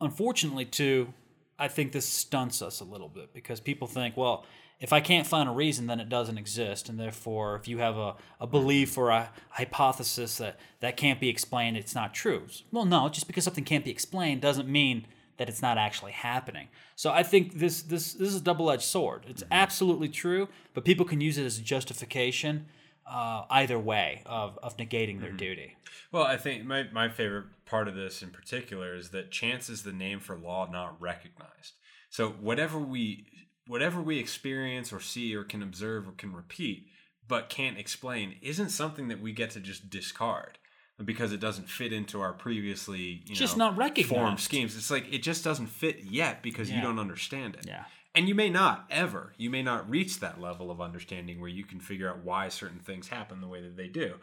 Unfortunately, 0.00 0.64
too, 0.64 1.14
I 1.58 1.68
think 1.68 1.92
this 1.92 2.06
stunts 2.06 2.60
us 2.60 2.80
a 2.80 2.84
little 2.84 3.08
bit 3.08 3.32
because 3.32 3.60
people 3.60 3.88
think, 3.88 4.16
well, 4.16 4.44
if 4.78 4.92
I 4.92 5.00
can't 5.00 5.26
find 5.26 5.48
a 5.48 5.52
reason, 5.52 5.86
then 5.86 6.00
it 6.00 6.10
doesn't 6.10 6.36
exist. 6.36 6.88
And 6.88 7.00
therefore, 7.00 7.56
if 7.56 7.66
you 7.66 7.78
have 7.78 7.96
a, 7.96 8.16
a 8.38 8.46
belief 8.46 8.98
or 8.98 9.08
a 9.08 9.30
hypothesis 9.50 10.36
that 10.36 10.58
that 10.80 10.98
can't 10.98 11.18
be 11.18 11.30
explained, 11.30 11.78
it's 11.78 11.94
not 11.94 12.12
true. 12.12 12.42
Well, 12.70 12.84
no, 12.84 13.08
just 13.08 13.26
because 13.26 13.44
something 13.44 13.64
can't 13.64 13.84
be 13.84 13.90
explained 13.90 14.42
doesn't 14.42 14.68
mean 14.68 15.06
that 15.36 15.48
it's 15.48 15.62
not 15.62 15.78
actually 15.78 16.12
happening. 16.12 16.68
So 16.94 17.10
I 17.10 17.22
think 17.22 17.58
this 17.58 17.82
this 17.82 18.14
this 18.14 18.28
is 18.28 18.36
a 18.36 18.40
double 18.40 18.70
edged 18.70 18.82
sword. 18.82 19.24
It's 19.28 19.42
mm-hmm. 19.42 19.52
absolutely 19.52 20.08
true, 20.08 20.48
but 20.74 20.84
people 20.84 21.06
can 21.06 21.20
use 21.20 21.38
it 21.38 21.44
as 21.44 21.58
a 21.58 21.62
justification 21.62 22.66
uh, 23.06 23.44
either 23.50 23.78
way 23.78 24.22
of, 24.26 24.58
of 24.62 24.76
negating 24.76 25.20
their 25.20 25.28
mm-hmm. 25.28 25.36
duty. 25.36 25.76
Well, 26.12 26.24
I 26.24 26.36
think 26.36 26.64
my, 26.64 26.84
my 26.92 27.08
favorite 27.08 27.46
part 27.64 27.88
of 27.88 27.94
this 27.94 28.22
in 28.22 28.30
particular 28.30 28.94
is 28.94 29.10
that 29.10 29.30
chance 29.30 29.68
is 29.68 29.82
the 29.82 29.92
name 29.92 30.20
for 30.20 30.36
law 30.36 30.68
not 30.70 31.00
recognized. 31.00 31.74
So 32.10 32.30
whatever 32.30 32.78
we 32.78 33.26
whatever 33.66 34.00
we 34.00 34.18
experience 34.18 34.92
or 34.92 35.00
see 35.00 35.34
or 35.34 35.42
can 35.42 35.60
observe 35.60 36.08
or 36.08 36.12
can 36.12 36.32
repeat 36.32 36.86
but 37.26 37.48
can't 37.48 37.78
explain 37.78 38.36
isn't 38.40 38.68
something 38.68 39.08
that 39.08 39.20
we 39.20 39.32
get 39.32 39.50
to 39.50 39.60
just 39.60 39.90
discard 39.90 40.58
because 41.04 41.32
it 41.32 41.40
doesn't 41.40 41.68
fit 41.68 41.92
into 41.92 42.20
our 42.20 42.32
previously 42.32 43.22
you 43.26 43.34
just 43.34 43.56
know, 43.56 43.66
not 43.66 43.76
recognized 43.76 44.14
form 44.14 44.38
schemes. 44.38 44.76
It's 44.76 44.90
like 44.90 45.12
it 45.12 45.22
just 45.22 45.44
doesn't 45.44 45.66
fit 45.66 46.04
yet 46.04 46.42
because 46.42 46.70
yeah. 46.70 46.76
you 46.76 46.82
don't 46.82 46.98
understand 46.98 47.54
it. 47.56 47.66
Yeah. 47.66 47.84
And 48.14 48.28
you 48.28 48.34
may 48.34 48.48
not 48.48 48.86
ever. 48.90 49.34
You 49.36 49.50
may 49.50 49.62
not 49.62 49.90
reach 49.90 50.20
that 50.20 50.40
level 50.40 50.70
of 50.70 50.80
understanding 50.80 51.38
where 51.38 51.50
you 51.50 51.64
can 51.64 51.80
figure 51.80 52.08
out 52.08 52.24
why 52.24 52.48
certain 52.48 52.78
things 52.80 53.08
happen 53.08 53.42
the 53.42 53.48
way 53.48 53.60
that 53.60 53.76
they 53.76 53.88
do. 53.88 54.14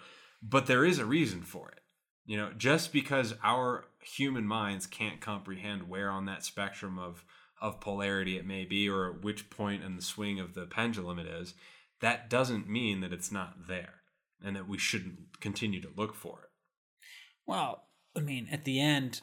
But 0.42 0.66
there 0.66 0.84
is 0.84 0.98
a 0.98 1.06
reason 1.06 1.44
for 1.44 1.70
it. 1.70 1.80
You 2.26 2.38
know, 2.38 2.52
just 2.58 2.92
because 2.92 3.36
our 3.44 3.86
human 4.02 4.48
minds 4.48 4.88
can't 4.88 5.22
comprehend 5.22 5.88
where 5.90 6.10
on 6.10 6.26
that 6.26 6.44
spectrum 6.44 6.98
of 6.98 7.24
of 7.62 7.80
polarity 7.80 8.38
it 8.38 8.46
may 8.46 8.66
be 8.66 8.90
or 8.90 9.12
at 9.12 9.22
which 9.22 9.50
point 9.50 9.84
in 9.84 9.96
the 9.96 10.02
swing 10.02 10.40
of 10.40 10.54
the 10.54 10.66
pendulum 10.66 11.18
it 11.18 11.28
is, 11.28 11.54
that 12.02 12.30
doesn't 12.30 12.68
mean 12.68 13.00
that 13.00 13.14
it's 13.14 13.32
not 13.32 13.68
there 13.68 14.02
and 14.44 14.56
that 14.56 14.68
we 14.68 14.78
shouldn't 14.78 15.40
continue 15.40 15.80
to 15.80 15.88
look 15.96 16.14
for 16.14 16.40
it. 16.44 16.50
Well, 17.46 17.84
I 18.16 18.20
mean, 18.20 18.48
at 18.52 18.64
the 18.64 18.80
end, 18.80 19.22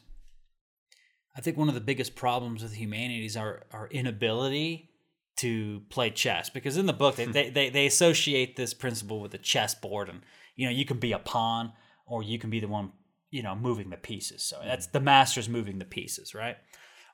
I 1.36 1.40
think 1.40 1.56
one 1.56 1.68
of 1.68 1.74
the 1.74 1.80
biggest 1.80 2.14
problems 2.14 2.62
with 2.62 2.74
humanity 2.74 3.24
is 3.24 3.36
our, 3.36 3.64
our 3.72 3.88
inability 3.88 4.90
to 5.36 5.82
play 5.88 6.10
chess. 6.10 6.50
Because 6.50 6.76
in 6.76 6.86
the 6.86 6.92
book, 6.92 7.16
they, 7.16 7.24
hmm. 7.24 7.32
they, 7.32 7.50
they, 7.50 7.70
they 7.70 7.86
associate 7.86 8.56
this 8.56 8.74
principle 8.74 9.20
with 9.20 9.32
the 9.32 9.38
chessboard, 9.38 10.08
and 10.08 10.20
you 10.56 10.66
know, 10.66 10.72
you 10.72 10.84
can 10.84 10.98
be 10.98 11.12
a 11.12 11.18
pawn 11.18 11.72
or 12.06 12.22
you 12.22 12.38
can 12.38 12.50
be 12.50 12.60
the 12.60 12.68
one, 12.68 12.92
you 13.30 13.42
know, 13.42 13.54
moving 13.54 13.90
the 13.90 13.96
pieces. 13.96 14.42
So 14.42 14.60
that's 14.62 14.86
hmm. 14.86 14.92
the 14.92 15.00
master's 15.00 15.48
moving 15.48 15.78
the 15.78 15.84
pieces, 15.84 16.34
right? 16.34 16.56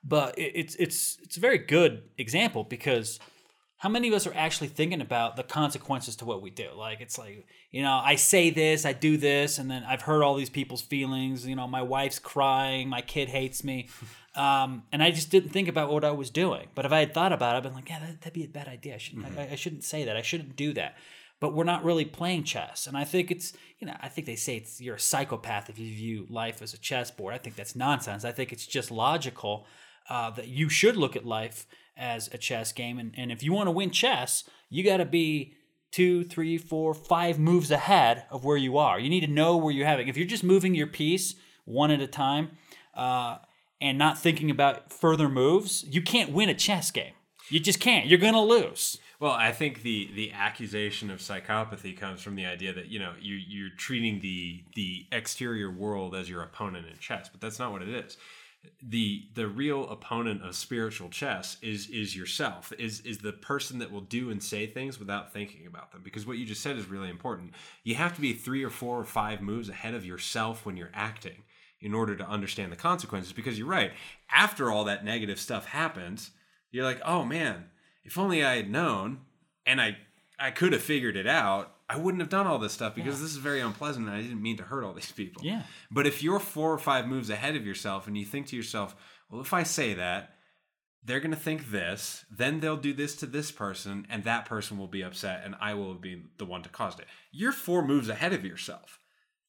But 0.03 0.39
it, 0.39 0.53
it's 0.55 0.75
it's 0.77 1.19
it's 1.23 1.37
a 1.37 1.41
very 1.41 1.59
good 1.59 2.03
example 2.19 2.65
because 2.65 3.21
how 3.79 3.91
many 3.91 4.09
of 4.09 4.15
us 4.15 4.27
are 4.27 4.35
actually 4.35 4.69
thinking 4.69 5.03
about 5.03 5.37
the 5.37 5.43
consequences 5.43 6.17
to 6.17 6.25
what 6.25 6.41
we 6.41 6.51
do? 6.51 6.69
Like, 6.75 7.01
it's 7.01 7.19
like, 7.19 7.47
you 7.71 7.83
know, 7.83 8.01
I 8.03 8.15
say 8.15 8.49
this, 8.49 8.87
I 8.87 8.95
do 8.95 9.19
this, 9.19 9.59
and 9.59 9.71
then 9.71 9.85
I've 9.85 10.03
hurt 10.03 10.23
all 10.23 10.35
these 10.35 10.49
people's 10.49 10.81
feelings. 10.81 11.47
You 11.47 11.57
know, 11.57 11.67
my 11.67 11.83
wife's 11.83 12.19
crying, 12.19 12.89
my 12.89 13.03
kid 13.03 13.29
hates 13.29 13.63
me. 13.63 13.89
Um, 14.37 14.83
and 14.93 15.03
I 15.03 15.13
just 15.13 15.31
didn't 15.31 15.49
think 15.49 15.67
about 15.67 15.91
what 15.91 16.05
I 16.05 16.11
was 16.11 16.29
doing. 16.29 16.69
But 16.75 16.85
if 16.85 16.93
I 16.93 16.99
had 16.99 17.15
thought 17.15 17.33
about 17.33 17.55
it, 17.55 17.57
I'd 17.57 17.63
been 17.63 17.73
like, 17.73 17.89
yeah, 17.89 18.01
that, 18.01 18.23
would 18.23 18.35
be 18.35 18.45
a 18.45 18.49
bad 18.49 18.69
idea. 18.69 18.95
I 18.95 18.99
shouldn't, 18.99 19.27
mm-hmm. 19.27 19.39
I, 19.39 19.53
I 19.53 19.55
shouldn't 19.55 19.83
say 19.83 20.05
that. 20.05 20.15
I 20.15 20.21
shouldn't 20.21 20.57
do 20.57 20.75
that. 20.75 20.97
But 21.41 21.55
we're 21.55 21.65
not 21.65 21.85
really 21.85 22.05
playing 22.05 22.45
chess. 22.45 22.87
And 22.87 22.99
I 22.99 23.05
think 23.05 23.31
it's, 23.31 23.55
you 23.79 23.87
know, 23.87 23.97
I 23.99 24.09
think 24.09 24.27
they 24.27 24.37
say 24.37 24.57
it's 24.57 24.79
you're 24.79 24.97
a 24.97 25.01
psychopath 25.01 25.71
if 25.71 25.79
you 25.79 25.87
view 25.87 26.27
life 26.29 26.61
as 26.61 26.75
a 26.75 26.79
chessboard. 26.79 27.33
I 27.33 27.39
think 27.39 27.57
that's 27.57 27.75
nonsense. 27.75 28.27
I 28.27 28.33
think 28.33 28.53
it's 28.53 28.67
just 28.67 28.91
logical 28.91 29.67
uh, 30.11 30.31
that 30.33 30.49
you 30.49 30.69
should 30.69 30.99
look 30.99 31.17
at 31.17 31.25
life 31.25 31.67
as 31.97 32.29
a 32.33 32.39
chess 32.39 32.73
game. 32.73 32.99
And, 32.99 33.15
and 33.17 33.33
if 33.33 33.43
you 33.43 33.53
want 33.53 33.67
to 33.69 33.73
win 33.73 33.91
chess, 33.91 34.45
you 34.69 34.85
got 34.85 34.99
to 34.99 35.05
be 35.05 35.55
two, 35.91 36.25
three, 36.25 36.59
four, 36.59 36.95
five 36.95 37.39
moves 37.39 37.71
ahead 37.71 38.25
of 38.31 38.45
where 38.45 38.57
you 38.57 38.77
are. 38.79 38.99
You 39.01 39.09
need 39.09 39.21
to 39.21 39.27
know 39.27 39.57
where 39.57 39.73
you're 39.73 39.87
having. 39.87 40.09
If 40.09 40.17
you're 40.17 40.27
just 40.27 40.45
moving 40.45 40.75
your 40.75 40.87
piece 40.87 41.37
one 41.65 41.91
at 41.91 42.01
a 42.01 42.07
time 42.07 42.51
uh, 42.95 43.39
and 43.81 43.97
not 43.97 44.19
thinking 44.19 44.51
about 44.51 44.93
further 44.93 45.29
moves, 45.29 45.85
you 45.85 46.03
can't 46.03 46.33
win 46.33 46.49
a 46.49 46.55
chess 46.55 46.91
game. 46.91 47.15
You 47.49 47.61
just 47.61 47.81
can't. 47.81 48.07
You're 48.07 48.19
going 48.19 48.35
to 48.35 48.41
lose. 48.41 48.99
Well, 49.19 49.33
I 49.33 49.51
think 49.53 49.83
the 49.83 50.11
the 50.15 50.33
accusation 50.33 51.11
of 51.11 51.21
psychopathy 51.21 51.97
comes 51.97 52.21
from 52.21 52.37
the 52.37 52.45
idea 52.45 52.75
that 52.75 52.89
you 52.89 52.99
know 52.99 53.15
you 53.19 53.37
you're 53.37 53.71
treating 53.75 54.21
the 54.21 54.63
the 54.75 55.07
exterior 55.11 55.71
world 55.71 56.15
as 56.15 56.29
your 56.29 56.43
opponent 56.43 56.87
in 56.87 56.99
chess, 56.99 57.31
but 57.31 57.41
that's 57.41 57.59
not 57.59 57.73
what 57.73 57.81
it 57.81 57.89
is 57.89 58.19
the 58.83 59.25
the 59.35 59.49
real 59.49 59.89
opponent 59.89 60.43
of 60.43 60.55
spiritual 60.55 61.09
chess 61.09 61.57
is 61.63 61.89
is 61.89 62.17
yourself 62.17 62.73
is 62.79 63.01
is 63.01 63.19
the 63.19 63.33
person 63.33 63.79
that 63.79 63.91
will 63.91 64.01
do 64.01 64.31
and 64.31 64.43
say 64.43 64.67
things 64.67 64.99
without 64.99 65.33
thinking 65.33 65.67
about 65.67 65.93
them. 65.93 66.03
Because 66.05 66.27
what 66.27 66.39
you 66.39 66.47
just 66.47 66.63
said 66.63 66.77
is 66.77 66.87
really 66.87 67.11
important. 67.11 67.53
You 67.85 67.95
have 67.97 68.15
to 68.15 68.21
be 68.21 68.33
three 68.33 68.65
or 68.65 68.71
four 68.71 68.99
or 68.99 69.05
five 69.05 69.41
moves 69.41 69.69
ahead 69.69 69.95
of 69.95 70.05
yourself 70.05 70.67
when 70.67 70.77
you're 70.77 70.93
acting 70.95 71.45
in 71.81 71.95
order 71.95 72.17
to 72.17 72.29
understand 72.29 72.73
the 72.73 72.77
consequences. 72.77 73.33
Because 73.33 73.59
you're 73.59 73.69
right 73.69 73.93
after 74.31 74.71
all 74.71 74.85
that 74.85 75.05
negative 75.05 75.39
stuff 75.39 75.67
happens 75.67 76.31
you're 76.71 76.85
like 76.85 77.01
oh 77.05 77.25
man 77.25 77.65
if 78.05 78.19
only 78.19 78.45
i 78.45 78.57
had 78.57 78.71
known 78.71 79.21
and 79.65 79.81
i 79.81 79.97
i 80.39 80.51
could 80.51 80.73
have 80.73 80.83
figured 80.83 81.17
it 81.17 81.27
out 81.27 81.76
I 81.89 81.97
wouldn't 81.97 82.21
have 82.21 82.31
done 82.31 82.47
all 82.47 82.59
this 82.59 82.73
stuff 82.73 82.95
because 82.95 83.17
yeah. 83.17 83.23
this 83.23 83.31
is 83.31 83.37
very 83.37 83.61
unpleasant 83.61 84.07
and 84.07 84.17
I 84.17 84.21
didn't 84.21 84.43
mean 84.43 84.57
to 84.57 84.65
hurt 84.65 84.83
all 84.85 84.93
these 84.93 85.13
people. 85.13 85.45
Yeah. 85.45 85.63
But 85.91 86.07
if 86.07 86.23
you're 86.23 86.41
four 86.41 86.73
or 86.73 86.79
five 86.79 87.07
moves 87.07 87.31
ahead 87.31 87.55
of 87.55 87.65
yourself 87.65 88.07
and 88.07 88.19
you 88.19 88.25
think 88.25 88.49
to 88.49 88.57
yourself, 88.57 88.97
well, 89.31 89.41
if 89.41 89.53
I 89.53 89.63
say 89.63 89.95
that, 89.95 90.37
they're 91.07 91.21
going 91.21 91.31
to 91.31 91.37
think 91.37 91.71
this, 91.71 92.25
then 92.31 92.59
they'll 92.59 92.77
do 92.77 92.93
this 92.93 93.15
to 93.17 93.27
this 93.27 93.53
person, 93.53 94.07
and 94.11 94.25
that 94.25 94.45
person 94.45 94.77
will 94.77 94.89
be 94.89 95.03
upset, 95.03 95.43
and 95.45 95.55
I 95.61 95.75
will 95.75 95.95
be 95.95 96.25
the 96.37 96.45
one 96.45 96.63
to 96.63 96.69
cause 96.69 96.99
it. 96.99 97.07
You're 97.31 97.53
four 97.53 97.87
moves 97.87 98.09
ahead 98.09 98.33
of 98.33 98.45
yourself. 98.45 98.99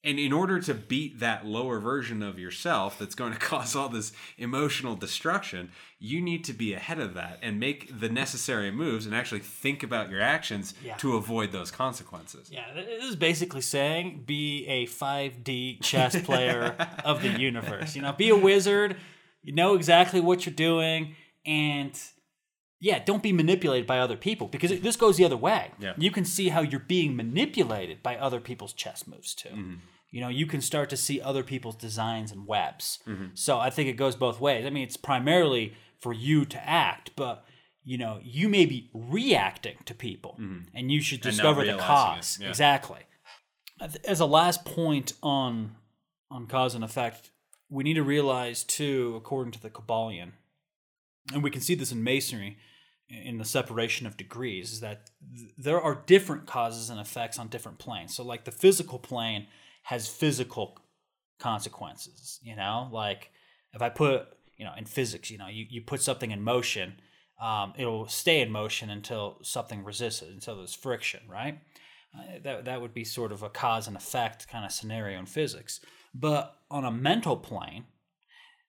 And 0.08 0.18
in 0.20 0.32
order 0.34 0.60
to 0.62 0.74
beat 0.74 1.20
that 1.20 1.46
lower 1.46 1.80
version 1.80 2.24
of 2.24 2.40
yourself 2.40 2.98
that's 2.98 3.16
going 3.16 3.34
to 3.38 3.40
cause 3.40 3.76
all 3.76 3.90
this 3.90 4.12
emotional 4.38 4.96
destruction, 4.96 5.70
you 6.00 6.22
need 6.22 6.44
to 6.46 6.54
be 6.54 6.74
ahead 6.74 7.00
of 7.00 7.14
that 7.16 7.40
and 7.42 7.60
make 7.60 8.00
the 8.00 8.10
necessary 8.10 8.72
moves 8.72 9.06
and 9.06 9.14
actually 9.14 9.40
think 9.42 9.84
about 9.84 10.10
your 10.10 10.22
actions 10.22 10.74
Yeah. 10.84 10.96
to 10.98 11.16
avoid 11.16 11.52
those 11.52 11.72
consequences. 11.72 12.50
Yeah, 12.52 12.74
this 12.74 13.04
is 13.04 13.16
basically 13.16 13.62
saying 13.62 14.24
be 14.26 14.66
a 14.68 14.86
5D 14.88 15.82
chess 15.84 16.20
player 16.22 16.76
of 17.04 17.22
the 17.22 17.30
universe. 17.50 17.96
You 17.96 18.02
know, 18.02 18.14
be 18.14 18.30
a 18.30 18.36
wizard, 18.36 18.96
you 19.44 19.54
know 19.54 19.76
exactly 19.76 20.20
what 20.22 20.46
you're 20.46 20.56
doing, 20.56 21.16
and 21.46 21.92
yeah, 22.80 23.00
don't 23.04 23.24
be 23.24 23.32
manipulated 23.34 23.88
by 23.88 23.98
other 24.00 24.16
people 24.18 24.48
because 24.48 24.70
it, 24.72 24.84
this 24.84 24.96
goes 24.96 25.18
the 25.18 25.26
other 25.26 25.38
way. 25.38 25.72
Yeah. 25.80 25.94
You 25.98 26.12
can 26.12 26.26
see 26.26 26.50
how 26.50 26.62
you're 26.62 26.80
being 26.80 27.16
manipulated 27.16 28.04
by 28.04 28.18
other 28.18 28.40
people's 28.40 28.74
chess 28.74 29.08
moves 29.08 29.34
too. 29.34 29.50
Mm-hmm. 29.50 29.74
You 30.12 30.22
know, 30.22 30.30
you 30.30 30.46
can 30.46 30.62
start 30.62 30.90
to 30.92 30.98
see 30.98 31.20
other 31.22 31.44
people's 31.44 31.76
designs 31.76 32.32
and 32.32 32.48
webs. 32.48 33.00
Mm-hmm. 33.08 33.28
So 33.34 33.60
I 33.60 33.70
think 33.70 33.90
it 33.90 33.94
goes 33.94 34.16
both 34.16 34.40
ways. 34.40 34.66
I 34.66 34.70
mean, 34.70 34.84
it's 34.84 34.98
primarily 34.98 35.74
for 36.00 36.14
you 36.14 36.46
to 36.46 36.70
act, 36.70 37.12
but 37.16 37.44
you 37.84 37.98
know, 37.98 38.20
you 38.24 38.50
may 38.50 38.66
be 38.66 38.90
reacting 38.94 39.78
to 39.86 39.94
people, 39.94 40.38
and 40.74 40.92
you 40.92 41.02
should 41.02 41.20
Mm-hmm. 41.22 41.30
discover 41.30 41.66
the 41.66 41.78
cause. 41.78 42.38
yeah. 42.42 42.50
Exactly. 42.50 43.00
As 44.06 44.20
a 44.20 44.26
last 44.26 44.66
point 44.66 45.14
on 45.22 45.76
on 46.30 46.48
cause 46.48 46.76
and 46.76 46.84
effect, 46.84 47.32
we 47.70 47.84
need 47.84 47.94
to 47.94 48.04
realize 48.04 48.64
too, 48.64 49.14
according 49.16 49.52
to 49.54 49.62
the 49.62 49.70
Kybalion, 49.70 50.32
and 51.34 51.42
we 51.44 51.50
can 51.52 51.62
see 51.62 51.76
this 51.76 51.92
in 51.92 52.04
Masonry, 52.04 52.58
in 53.10 53.38
the 53.38 53.46
separation 53.46 54.06
of 54.08 54.18
degrees, 54.18 54.72
is 54.74 54.80
that 54.82 55.10
th- 55.34 55.52
there 55.58 55.80
are 55.80 56.04
different 56.06 56.46
causes 56.46 56.90
and 56.90 57.00
effects 57.00 57.40
on 57.40 57.48
different 57.48 57.78
planes. 57.78 58.16
So, 58.16 58.24
like 58.24 58.44
the 58.46 58.52
physical 58.52 59.00
plane 59.00 59.48
has 59.88 60.06
physical 60.10 60.78
consequences. 61.40 62.42
You 62.44 62.58
know, 62.58 62.90
like 62.92 63.32
if 63.74 63.82
I 63.82 63.88
put, 63.88 64.28
you 64.58 64.66
know, 64.66 64.74
in 64.78 64.84
physics, 64.84 65.32
you 65.32 65.38
know, 65.38 65.48
you, 65.48 65.66
you 65.70 65.82
put 65.82 66.02
something 66.02 66.32
in 66.32 66.42
motion, 66.42 66.96
um, 67.42 67.72
it'll 67.78 68.06
stay 68.10 68.42
in 68.42 68.52
motion 68.52 68.90
until 68.90 69.38
something 69.44 69.86
resists 69.86 70.22
it, 70.22 70.30
until 70.30 70.58
there's 70.58 70.74
friction, 70.74 71.22
right? 71.30 71.60
Uh, 72.14 72.40
that, 72.44 72.66
that 72.66 72.82
would 72.82 72.94
be 72.94 73.06
sort 73.06 73.32
of 73.32 73.44
a 73.44 73.50
cause 73.50 73.88
and 73.88 73.96
effect 73.96 74.50
kind 74.50 74.66
of 74.66 74.74
scenario 74.74 75.20
in 75.20 75.26
physics. 75.26 75.80
But 76.14 76.54
on 76.70 76.84
a 76.84 76.92
mental 76.92 77.38
plane, 77.38 77.86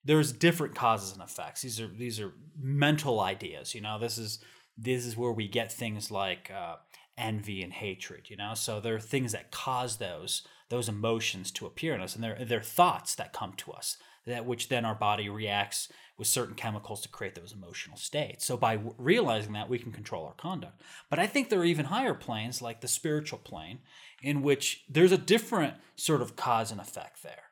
there's 0.04 0.30
different 0.30 0.76
causes 0.76 1.14
and 1.14 1.22
effects. 1.22 1.62
These 1.62 1.80
are 1.80 1.88
these 1.88 2.20
are 2.20 2.32
mental 2.56 3.18
ideas. 3.18 3.74
You 3.74 3.80
know, 3.80 3.98
this 3.98 4.18
is 4.18 4.38
this 4.76 5.04
is 5.04 5.16
where 5.16 5.32
we 5.32 5.48
get 5.48 5.72
things 5.72 6.12
like 6.12 6.52
uh, 6.54 6.76
envy 7.16 7.60
and 7.64 7.72
hatred. 7.72 8.30
You 8.30 8.36
know, 8.36 8.54
so 8.54 8.78
there 8.78 8.94
are 8.94 9.00
things 9.00 9.32
that 9.32 9.50
cause 9.50 9.96
those 9.96 10.46
those 10.68 10.88
emotions 10.88 11.50
to 11.52 11.66
appear 11.66 11.94
in 11.94 12.00
us, 12.00 12.14
and 12.14 12.22
they're 12.22 12.44
they're 12.44 12.60
thoughts 12.60 13.14
that 13.14 13.32
come 13.32 13.52
to 13.54 13.72
us 13.72 13.96
that 14.28 14.46
which 14.46 14.68
then 14.68 14.84
our 14.84 14.94
body 14.94 15.28
reacts 15.28 15.88
with 16.16 16.28
certain 16.28 16.54
chemicals 16.54 17.00
to 17.00 17.08
create 17.08 17.34
those 17.34 17.52
emotional 17.52 17.96
states. 17.96 18.44
So 18.44 18.56
by 18.56 18.76
w- 18.76 18.94
realizing 18.98 19.52
that, 19.54 19.68
we 19.68 19.78
can 19.78 19.92
control 19.92 20.26
our 20.26 20.34
conduct. 20.34 20.82
But 21.08 21.18
I 21.18 21.26
think 21.26 21.48
there 21.48 21.60
are 21.60 21.64
even 21.64 21.86
higher 21.86 22.14
planes, 22.14 22.60
like 22.60 22.80
the 22.80 22.88
spiritual 22.88 23.38
plane, 23.38 23.78
in 24.22 24.42
which 24.42 24.84
there's 24.88 25.12
a 25.12 25.18
different 25.18 25.74
sort 25.96 26.20
of 26.20 26.36
cause 26.36 26.70
and 26.70 26.80
effect 26.80 27.22
there. 27.22 27.44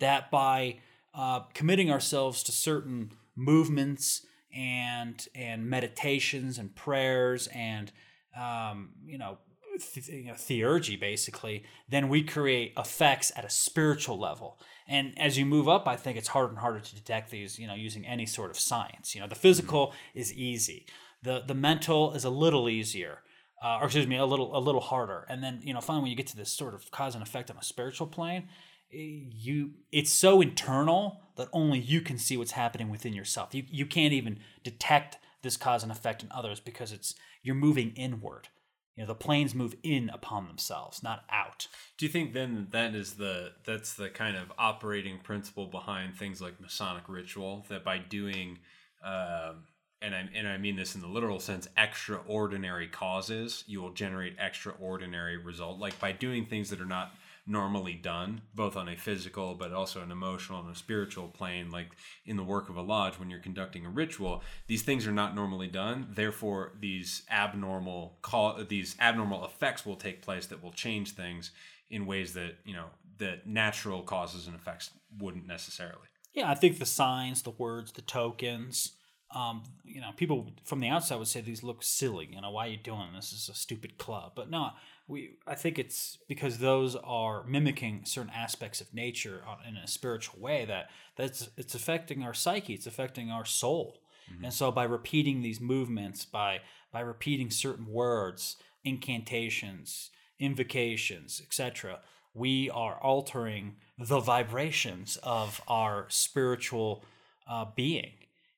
That 0.00 0.30
by 0.30 0.80
uh, 1.14 1.40
committing 1.54 1.90
ourselves 1.90 2.42
to 2.44 2.52
certain 2.52 3.12
movements 3.34 4.26
and 4.54 5.26
and 5.34 5.68
meditations 5.68 6.58
and 6.58 6.74
prayers 6.74 7.46
and 7.48 7.92
um, 8.36 8.90
you 9.06 9.18
know, 9.18 9.38
th- 9.78 10.08
you 10.08 10.26
know 10.26 10.34
theurgy 10.34 10.98
basically, 10.98 11.64
then 11.88 12.08
we 12.08 12.22
create 12.22 12.72
effects 12.76 13.32
at 13.36 13.44
a 13.44 13.50
spiritual 13.50 14.18
level. 14.18 14.58
And 14.88 15.18
as 15.18 15.36
you 15.36 15.44
move 15.44 15.68
up, 15.68 15.88
I 15.88 15.96
think 15.96 16.16
it's 16.16 16.28
harder 16.28 16.50
and 16.50 16.58
harder 16.58 16.80
to 16.80 16.94
detect 16.94 17.30
these, 17.30 17.58
you 17.58 17.66
know, 17.66 17.74
using 17.74 18.06
any 18.06 18.26
sort 18.26 18.50
of 18.50 18.58
science. 18.58 19.14
You 19.14 19.20
know, 19.20 19.26
the 19.26 19.34
physical 19.34 19.92
is 20.14 20.32
easy. 20.32 20.86
The 21.22 21.42
the 21.46 21.54
mental 21.54 22.12
is 22.12 22.24
a 22.24 22.30
little 22.30 22.68
easier. 22.68 23.20
Uh, 23.64 23.78
or 23.80 23.84
excuse 23.86 24.06
me, 24.06 24.16
a 24.16 24.26
little 24.26 24.56
a 24.56 24.60
little 24.60 24.82
harder. 24.82 25.26
And 25.28 25.42
then, 25.42 25.60
you 25.62 25.72
know, 25.72 25.80
finally 25.80 26.02
when 26.02 26.10
you 26.10 26.16
get 26.16 26.26
to 26.28 26.36
this 26.36 26.50
sort 26.50 26.74
of 26.74 26.90
cause 26.90 27.14
and 27.14 27.22
effect 27.22 27.50
on 27.50 27.56
a 27.56 27.62
spiritual 27.62 28.06
plane, 28.06 28.48
you 28.90 29.72
it's 29.92 30.12
so 30.12 30.40
internal 30.40 31.20
that 31.36 31.48
only 31.52 31.78
you 31.78 32.00
can 32.00 32.18
see 32.18 32.36
what's 32.36 32.52
happening 32.52 32.90
within 32.90 33.12
yourself. 33.12 33.54
You 33.54 33.64
you 33.68 33.86
can't 33.86 34.12
even 34.12 34.38
detect 34.62 35.18
this 35.42 35.56
cause 35.56 35.82
and 35.82 35.92
effect 35.92 36.22
in 36.22 36.28
others 36.32 36.60
because 36.60 36.92
it's 36.92 37.14
you're 37.42 37.54
moving 37.54 37.92
inward. 37.96 38.48
You 38.96 39.02
know, 39.02 39.08
the 39.08 39.14
planes 39.14 39.54
move 39.54 39.76
in 39.82 40.08
upon 40.08 40.46
themselves, 40.46 41.02
not 41.02 41.24
out. 41.30 41.68
Do 41.98 42.06
you 42.06 42.12
think 42.12 42.32
then 42.32 42.68
that 42.70 42.94
is 42.94 43.14
the 43.14 43.52
that's 43.64 43.94
the 43.94 44.08
kind 44.08 44.36
of 44.36 44.50
operating 44.58 45.18
principle 45.18 45.66
behind 45.66 46.16
things 46.16 46.40
like 46.40 46.60
Masonic 46.60 47.04
ritual 47.06 47.66
that 47.68 47.84
by 47.84 47.98
doing, 47.98 48.58
um, 49.04 49.64
and 50.00 50.14
I 50.14 50.28
and 50.34 50.48
I 50.48 50.56
mean 50.56 50.76
this 50.76 50.94
in 50.94 51.02
the 51.02 51.08
literal 51.08 51.40
sense, 51.40 51.68
extraordinary 51.76 52.88
causes, 52.88 53.64
you 53.66 53.82
will 53.82 53.92
generate 53.92 54.36
extraordinary 54.38 55.36
result. 55.36 55.78
Like 55.78 56.00
by 56.00 56.12
doing 56.12 56.46
things 56.46 56.70
that 56.70 56.80
are 56.80 56.86
not 56.86 57.12
normally 57.46 57.94
done, 57.94 58.40
both 58.54 58.76
on 58.76 58.88
a 58.88 58.96
physical 58.96 59.54
but 59.54 59.72
also 59.72 60.02
an 60.02 60.10
emotional 60.10 60.60
and 60.60 60.70
a 60.70 60.78
spiritual 60.78 61.28
plane. 61.28 61.70
Like 61.70 61.90
in 62.24 62.36
the 62.36 62.42
work 62.42 62.68
of 62.68 62.76
a 62.76 62.82
lodge, 62.82 63.14
when 63.14 63.30
you're 63.30 63.40
conducting 63.40 63.86
a 63.86 63.90
ritual, 63.90 64.42
these 64.66 64.82
things 64.82 65.06
are 65.06 65.12
not 65.12 65.34
normally 65.34 65.68
done. 65.68 66.08
Therefore, 66.10 66.72
these 66.80 67.22
abnormal 67.30 68.18
call 68.22 68.62
these 68.68 68.96
abnormal 69.00 69.44
effects 69.44 69.86
will 69.86 69.96
take 69.96 70.22
place 70.22 70.46
that 70.46 70.62
will 70.62 70.72
change 70.72 71.12
things 71.12 71.52
in 71.90 72.06
ways 72.06 72.34
that 72.34 72.56
you 72.64 72.74
know 72.74 72.86
that 73.18 73.46
natural 73.46 74.02
causes 74.02 74.46
and 74.46 74.56
effects 74.56 74.90
wouldn't 75.18 75.46
necessarily. 75.46 76.08
Yeah, 76.34 76.50
I 76.50 76.54
think 76.54 76.78
the 76.78 76.86
signs, 76.86 77.42
the 77.42 77.50
words, 77.50 77.92
the 77.92 78.02
tokens. 78.02 78.92
Um, 79.34 79.64
you 79.84 80.00
know, 80.00 80.10
people 80.16 80.52
from 80.64 80.80
the 80.80 80.88
outside 80.88 81.16
would 81.16 81.26
say 81.26 81.40
these 81.40 81.62
look 81.62 81.82
silly. 81.82 82.28
You 82.30 82.40
know, 82.40 82.50
why 82.50 82.66
are 82.66 82.70
you 82.70 82.76
doing 82.76 83.08
this? 83.14 83.30
This 83.30 83.42
is 83.44 83.48
a 83.48 83.54
stupid 83.54 83.98
club. 83.98 84.32
But 84.36 84.50
no, 84.50 84.70
we. 85.08 85.36
I 85.46 85.54
think 85.54 85.78
it's 85.78 86.18
because 86.28 86.58
those 86.58 86.96
are 86.96 87.44
mimicking 87.44 88.04
certain 88.04 88.32
aspects 88.34 88.80
of 88.80 88.92
nature 88.94 89.42
in 89.68 89.76
a 89.76 89.86
spiritual 89.86 90.40
way 90.40 90.64
that 90.64 90.90
that's 91.16 91.48
it's 91.56 91.74
affecting 91.74 92.22
our 92.22 92.34
psyche. 92.34 92.74
It's 92.74 92.86
affecting 92.86 93.30
our 93.30 93.44
soul. 93.44 94.00
And 94.42 94.52
so 94.52 94.72
by 94.72 94.84
repeating 94.84 95.40
these 95.40 95.60
movements, 95.60 96.24
by 96.24 96.60
by 96.92 97.00
repeating 97.00 97.50
certain 97.50 97.86
words, 97.86 98.56
incantations, 98.84 100.10
invocations, 100.38 101.40
etc., 101.44 102.00
we 102.34 102.68
are 102.70 102.98
altering 103.00 103.76
the 103.98 104.20
vibrations 104.20 105.16
of 105.22 105.60
our 105.68 106.06
spiritual 106.08 107.04
uh, 107.48 107.64
being. 107.74 108.12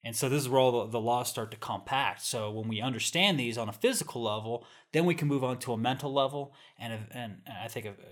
And 0.08 0.16
so 0.16 0.28
this 0.30 0.40
is 0.40 0.48
where 0.48 0.58
all 0.58 0.86
the, 0.86 0.92
the 0.92 1.00
laws 1.00 1.28
start 1.28 1.50
to 1.50 1.58
compact. 1.58 2.22
So 2.22 2.50
when 2.50 2.66
we 2.66 2.80
understand 2.80 3.38
these 3.38 3.58
on 3.58 3.68
a 3.68 3.72
physical 3.72 4.22
level, 4.22 4.64
then 4.92 5.04
we 5.04 5.14
can 5.14 5.28
move 5.28 5.44
on 5.44 5.58
to 5.58 5.72
a 5.74 5.76
mental 5.76 6.10
level, 6.22 6.54
and 6.78 6.92
and, 6.92 7.42
and 7.46 7.58
I 7.62 7.68
think 7.68 7.84
of, 7.86 7.94
uh, 7.94 8.04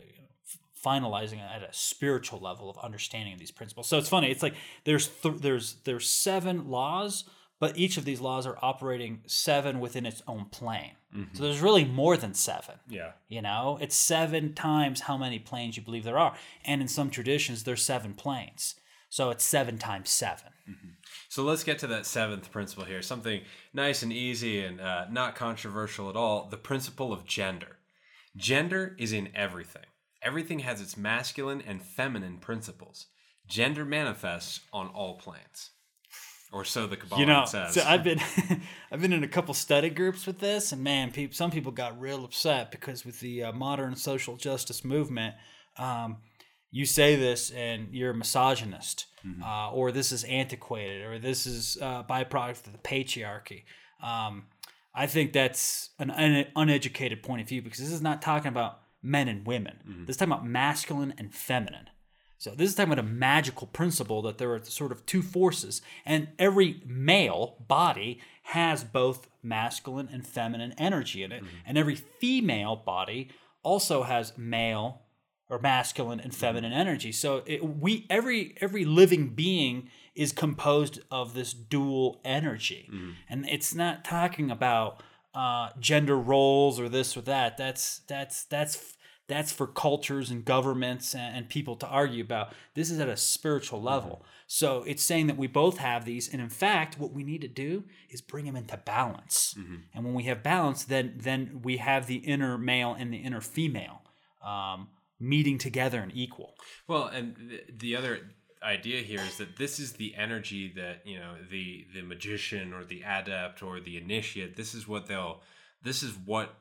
finalizing 0.89 1.39
it 1.45 1.51
at 1.57 1.63
a 1.63 1.73
spiritual 1.73 2.39
level 2.39 2.69
of 2.69 2.77
understanding 2.89 3.33
of 3.33 3.41
these 3.41 3.51
principles. 3.51 3.89
So 3.89 3.97
it's 3.97 4.11
funny. 4.11 4.31
It's 4.31 4.43
like 4.43 4.55
there's 4.85 5.09
th- 5.09 5.41
there's 5.47 5.77
there's 5.85 6.09
seven 6.09 6.69
laws, 6.69 7.25
but 7.59 7.79
each 7.79 7.97
of 7.97 8.05
these 8.05 8.21
laws 8.21 8.47
are 8.47 8.59
operating 8.61 9.23
seven 9.27 9.81
within 9.81 10.05
its 10.07 10.23
own 10.27 10.45
plane. 10.51 10.97
So 11.33 11.45
there's 11.45 11.63
really 11.63 11.87
more 11.87 12.19
than 12.19 12.35
seven. 12.35 12.75
Yeah. 12.89 13.13
You 13.27 13.41
know, 13.41 13.79
it's 13.81 13.97
seven 13.97 14.53
times 14.53 15.01
how 15.01 15.17
many 15.17 15.39
planes 15.39 15.79
you 15.79 15.83
believe 15.83 16.05
there 16.05 16.19
are. 16.19 16.37
And 16.63 16.83
in 16.83 16.89
some 16.89 17.09
traditions, 17.09 17.65
there's 17.65 17.83
seven 17.83 18.13
planes. 18.13 18.75
So 19.09 19.31
it's 19.31 19.45
seven 19.45 19.79
times 19.79 20.11
seven. 20.11 20.53
So 21.37 21.43
let's 21.43 21.65
get 21.65 21.81
to 21.81 21.87
that 21.89 22.07
seventh 22.07 22.51
principle 22.51 22.87
here. 22.87 23.03
Something 23.03 23.43
nice 23.75 24.03
and 24.03 24.11
easy 24.11 24.65
and 24.65 24.81
uh, 24.81 25.05
not 25.11 25.35
controversial 25.35 26.09
at 26.09 26.17
all. 26.17 26.49
The 26.49 26.57
principle 26.57 27.13
of 27.13 27.27
gender. 27.27 27.77
Gender 28.35 28.97
is 28.99 29.13
in 29.13 29.29
everything. 29.35 29.85
Everything 30.23 30.61
has 30.61 30.81
its 30.81 30.97
masculine 30.97 31.61
and 31.61 31.83
feminine 31.83 32.39
principles. 32.39 33.09
Gender 33.47 33.85
manifests 33.85 34.63
on 34.73 34.89
all 34.89 35.19
planes, 35.19 35.73
or 36.53 36.65
so 36.65 36.87
the 36.87 36.97
Kybalion 36.97 37.19
You 37.19 37.27
know, 37.27 37.45
says. 37.45 37.75
so 37.75 37.83
I've 37.87 38.03
been 38.03 38.21
I've 38.91 39.03
been 39.03 39.13
in 39.13 39.23
a 39.23 39.29
couple 39.29 39.53
study 39.53 39.91
groups 39.91 40.27
with 40.27 40.39
this, 40.39 40.73
and 40.73 40.83
man, 40.83 41.13
peop 41.13 41.35
some 41.35 41.51
people 41.51 41.71
got 41.71 42.01
real 42.01 42.25
upset 42.25 42.71
because 42.71 43.05
with 43.05 43.21
the 43.21 43.43
uh, 43.43 43.53
modern 43.53 43.95
social 43.95 44.39
justice 44.39 44.87
movement, 44.87 45.35
um, 45.77 46.17
you 46.71 46.87
say 46.87 47.15
this 47.15 47.51
and 47.51 47.89
you're 47.93 48.13
a 48.13 48.15
misogynist, 48.15 49.05
uh, 49.45 49.71
or 49.73 49.93
this 49.93 50.13
is 50.13 50.25
antiquated, 50.25 51.03
or 51.03 51.19
this 51.19 51.47
is 51.47 51.79
uh, 51.81 52.03
byproduct 52.05 52.67
of 52.67 52.73
the 52.73 52.79
patriarchy. 52.79 53.65
Um, 54.03 54.45
I 54.95 55.07
think 55.07 55.33
that's 55.33 55.91
an 55.99 56.11
un- 56.11 56.47
uneducated 56.57 57.23
point 57.23 57.43
of 57.43 57.49
view 57.49 57.63
because 57.63 57.81
this 57.81 57.93
is 57.93 58.03
not 58.03 58.23
talking 58.23 58.49
about 58.49 58.81
men 59.03 59.29
and 59.29 59.47
women. 59.47 60.05
This 60.07 60.15
is 60.15 60.17
talking 60.17 60.33
about 60.33 60.47
masculine 60.47 61.15
and 61.19 61.35
feminine. 61.35 61.91
So 62.39 62.51
this 62.51 62.69
is 62.69 62.75
talking 62.75 62.93
about 62.93 63.05
a 63.05 63.09
magical 63.09 63.67
principle 63.67 64.21
that 64.23 64.39
there 64.39 64.53
are 64.53 64.63
sort 64.65 64.93
of 64.93 65.05
two 65.07 65.23
forces, 65.23 65.81
and 66.05 66.29
every 66.39 66.83
male 66.87 67.57
body 67.67 68.21
has 68.43 68.85
both 68.85 69.29
masculine 69.43 70.09
and 70.13 70.27
feminine 70.27 70.75
energy 70.79 71.23
in 71.23 71.33
it, 71.33 71.43
and 71.67 71.79
every 71.79 71.95
female 71.95 72.77
body 72.77 73.31
also 73.63 74.03
has 74.03 74.37
male 74.37 75.03
or 75.49 75.59
masculine 75.59 76.21
and 76.21 76.35
feminine 76.35 76.73
energy. 76.73 77.13
So 77.13 77.43
it, 77.47 77.65
we 77.65 78.07
every 78.11 78.55
every 78.61 78.85
living 78.85 79.29
being 79.29 79.91
is 80.15 80.33
composed 80.33 81.01
of 81.11 81.35
this 81.35 81.53
dual 81.53 82.21
energy, 82.25 82.89
and 83.29 83.47
it's 83.49 83.75
not 83.75 84.05
talking 84.05 84.51
about 84.51 85.03
uh, 85.35 85.69
gender 85.79 86.17
roles 86.19 86.81
or 86.81 86.89
this 86.89 87.17
or 87.17 87.21
that. 87.23 87.57
That's 87.57 88.01
that's 88.09 88.45
that's 88.45 88.95
that's 89.29 89.53
for 89.53 89.67
cultures 89.67 90.31
and 90.31 90.45
governments 90.45 91.13
and, 91.15 91.37
and 91.37 91.49
people 91.49 91.77
to 91.77 91.87
argue 91.87 92.23
about. 92.23 92.53
This 92.75 92.91
is 92.91 93.01
at 93.01 93.09
a 93.09 93.17
spiritual 93.17 93.83
level. 93.83 94.25
So 94.47 94.85
it's 94.87 95.03
saying 95.03 95.27
that 95.27 95.37
we 95.37 95.49
both 95.49 95.79
have 95.79 96.05
these, 96.05 96.29
and 96.33 96.41
in 96.41 96.49
fact, 96.49 96.99
what 97.01 97.13
we 97.13 97.25
need 97.25 97.41
to 97.41 97.49
do 97.49 97.83
is 98.09 98.21
bring 98.21 98.45
them 98.47 98.55
into 98.57 98.77
balance. 98.77 99.55
And 99.93 100.05
when 100.05 100.15
we 100.15 100.25
have 100.25 100.43
balance, 100.43 100.85
then 100.85 101.15
then 101.17 101.61
we 101.63 101.77
have 101.79 102.07
the 102.07 102.17
inner 102.17 102.57
male 102.57 102.95
and 102.99 103.13
the 103.13 103.19
inner 103.19 103.41
female 103.41 104.03
um, 104.45 104.89
meeting 105.19 105.59
together 105.59 106.01
and 106.01 106.13
equal. 106.15 106.55
Well, 106.87 107.07
and 107.07 107.37
the, 107.37 107.61
the 107.79 107.97
other 107.97 108.21
idea 108.63 109.03
here 109.03 109.21
is 109.21 109.39
that 109.39 109.57
this 109.57 109.79
is 109.79 109.93
the 109.93 110.15
energy 110.17 110.73
that 110.77 111.07
you 111.07 111.19
know 111.19 111.35
the 111.51 111.87
the 111.95 112.03
magician 112.03 112.73
or 112.73 112.85
the 112.85 113.03
adept 113.03 113.63
or 113.63 113.81
the 113.81 113.97
initiate. 113.97 114.57
This 114.57 114.75
is 114.75 114.89
what 114.89 115.07
they'll. 115.07 115.43
This 115.83 116.03
is 116.03 116.13
what 116.25 116.55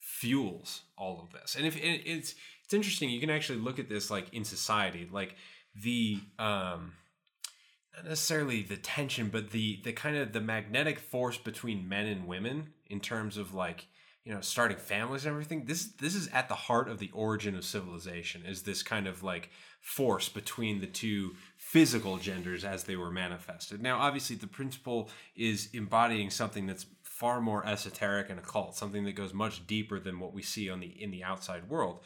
fuels 0.00 0.82
all 0.96 1.20
of 1.22 1.32
this. 1.32 1.54
And 1.56 1.66
if 1.66 1.76
and 1.76 2.00
it's 2.04 2.34
it's 2.64 2.74
interesting, 2.74 3.10
you 3.10 3.20
can 3.20 3.30
actually 3.30 3.58
look 3.58 3.78
at 3.78 3.88
this 3.88 4.10
like 4.10 4.32
in 4.32 4.44
society, 4.44 5.08
like 5.10 5.36
the 5.74 6.20
um 6.38 6.92
not 7.96 8.06
necessarily 8.06 8.62
the 8.62 8.76
tension, 8.76 9.28
but 9.28 9.50
the 9.50 9.80
the 9.84 9.92
kind 9.92 10.16
of 10.16 10.32
the 10.32 10.40
magnetic 10.40 10.98
force 10.98 11.38
between 11.38 11.88
men 11.88 12.06
and 12.06 12.26
women 12.26 12.70
in 12.86 13.00
terms 13.00 13.36
of 13.36 13.54
like 13.54 13.86
you 14.24 14.32
know 14.34 14.40
starting 14.40 14.78
families 14.78 15.24
and 15.24 15.32
everything. 15.32 15.64
This 15.66 15.84
this 15.84 16.14
is 16.14 16.28
at 16.28 16.48
the 16.48 16.54
heart 16.54 16.88
of 16.88 16.98
the 16.98 17.10
origin 17.12 17.54
of 17.54 17.64
civilization. 17.64 18.42
Is 18.46 18.62
this 18.62 18.82
kind 18.82 19.06
of 19.06 19.22
like 19.22 19.50
force 19.84 20.30
between 20.30 20.80
the 20.80 20.86
two 20.86 21.36
physical 21.58 22.16
genders 22.16 22.64
as 22.64 22.84
they 22.84 22.96
were 22.96 23.10
manifested. 23.10 23.82
Now, 23.82 23.98
obviously, 23.98 24.34
the 24.34 24.46
principle 24.46 25.10
is 25.36 25.68
embodying 25.74 26.30
something 26.30 26.66
that's 26.66 26.86
far 27.02 27.42
more 27.42 27.66
esoteric 27.66 28.30
and 28.30 28.38
occult, 28.38 28.76
something 28.76 29.04
that 29.04 29.12
goes 29.14 29.34
much 29.34 29.66
deeper 29.66 30.00
than 30.00 30.18
what 30.20 30.32
we 30.32 30.40
see 30.40 30.70
on 30.70 30.80
the 30.80 30.86
in 30.86 31.10
the 31.10 31.22
outside 31.22 31.68
world. 31.68 32.00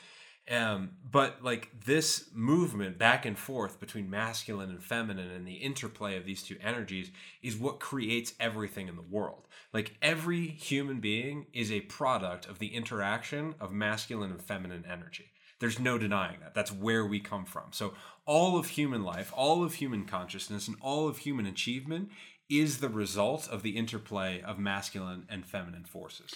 Um, 0.50 0.92
but 1.10 1.42
like 1.42 1.70
this 1.84 2.30
movement 2.32 2.96
back 2.96 3.26
and 3.26 3.38
forth 3.38 3.78
between 3.78 4.08
masculine 4.08 4.70
and 4.70 4.82
feminine 4.82 5.30
and 5.30 5.46
the 5.46 5.56
interplay 5.56 6.16
of 6.16 6.24
these 6.24 6.42
two 6.42 6.56
energies 6.62 7.10
is 7.42 7.56
what 7.56 7.80
creates 7.80 8.32
everything 8.40 8.88
in 8.88 8.96
the 8.96 9.02
world. 9.02 9.46
Like 9.74 9.96
every 10.00 10.46
human 10.46 11.00
being 11.00 11.46
is 11.52 11.70
a 11.70 11.82
product 11.82 12.46
of 12.46 12.58
the 12.58 12.74
interaction 12.74 13.56
of 13.60 13.72
masculine 13.72 14.30
and 14.30 14.42
feminine 14.42 14.84
energy. 14.90 15.32
There's 15.60 15.78
no 15.78 15.98
denying 15.98 16.40
that. 16.40 16.54
That's 16.54 16.72
where 16.72 17.04
we 17.04 17.20
come 17.20 17.44
from. 17.44 17.72
So 17.72 17.94
all 18.24 18.58
of 18.58 18.68
human 18.68 19.02
life, 19.02 19.32
all 19.36 19.64
of 19.64 19.74
human 19.74 20.04
consciousness, 20.04 20.68
and 20.68 20.76
all 20.80 21.08
of 21.08 21.18
human 21.18 21.46
achievement 21.46 22.10
is 22.48 22.78
the 22.78 22.88
result 22.88 23.48
of 23.48 23.62
the 23.62 23.76
interplay 23.76 24.40
of 24.40 24.58
masculine 24.58 25.26
and 25.28 25.44
feminine 25.44 25.84
forces. 25.84 26.34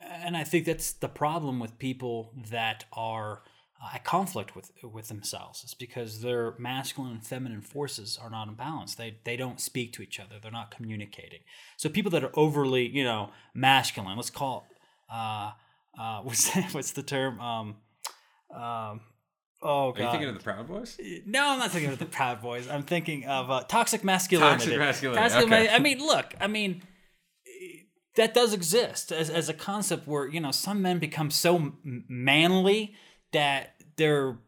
and 0.00 0.34
I 0.36 0.44
think 0.44 0.64
that's 0.64 0.92
the 0.92 1.08
problem 1.08 1.58
with 1.58 1.78
people 1.78 2.32
that 2.50 2.86
are 2.92 3.42
uh, 3.82 3.90
at 3.94 4.04
conflict 4.04 4.54
with 4.54 4.70
with 4.82 5.08
themselves. 5.08 5.62
It's 5.64 5.74
because 5.74 6.20
their 6.20 6.54
masculine 6.58 7.12
and 7.12 7.26
feminine 7.26 7.62
forces 7.62 8.18
are 8.20 8.30
not 8.30 8.48
in 8.48 8.54
balance. 8.54 8.94
They 8.94 9.16
they 9.24 9.36
don't 9.36 9.60
speak 9.60 9.92
to 9.94 10.02
each 10.02 10.20
other. 10.20 10.36
They're 10.40 10.50
not 10.50 10.70
communicating. 10.70 11.40
So 11.76 11.88
people 11.88 12.10
that 12.10 12.22
are 12.22 12.32
overly, 12.34 12.86
you 12.86 13.04
know, 13.04 13.30
masculine, 13.54 14.16
let's 14.16 14.30
call, 14.30 14.66
uh, 15.10 15.52
uh, 15.98 16.20
what's 16.22 16.54
what's 16.72 16.92
the 16.92 17.02
term? 17.02 17.40
Um, 17.40 17.76
um, 18.54 19.00
oh 19.62 19.92
God! 19.92 20.00
Are 20.00 20.02
you 20.02 20.10
thinking 20.10 20.28
of 20.28 20.34
the 20.34 20.44
Proud 20.44 20.68
Boys? 20.68 20.98
No, 21.24 21.50
I'm 21.50 21.58
not 21.58 21.70
thinking 21.70 21.90
of 21.90 21.98
the 21.98 22.06
Proud 22.06 22.42
Boys. 22.42 22.68
I'm 22.68 22.82
thinking 22.82 23.24
of 23.24 23.50
uh, 23.50 23.62
toxic 23.62 24.04
masculinity. 24.04 24.56
Toxic 24.56 24.78
masculinity, 24.78 25.22
Toxic 25.22 25.46
okay. 25.46 25.66
ma- 25.68 25.74
I 25.74 25.78
mean, 25.78 25.98
look. 26.00 26.34
I 26.38 26.48
mean, 26.48 26.82
that 28.16 28.34
does 28.34 28.52
exist 28.52 29.10
as, 29.10 29.30
as 29.30 29.48
a 29.48 29.54
concept 29.54 30.06
where 30.06 30.28
you 30.28 30.40
know 30.40 30.50
some 30.50 30.82
men 30.82 30.98
become 30.98 31.30
so 31.30 31.72
manly 31.82 32.94
that 33.32 33.74
they're 33.96 34.38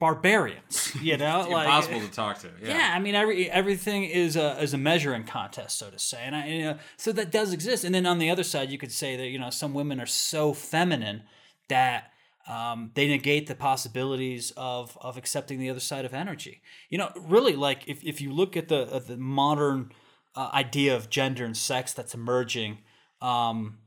barbarians. 0.00 0.94
You 1.00 1.16
know, 1.18 1.46
like 1.48 1.66
Impossible 1.66 2.00
to 2.00 2.10
talk 2.10 2.38
to. 2.40 2.50
Yeah. 2.62 2.68
yeah, 2.68 2.92
I 2.94 2.98
mean, 2.98 3.14
every 3.14 3.48
everything 3.50 4.04
is 4.04 4.34
a 4.34 4.60
is 4.60 4.74
a 4.74 4.78
measuring 4.78 5.24
contest, 5.24 5.78
so 5.78 5.90
to 5.90 5.98
say, 5.98 6.22
and 6.22 6.34
I, 6.34 6.46
you 6.48 6.64
know, 6.64 6.78
so 6.96 7.12
that 7.12 7.30
does 7.30 7.52
exist. 7.52 7.84
And 7.84 7.94
then 7.94 8.06
on 8.06 8.18
the 8.18 8.30
other 8.30 8.42
side, 8.42 8.70
you 8.70 8.78
could 8.78 8.92
say 8.92 9.16
that 9.16 9.28
you 9.28 9.38
know 9.38 9.50
some 9.50 9.74
women 9.74 10.00
are 10.00 10.06
so 10.06 10.52
feminine 10.52 11.22
that 11.68 12.10
um, 12.48 12.90
they 12.94 13.06
negate 13.06 13.46
the 13.46 13.54
possibilities 13.54 14.52
of 14.56 14.98
of 15.00 15.16
accepting 15.16 15.60
the 15.60 15.70
other 15.70 15.80
side 15.80 16.04
of 16.04 16.14
energy. 16.14 16.62
You 16.88 16.98
know, 16.98 17.12
really, 17.16 17.54
like 17.54 17.86
if 17.86 18.02
if 18.02 18.20
you 18.20 18.32
look 18.32 18.56
at 18.56 18.68
the 18.68 18.88
at 18.92 19.06
the 19.06 19.16
modern 19.16 19.92
uh, 20.34 20.50
idea 20.52 20.96
of 20.96 21.10
gender 21.10 21.44
and 21.44 21.56
sex 21.56 21.92
that's 21.92 22.14
emerging, 22.14 22.78
um, 23.20 23.78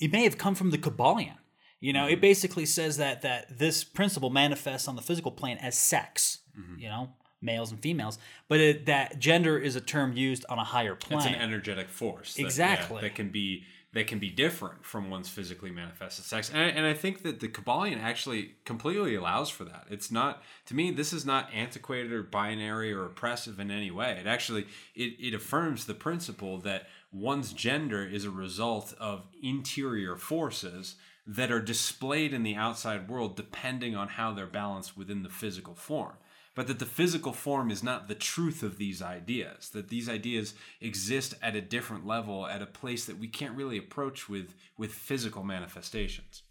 it 0.00 0.10
may 0.10 0.24
have 0.24 0.38
come 0.38 0.54
from 0.54 0.70
the 0.70 0.78
Kybalion. 0.78 1.36
You 1.80 1.92
know, 1.92 2.06
it 2.06 2.12
mm-hmm. 2.12 2.20
basically 2.20 2.66
says 2.66 2.96
that 2.96 3.22
that 3.22 3.58
this 3.58 3.84
principle 3.84 4.30
manifests 4.30 4.88
on 4.88 4.96
the 4.96 5.02
physical 5.02 5.30
plane 5.30 5.58
as 5.58 5.76
sex. 5.76 6.38
Mm-hmm. 6.58 6.80
You 6.80 6.88
know, 6.88 7.08
males 7.42 7.70
and 7.70 7.80
females, 7.80 8.18
but 8.48 8.60
it, 8.60 8.86
that 8.86 9.18
gender 9.18 9.58
is 9.58 9.76
a 9.76 9.80
term 9.80 10.16
used 10.16 10.44
on 10.48 10.58
a 10.58 10.64
higher 10.64 10.94
plane. 10.94 11.20
It's 11.20 11.28
an 11.28 11.34
energetic 11.34 11.88
force. 11.88 12.34
that- 12.34 12.40
yeah, 12.40 12.46
Exactly. 12.46 13.00
that 13.02 13.14
can 13.14 13.30
be 13.30 13.64
that 13.92 14.08
can 14.08 14.18
be 14.18 14.28
different 14.28 14.84
from 14.84 15.08
one's 15.08 15.30
physically 15.30 15.70
manifested 15.70 16.22
sex. 16.26 16.50
And 16.50 16.58
I, 16.58 16.64
and 16.64 16.84
I 16.84 16.92
think 16.92 17.22
that 17.22 17.40
the 17.40 17.48
Kybalion 17.48 17.98
actually 17.98 18.56
completely 18.66 19.14
allows 19.14 19.48
for 19.48 19.64
that. 19.64 19.86
It's 19.88 20.10
not 20.10 20.42
to 20.66 20.74
me 20.74 20.90
this 20.90 21.14
is 21.14 21.24
not 21.24 21.48
antiquated 21.54 22.12
or 22.12 22.22
binary 22.22 22.92
or 22.92 23.06
oppressive 23.06 23.58
in 23.58 23.70
any 23.70 23.90
way. 23.90 24.18
It 24.20 24.26
actually 24.26 24.66
it, 24.94 25.14
it 25.18 25.32
affirms 25.34 25.86
the 25.86 25.94
principle 25.94 26.58
that 26.58 26.88
one's 27.10 27.54
gender 27.54 28.04
is 28.04 28.26
a 28.26 28.30
result 28.30 28.92
of 29.00 29.28
interior 29.42 30.16
forces 30.16 30.96
that 31.26 31.50
are 31.50 31.60
displayed 31.60 32.32
in 32.32 32.42
the 32.42 32.54
outside 32.54 33.08
world 33.08 33.36
depending 33.36 33.96
on 33.96 34.08
how 34.08 34.32
they're 34.32 34.46
balanced 34.46 34.96
within 34.96 35.22
the 35.22 35.28
physical 35.28 35.74
form. 35.74 36.14
But 36.54 36.68
that 36.68 36.78
the 36.78 36.86
physical 36.86 37.34
form 37.34 37.70
is 37.70 37.82
not 37.82 38.08
the 38.08 38.14
truth 38.14 38.62
of 38.62 38.78
these 38.78 39.02
ideas 39.02 39.68
that 39.70 39.88
these 39.88 40.08
ideas 40.08 40.54
exist 40.80 41.34
at 41.42 41.54
a 41.54 41.60
different 41.60 42.06
level 42.06 42.46
at 42.46 42.62
a 42.62 42.66
place 42.66 43.04
that 43.04 43.18
we 43.18 43.28
can't 43.28 43.56
really 43.56 43.76
approach 43.76 44.28
with 44.28 44.54
with 44.78 44.92
physical 44.92 45.42
manifestations. 45.42 46.42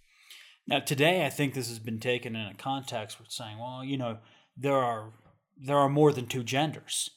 Now, 0.67 0.79
today, 0.79 1.25
I 1.25 1.29
think 1.29 1.53
this 1.53 1.69
has 1.69 1.79
been 1.79 1.99
taken 1.99 2.35
in 2.35 2.47
a 2.47 2.53
context 2.55 3.19
with 3.19 3.31
saying, 3.31 3.59
well, 3.59 3.83
you 3.83 3.97
know, 3.97 4.17
there 4.57 4.77
are 4.77 5.13
there 5.57 5.77
are 5.77 5.89
more 5.89 6.11
than 6.11 6.27
two 6.27 6.43
genders, 6.43 7.09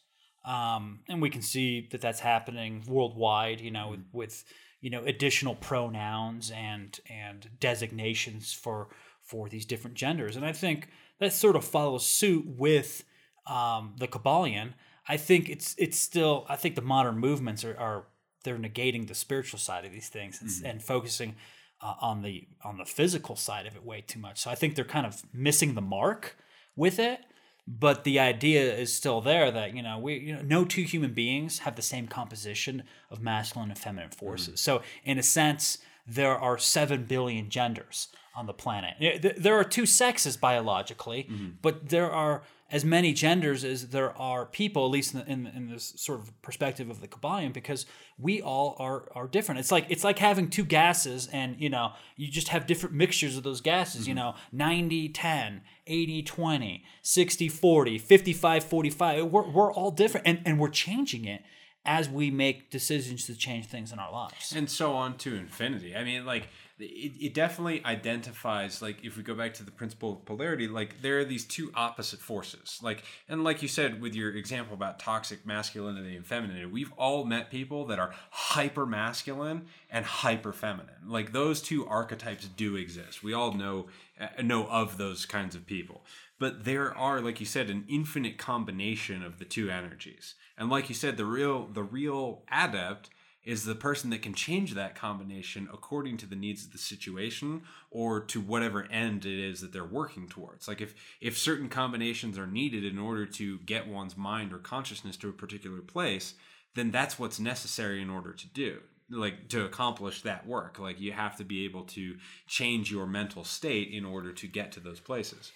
um, 0.44 1.00
and 1.08 1.20
we 1.20 1.30
can 1.30 1.42
see 1.42 1.88
that 1.90 2.00
that's 2.00 2.20
happening 2.20 2.84
worldwide. 2.86 3.60
You 3.60 3.70
know, 3.70 3.88
with, 3.88 4.04
with 4.12 4.44
you 4.80 4.90
know 4.90 5.04
additional 5.04 5.54
pronouns 5.54 6.50
and 6.50 6.98
and 7.10 7.50
designations 7.60 8.52
for 8.52 8.88
for 9.22 9.48
these 9.48 9.66
different 9.66 9.96
genders, 9.96 10.36
and 10.36 10.44
I 10.44 10.52
think 10.52 10.88
that 11.20 11.32
sort 11.32 11.56
of 11.56 11.64
follows 11.64 12.06
suit 12.06 12.46
with 12.46 13.04
um, 13.46 13.94
the 13.98 14.08
Kybalion. 14.08 14.74
I 15.08 15.16
think 15.16 15.48
it's 15.48 15.74
it's 15.78 15.98
still. 15.98 16.46
I 16.48 16.56
think 16.56 16.74
the 16.74 16.82
modern 16.82 17.18
movements 17.18 17.64
are, 17.64 17.76
are 17.78 18.04
they're 18.44 18.58
negating 18.58 19.08
the 19.08 19.14
spiritual 19.14 19.58
side 19.58 19.84
of 19.84 19.92
these 19.92 20.08
things 20.08 20.40
and, 20.40 20.66
and 20.66 20.82
focusing 20.82 21.34
uh, 21.80 21.94
on 22.00 22.22
the 22.22 22.46
on 22.64 22.76
the 22.76 22.84
physical 22.84 23.36
side 23.36 23.66
of 23.66 23.74
it 23.76 23.84
way 23.84 24.00
too 24.00 24.18
much. 24.18 24.40
So 24.40 24.50
I 24.50 24.54
think 24.54 24.74
they're 24.74 24.84
kind 24.84 25.06
of 25.06 25.22
missing 25.32 25.74
the 25.74 25.80
mark 25.80 26.36
with 26.76 26.98
it. 26.98 27.20
But 27.70 28.04
the 28.04 28.18
idea 28.18 28.74
is 28.74 28.94
still 28.94 29.20
there 29.20 29.50
that 29.50 29.74
you 29.76 29.82
know 29.82 29.98
we 29.98 30.14
you 30.14 30.34
know 30.36 30.42
no 30.42 30.64
two 30.64 30.82
human 30.82 31.12
beings 31.12 31.60
have 31.60 31.76
the 31.76 31.82
same 31.82 32.06
composition 32.06 32.84
of 33.10 33.20
masculine 33.20 33.68
and 33.68 33.78
feminine 33.78 34.10
forces. 34.10 34.54
Mm. 34.54 34.58
So 34.58 34.82
in 35.04 35.18
a 35.18 35.22
sense, 35.22 35.78
there 36.06 36.36
are 36.36 36.56
seven 36.56 37.04
billion 37.04 37.50
genders 37.50 38.08
on 38.34 38.46
the 38.46 38.54
planet. 38.54 38.94
There 39.36 39.58
are 39.58 39.64
two 39.64 39.84
sexes 39.84 40.36
biologically, 40.36 41.24
mm-hmm. 41.24 41.48
but 41.60 41.88
there 41.90 42.10
are 42.10 42.42
as 42.70 42.84
many 42.84 43.14
genders 43.14 43.64
as 43.64 43.88
there 43.88 44.16
are 44.18 44.44
people, 44.44 44.84
at 44.84 44.90
least 44.90 45.14
in, 45.14 45.20
in, 45.22 45.46
in 45.46 45.70
this 45.70 45.94
sort 45.96 46.20
of 46.20 46.42
perspective 46.42 46.90
of 46.90 47.00
the 47.00 47.08
Kybalion, 47.08 47.52
because 47.52 47.86
we 48.18 48.42
all 48.42 48.76
are 48.78 49.04
are 49.14 49.26
different. 49.26 49.58
It's 49.60 49.72
like 49.72 49.86
it's 49.88 50.04
like 50.04 50.18
having 50.18 50.48
two 50.50 50.64
gases, 50.64 51.28
and 51.32 51.58
you 51.58 51.70
know 51.70 51.92
you 52.16 52.28
just 52.28 52.48
have 52.48 52.66
different 52.66 52.94
mixtures 52.94 53.36
of 53.36 53.42
those 53.42 53.60
gases. 53.60 54.06
You 54.06 54.14
mm-hmm. 54.14 54.20
know, 54.20 54.34
90 54.52 55.08
10, 55.08 55.62
80 55.86 56.22
20, 56.22 56.84
60 57.02 57.48
40, 57.48 57.98
55 57.98 58.64
45. 58.64 59.26
We're, 59.26 59.50
we're 59.50 59.72
all 59.72 59.90
different, 59.90 60.26
and, 60.26 60.40
and 60.44 60.58
we're 60.58 60.68
changing 60.68 61.24
it 61.24 61.42
as 61.84 62.08
we 62.08 62.30
make 62.30 62.70
decisions 62.70 63.24
to 63.26 63.34
change 63.34 63.66
things 63.66 63.92
in 63.92 63.98
our 63.98 64.12
lives. 64.12 64.52
and 64.54 64.68
so 64.68 64.92
on 64.92 65.16
to 65.16 65.34
infinity 65.34 65.96
i 65.96 66.04
mean 66.04 66.26
like 66.26 66.48
it, 66.80 67.12
it 67.20 67.34
definitely 67.34 67.84
identifies 67.84 68.80
like 68.80 69.04
if 69.04 69.16
we 69.16 69.22
go 69.22 69.34
back 69.34 69.54
to 69.54 69.62
the 69.62 69.70
principle 69.70 70.12
of 70.12 70.24
polarity 70.24 70.68
like 70.68 71.02
there 71.02 71.18
are 71.18 71.24
these 71.24 71.44
two 71.44 71.70
opposite 71.74 72.20
forces. 72.20 72.78
Like 72.82 73.04
and 73.28 73.44
like 73.44 73.62
you 73.62 73.68
said 73.68 74.00
with 74.00 74.14
your 74.14 74.34
example 74.34 74.74
about 74.74 74.98
toxic 74.98 75.44
masculinity 75.46 76.16
and 76.16 76.26
femininity 76.26 76.66
we've 76.66 76.92
all 76.96 77.24
met 77.24 77.50
people 77.50 77.86
that 77.86 77.98
are 77.98 78.14
hyper 78.30 78.86
masculine 78.86 79.66
and 79.90 80.04
hyper 80.04 80.52
feminine 80.52 80.94
like 81.06 81.32
those 81.32 81.60
two 81.60 81.86
archetypes 81.86 82.46
do 82.46 82.76
exist. 82.76 83.22
We 83.22 83.34
all 83.34 83.52
know 83.52 83.86
uh, 84.20 84.42
know 84.42 84.66
of 84.66 84.98
those 84.98 85.26
kinds 85.26 85.54
of 85.54 85.66
people. 85.66 86.04
But 86.38 86.64
there 86.64 86.96
are 86.96 87.20
like 87.20 87.40
you 87.40 87.46
said 87.46 87.70
an 87.70 87.84
infinite 87.88 88.38
combination 88.38 89.24
of 89.24 89.38
the 89.38 89.44
two 89.44 89.70
energies. 89.70 90.34
And 90.56 90.70
like 90.70 90.88
you 90.88 90.94
said 90.94 91.16
the 91.16 91.24
real 91.24 91.66
the 91.66 91.82
real 91.82 92.42
adept 92.50 93.10
is 93.48 93.64
the 93.64 93.74
person 93.74 94.10
that 94.10 94.20
can 94.20 94.34
change 94.34 94.74
that 94.74 94.94
combination 94.94 95.66
according 95.72 96.18
to 96.18 96.26
the 96.26 96.36
needs 96.36 96.66
of 96.66 96.72
the 96.72 96.76
situation 96.76 97.62
or 97.90 98.20
to 98.20 98.42
whatever 98.42 98.84
end 98.90 99.24
it 99.24 99.42
is 99.42 99.62
that 99.62 99.72
they're 99.72 99.84
working 99.84 100.28
towards. 100.28 100.68
Like 100.68 100.82
if 100.82 100.94
if 101.22 101.38
certain 101.38 101.70
combinations 101.70 102.36
are 102.36 102.46
needed 102.46 102.84
in 102.84 102.98
order 102.98 103.24
to 103.24 103.58
get 103.60 103.88
one's 103.88 104.18
mind 104.18 104.52
or 104.52 104.58
consciousness 104.58 105.16
to 105.16 105.30
a 105.30 105.32
particular 105.32 105.80
place 105.80 106.34
then 106.74 106.90
that's 106.90 107.18
what's 107.18 107.40
necessary 107.40 108.02
in 108.02 108.10
order 108.10 108.34
to 108.34 108.46
do 108.48 108.80
like 109.10 109.48
to 109.48 109.64
accomplish 109.64 110.20
that 110.20 110.46
work. 110.46 110.78
Like 110.78 111.00
you 111.00 111.12
have 111.12 111.36
to 111.38 111.44
be 111.44 111.64
able 111.64 111.84
to 111.84 112.18
change 112.46 112.92
your 112.92 113.06
mental 113.06 113.44
state 113.44 113.88
in 113.90 114.04
order 114.04 114.30
to 114.30 114.46
get 114.46 114.72
to 114.72 114.80
those 114.80 115.00
places 115.00 115.52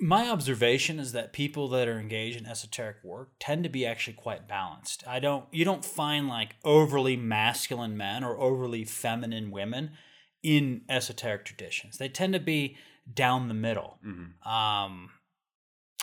my 0.00 0.28
observation 0.28 0.98
is 0.98 1.12
that 1.12 1.32
people 1.32 1.68
that 1.68 1.88
are 1.88 1.98
engaged 1.98 2.38
in 2.38 2.46
esoteric 2.46 2.96
work 3.04 3.30
tend 3.38 3.62
to 3.64 3.70
be 3.70 3.86
actually 3.86 4.14
quite 4.14 4.48
balanced. 4.48 5.04
I 5.06 5.20
don't 5.20 5.46
you 5.52 5.64
don't 5.64 5.84
find 5.84 6.28
like 6.28 6.56
overly 6.64 7.16
masculine 7.16 7.96
men 7.96 8.24
or 8.24 8.38
overly 8.38 8.84
feminine 8.84 9.50
women 9.50 9.92
in 10.42 10.82
esoteric 10.88 11.44
traditions. 11.44 11.96
They 11.96 12.08
tend 12.08 12.34
to 12.34 12.40
be 12.40 12.76
down 13.12 13.48
the 13.48 13.54
middle. 13.54 13.98
Mm-hmm. 14.04 14.48
Um, 14.48 15.10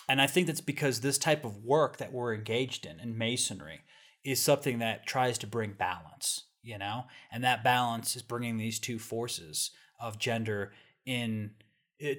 and 0.07 0.21
I 0.21 0.27
think 0.27 0.47
that's 0.47 0.61
because 0.61 1.01
this 1.01 1.17
type 1.17 1.45
of 1.45 1.63
work 1.63 1.97
that 1.97 2.11
we're 2.11 2.33
engaged 2.33 2.85
in 2.85 2.99
in 2.99 3.17
masonry 3.17 3.81
is 4.23 4.41
something 4.41 4.79
that 4.79 5.05
tries 5.05 5.37
to 5.39 5.47
bring 5.47 5.73
balance, 5.73 6.45
you 6.61 6.77
know? 6.77 7.05
And 7.31 7.43
that 7.43 7.63
balance 7.63 8.15
is 8.15 8.21
bringing 8.21 8.57
these 8.57 8.79
two 8.79 8.99
forces 8.99 9.71
of 9.99 10.19
gender 10.19 10.73
in 11.05 11.51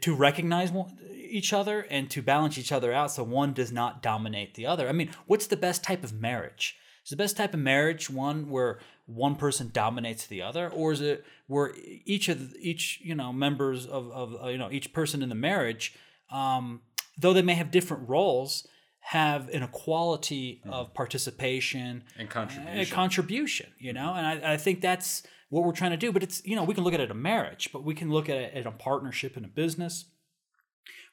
to 0.01 0.15
recognize 0.15 0.73
each 1.11 1.53
other 1.53 1.87
and 1.91 2.11
to 2.11 2.23
balance 2.23 2.59
each 2.59 2.73
other 2.73 2.93
out 2.93 3.11
so 3.11 3.23
one 3.23 3.53
does 3.53 3.73
not 3.73 4.03
dominate 4.03 4.55
the 4.55 4.67
other. 4.67 4.89
I 4.89 4.93
mean, 4.93 5.11
what's 5.27 5.47
the 5.47 5.57
best 5.57 5.83
type 5.83 6.05
of 6.05 6.13
marriage? 6.13 6.77
Is 7.05 7.11
the 7.11 7.17
best 7.17 7.37
type 7.37 7.53
of 7.53 7.61
marriage 7.61 8.09
one 8.09 8.49
where 8.49 8.79
one 9.07 9.35
person 9.35 9.71
dominates 9.73 10.27
the 10.27 10.43
other, 10.43 10.69
or 10.69 10.93
is 10.93 11.01
it 11.01 11.25
where 11.49 11.73
each 12.05 12.29
of 12.29 12.53
the, 12.53 12.59
each 12.61 13.01
you 13.03 13.15
know 13.15 13.33
members 13.33 13.87
of 13.87 14.11
of 14.13 14.37
uh, 14.41 14.49
you 14.49 14.59
know 14.59 14.71
each 14.71 14.93
person 14.93 15.21
in 15.23 15.29
the 15.29 15.35
marriage, 15.35 15.95
um, 16.31 16.81
though 17.19 17.33
they 17.33 17.43
may 17.43 17.55
have 17.55 17.73
different 17.73 18.09
roles, 18.09 18.69
have 19.01 19.49
an 19.49 19.65
equality 19.65 20.63
mm. 20.65 20.71
of 20.71 20.95
participation 20.95 22.05
and 22.17 22.31
contribution. 22.31 22.79
And 22.79 22.91
contribution, 22.91 23.73
you 23.79 23.93
know, 23.93 24.15
and 24.15 24.25
I, 24.25 24.53
I 24.53 24.57
think 24.57 24.81
that's 24.81 25.25
what 25.53 25.65
we're 25.65 25.73
trying 25.73 25.91
to 25.91 25.99
do. 25.99 26.11
But 26.11 26.23
it's, 26.23 26.41
you 26.47 26.57
know, 26.57 26.65
we 26.65 26.73
can 26.73 26.83
look 26.83 26.95
at 26.95 27.01
it 27.01 27.11
a 27.11 27.15
marriage, 27.15 27.69
but 27.75 27.85
we 27.85 27.95
can 27.95 28.11
look 28.11 28.31
at 28.31 28.39
it 28.39 28.55
at 28.55 28.67
a 28.67 28.71
partnership 28.71 29.37
in 29.37 29.45
a 29.45 29.49
business. 29.49 30.07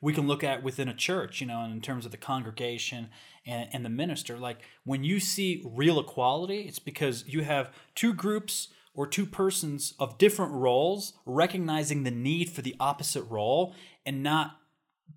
We 0.01 0.13
can 0.13 0.27
look 0.27 0.45
at 0.45 0.63
within 0.63 0.87
a 0.87 0.95
church, 0.95 1.41
you 1.41 1.47
know, 1.47 1.65
in 1.65 1.81
terms 1.81 2.05
of 2.05 2.11
the 2.11 2.17
congregation 2.17 3.09
and, 3.45 3.67
and 3.73 3.83
the 3.83 3.89
minister. 3.89 4.37
Like 4.37 4.61
when 4.85 5.03
you 5.03 5.19
see 5.19 5.61
real 5.65 5.99
equality, 5.99 6.61
it's 6.61 6.79
because 6.79 7.25
you 7.27 7.43
have 7.43 7.73
two 7.95 8.13
groups 8.13 8.69
or 8.93 9.05
two 9.05 9.25
persons 9.25 9.93
of 9.99 10.17
different 10.17 10.53
roles 10.53 11.13
recognizing 11.25 12.03
the 12.03 12.11
need 12.11 12.49
for 12.49 12.61
the 12.61 12.77
opposite 12.79 13.23
role 13.23 13.75
and 14.05 14.23
not 14.23 14.55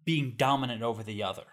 being 0.04 0.34
dominant 0.36 0.82
over 0.82 1.04
the 1.04 1.22
other. 1.22 1.44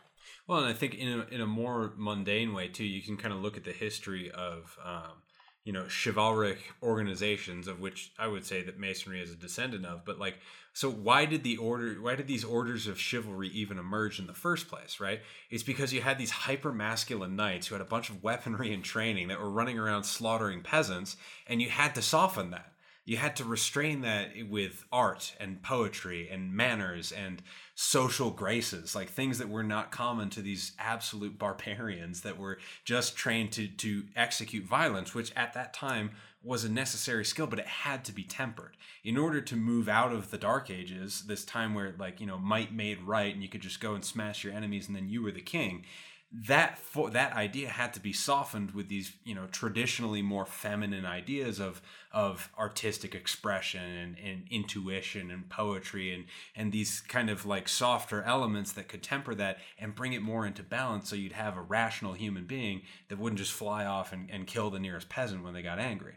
Well, 0.47 0.61
and 0.63 0.67
I 0.67 0.73
think 0.73 0.95
in 0.95 1.07
a, 1.19 1.27
in 1.31 1.39
a 1.39 1.45
more 1.45 1.93
mundane 1.97 2.55
way 2.55 2.67
too, 2.67 2.83
you 2.83 3.03
can 3.03 3.15
kind 3.15 3.31
of 3.31 3.41
look 3.41 3.57
at 3.57 3.63
the 3.63 3.71
history 3.73 4.31
of 4.31 4.75
um, 4.83 5.21
you 5.69 5.73
know 5.73 5.85
chivalric 5.87 6.57
organizations 6.81 7.67
of 7.67 7.79
which 7.79 8.11
i 8.17 8.25
would 8.25 8.43
say 8.43 8.63
that 8.63 8.79
masonry 8.79 9.21
is 9.21 9.31
a 9.31 9.35
descendant 9.35 9.85
of 9.85 10.03
but 10.03 10.17
like 10.17 10.39
so 10.73 10.89
why 10.89 11.25
did 11.25 11.43
the 11.43 11.57
order 11.57 11.93
why 12.01 12.15
did 12.15 12.25
these 12.25 12.43
orders 12.43 12.87
of 12.87 12.99
chivalry 12.99 13.49
even 13.49 13.77
emerge 13.77 14.17
in 14.17 14.25
the 14.25 14.33
first 14.33 14.67
place 14.67 14.99
right? 14.99 15.19
It's 15.51 15.61
because 15.61 15.93
you 15.93 16.01
had 16.01 16.17
these 16.17 16.31
hyper 16.31 16.73
masculine 16.73 17.35
knights 17.35 17.67
who 17.67 17.75
had 17.75 17.83
a 17.83 17.85
bunch 17.85 18.09
of 18.09 18.23
weaponry 18.23 18.73
and 18.73 18.83
training 18.83 19.27
that 19.27 19.39
were 19.39 19.51
running 19.51 19.77
around 19.77 20.05
slaughtering 20.05 20.61
peasants 20.61 21.17
and 21.45 21.61
you 21.61 21.69
had 21.69 21.93
to 21.93 22.01
soften 22.01 22.49
that 22.49 22.68
you 23.09 23.17
had 23.17 23.35
to 23.35 23.43
restrain 23.43 24.01
that 24.01 24.29
with 24.47 24.85
art 24.91 25.33
and 25.39 25.63
poetry 25.63 26.29
and 26.29 26.53
manners 26.53 27.11
and 27.11 27.41
social 27.73 28.29
graces, 28.29 28.93
like 28.93 29.09
things 29.09 29.39
that 29.39 29.49
were 29.49 29.63
not 29.63 29.89
common 29.89 30.29
to 30.29 30.43
these 30.43 30.73
absolute 30.77 31.39
barbarians 31.39 32.21
that 32.21 32.37
were 32.37 32.59
just 32.85 33.17
trained 33.17 33.51
to 33.51 33.67
to 33.67 34.03
execute 34.15 34.63
violence, 34.63 35.15
which 35.15 35.31
at 35.35 35.55
that 35.55 35.73
time 35.73 36.11
was 36.43 36.63
a 36.63 36.71
necessary 36.71 37.25
skill, 37.25 37.47
but 37.47 37.57
it 37.57 37.65
had 37.65 38.05
to 38.05 38.11
be 38.11 38.23
tempered. 38.23 38.77
In 39.03 39.17
order 39.17 39.41
to 39.41 39.55
move 39.55 39.89
out 39.89 40.13
of 40.13 40.29
the 40.29 40.37
dark 40.37 40.69
ages, 40.69 41.23
this 41.25 41.43
time 41.43 41.73
where 41.73 41.95
like 41.97 42.21
you 42.21 42.27
know 42.27 42.37
might 42.37 42.71
made 42.71 43.01
right, 43.01 43.33
and 43.33 43.41
you 43.41 43.49
could 43.49 43.61
just 43.61 43.81
go 43.81 43.95
and 43.95 44.05
smash 44.05 44.43
your 44.43 44.53
enemies, 44.53 44.85
and 44.85 44.95
then 44.95 45.09
you 45.09 45.23
were 45.23 45.31
the 45.31 45.41
king 45.41 45.83
that 46.31 46.77
for 46.77 47.09
that 47.09 47.33
idea 47.33 47.67
had 47.67 47.91
to 47.91 47.99
be 47.99 48.13
softened 48.13 48.71
with 48.71 48.87
these 48.87 49.13
you 49.23 49.33
know 49.33 49.47
traditionally 49.51 50.21
more 50.21 50.45
feminine 50.45 51.05
ideas 51.05 51.59
of 51.59 51.81
of 52.11 52.51
artistic 52.57 53.15
expression 53.15 53.83
and, 53.83 54.15
and 54.23 54.43
intuition 54.51 55.31
and 55.31 55.49
poetry 55.49 56.13
and 56.13 56.25
and 56.55 56.71
these 56.71 57.01
kind 57.01 57.31
of 57.31 57.47
like 57.47 57.67
softer 57.67 58.21
elements 58.23 58.71
that 58.73 58.87
could 58.87 59.01
temper 59.01 59.33
that 59.33 59.57
and 59.79 59.95
bring 59.95 60.13
it 60.13 60.21
more 60.21 60.45
into 60.45 60.61
balance 60.61 61.09
so 61.09 61.15
you'd 61.15 61.31
have 61.31 61.57
a 61.57 61.61
rational 61.61 62.13
human 62.13 62.45
being 62.45 62.83
that 63.07 63.17
wouldn't 63.17 63.39
just 63.39 63.53
fly 63.53 63.85
off 63.85 64.13
and, 64.13 64.29
and 64.29 64.45
kill 64.45 64.69
the 64.69 64.79
nearest 64.79 65.09
peasant 65.09 65.43
when 65.43 65.55
they 65.55 65.63
got 65.63 65.79
angry 65.79 66.15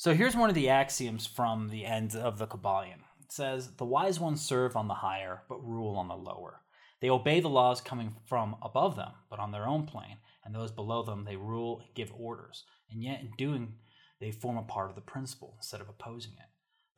so 0.00 0.14
here's 0.14 0.34
one 0.34 0.48
of 0.48 0.54
the 0.54 0.70
axioms 0.70 1.26
from 1.26 1.68
the 1.68 1.84
end 1.84 2.16
of 2.16 2.38
the 2.38 2.46
Kybalion. 2.46 3.00
It 3.22 3.30
says, 3.30 3.72
The 3.72 3.84
wise 3.84 4.18
ones 4.18 4.40
serve 4.40 4.74
on 4.74 4.88
the 4.88 4.94
higher, 4.94 5.42
but 5.46 5.62
rule 5.62 5.94
on 5.96 6.08
the 6.08 6.16
lower. 6.16 6.62
They 7.00 7.08
obey 7.08 7.40
the 7.40 7.48
laws 7.48 7.80
coming 7.80 8.14
from 8.26 8.56
above 8.62 8.94
them, 8.96 9.12
but 9.30 9.38
on 9.38 9.52
their 9.52 9.66
own 9.66 9.86
plane, 9.86 10.18
and 10.44 10.54
those 10.54 10.70
below 10.70 11.02
them 11.02 11.24
they 11.24 11.36
rule 11.36 11.80
and 11.80 11.94
give 11.94 12.12
orders, 12.18 12.64
and 12.90 13.02
yet 13.02 13.20
in 13.20 13.32
doing 13.38 13.74
they 14.20 14.30
form 14.30 14.58
a 14.58 14.62
part 14.62 14.90
of 14.90 14.96
the 14.96 15.00
principle 15.00 15.54
instead 15.56 15.80
of 15.80 15.88
opposing 15.88 16.32
it. 16.32 16.48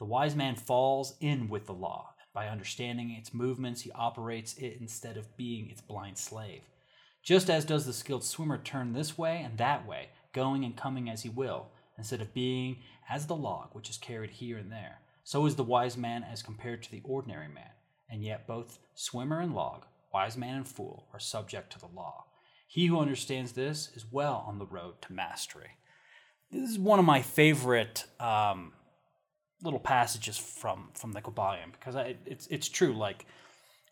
The 0.01 0.05
wise 0.05 0.35
man 0.35 0.57
falls 0.57 1.15
in 1.21 1.49
with 1.49 1.67
the 1.67 1.73
law, 1.73 2.15
by 2.35 2.49
understanding 2.49 3.11
its 3.11 3.33
movements 3.33 3.83
he 3.83 3.93
operates 3.93 4.55
it 4.55 4.79
instead 4.81 5.17
of 5.17 5.37
being 5.37 5.71
its 5.71 5.81
blind 5.81 6.19
slave. 6.19 6.63
Just 7.23 7.49
as 7.49 7.65
does 7.65 7.87
the 7.87 7.93
skilled 7.93 8.25
swimmer 8.25 8.59
turn 8.59 8.93
this 8.93 9.17
way 9.17 9.41
and 9.45 9.57
that 9.59 9.87
way, 9.87 10.09
going 10.33 10.65
and 10.65 10.77
coming 10.77 11.09
as 11.09 11.23
he 11.23 11.29
will, 11.29 11.69
instead 11.97 12.21
of 12.21 12.35
being 12.35 12.79
as 13.09 13.27
the 13.27 13.37
log 13.37 13.69
which 13.73 13.89
is 13.89 13.99
carried 13.99 14.31
here 14.31 14.59
and 14.59 14.73
there, 14.73 14.99
so 15.23 15.47
is 15.47 15.55
the 15.55 15.63
wise 15.63 15.97
man 15.97 16.25
as 16.25 16.43
compared 16.43 16.83
to 16.83 16.91
the 16.91 17.03
ordinary 17.05 17.47
man, 17.47 17.71
and 18.11 18.25
yet 18.25 18.49
both 18.49 18.81
swimmer 18.95 19.39
and 19.39 19.55
log 19.55 19.85
wise 20.13 20.37
man 20.37 20.57
and 20.57 20.69
fool 20.69 21.07
are 21.13 21.21
subject 21.21 21.73
to 21.73 21.79
the 21.79 21.89
law. 21.95 22.25
He 22.67 22.87
who 22.87 22.99
understands 22.99 23.53
this 23.53 23.91
is 23.95 24.07
well 24.11 24.45
on 24.47 24.59
the 24.59 24.67
road 24.67 25.03
to 25.03 25.13
mastery. 25.13 25.77
This 26.51 26.71
is 26.71 26.79
one 26.79 26.99
of 26.99 27.05
my 27.05 27.23
favorite 27.23 28.05
um, 28.21 28.73
little 29.63 29.81
passages 29.81 30.37
from 30.37 30.91
from 30.95 31.13
the 31.13 31.21
Kybalion 31.21 31.73
because 31.73 31.97
I, 31.97 32.17
it's 32.27 32.47
it's 32.49 32.69
true. 32.69 32.93
Like 32.93 33.27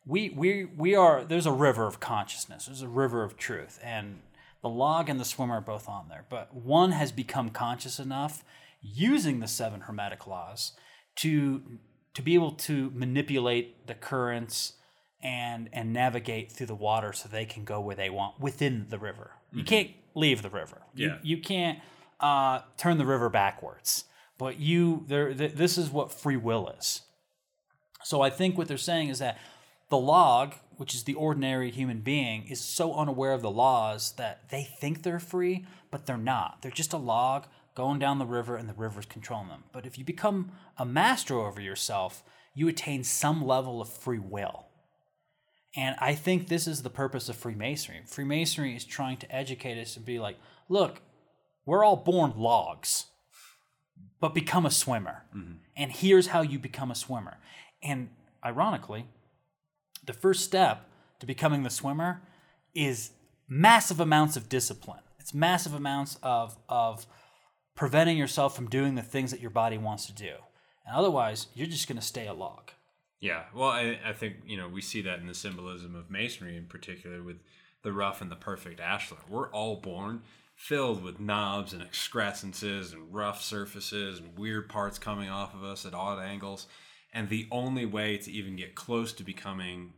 we 0.06 0.30
we 0.30 0.64
we 0.64 0.94
are 0.94 1.24
there's 1.24 1.46
a 1.46 1.52
river 1.52 1.86
of 1.86 2.00
consciousness. 2.00 2.66
There's 2.66 2.82
a 2.82 2.88
river 2.88 3.22
of 3.22 3.36
truth, 3.36 3.78
and 3.82 4.20
the 4.62 4.68
log 4.68 5.08
and 5.08 5.18
the 5.18 5.24
swimmer 5.24 5.54
are 5.54 5.60
both 5.60 5.88
on 5.88 6.08
there. 6.08 6.24
But 6.28 6.54
one 6.54 6.92
has 6.92 7.12
become 7.12 7.50
conscious 7.50 7.98
enough 7.98 8.44
using 8.82 9.40
the 9.40 9.48
seven 9.48 9.82
hermetic 9.82 10.26
laws 10.26 10.72
to 11.16 11.62
to 12.14 12.22
be 12.22 12.34
able 12.34 12.52
to 12.52 12.90
manipulate 12.94 13.86
the 13.86 13.94
currents 13.94 14.74
and 15.22 15.68
and 15.72 15.92
navigate 15.92 16.50
through 16.50 16.66
the 16.66 16.74
water 16.74 17.12
so 17.12 17.28
they 17.28 17.44
can 17.44 17.64
go 17.64 17.80
where 17.80 17.96
they 17.96 18.10
want 18.10 18.40
within 18.40 18.86
the 18.88 18.98
river. 18.98 19.32
You 19.52 19.58
mm-hmm. 19.58 19.66
can't 19.66 19.90
leave 20.14 20.42
the 20.42 20.50
river. 20.50 20.82
Yeah. 20.94 21.18
You, 21.22 21.36
you 21.36 21.42
can't 21.42 21.78
uh, 22.20 22.60
turn 22.76 22.98
the 22.98 23.06
river 23.06 23.28
backwards. 23.28 24.04
But 24.38 24.58
you 24.58 25.04
there 25.06 25.34
th- 25.34 25.52
this 25.52 25.76
is 25.76 25.90
what 25.90 26.12
free 26.12 26.36
will 26.36 26.68
is. 26.78 27.02
So 28.02 28.22
I 28.22 28.30
think 28.30 28.56
what 28.56 28.68
they're 28.68 28.78
saying 28.78 29.10
is 29.10 29.18
that 29.18 29.38
the 29.90 29.98
log, 29.98 30.54
which 30.78 30.94
is 30.94 31.04
the 31.04 31.14
ordinary 31.14 31.70
human 31.70 32.00
being, 32.00 32.46
is 32.46 32.60
so 32.60 32.94
unaware 32.94 33.32
of 33.32 33.42
the 33.42 33.50
laws 33.50 34.12
that 34.12 34.48
they 34.48 34.62
think 34.62 35.02
they're 35.02 35.20
free, 35.20 35.66
but 35.90 36.06
they're 36.06 36.16
not. 36.16 36.62
They're 36.62 36.70
just 36.70 36.94
a 36.94 36.96
log 36.96 37.46
going 37.74 37.98
down 37.98 38.18
the 38.18 38.24
river 38.26 38.56
and 38.56 38.68
the 38.68 38.74
river's 38.74 39.04
controlling 39.04 39.48
them. 39.48 39.64
But 39.72 39.84
if 39.84 39.98
you 39.98 40.04
become 40.04 40.52
a 40.78 40.86
master 40.86 41.38
over 41.38 41.60
yourself, 41.60 42.22
you 42.54 42.66
attain 42.68 43.04
some 43.04 43.46
level 43.46 43.80
of 43.82 43.88
free 43.88 44.18
will. 44.18 44.66
And 45.76 45.94
I 46.00 46.14
think 46.14 46.48
this 46.48 46.66
is 46.66 46.82
the 46.82 46.90
purpose 46.90 47.28
of 47.28 47.36
Freemasonry. 47.36 48.02
Freemasonry 48.06 48.74
is 48.74 48.84
trying 48.84 49.18
to 49.18 49.34
educate 49.34 49.80
us 49.80 49.96
and 49.96 50.04
be 50.04 50.18
like, 50.18 50.36
look, 50.68 51.00
we're 51.64 51.84
all 51.84 51.96
born 51.96 52.32
logs. 52.36 53.06
but 54.20 54.34
become 54.34 54.66
a 54.66 54.70
swimmer. 54.70 55.24
Mm-hmm. 55.34 55.52
And 55.76 55.92
here's 55.92 56.28
how 56.28 56.42
you 56.42 56.58
become 56.58 56.90
a 56.90 56.94
swimmer. 56.94 57.38
And 57.82 58.10
ironically, 58.44 59.06
the 60.04 60.12
first 60.12 60.44
step 60.44 60.86
to 61.20 61.26
becoming 61.26 61.62
the 61.62 61.70
swimmer 61.70 62.22
is 62.74 63.12
massive 63.48 64.00
amounts 64.00 64.36
of 64.36 64.48
discipline. 64.48 65.00
It's 65.18 65.34
massive 65.34 65.74
amounts 65.74 66.18
of 66.22 66.58
of 66.68 67.06
preventing 67.74 68.18
yourself 68.18 68.54
from 68.54 68.68
doing 68.68 68.94
the 68.94 69.02
things 69.02 69.30
that 69.30 69.40
your 69.40 69.50
body 69.50 69.78
wants 69.78 70.06
to 70.06 70.12
do. 70.12 70.34
And 70.86 70.94
otherwise, 70.96 71.46
you're 71.54 71.66
just 71.66 71.88
going 71.88 71.98
to 71.98 72.06
stay 72.06 72.26
a 72.26 72.34
log. 72.34 72.72
Yeah, 73.20 73.44
well, 73.54 73.68
I, 73.68 73.98
I 74.04 74.12
think 74.14 74.36
you 74.46 74.56
know 74.56 74.68
we 74.68 74.80
see 74.80 75.02
that 75.02 75.18
in 75.20 75.26
the 75.26 75.34
symbolism 75.34 75.94
of 75.94 76.10
masonry, 76.10 76.56
in 76.56 76.66
particular 76.66 77.22
with 77.22 77.36
the 77.82 77.92
rough 77.92 78.20
and 78.20 78.30
the 78.30 78.36
perfect 78.36 78.80
ashlar. 78.80 79.18
We're 79.28 79.50
all 79.50 79.76
born 79.76 80.22
filled 80.54 81.02
with 81.02 81.20
knobs 81.20 81.72
and 81.72 81.82
excrescences 81.82 82.92
and 82.92 83.12
rough 83.14 83.42
surfaces 83.42 84.18
and 84.18 84.38
weird 84.38 84.68
parts 84.68 84.98
coming 84.98 85.28
off 85.30 85.54
of 85.54 85.64
us 85.64 85.84
at 85.84 85.94
odd 85.94 86.18
angles, 86.18 86.66
and 87.12 87.28
the 87.28 87.46
only 87.50 87.84
way 87.84 88.16
to 88.16 88.32
even 88.32 88.56
get 88.56 88.74
close 88.74 89.12
to 89.14 89.22
becoming 89.22 89.92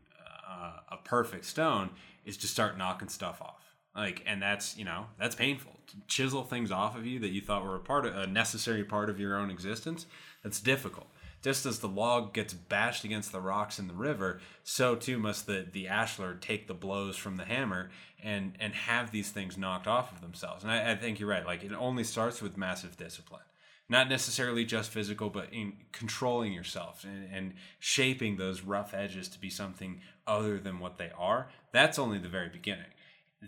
uh, 0.48 0.72
a 0.90 0.96
perfect 1.04 1.44
stone 1.44 1.90
is 2.24 2.36
to 2.36 2.46
start 2.48 2.76
knocking 2.76 3.08
stuff 3.08 3.40
off. 3.40 3.74
Like, 3.94 4.22
and 4.26 4.42
that's 4.42 4.76
you 4.76 4.84
know 4.84 5.06
that's 5.18 5.36
painful. 5.36 5.72
To 5.88 5.96
chisel 6.08 6.42
things 6.42 6.72
off 6.72 6.96
of 6.96 7.06
you 7.06 7.20
that 7.20 7.28
you 7.28 7.40
thought 7.40 7.64
were 7.64 7.76
a 7.76 7.80
part 7.80 8.04
of 8.04 8.16
a 8.16 8.26
necessary 8.26 8.82
part 8.82 9.10
of 9.10 9.20
your 9.20 9.36
own 9.36 9.50
existence. 9.50 10.06
That's 10.42 10.60
difficult. 10.60 11.06
Just 11.42 11.66
as 11.66 11.80
the 11.80 11.88
log 11.88 12.32
gets 12.32 12.54
bashed 12.54 13.04
against 13.04 13.32
the 13.32 13.40
rocks 13.40 13.78
in 13.78 13.88
the 13.88 13.94
river, 13.94 14.40
so 14.62 14.94
too 14.94 15.18
must 15.18 15.46
the, 15.46 15.66
the 15.70 15.86
ashlar 15.86 16.40
take 16.40 16.68
the 16.68 16.74
blows 16.74 17.16
from 17.16 17.36
the 17.36 17.44
hammer 17.44 17.90
and, 18.22 18.52
and 18.60 18.72
have 18.74 19.10
these 19.10 19.30
things 19.30 19.58
knocked 19.58 19.88
off 19.88 20.12
of 20.12 20.20
themselves. 20.20 20.62
And 20.62 20.72
I, 20.72 20.92
I 20.92 20.94
think 20.94 21.18
you're 21.18 21.28
right. 21.28 21.44
Like, 21.44 21.64
it 21.64 21.72
only 21.72 22.04
starts 22.04 22.40
with 22.40 22.56
massive 22.56 22.96
discipline. 22.96 23.42
Not 23.88 24.08
necessarily 24.08 24.64
just 24.64 24.90
physical, 24.90 25.30
but 25.30 25.52
in 25.52 25.72
controlling 25.90 26.52
yourself 26.52 27.04
and, 27.04 27.28
and 27.32 27.54
shaping 27.80 28.36
those 28.36 28.62
rough 28.62 28.94
edges 28.94 29.28
to 29.30 29.40
be 29.40 29.50
something 29.50 30.00
other 30.26 30.58
than 30.60 30.78
what 30.78 30.96
they 30.96 31.10
are. 31.18 31.48
That's 31.72 31.98
only 31.98 32.18
the 32.18 32.28
very 32.28 32.48
beginning 32.48 32.86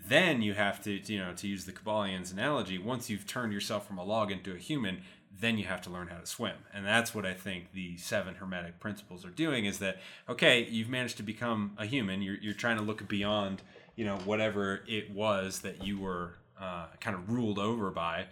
then 0.09 0.41
you 0.41 0.53
have 0.53 0.83
to 0.83 0.91
you 0.91 1.19
know 1.19 1.33
to 1.33 1.47
use 1.47 1.65
the 1.65 1.71
Kybalion's 1.71 2.31
analogy 2.31 2.77
once 2.77 3.09
you've 3.09 3.25
turned 3.25 3.53
yourself 3.53 3.87
from 3.87 3.97
a 3.97 4.03
log 4.03 4.31
into 4.31 4.53
a 4.53 4.57
human 4.57 5.01
then 5.39 5.57
you 5.57 5.65
have 5.65 5.81
to 5.81 5.89
learn 5.89 6.07
how 6.07 6.17
to 6.17 6.25
swim. 6.25 6.55
And 6.73 6.85
that's 6.85 7.13
what 7.13 7.25
i 7.25 7.33
think 7.33 7.73
the 7.73 7.97
seven 7.97 8.35
hermetic 8.35 8.79
principles 8.79 9.25
are 9.25 9.29
doing 9.29 9.65
is 9.65 9.79
that 9.79 9.97
okay 10.29 10.67
you've 10.69 10.89
managed 10.89 11.17
to 11.17 11.23
become 11.23 11.73
a 11.77 11.85
human. 11.85 12.21
You're, 12.21 12.37
you're 12.41 12.53
trying 12.53 12.77
to 12.77 12.83
look 12.83 13.07
beyond 13.07 13.61
you 13.95 14.05
know 14.05 14.17
whatever 14.25 14.81
it 14.87 15.11
was 15.11 15.59
that 15.59 15.83
you 15.85 15.99
were 15.99 16.35
uh, 16.59 16.87
kind 16.99 17.15
of 17.15 17.29
ruled 17.29 17.59
over 17.59 17.91
by. 17.91 18.27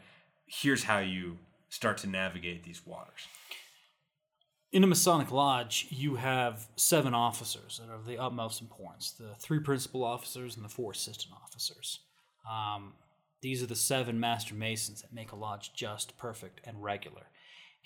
Here's 0.46 0.84
how 0.84 1.00
you 1.00 1.38
start 1.70 1.98
to 2.00 2.08
navigate 2.08 2.64
these 2.64 2.86
waters. 2.86 3.28
In 4.72 4.84
a 4.84 4.88
Masonic 4.88 5.32
lodge, 5.32 5.88
you 5.90 6.16
have 6.16 6.68
seven 6.76 7.14
officers 7.14 7.80
that 7.80 7.92
are 7.92 7.96
of 7.96 8.06
the 8.06 8.18
utmost 8.18 8.62
importance 8.62 9.12
the 9.12 9.36
three 9.40 9.60
principal 9.60 10.04
officers 10.04 10.56
and 10.56 10.66
the 10.66 10.70
four 10.70 10.92
assistant 10.92 11.34
officers. 11.44 12.00
Um, 12.50 12.94
these 13.44 13.62
are 13.62 13.68
the 13.68 13.76
seven 13.76 14.20
master 14.22 14.56
masons 14.56 15.02
that 15.02 15.14
make 15.14 15.34
a 15.34 15.36
lodge 15.36 15.74
just, 15.74 16.18
perfect, 16.18 16.62
and 16.64 16.82
regular. 16.82 17.24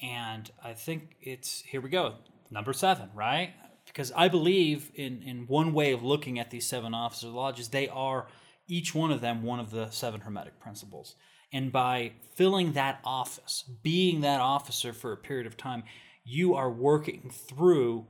And 0.02 0.50
I 0.64 0.74
think 0.74 1.16
it's 1.20 1.62
here 1.62 1.82
we 1.82 1.90
go, 1.90 2.14
number 2.52 2.74
seven, 2.74 3.10
right? 3.16 3.54
Because 3.88 4.12
I 4.16 4.28
believe 4.28 4.92
in, 4.94 5.24
in 5.24 5.48
one 5.48 5.74
way 5.74 5.94
of 5.94 6.04
looking 6.04 6.38
at 6.38 6.52
these 6.52 6.68
seven 6.68 6.94
officer 6.94 7.28
lodges, 7.28 7.70
they 7.70 7.90
are 7.90 8.28
each 8.68 8.94
one 8.94 9.12
of 9.12 9.20
them 9.22 9.42
one 9.42 9.60
of 9.60 9.72
the 9.72 9.90
seven 9.90 10.22
hermetic 10.22 10.60
principles. 10.60 11.16
And 11.52 11.72
by 11.72 12.12
filling 12.36 12.74
that 12.74 13.00
office, 13.04 13.64
being 13.82 14.22
that 14.22 14.40
officer 14.40 14.94
for 14.94 15.12
a 15.12 15.18
period 15.18 15.48
of 15.48 15.58
time, 15.58 15.84
you 16.24 16.54
are 16.54 16.70
working 16.70 17.32
through 17.34 18.06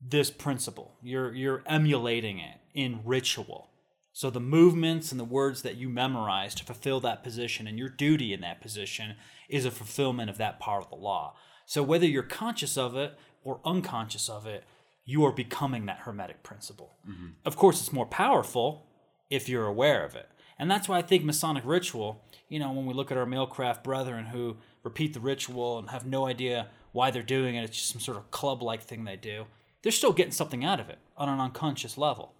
this 0.00 0.30
principle. 0.30 0.94
You're 1.02 1.34
you're 1.34 1.64
emulating 1.66 2.38
it 2.38 2.60
in 2.74 3.00
ritual. 3.04 3.70
So 4.16 4.30
the 4.30 4.38
movements 4.38 5.10
and 5.10 5.18
the 5.18 5.24
words 5.24 5.62
that 5.62 5.74
you 5.74 5.88
memorize 5.88 6.54
to 6.54 6.64
fulfill 6.64 7.00
that 7.00 7.24
position 7.24 7.66
and 7.66 7.76
your 7.76 7.88
duty 7.88 8.32
in 8.32 8.40
that 8.42 8.60
position 8.60 9.16
is 9.48 9.64
a 9.64 9.72
fulfillment 9.72 10.30
of 10.30 10.38
that 10.38 10.60
part 10.60 10.84
of 10.84 10.88
the 10.88 10.94
law. 10.94 11.34
So 11.66 11.82
whether 11.82 12.06
you're 12.06 12.22
conscious 12.22 12.78
of 12.78 12.94
it 12.94 13.18
or 13.42 13.60
unconscious 13.64 14.28
of 14.28 14.46
it, 14.46 14.62
you 15.04 15.24
are 15.24 15.32
becoming 15.32 15.86
that 15.86 15.98
hermetic 15.98 16.44
principle. 16.44 16.94
Mm-hmm. 17.08 17.30
Of 17.44 17.56
course, 17.56 17.80
it's 17.80 17.92
more 17.92 18.06
powerful 18.06 18.86
if 19.30 19.48
you're 19.48 19.66
aware 19.66 20.04
of 20.04 20.14
it. 20.14 20.28
And 20.60 20.70
that's 20.70 20.88
why 20.88 20.98
I 20.98 21.02
think 21.02 21.24
Masonic 21.24 21.64
ritual, 21.66 22.22
you 22.48 22.60
know, 22.60 22.70
when 22.70 22.86
we 22.86 22.94
look 22.94 23.10
at 23.10 23.18
our 23.18 23.26
Mailcraft 23.26 23.82
brethren 23.82 24.26
who 24.26 24.58
repeat 24.84 25.12
the 25.12 25.18
ritual 25.18 25.76
and 25.76 25.90
have 25.90 26.06
no 26.06 26.28
idea 26.28 26.68
why 26.92 27.10
they're 27.10 27.24
doing 27.24 27.56
it, 27.56 27.64
it's 27.64 27.76
just 27.76 27.90
some 27.90 28.00
sort 28.00 28.16
of 28.16 28.30
club 28.30 28.62
like 28.62 28.84
thing 28.84 29.02
they 29.02 29.16
do, 29.16 29.46
they're 29.82 29.90
still 29.90 30.12
getting 30.12 30.30
something 30.30 30.64
out 30.64 30.78
of 30.78 30.88
it 30.88 31.00
on 31.16 31.28
an 31.28 31.40
unconscious 31.40 31.98
level. 31.98 32.32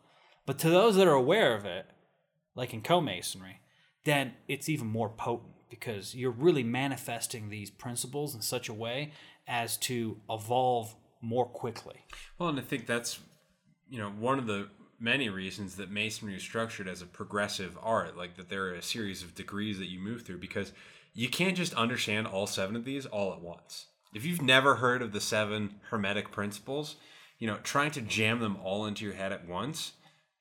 But 0.47 0.59
to 0.61 0.71
those 0.71 0.97
that 0.97 1.07
are 1.07 1.13
aware 1.13 1.55
of 1.55 1.65
it, 1.65 1.87
like 2.55 2.75
in 2.75 2.83
co-masonry, 2.83 3.61
then 4.05 4.35
it's 4.49 4.69
even 4.69 4.87
more 4.87 5.09
potent 5.09 5.55
because 5.71 6.15
you're 6.15 6.31
really 6.31 6.63
manifesting 6.63 7.49
these 7.49 7.71
principles 7.71 8.35
in 8.35 8.43
such 8.43 8.69
a 8.69 8.75
way 8.75 9.13
as 9.49 9.77
to 9.77 10.19
evolve 10.31 10.95
more 11.21 11.47
quickly. 11.47 12.05
Well, 12.39 12.51
and 12.51 12.59
I 12.59 12.63
think 12.63 12.87
that's 12.87 13.19
you 13.89 13.99
know 13.99 14.11
one 14.11 14.39
of 14.39 14.47
the 14.47 14.69
many 15.01 15.29
reasons 15.29 15.77
that 15.77 15.91
masonry 15.91 16.37
is 16.37 16.43
structured 16.43 16.89
as 16.89 17.03
a 17.03 17.07
progressive 17.07 17.77
art, 17.83 18.17
like 18.17 18.37
that 18.37 18.49
there 18.49 18.67
are 18.67 18.75
a 18.75 18.83
series 18.83 19.23
of 19.23 19.35
degrees 19.35 19.79
that 19.79 19.91
you 19.91 19.99
move 19.99 20.23
through 20.23 20.39
because 20.39 20.73
you 21.13 21.29
can't 21.29 21.57
just 21.57 21.75
understand 21.75 22.27
all 22.27 22.47
seven 22.47 22.77
of 22.77 22.85
these 22.85 23.07
all 23.07 23.33
at 23.33 23.41
once. 23.41 23.87
If 24.15 24.25
you've 24.25 24.43
never 24.43 24.77
heard 24.77 25.03
of 25.03 25.13
the 25.13 25.21
seven 25.21 25.81
hermetic 25.91 26.31
principles, 26.31 26.97
you 27.39 27.47
know, 27.47 27.59
trying 27.63 27.91
to 27.93 28.01
jam 28.01 28.39
them 28.39 28.57
all 28.63 28.87
into 28.87 29.05
your 29.05 29.15
head 29.15 29.33
at 29.33 29.47
once 29.47 29.93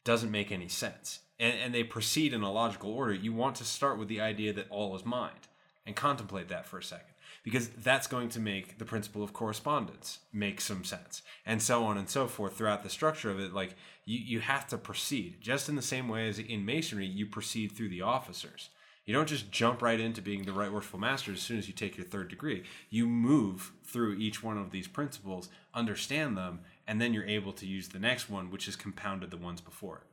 doesn't 0.03 0.31
make 0.31 0.51
any 0.51 0.67
sense. 0.67 1.19
And, 1.39 1.55
and 1.59 1.73
they 1.73 1.83
proceed 1.83 2.33
in 2.33 2.43
a 2.43 2.51
logical 2.51 2.91
order. 2.91 3.13
You 3.13 3.33
want 3.33 3.55
to 3.57 3.63
start 3.63 3.97
with 3.97 4.07
the 4.07 4.21
idea 4.21 4.53
that 4.53 4.69
all 4.69 4.95
is 4.95 5.05
mind 5.05 5.47
and 5.85 5.95
contemplate 5.95 6.47
that 6.49 6.65
for 6.65 6.77
a 6.77 6.83
second 6.83 7.13
because 7.43 7.67
that's 7.67 8.07
going 8.07 8.29
to 8.29 8.39
make 8.39 8.77
the 8.77 8.85
principle 8.85 9.21
of 9.21 9.33
correspondence 9.33 10.19
make 10.31 10.61
some 10.61 10.83
sense 10.83 11.21
and 11.45 11.61
so 11.61 11.83
on 11.83 11.97
and 11.97 12.09
so 12.09 12.27
forth 12.27 12.55
throughout 12.55 12.83
the 12.83 12.89
structure 12.89 13.29
of 13.29 13.39
it 13.39 13.53
like 13.53 13.75
you, 14.05 14.17
you 14.17 14.39
have 14.39 14.65
to 14.67 14.77
proceed 14.77 15.35
just 15.41 15.69
in 15.69 15.75
the 15.75 15.81
same 15.81 16.07
way 16.07 16.27
as 16.27 16.39
in 16.39 16.65
masonry 16.65 17.05
you 17.05 17.25
proceed 17.25 17.71
through 17.71 17.89
the 17.89 18.01
officers 18.01 18.69
you 19.05 19.13
don't 19.13 19.27
just 19.27 19.51
jump 19.51 19.81
right 19.81 19.99
into 19.99 20.21
being 20.21 20.43
the 20.43 20.53
right 20.53 20.71
worshipful 20.71 20.99
master 20.99 21.33
as 21.33 21.41
soon 21.41 21.57
as 21.57 21.67
you 21.67 21.73
take 21.73 21.97
your 21.97 22.05
third 22.05 22.29
degree 22.29 22.63
you 22.89 23.05
move 23.07 23.73
through 23.83 24.15
each 24.15 24.41
one 24.41 24.57
of 24.57 24.71
these 24.71 24.87
principles 24.87 25.49
understand 25.73 26.37
them 26.37 26.61
and 26.87 27.01
then 27.01 27.13
you're 27.13 27.25
able 27.25 27.53
to 27.53 27.65
use 27.65 27.89
the 27.89 27.99
next 27.99 28.29
one 28.29 28.51
which 28.51 28.65
has 28.65 28.75
compounded 28.75 29.31
the 29.31 29.37
ones 29.37 29.61
before 29.61 29.97
it 29.97 30.07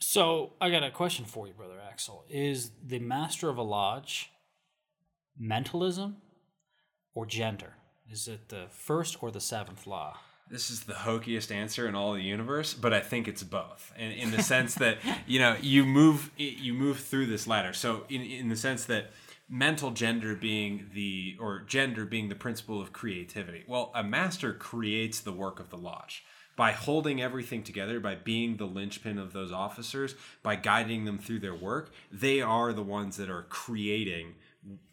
So 0.00 0.52
I 0.60 0.70
got 0.70 0.82
a 0.82 0.90
question 0.90 1.24
for 1.24 1.46
you, 1.46 1.54
brother 1.54 1.80
Axel. 1.90 2.24
Is 2.28 2.70
the 2.84 2.98
master 2.98 3.48
of 3.48 3.56
a 3.58 3.62
lodge 3.62 4.30
mentalism 5.38 6.16
or 7.14 7.26
gender? 7.26 7.74
Is 8.10 8.28
it 8.28 8.48
the 8.48 8.66
first 8.70 9.22
or 9.22 9.30
the 9.30 9.40
seventh 9.40 9.86
law? 9.86 10.18
this 10.50 10.70
is 10.70 10.80
the 10.84 10.92
hokiest 10.92 11.50
answer 11.50 11.88
in 11.88 11.94
all 11.94 12.12
the 12.12 12.22
universe, 12.22 12.74
but 12.74 12.92
I 12.92 13.00
think 13.00 13.28
it's 13.28 13.42
both. 13.42 13.92
In, 13.96 14.10
in 14.12 14.30
the 14.30 14.42
sense 14.42 14.74
that 14.76 14.98
you 15.26 15.38
know 15.38 15.56
you 15.60 15.84
move 15.84 16.30
you 16.36 16.74
move 16.74 17.00
through 17.00 17.26
this 17.26 17.46
ladder. 17.46 17.72
So 17.72 18.04
in 18.08 18.20
in 18.20 18.48
the 18.48 18.56
sense 18.56 18.84
that 18.86 19.10
mental 19.54 19.92
gender 19.92 20.34
being 20.34 20.90
the 20.94 21.36
or 21.38 21.60
gender 21.60 22.04
being 22.04 22.28
the 22.28 22.34
principle 22.34 22.80
of 22.80 22.92
creativity. 22.92 23.62
Well, 23.68 23.92
a 23.94 24.02
master 24.02 24.52
creates 24.52 25.20
the 25.20 25.32
work 25.32 25.60
of 25.60 25.70
the 25.70 25.76
lodge 25.76 26.24
by 26.56 26.72
holding 26.72 27.22
everything 27.22 27.62
together, 27.62 28.00
by 28.00 28.16
being 28.16 28.56
the 28.56 28.64
linchpin 28.64 29.16
of 29.16 29.32
those 29.32 29.52
officers, 29.52 30.16
by 30.42 30.56
guiding 30.56 31.04
them 31.04 31.18
through 31.18 31.38
their 31.38 31.54
work. 31.54 31.92
They 32.10 32.40
are 32.40 32.72
the 32.72 32.82
ones 32.82 33.16
that 33.16 33.30
are 33.30 33.44
creating 33.44 34.34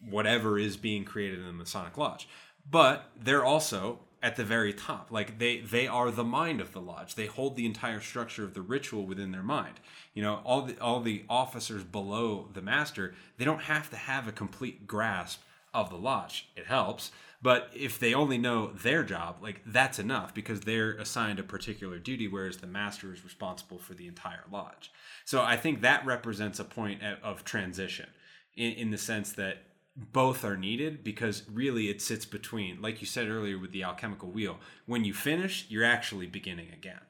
whatever 0.00 0.60
is 0.60 0.76
being 0.76 1.04
created 1.04 1.40
in 1.40 1.46
the 1.46 1.52
Masonic 1.52 1.98
Lodge. 1.98 2.28
But 2.70 3.10
they're 3.20 3.44
also 3.44 3.98
at 4.22 4.36
the 4.36 4.44
very 4.44 4.72
top. 4.72 5.10
Like 5.10 5.40
they 5.40 5.58
they 5.58 5.88
are 5.88 6.12
the 6.12 6.24
mind 6.24 6.60
of 6.60 6.72
the 6.72 6.80
lodge. 6.80 7.16
They 7.16 7.26
hold 7.26 7.56
the 7.56 7.66
entire 7.66 8.00
structure 8.00 8.44
of 8.44 8.54
the 8.54 8.62
ritual 8.62 9.06
within 9.06 9.32
their 9.32 9.42
mind. 9.42 9.80
You 10.14 10.22
know, 10.22 10.40
all 10.44 10.62
the 10.62 10.78
all 10.78 11.00
the 11.00 11.24
officers 11.28 11.84
below 11.84 12.48
the 12.52 12.62
master, 12.62 13.14
they 13.38 13.44
don't 13.44 13.62
have 13.62 13.90
to 13.90 13.96
have 13.96 14.28
a 14.28 14.32
complete 14.32 14.86
grasp 14.86 15.40
of 15.72 15.88
the 15.88 15.96
lodge. 15.96 16.48
It 16.54 16.66
helps, 16.66 17.12
but 17.42 17.70
if 17.74 17.98
they 17.98 18.14
only 18.14 18.38
know 18.38 18.72
their 18.72 19.02
job, 19.02 19.38
like 19.42 19.62
that's 19.66 19.98
enough 19.98 20.32
because 20.32 20.60
they're 20.60 20.92
assigned 20.92 21.40
a 21.40 21.42
particular 21.42 21.98
duty 21.98 22.28
whereas 22.28 22.58
the 22.58 22.66
master 22.66 23.12
is 23.12 23.24
responsible 23.24 23.78
for 23.78 23.94
the 23.94 24.06
entire 24.06 24.44
lodge. 24.50 24.92
So 25.24 25.42
I 25.42 25.56
think 25.56 25.80
that 25.80 26.06
represents 26.06 26.60
a 26.60 26.64
point 26.64 27.00
of 27.22 27.44
transition 27.44 28.08
in, 28.54 28.72
in 28.72 28.90
the 28.90 28.98
sense 28.98 29.32
that 29.32 29.64
both 29.96 30.44
are 30.44 30.56
needed 30.56 31.02
because 31.04 31.42
really 31.50 31.88
it 31.88 32.00
sits 32.00 32.24
between, 32.24 32.80
like 32.80 33.00
you 33.00 33.06
said 33.06 33.28
earlier 33.28 33.58
with 33.58 33.72
the 33.72 33.82
alchemical 33.82 34.30
wheel. 34.30 34.58
When 34.86 35.04
you 35.04 35.12
finish, 35.12 35.66
you're 35.68 35.84
actually 35.84 36.26
beginning 36.26 36.70
again. 36.72 37.00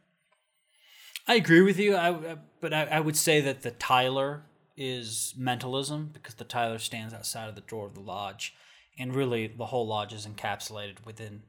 I 1.27 1.35
agree 1.35 1.63
with 1.63 1.79
you, 1.79 1.95
I, 1.95 2.11
uh, 2.11 2.37
but 2.61 2.73
I, 2.73 2.85
I 2.85 3.01
would 3.01 3.17
say 3.17 3.41
that 3.41 3.63
the 3.63 3.71
Tyler 3.71 4.45
is 4.77 5.35
mentalism 5.37 6.11
because 6.13 6.35
the 6.35 6.45
Tyler 6.45 6.79
stands 6.79 7.15
outside 7.15 7.49
of 7.49 7.55
the 7.55 7.61
door 7.61 7.87
of 7.87 7.95
the 7.95 8.01
lodge 8.01 8.55
and 8.99 9.15
really 9.15 9.47
the 9.47 9.67
whole 9.67 9.87
lodge 9.87 10.13
is 10.13 10.27
encapsulated 10.27 11.05
within 11.05 11.43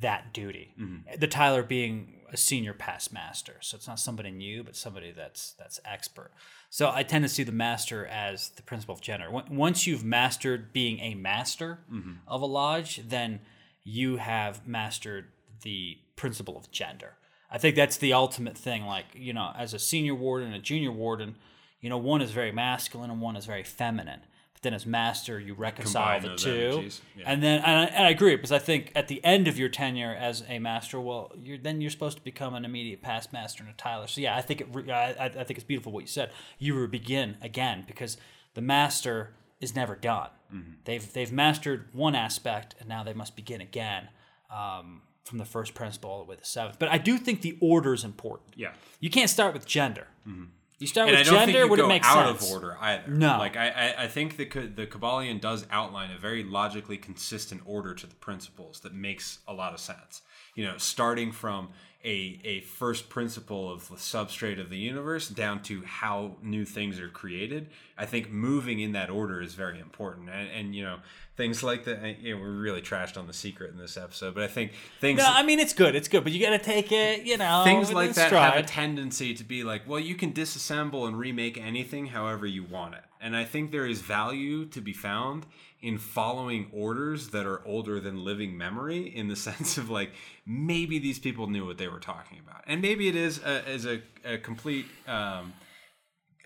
that 0.00 0.32
duty. 0.32 0.74
Mm-hmm. 0.80 1.18
The 1.18 1.26
Tyler 1.26 1.62
being 1.62 2.20
a 2.32 2.36
senior 2.36 2.72
past 2.72 3.12
master, 3.12 3.56
so 3.60 3.76
it's 3.76 3.86
not 3.86 4.00
somebody 4.00 4.30
new, 4.30 4.64
but 4.64 4.74
somebody 4.74 5.12
that's 5.12 5.52
that's 5.58 5.80
expert. 5.84 6.32
So 6.70 6.90
I 6.90 7.02
tend 7.02 7.24
to 7.24 7.28
see 7.28 7.42
the 7.42 7.52
master 7.52 8.06
as 8.06 8.50
the 8.50 8.62
principle 8.62 8.94
of 8.94 9.02
gender. 9.02 9.30
Once 9.50 9.86
you've 9.86 10.04
mastered 10.04 10.72
being 10.72 10.98
a 11.00 11.14
master 11.14 11.80
mm-hmm. 11.92 12.12
of 12.26 12.40
a 12.40 12.46
lodge, 12.46 13.02
then 13.06 13.40
you 13.84 14.16
have 14.16 14.66
mastered 14.66 15.26
the 15.62 15.98
principle 16.16 16.56
of 16.56 16.70
gender. 16.70 17.16
I 17.52 17.58
think 17.58 17.76
that's 17.76 17.98
the 17.98 18.14
ultimate 18.14 18.56
thing. 18.56 18.86
Like 18.86 19.04
you 19.14 19.32
know, 19.32 19.52
as 19.56 19.74
a 19.74 19.78
senior 19.78 20.14
warden 20.14 20.48
and 20.48 20.56
a 20.56 20.60
junior 20.60 20.90
warden, 20.90 21.36
you 21.80 21.90
know, 21.90 21.98
one 21.98 22.22
is 22.22 22.30
very 22.30 22.50
masculine 22.50 23.10
and 23.10 23.20
one 23.20 23.36
is 23.36 23.44
very 23.44 23.62
feminine. 23.62 24.20
But 24.54 24.62
then 24.62 24.74
as 24.74 24.86
master, 24.86 25.38
you 25.38 25.52
reconcile 25.52 26.18
Combine 26.18 26.36
the 26.36 26.36
two, 26.36 26.88
yeah. 27.16 27.24
and 27.26 27.42
then 27.42 27.60
and 27.60 27.78
I, 27.78 27.84
and 27.84 28.06
I 28.06 28.10
agree 28.10 28.36
because 28.36 28.52
I 28.52 28.58
think 28.58 28.90
at 28.96 29.08
the 29.08 29.22
end 29.22 29.48
of 29.48 29.58
your 29.58 29.68
tenure 29.68 30.16
as 30.18 30.42
a 30.48 30.58
master, 30.58 30.98
well, 30.98 31.30
you're 31.42 31.58
then 31.58 31.82
you're 31.82 31.90
supposed 31.90 32.16
to 32.16 32.24
become 32.24 32.54
an 32.54 32.64
immediate 32.64 33.02
past 33.02 33.34
master 33.34 33.62
and 33.62 33.70
a 33.70 33.76
Tyler. 33.76 34.06
So 34.06 34.22
yeah, 34.22 34.34
I 34.34 34.40
think 34.40 34.62
it. 34.62 34.68
re- 34.72 34.90
I, 34.90 35.26
I 35.26 35.28
think 35.28 35.58
it's 35.58 35.64
beautiful 35.64 35.92
what 35.92 36.00
you 36.00 36.08
said. 36.08 36.32
You 36.58 36.88
begin 36.88 37.36
again 37.42 37.84
because 37.86 38.16
the 38.54 38.62
master 38.62 39.34
is 39.60 39.76
never 39.76 39.94
done. 39.94 40.30
Mm-hmm. 40.52 40.72
They've 40.84 41.12
they've 41.12 41.32
mastered 41.32 41.88
one 41.92 42.14
aspect 42.14 42.74
and 42.80 42.88
now 42.88 43.02
they 43.02 43.14
must 43.14 43.36
begin 43.36 43.60
again. 43.60 44.08
Um, 44.50 45.02
from 45.24 45.38
the 45.38 45.44
first 45.44 45.74
principle 45.74 46.10
all 46.10 46.18
the 46.18 46.24
way 46.24 46.34
to 46.36 46.40
the 46.40 46.46
seventh, 46.46 46.78
but 46.78 46.88
I 46.88 46.98
do 46.98 47.16
think 47.18 47.42
the 47.42 47.56
order 47.60 47.94
is 47.94 48.04
important. 48.04 48.54
Yeah. 48.56 48.72
You 49.00 49.10
can't 49.10 49.30
start 49.30 49.54
with 49.54 49.66
gender. 49.66 50.08
Mm-hmm. 50.26 50.44
You 50.78 50.88
start 50.88 51.08
and 51.08 51.16
with 51.16 51.26
gender 51.28 51.44
think 51.44 51.58
you 51.58 51.68
when 51.70 51.78
go 51.78 51.84
it 51.84 51.88
makes 51.88 52.08
out 52.08 52.26
sense. 52.26 52.50
of 52.50 52.56
order 52.56 52.76
either. 52.80 53.08
No. 53.08 53.38
like 53.38 53.56
I, 53.56 53.68
I, 53.68 54.02
I 54.04 54.08
think 54.08 54.36
the 54.36 54.44
the 54.46 54.84
Kybalion 54.84 55.40
does 55.40 55.64
outline 55.70 56.10
a 56.10 56.18
very 56.18 56.42
logically 56.42 56.96
consistent 56.96 57.60
order 57.64 57.94
to 57.94 58.06
the 58.06 58.16
principles 58.16 58.80
that 58.80 58.92
makes 58.92 59.38
a 59.46 59.54
lot 59.54 59.74
of 59.74 59.78
sense. 59.78 60.22
You 60.56 60.64
know, 60.64 60.78
starting 60.78 61.30
from 61.30 61.68
a 62.04 62.40
a 62.44 62.60
first 62.60 63.08
principle 63.08 63.72
of 63.72 63.88
the 63.88 63.96
substrate 63.96 64.60
of 64.60 64.70
the 64.70 64.78
universe 64.78 65.28
down 65.28 65.62
to 65.62 65.82
how 65.82 66.36
new 66.42 66.64
things 66.64 66.98
are 66.98 67.08
created. 67.08 67.68
I 67.96 68.06
think 68.06 68.30
moving 68.30 68.80
in 68.80 68.92
that 68.92 69.10
order 69.10 69.40
is 69.40 69.54
very 69.54 69.78
important, 69.78 70.28
and, 70.30 70.48
and 70.50 70.74
you 70.74 70.82
know 70.84 70.98
things 71.36 71.62
like 71.62 71.84
the 71.84 72.16
you 72.20 72.34
know, 72.34 72.40
we're 72.40 72.50
really 72.50 72.82
trashed 72.82 73.16
on 73.16 73.26
the 73.26 73.32
secret 73.32 73.70
in 73.70 73.78
this 73.78 73.96
episode, 73.96 74.34
but 74.34 74.42
I 74.42 74.48
think 74.48 74.72
things 75.00 75.18
No, 75.18 75.26
I 75.26 75.42
mean 75.42 75.60
it's 75.60 75.72
good. 75.72 75.94
It's 75.94 76.08
good, 76.08 76.24
but 76.24 76.32
you 76.32 76.44
got 76.44 76.50
to 76.50 76.58
take 76.58 76.92
it. 76.92 77.24
You 77.24 77.36
know, 77.36 77.62
things 77.64 77.92
like 77.92 78.14
that 78.14 78.28
stride. 78.28 78.54
have 78.54 78.64
a 78.64 78.66
tendency 78.66 79.34
to 79.34 79.44
be 79.44 79.64
like, 79.64 79.88
well, 79.88 80.00
you 80.00 80.14
can 80.14 80.32
disassemble 80.32 81.06
and 81.06 81.18
remake 81.18 81.58
anything 81.58 82.06
however 82.06 82.46
you 82.46 82.64
want 82.64 82.94
it. 82.94 83.02
And 83.20 83.36
I 83.36 83.44
think 83.44 83.70
there 83.70 83.86
is 83.86 84.00
value 84.00 84.66
to 84.66 84.80
be 84.80 84.92
found 84.92 85.46
in 85.82 85.98
following 85.98 86.70
orders 86.72 87.28
that 87.30 87.44
are 87.44 87.60
older 87.66 87.98
than 87.98 88.24
living 88.24 88.56
memory 88.56 89.14
in 89.14 89.26
the 89.28 89.36
sense 89.48 89.76
of 89.76 89.90
like 89.90 90.12
maybe 90.46 90.98
these 90.98 91.18
people 91.18 91.48
knew 91.48 91.66
what 91.66 91.76
they 91.76 91.88
were 91.88 92.00
talking 92.00 92.38
about. 92.38 92.62
And 92.66 92.80
maybe 92.80 93.08
it 93.08 93.16
is 93.16 93.42
a, 93.42 93.68
is 93.68 93.84
a, 93.84 94.00
a 94.24 94.38
complete 94.38 94.86
um, 95.06 95.52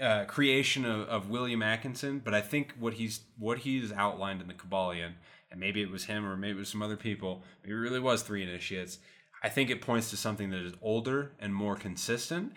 uh, 0.00 0.24
creation 0.24 0.84
of, 0.84 1.08
of 1.08 1.30
William 1.30 1.62
Atkinson, 1.62 2.20
but 2.24 2.34
I 2.34 2.40
think 2.40 2.74
what 2.78 2.94
he's 2.94 3.20
what 3.38 3.58
he's 3.58 3.92
outlined 3.92 4.40
in 4.40 4.48
the 4.48 4.54
Kybalion, 4.54 5.12
and 5.50 5.60
maybe 5.60 5.82
it 5.82 5.90
was 5.90 6.06
him 6.06 6.26
or 6.26 6.36
maybe 6.36 6.56
it 6.56 6.60
was 6.60 6.68
some 6.70 6.82
other 6.82 6.96
people, 6.96 7.42
maybe 7.62 7.74
it 7.74 7.78
really 7.78 8.00
was 8.00 8.22
three 8.22 8.42
initiates. 8.42 8.98
I 9.42 9.48
think 9.48 9.70
it 9.70 9.80
points 9.80 10.10
to 10.10 10.16
something 10.16 10.50
that 10.50 10.64
is 10.64 10.72
older 10.82 11.32
and 11.38 11.54
more 11.54 11.76
consistent 11.76 12.52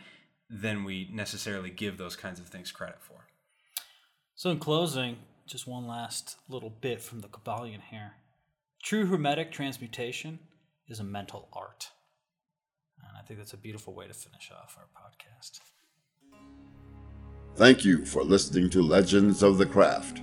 than 0.50 0.84
we 0.84 1.10
necessarily 1.12 1.70
give 1.70 1.98
those 1.98 2.16
kinds 2.16 2.40
of 2.40 2.48
things 2.48 2.72
credit 2.72 3.02
for. 3.02 3.28
So, 4.36 4.50
in 4.50 4.60
closing, 4.60 5.18
just 5.50 5.68
one 5.68 5.88
last 5.88 6.38
little 6.48 6.70
bit 6.70 7.02
from 7.02 7.22
the 7.22 7.28
Kybalion 7.28 7.82
here. 7.90 8.14
True 8.84 9.08
Hermetic 9.08 9.52
transmutation 9.52 10.38
is 10.88 11.00
a 11.00 11.04
mental 11.04 11.50
art. 11.52 11.90
And 13.00 13.18
I 13.18 13.24
think 13.24 13.40
that's 13.40 13.54
a 13.54 13.58
beautiful 13.58 13.96
way 13.96 14.08
to 14.08 14.14
finish 14.14 14.52
off 14.52 14.78
our 14.78 14.86
podcast. 14.96 15.60
Thank 17.56 17.84
you 17.84 18.06
for 18.06 18.24
listening 18.24 18.70
to 18.70 18.84
Legends 18.84 19.42
of 19.42 19.58
the 19.58 19.66
Craft. 19.66 20.22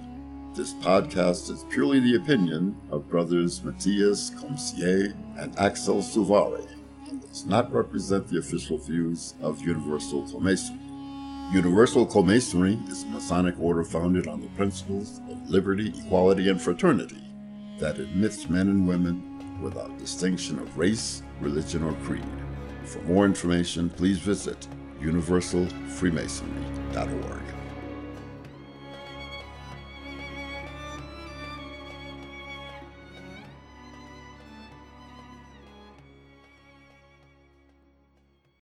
This 0.54 0.74
podcast 0.74 1.50
is 1.50 1.64
purely 1.70 1.98
the 1.98 2.14
opinion 2.14 2.80
of 2.92 3.08
brothers 3.08 3.64
Matthias 3.64 4.30
Comsier 4.30 5.12
and 5.38 5.58
Axel 5.58 5.96
Suvari 5.96 6.66
and 7.08 7.20
does 7.20 7.44
not 7.44 7.72
represent 7.72 8.28
the 8.28 8.38
official 8.38 8.78
views 8.78 9.34
of 9.42 9.60
Universal 9.60 10.28
Comasonry. 10.28 10.85
Universal 11.52 12.06
Comasonry 12.06 12.76
is 12.88 13.04
a 13.04 13.06
Masonic 13.06 13.54
order 13.60 13.84
founded 13.84 14.26
on 14.26 14.40
the 14.40 14.48
principles 14.48 15.20
of 15.30 15.48
liberty, 15.48 15.94
equality, 15.96 16.48
and 16.48 16.60
fraternity 16.60 17.22
that 17.78 18.00
admits 18.00 18.50
men 18.50 18.68
and 18.68 18.88
women 18.88 19.22
without 19.62 19.96
distinction 19.96 20.58
of 20.58 20.76
race, 20.76 21.22
religion, 21.40 21.84
or 21.84 21.92
creed. 22.04 22.26
For 22.84 23.00
more 23.02 23.24
information, 23.24 23.90
please 23.90 24.18
visit 24.18 24.66
universalfreemasonry.org. 25.00 27.55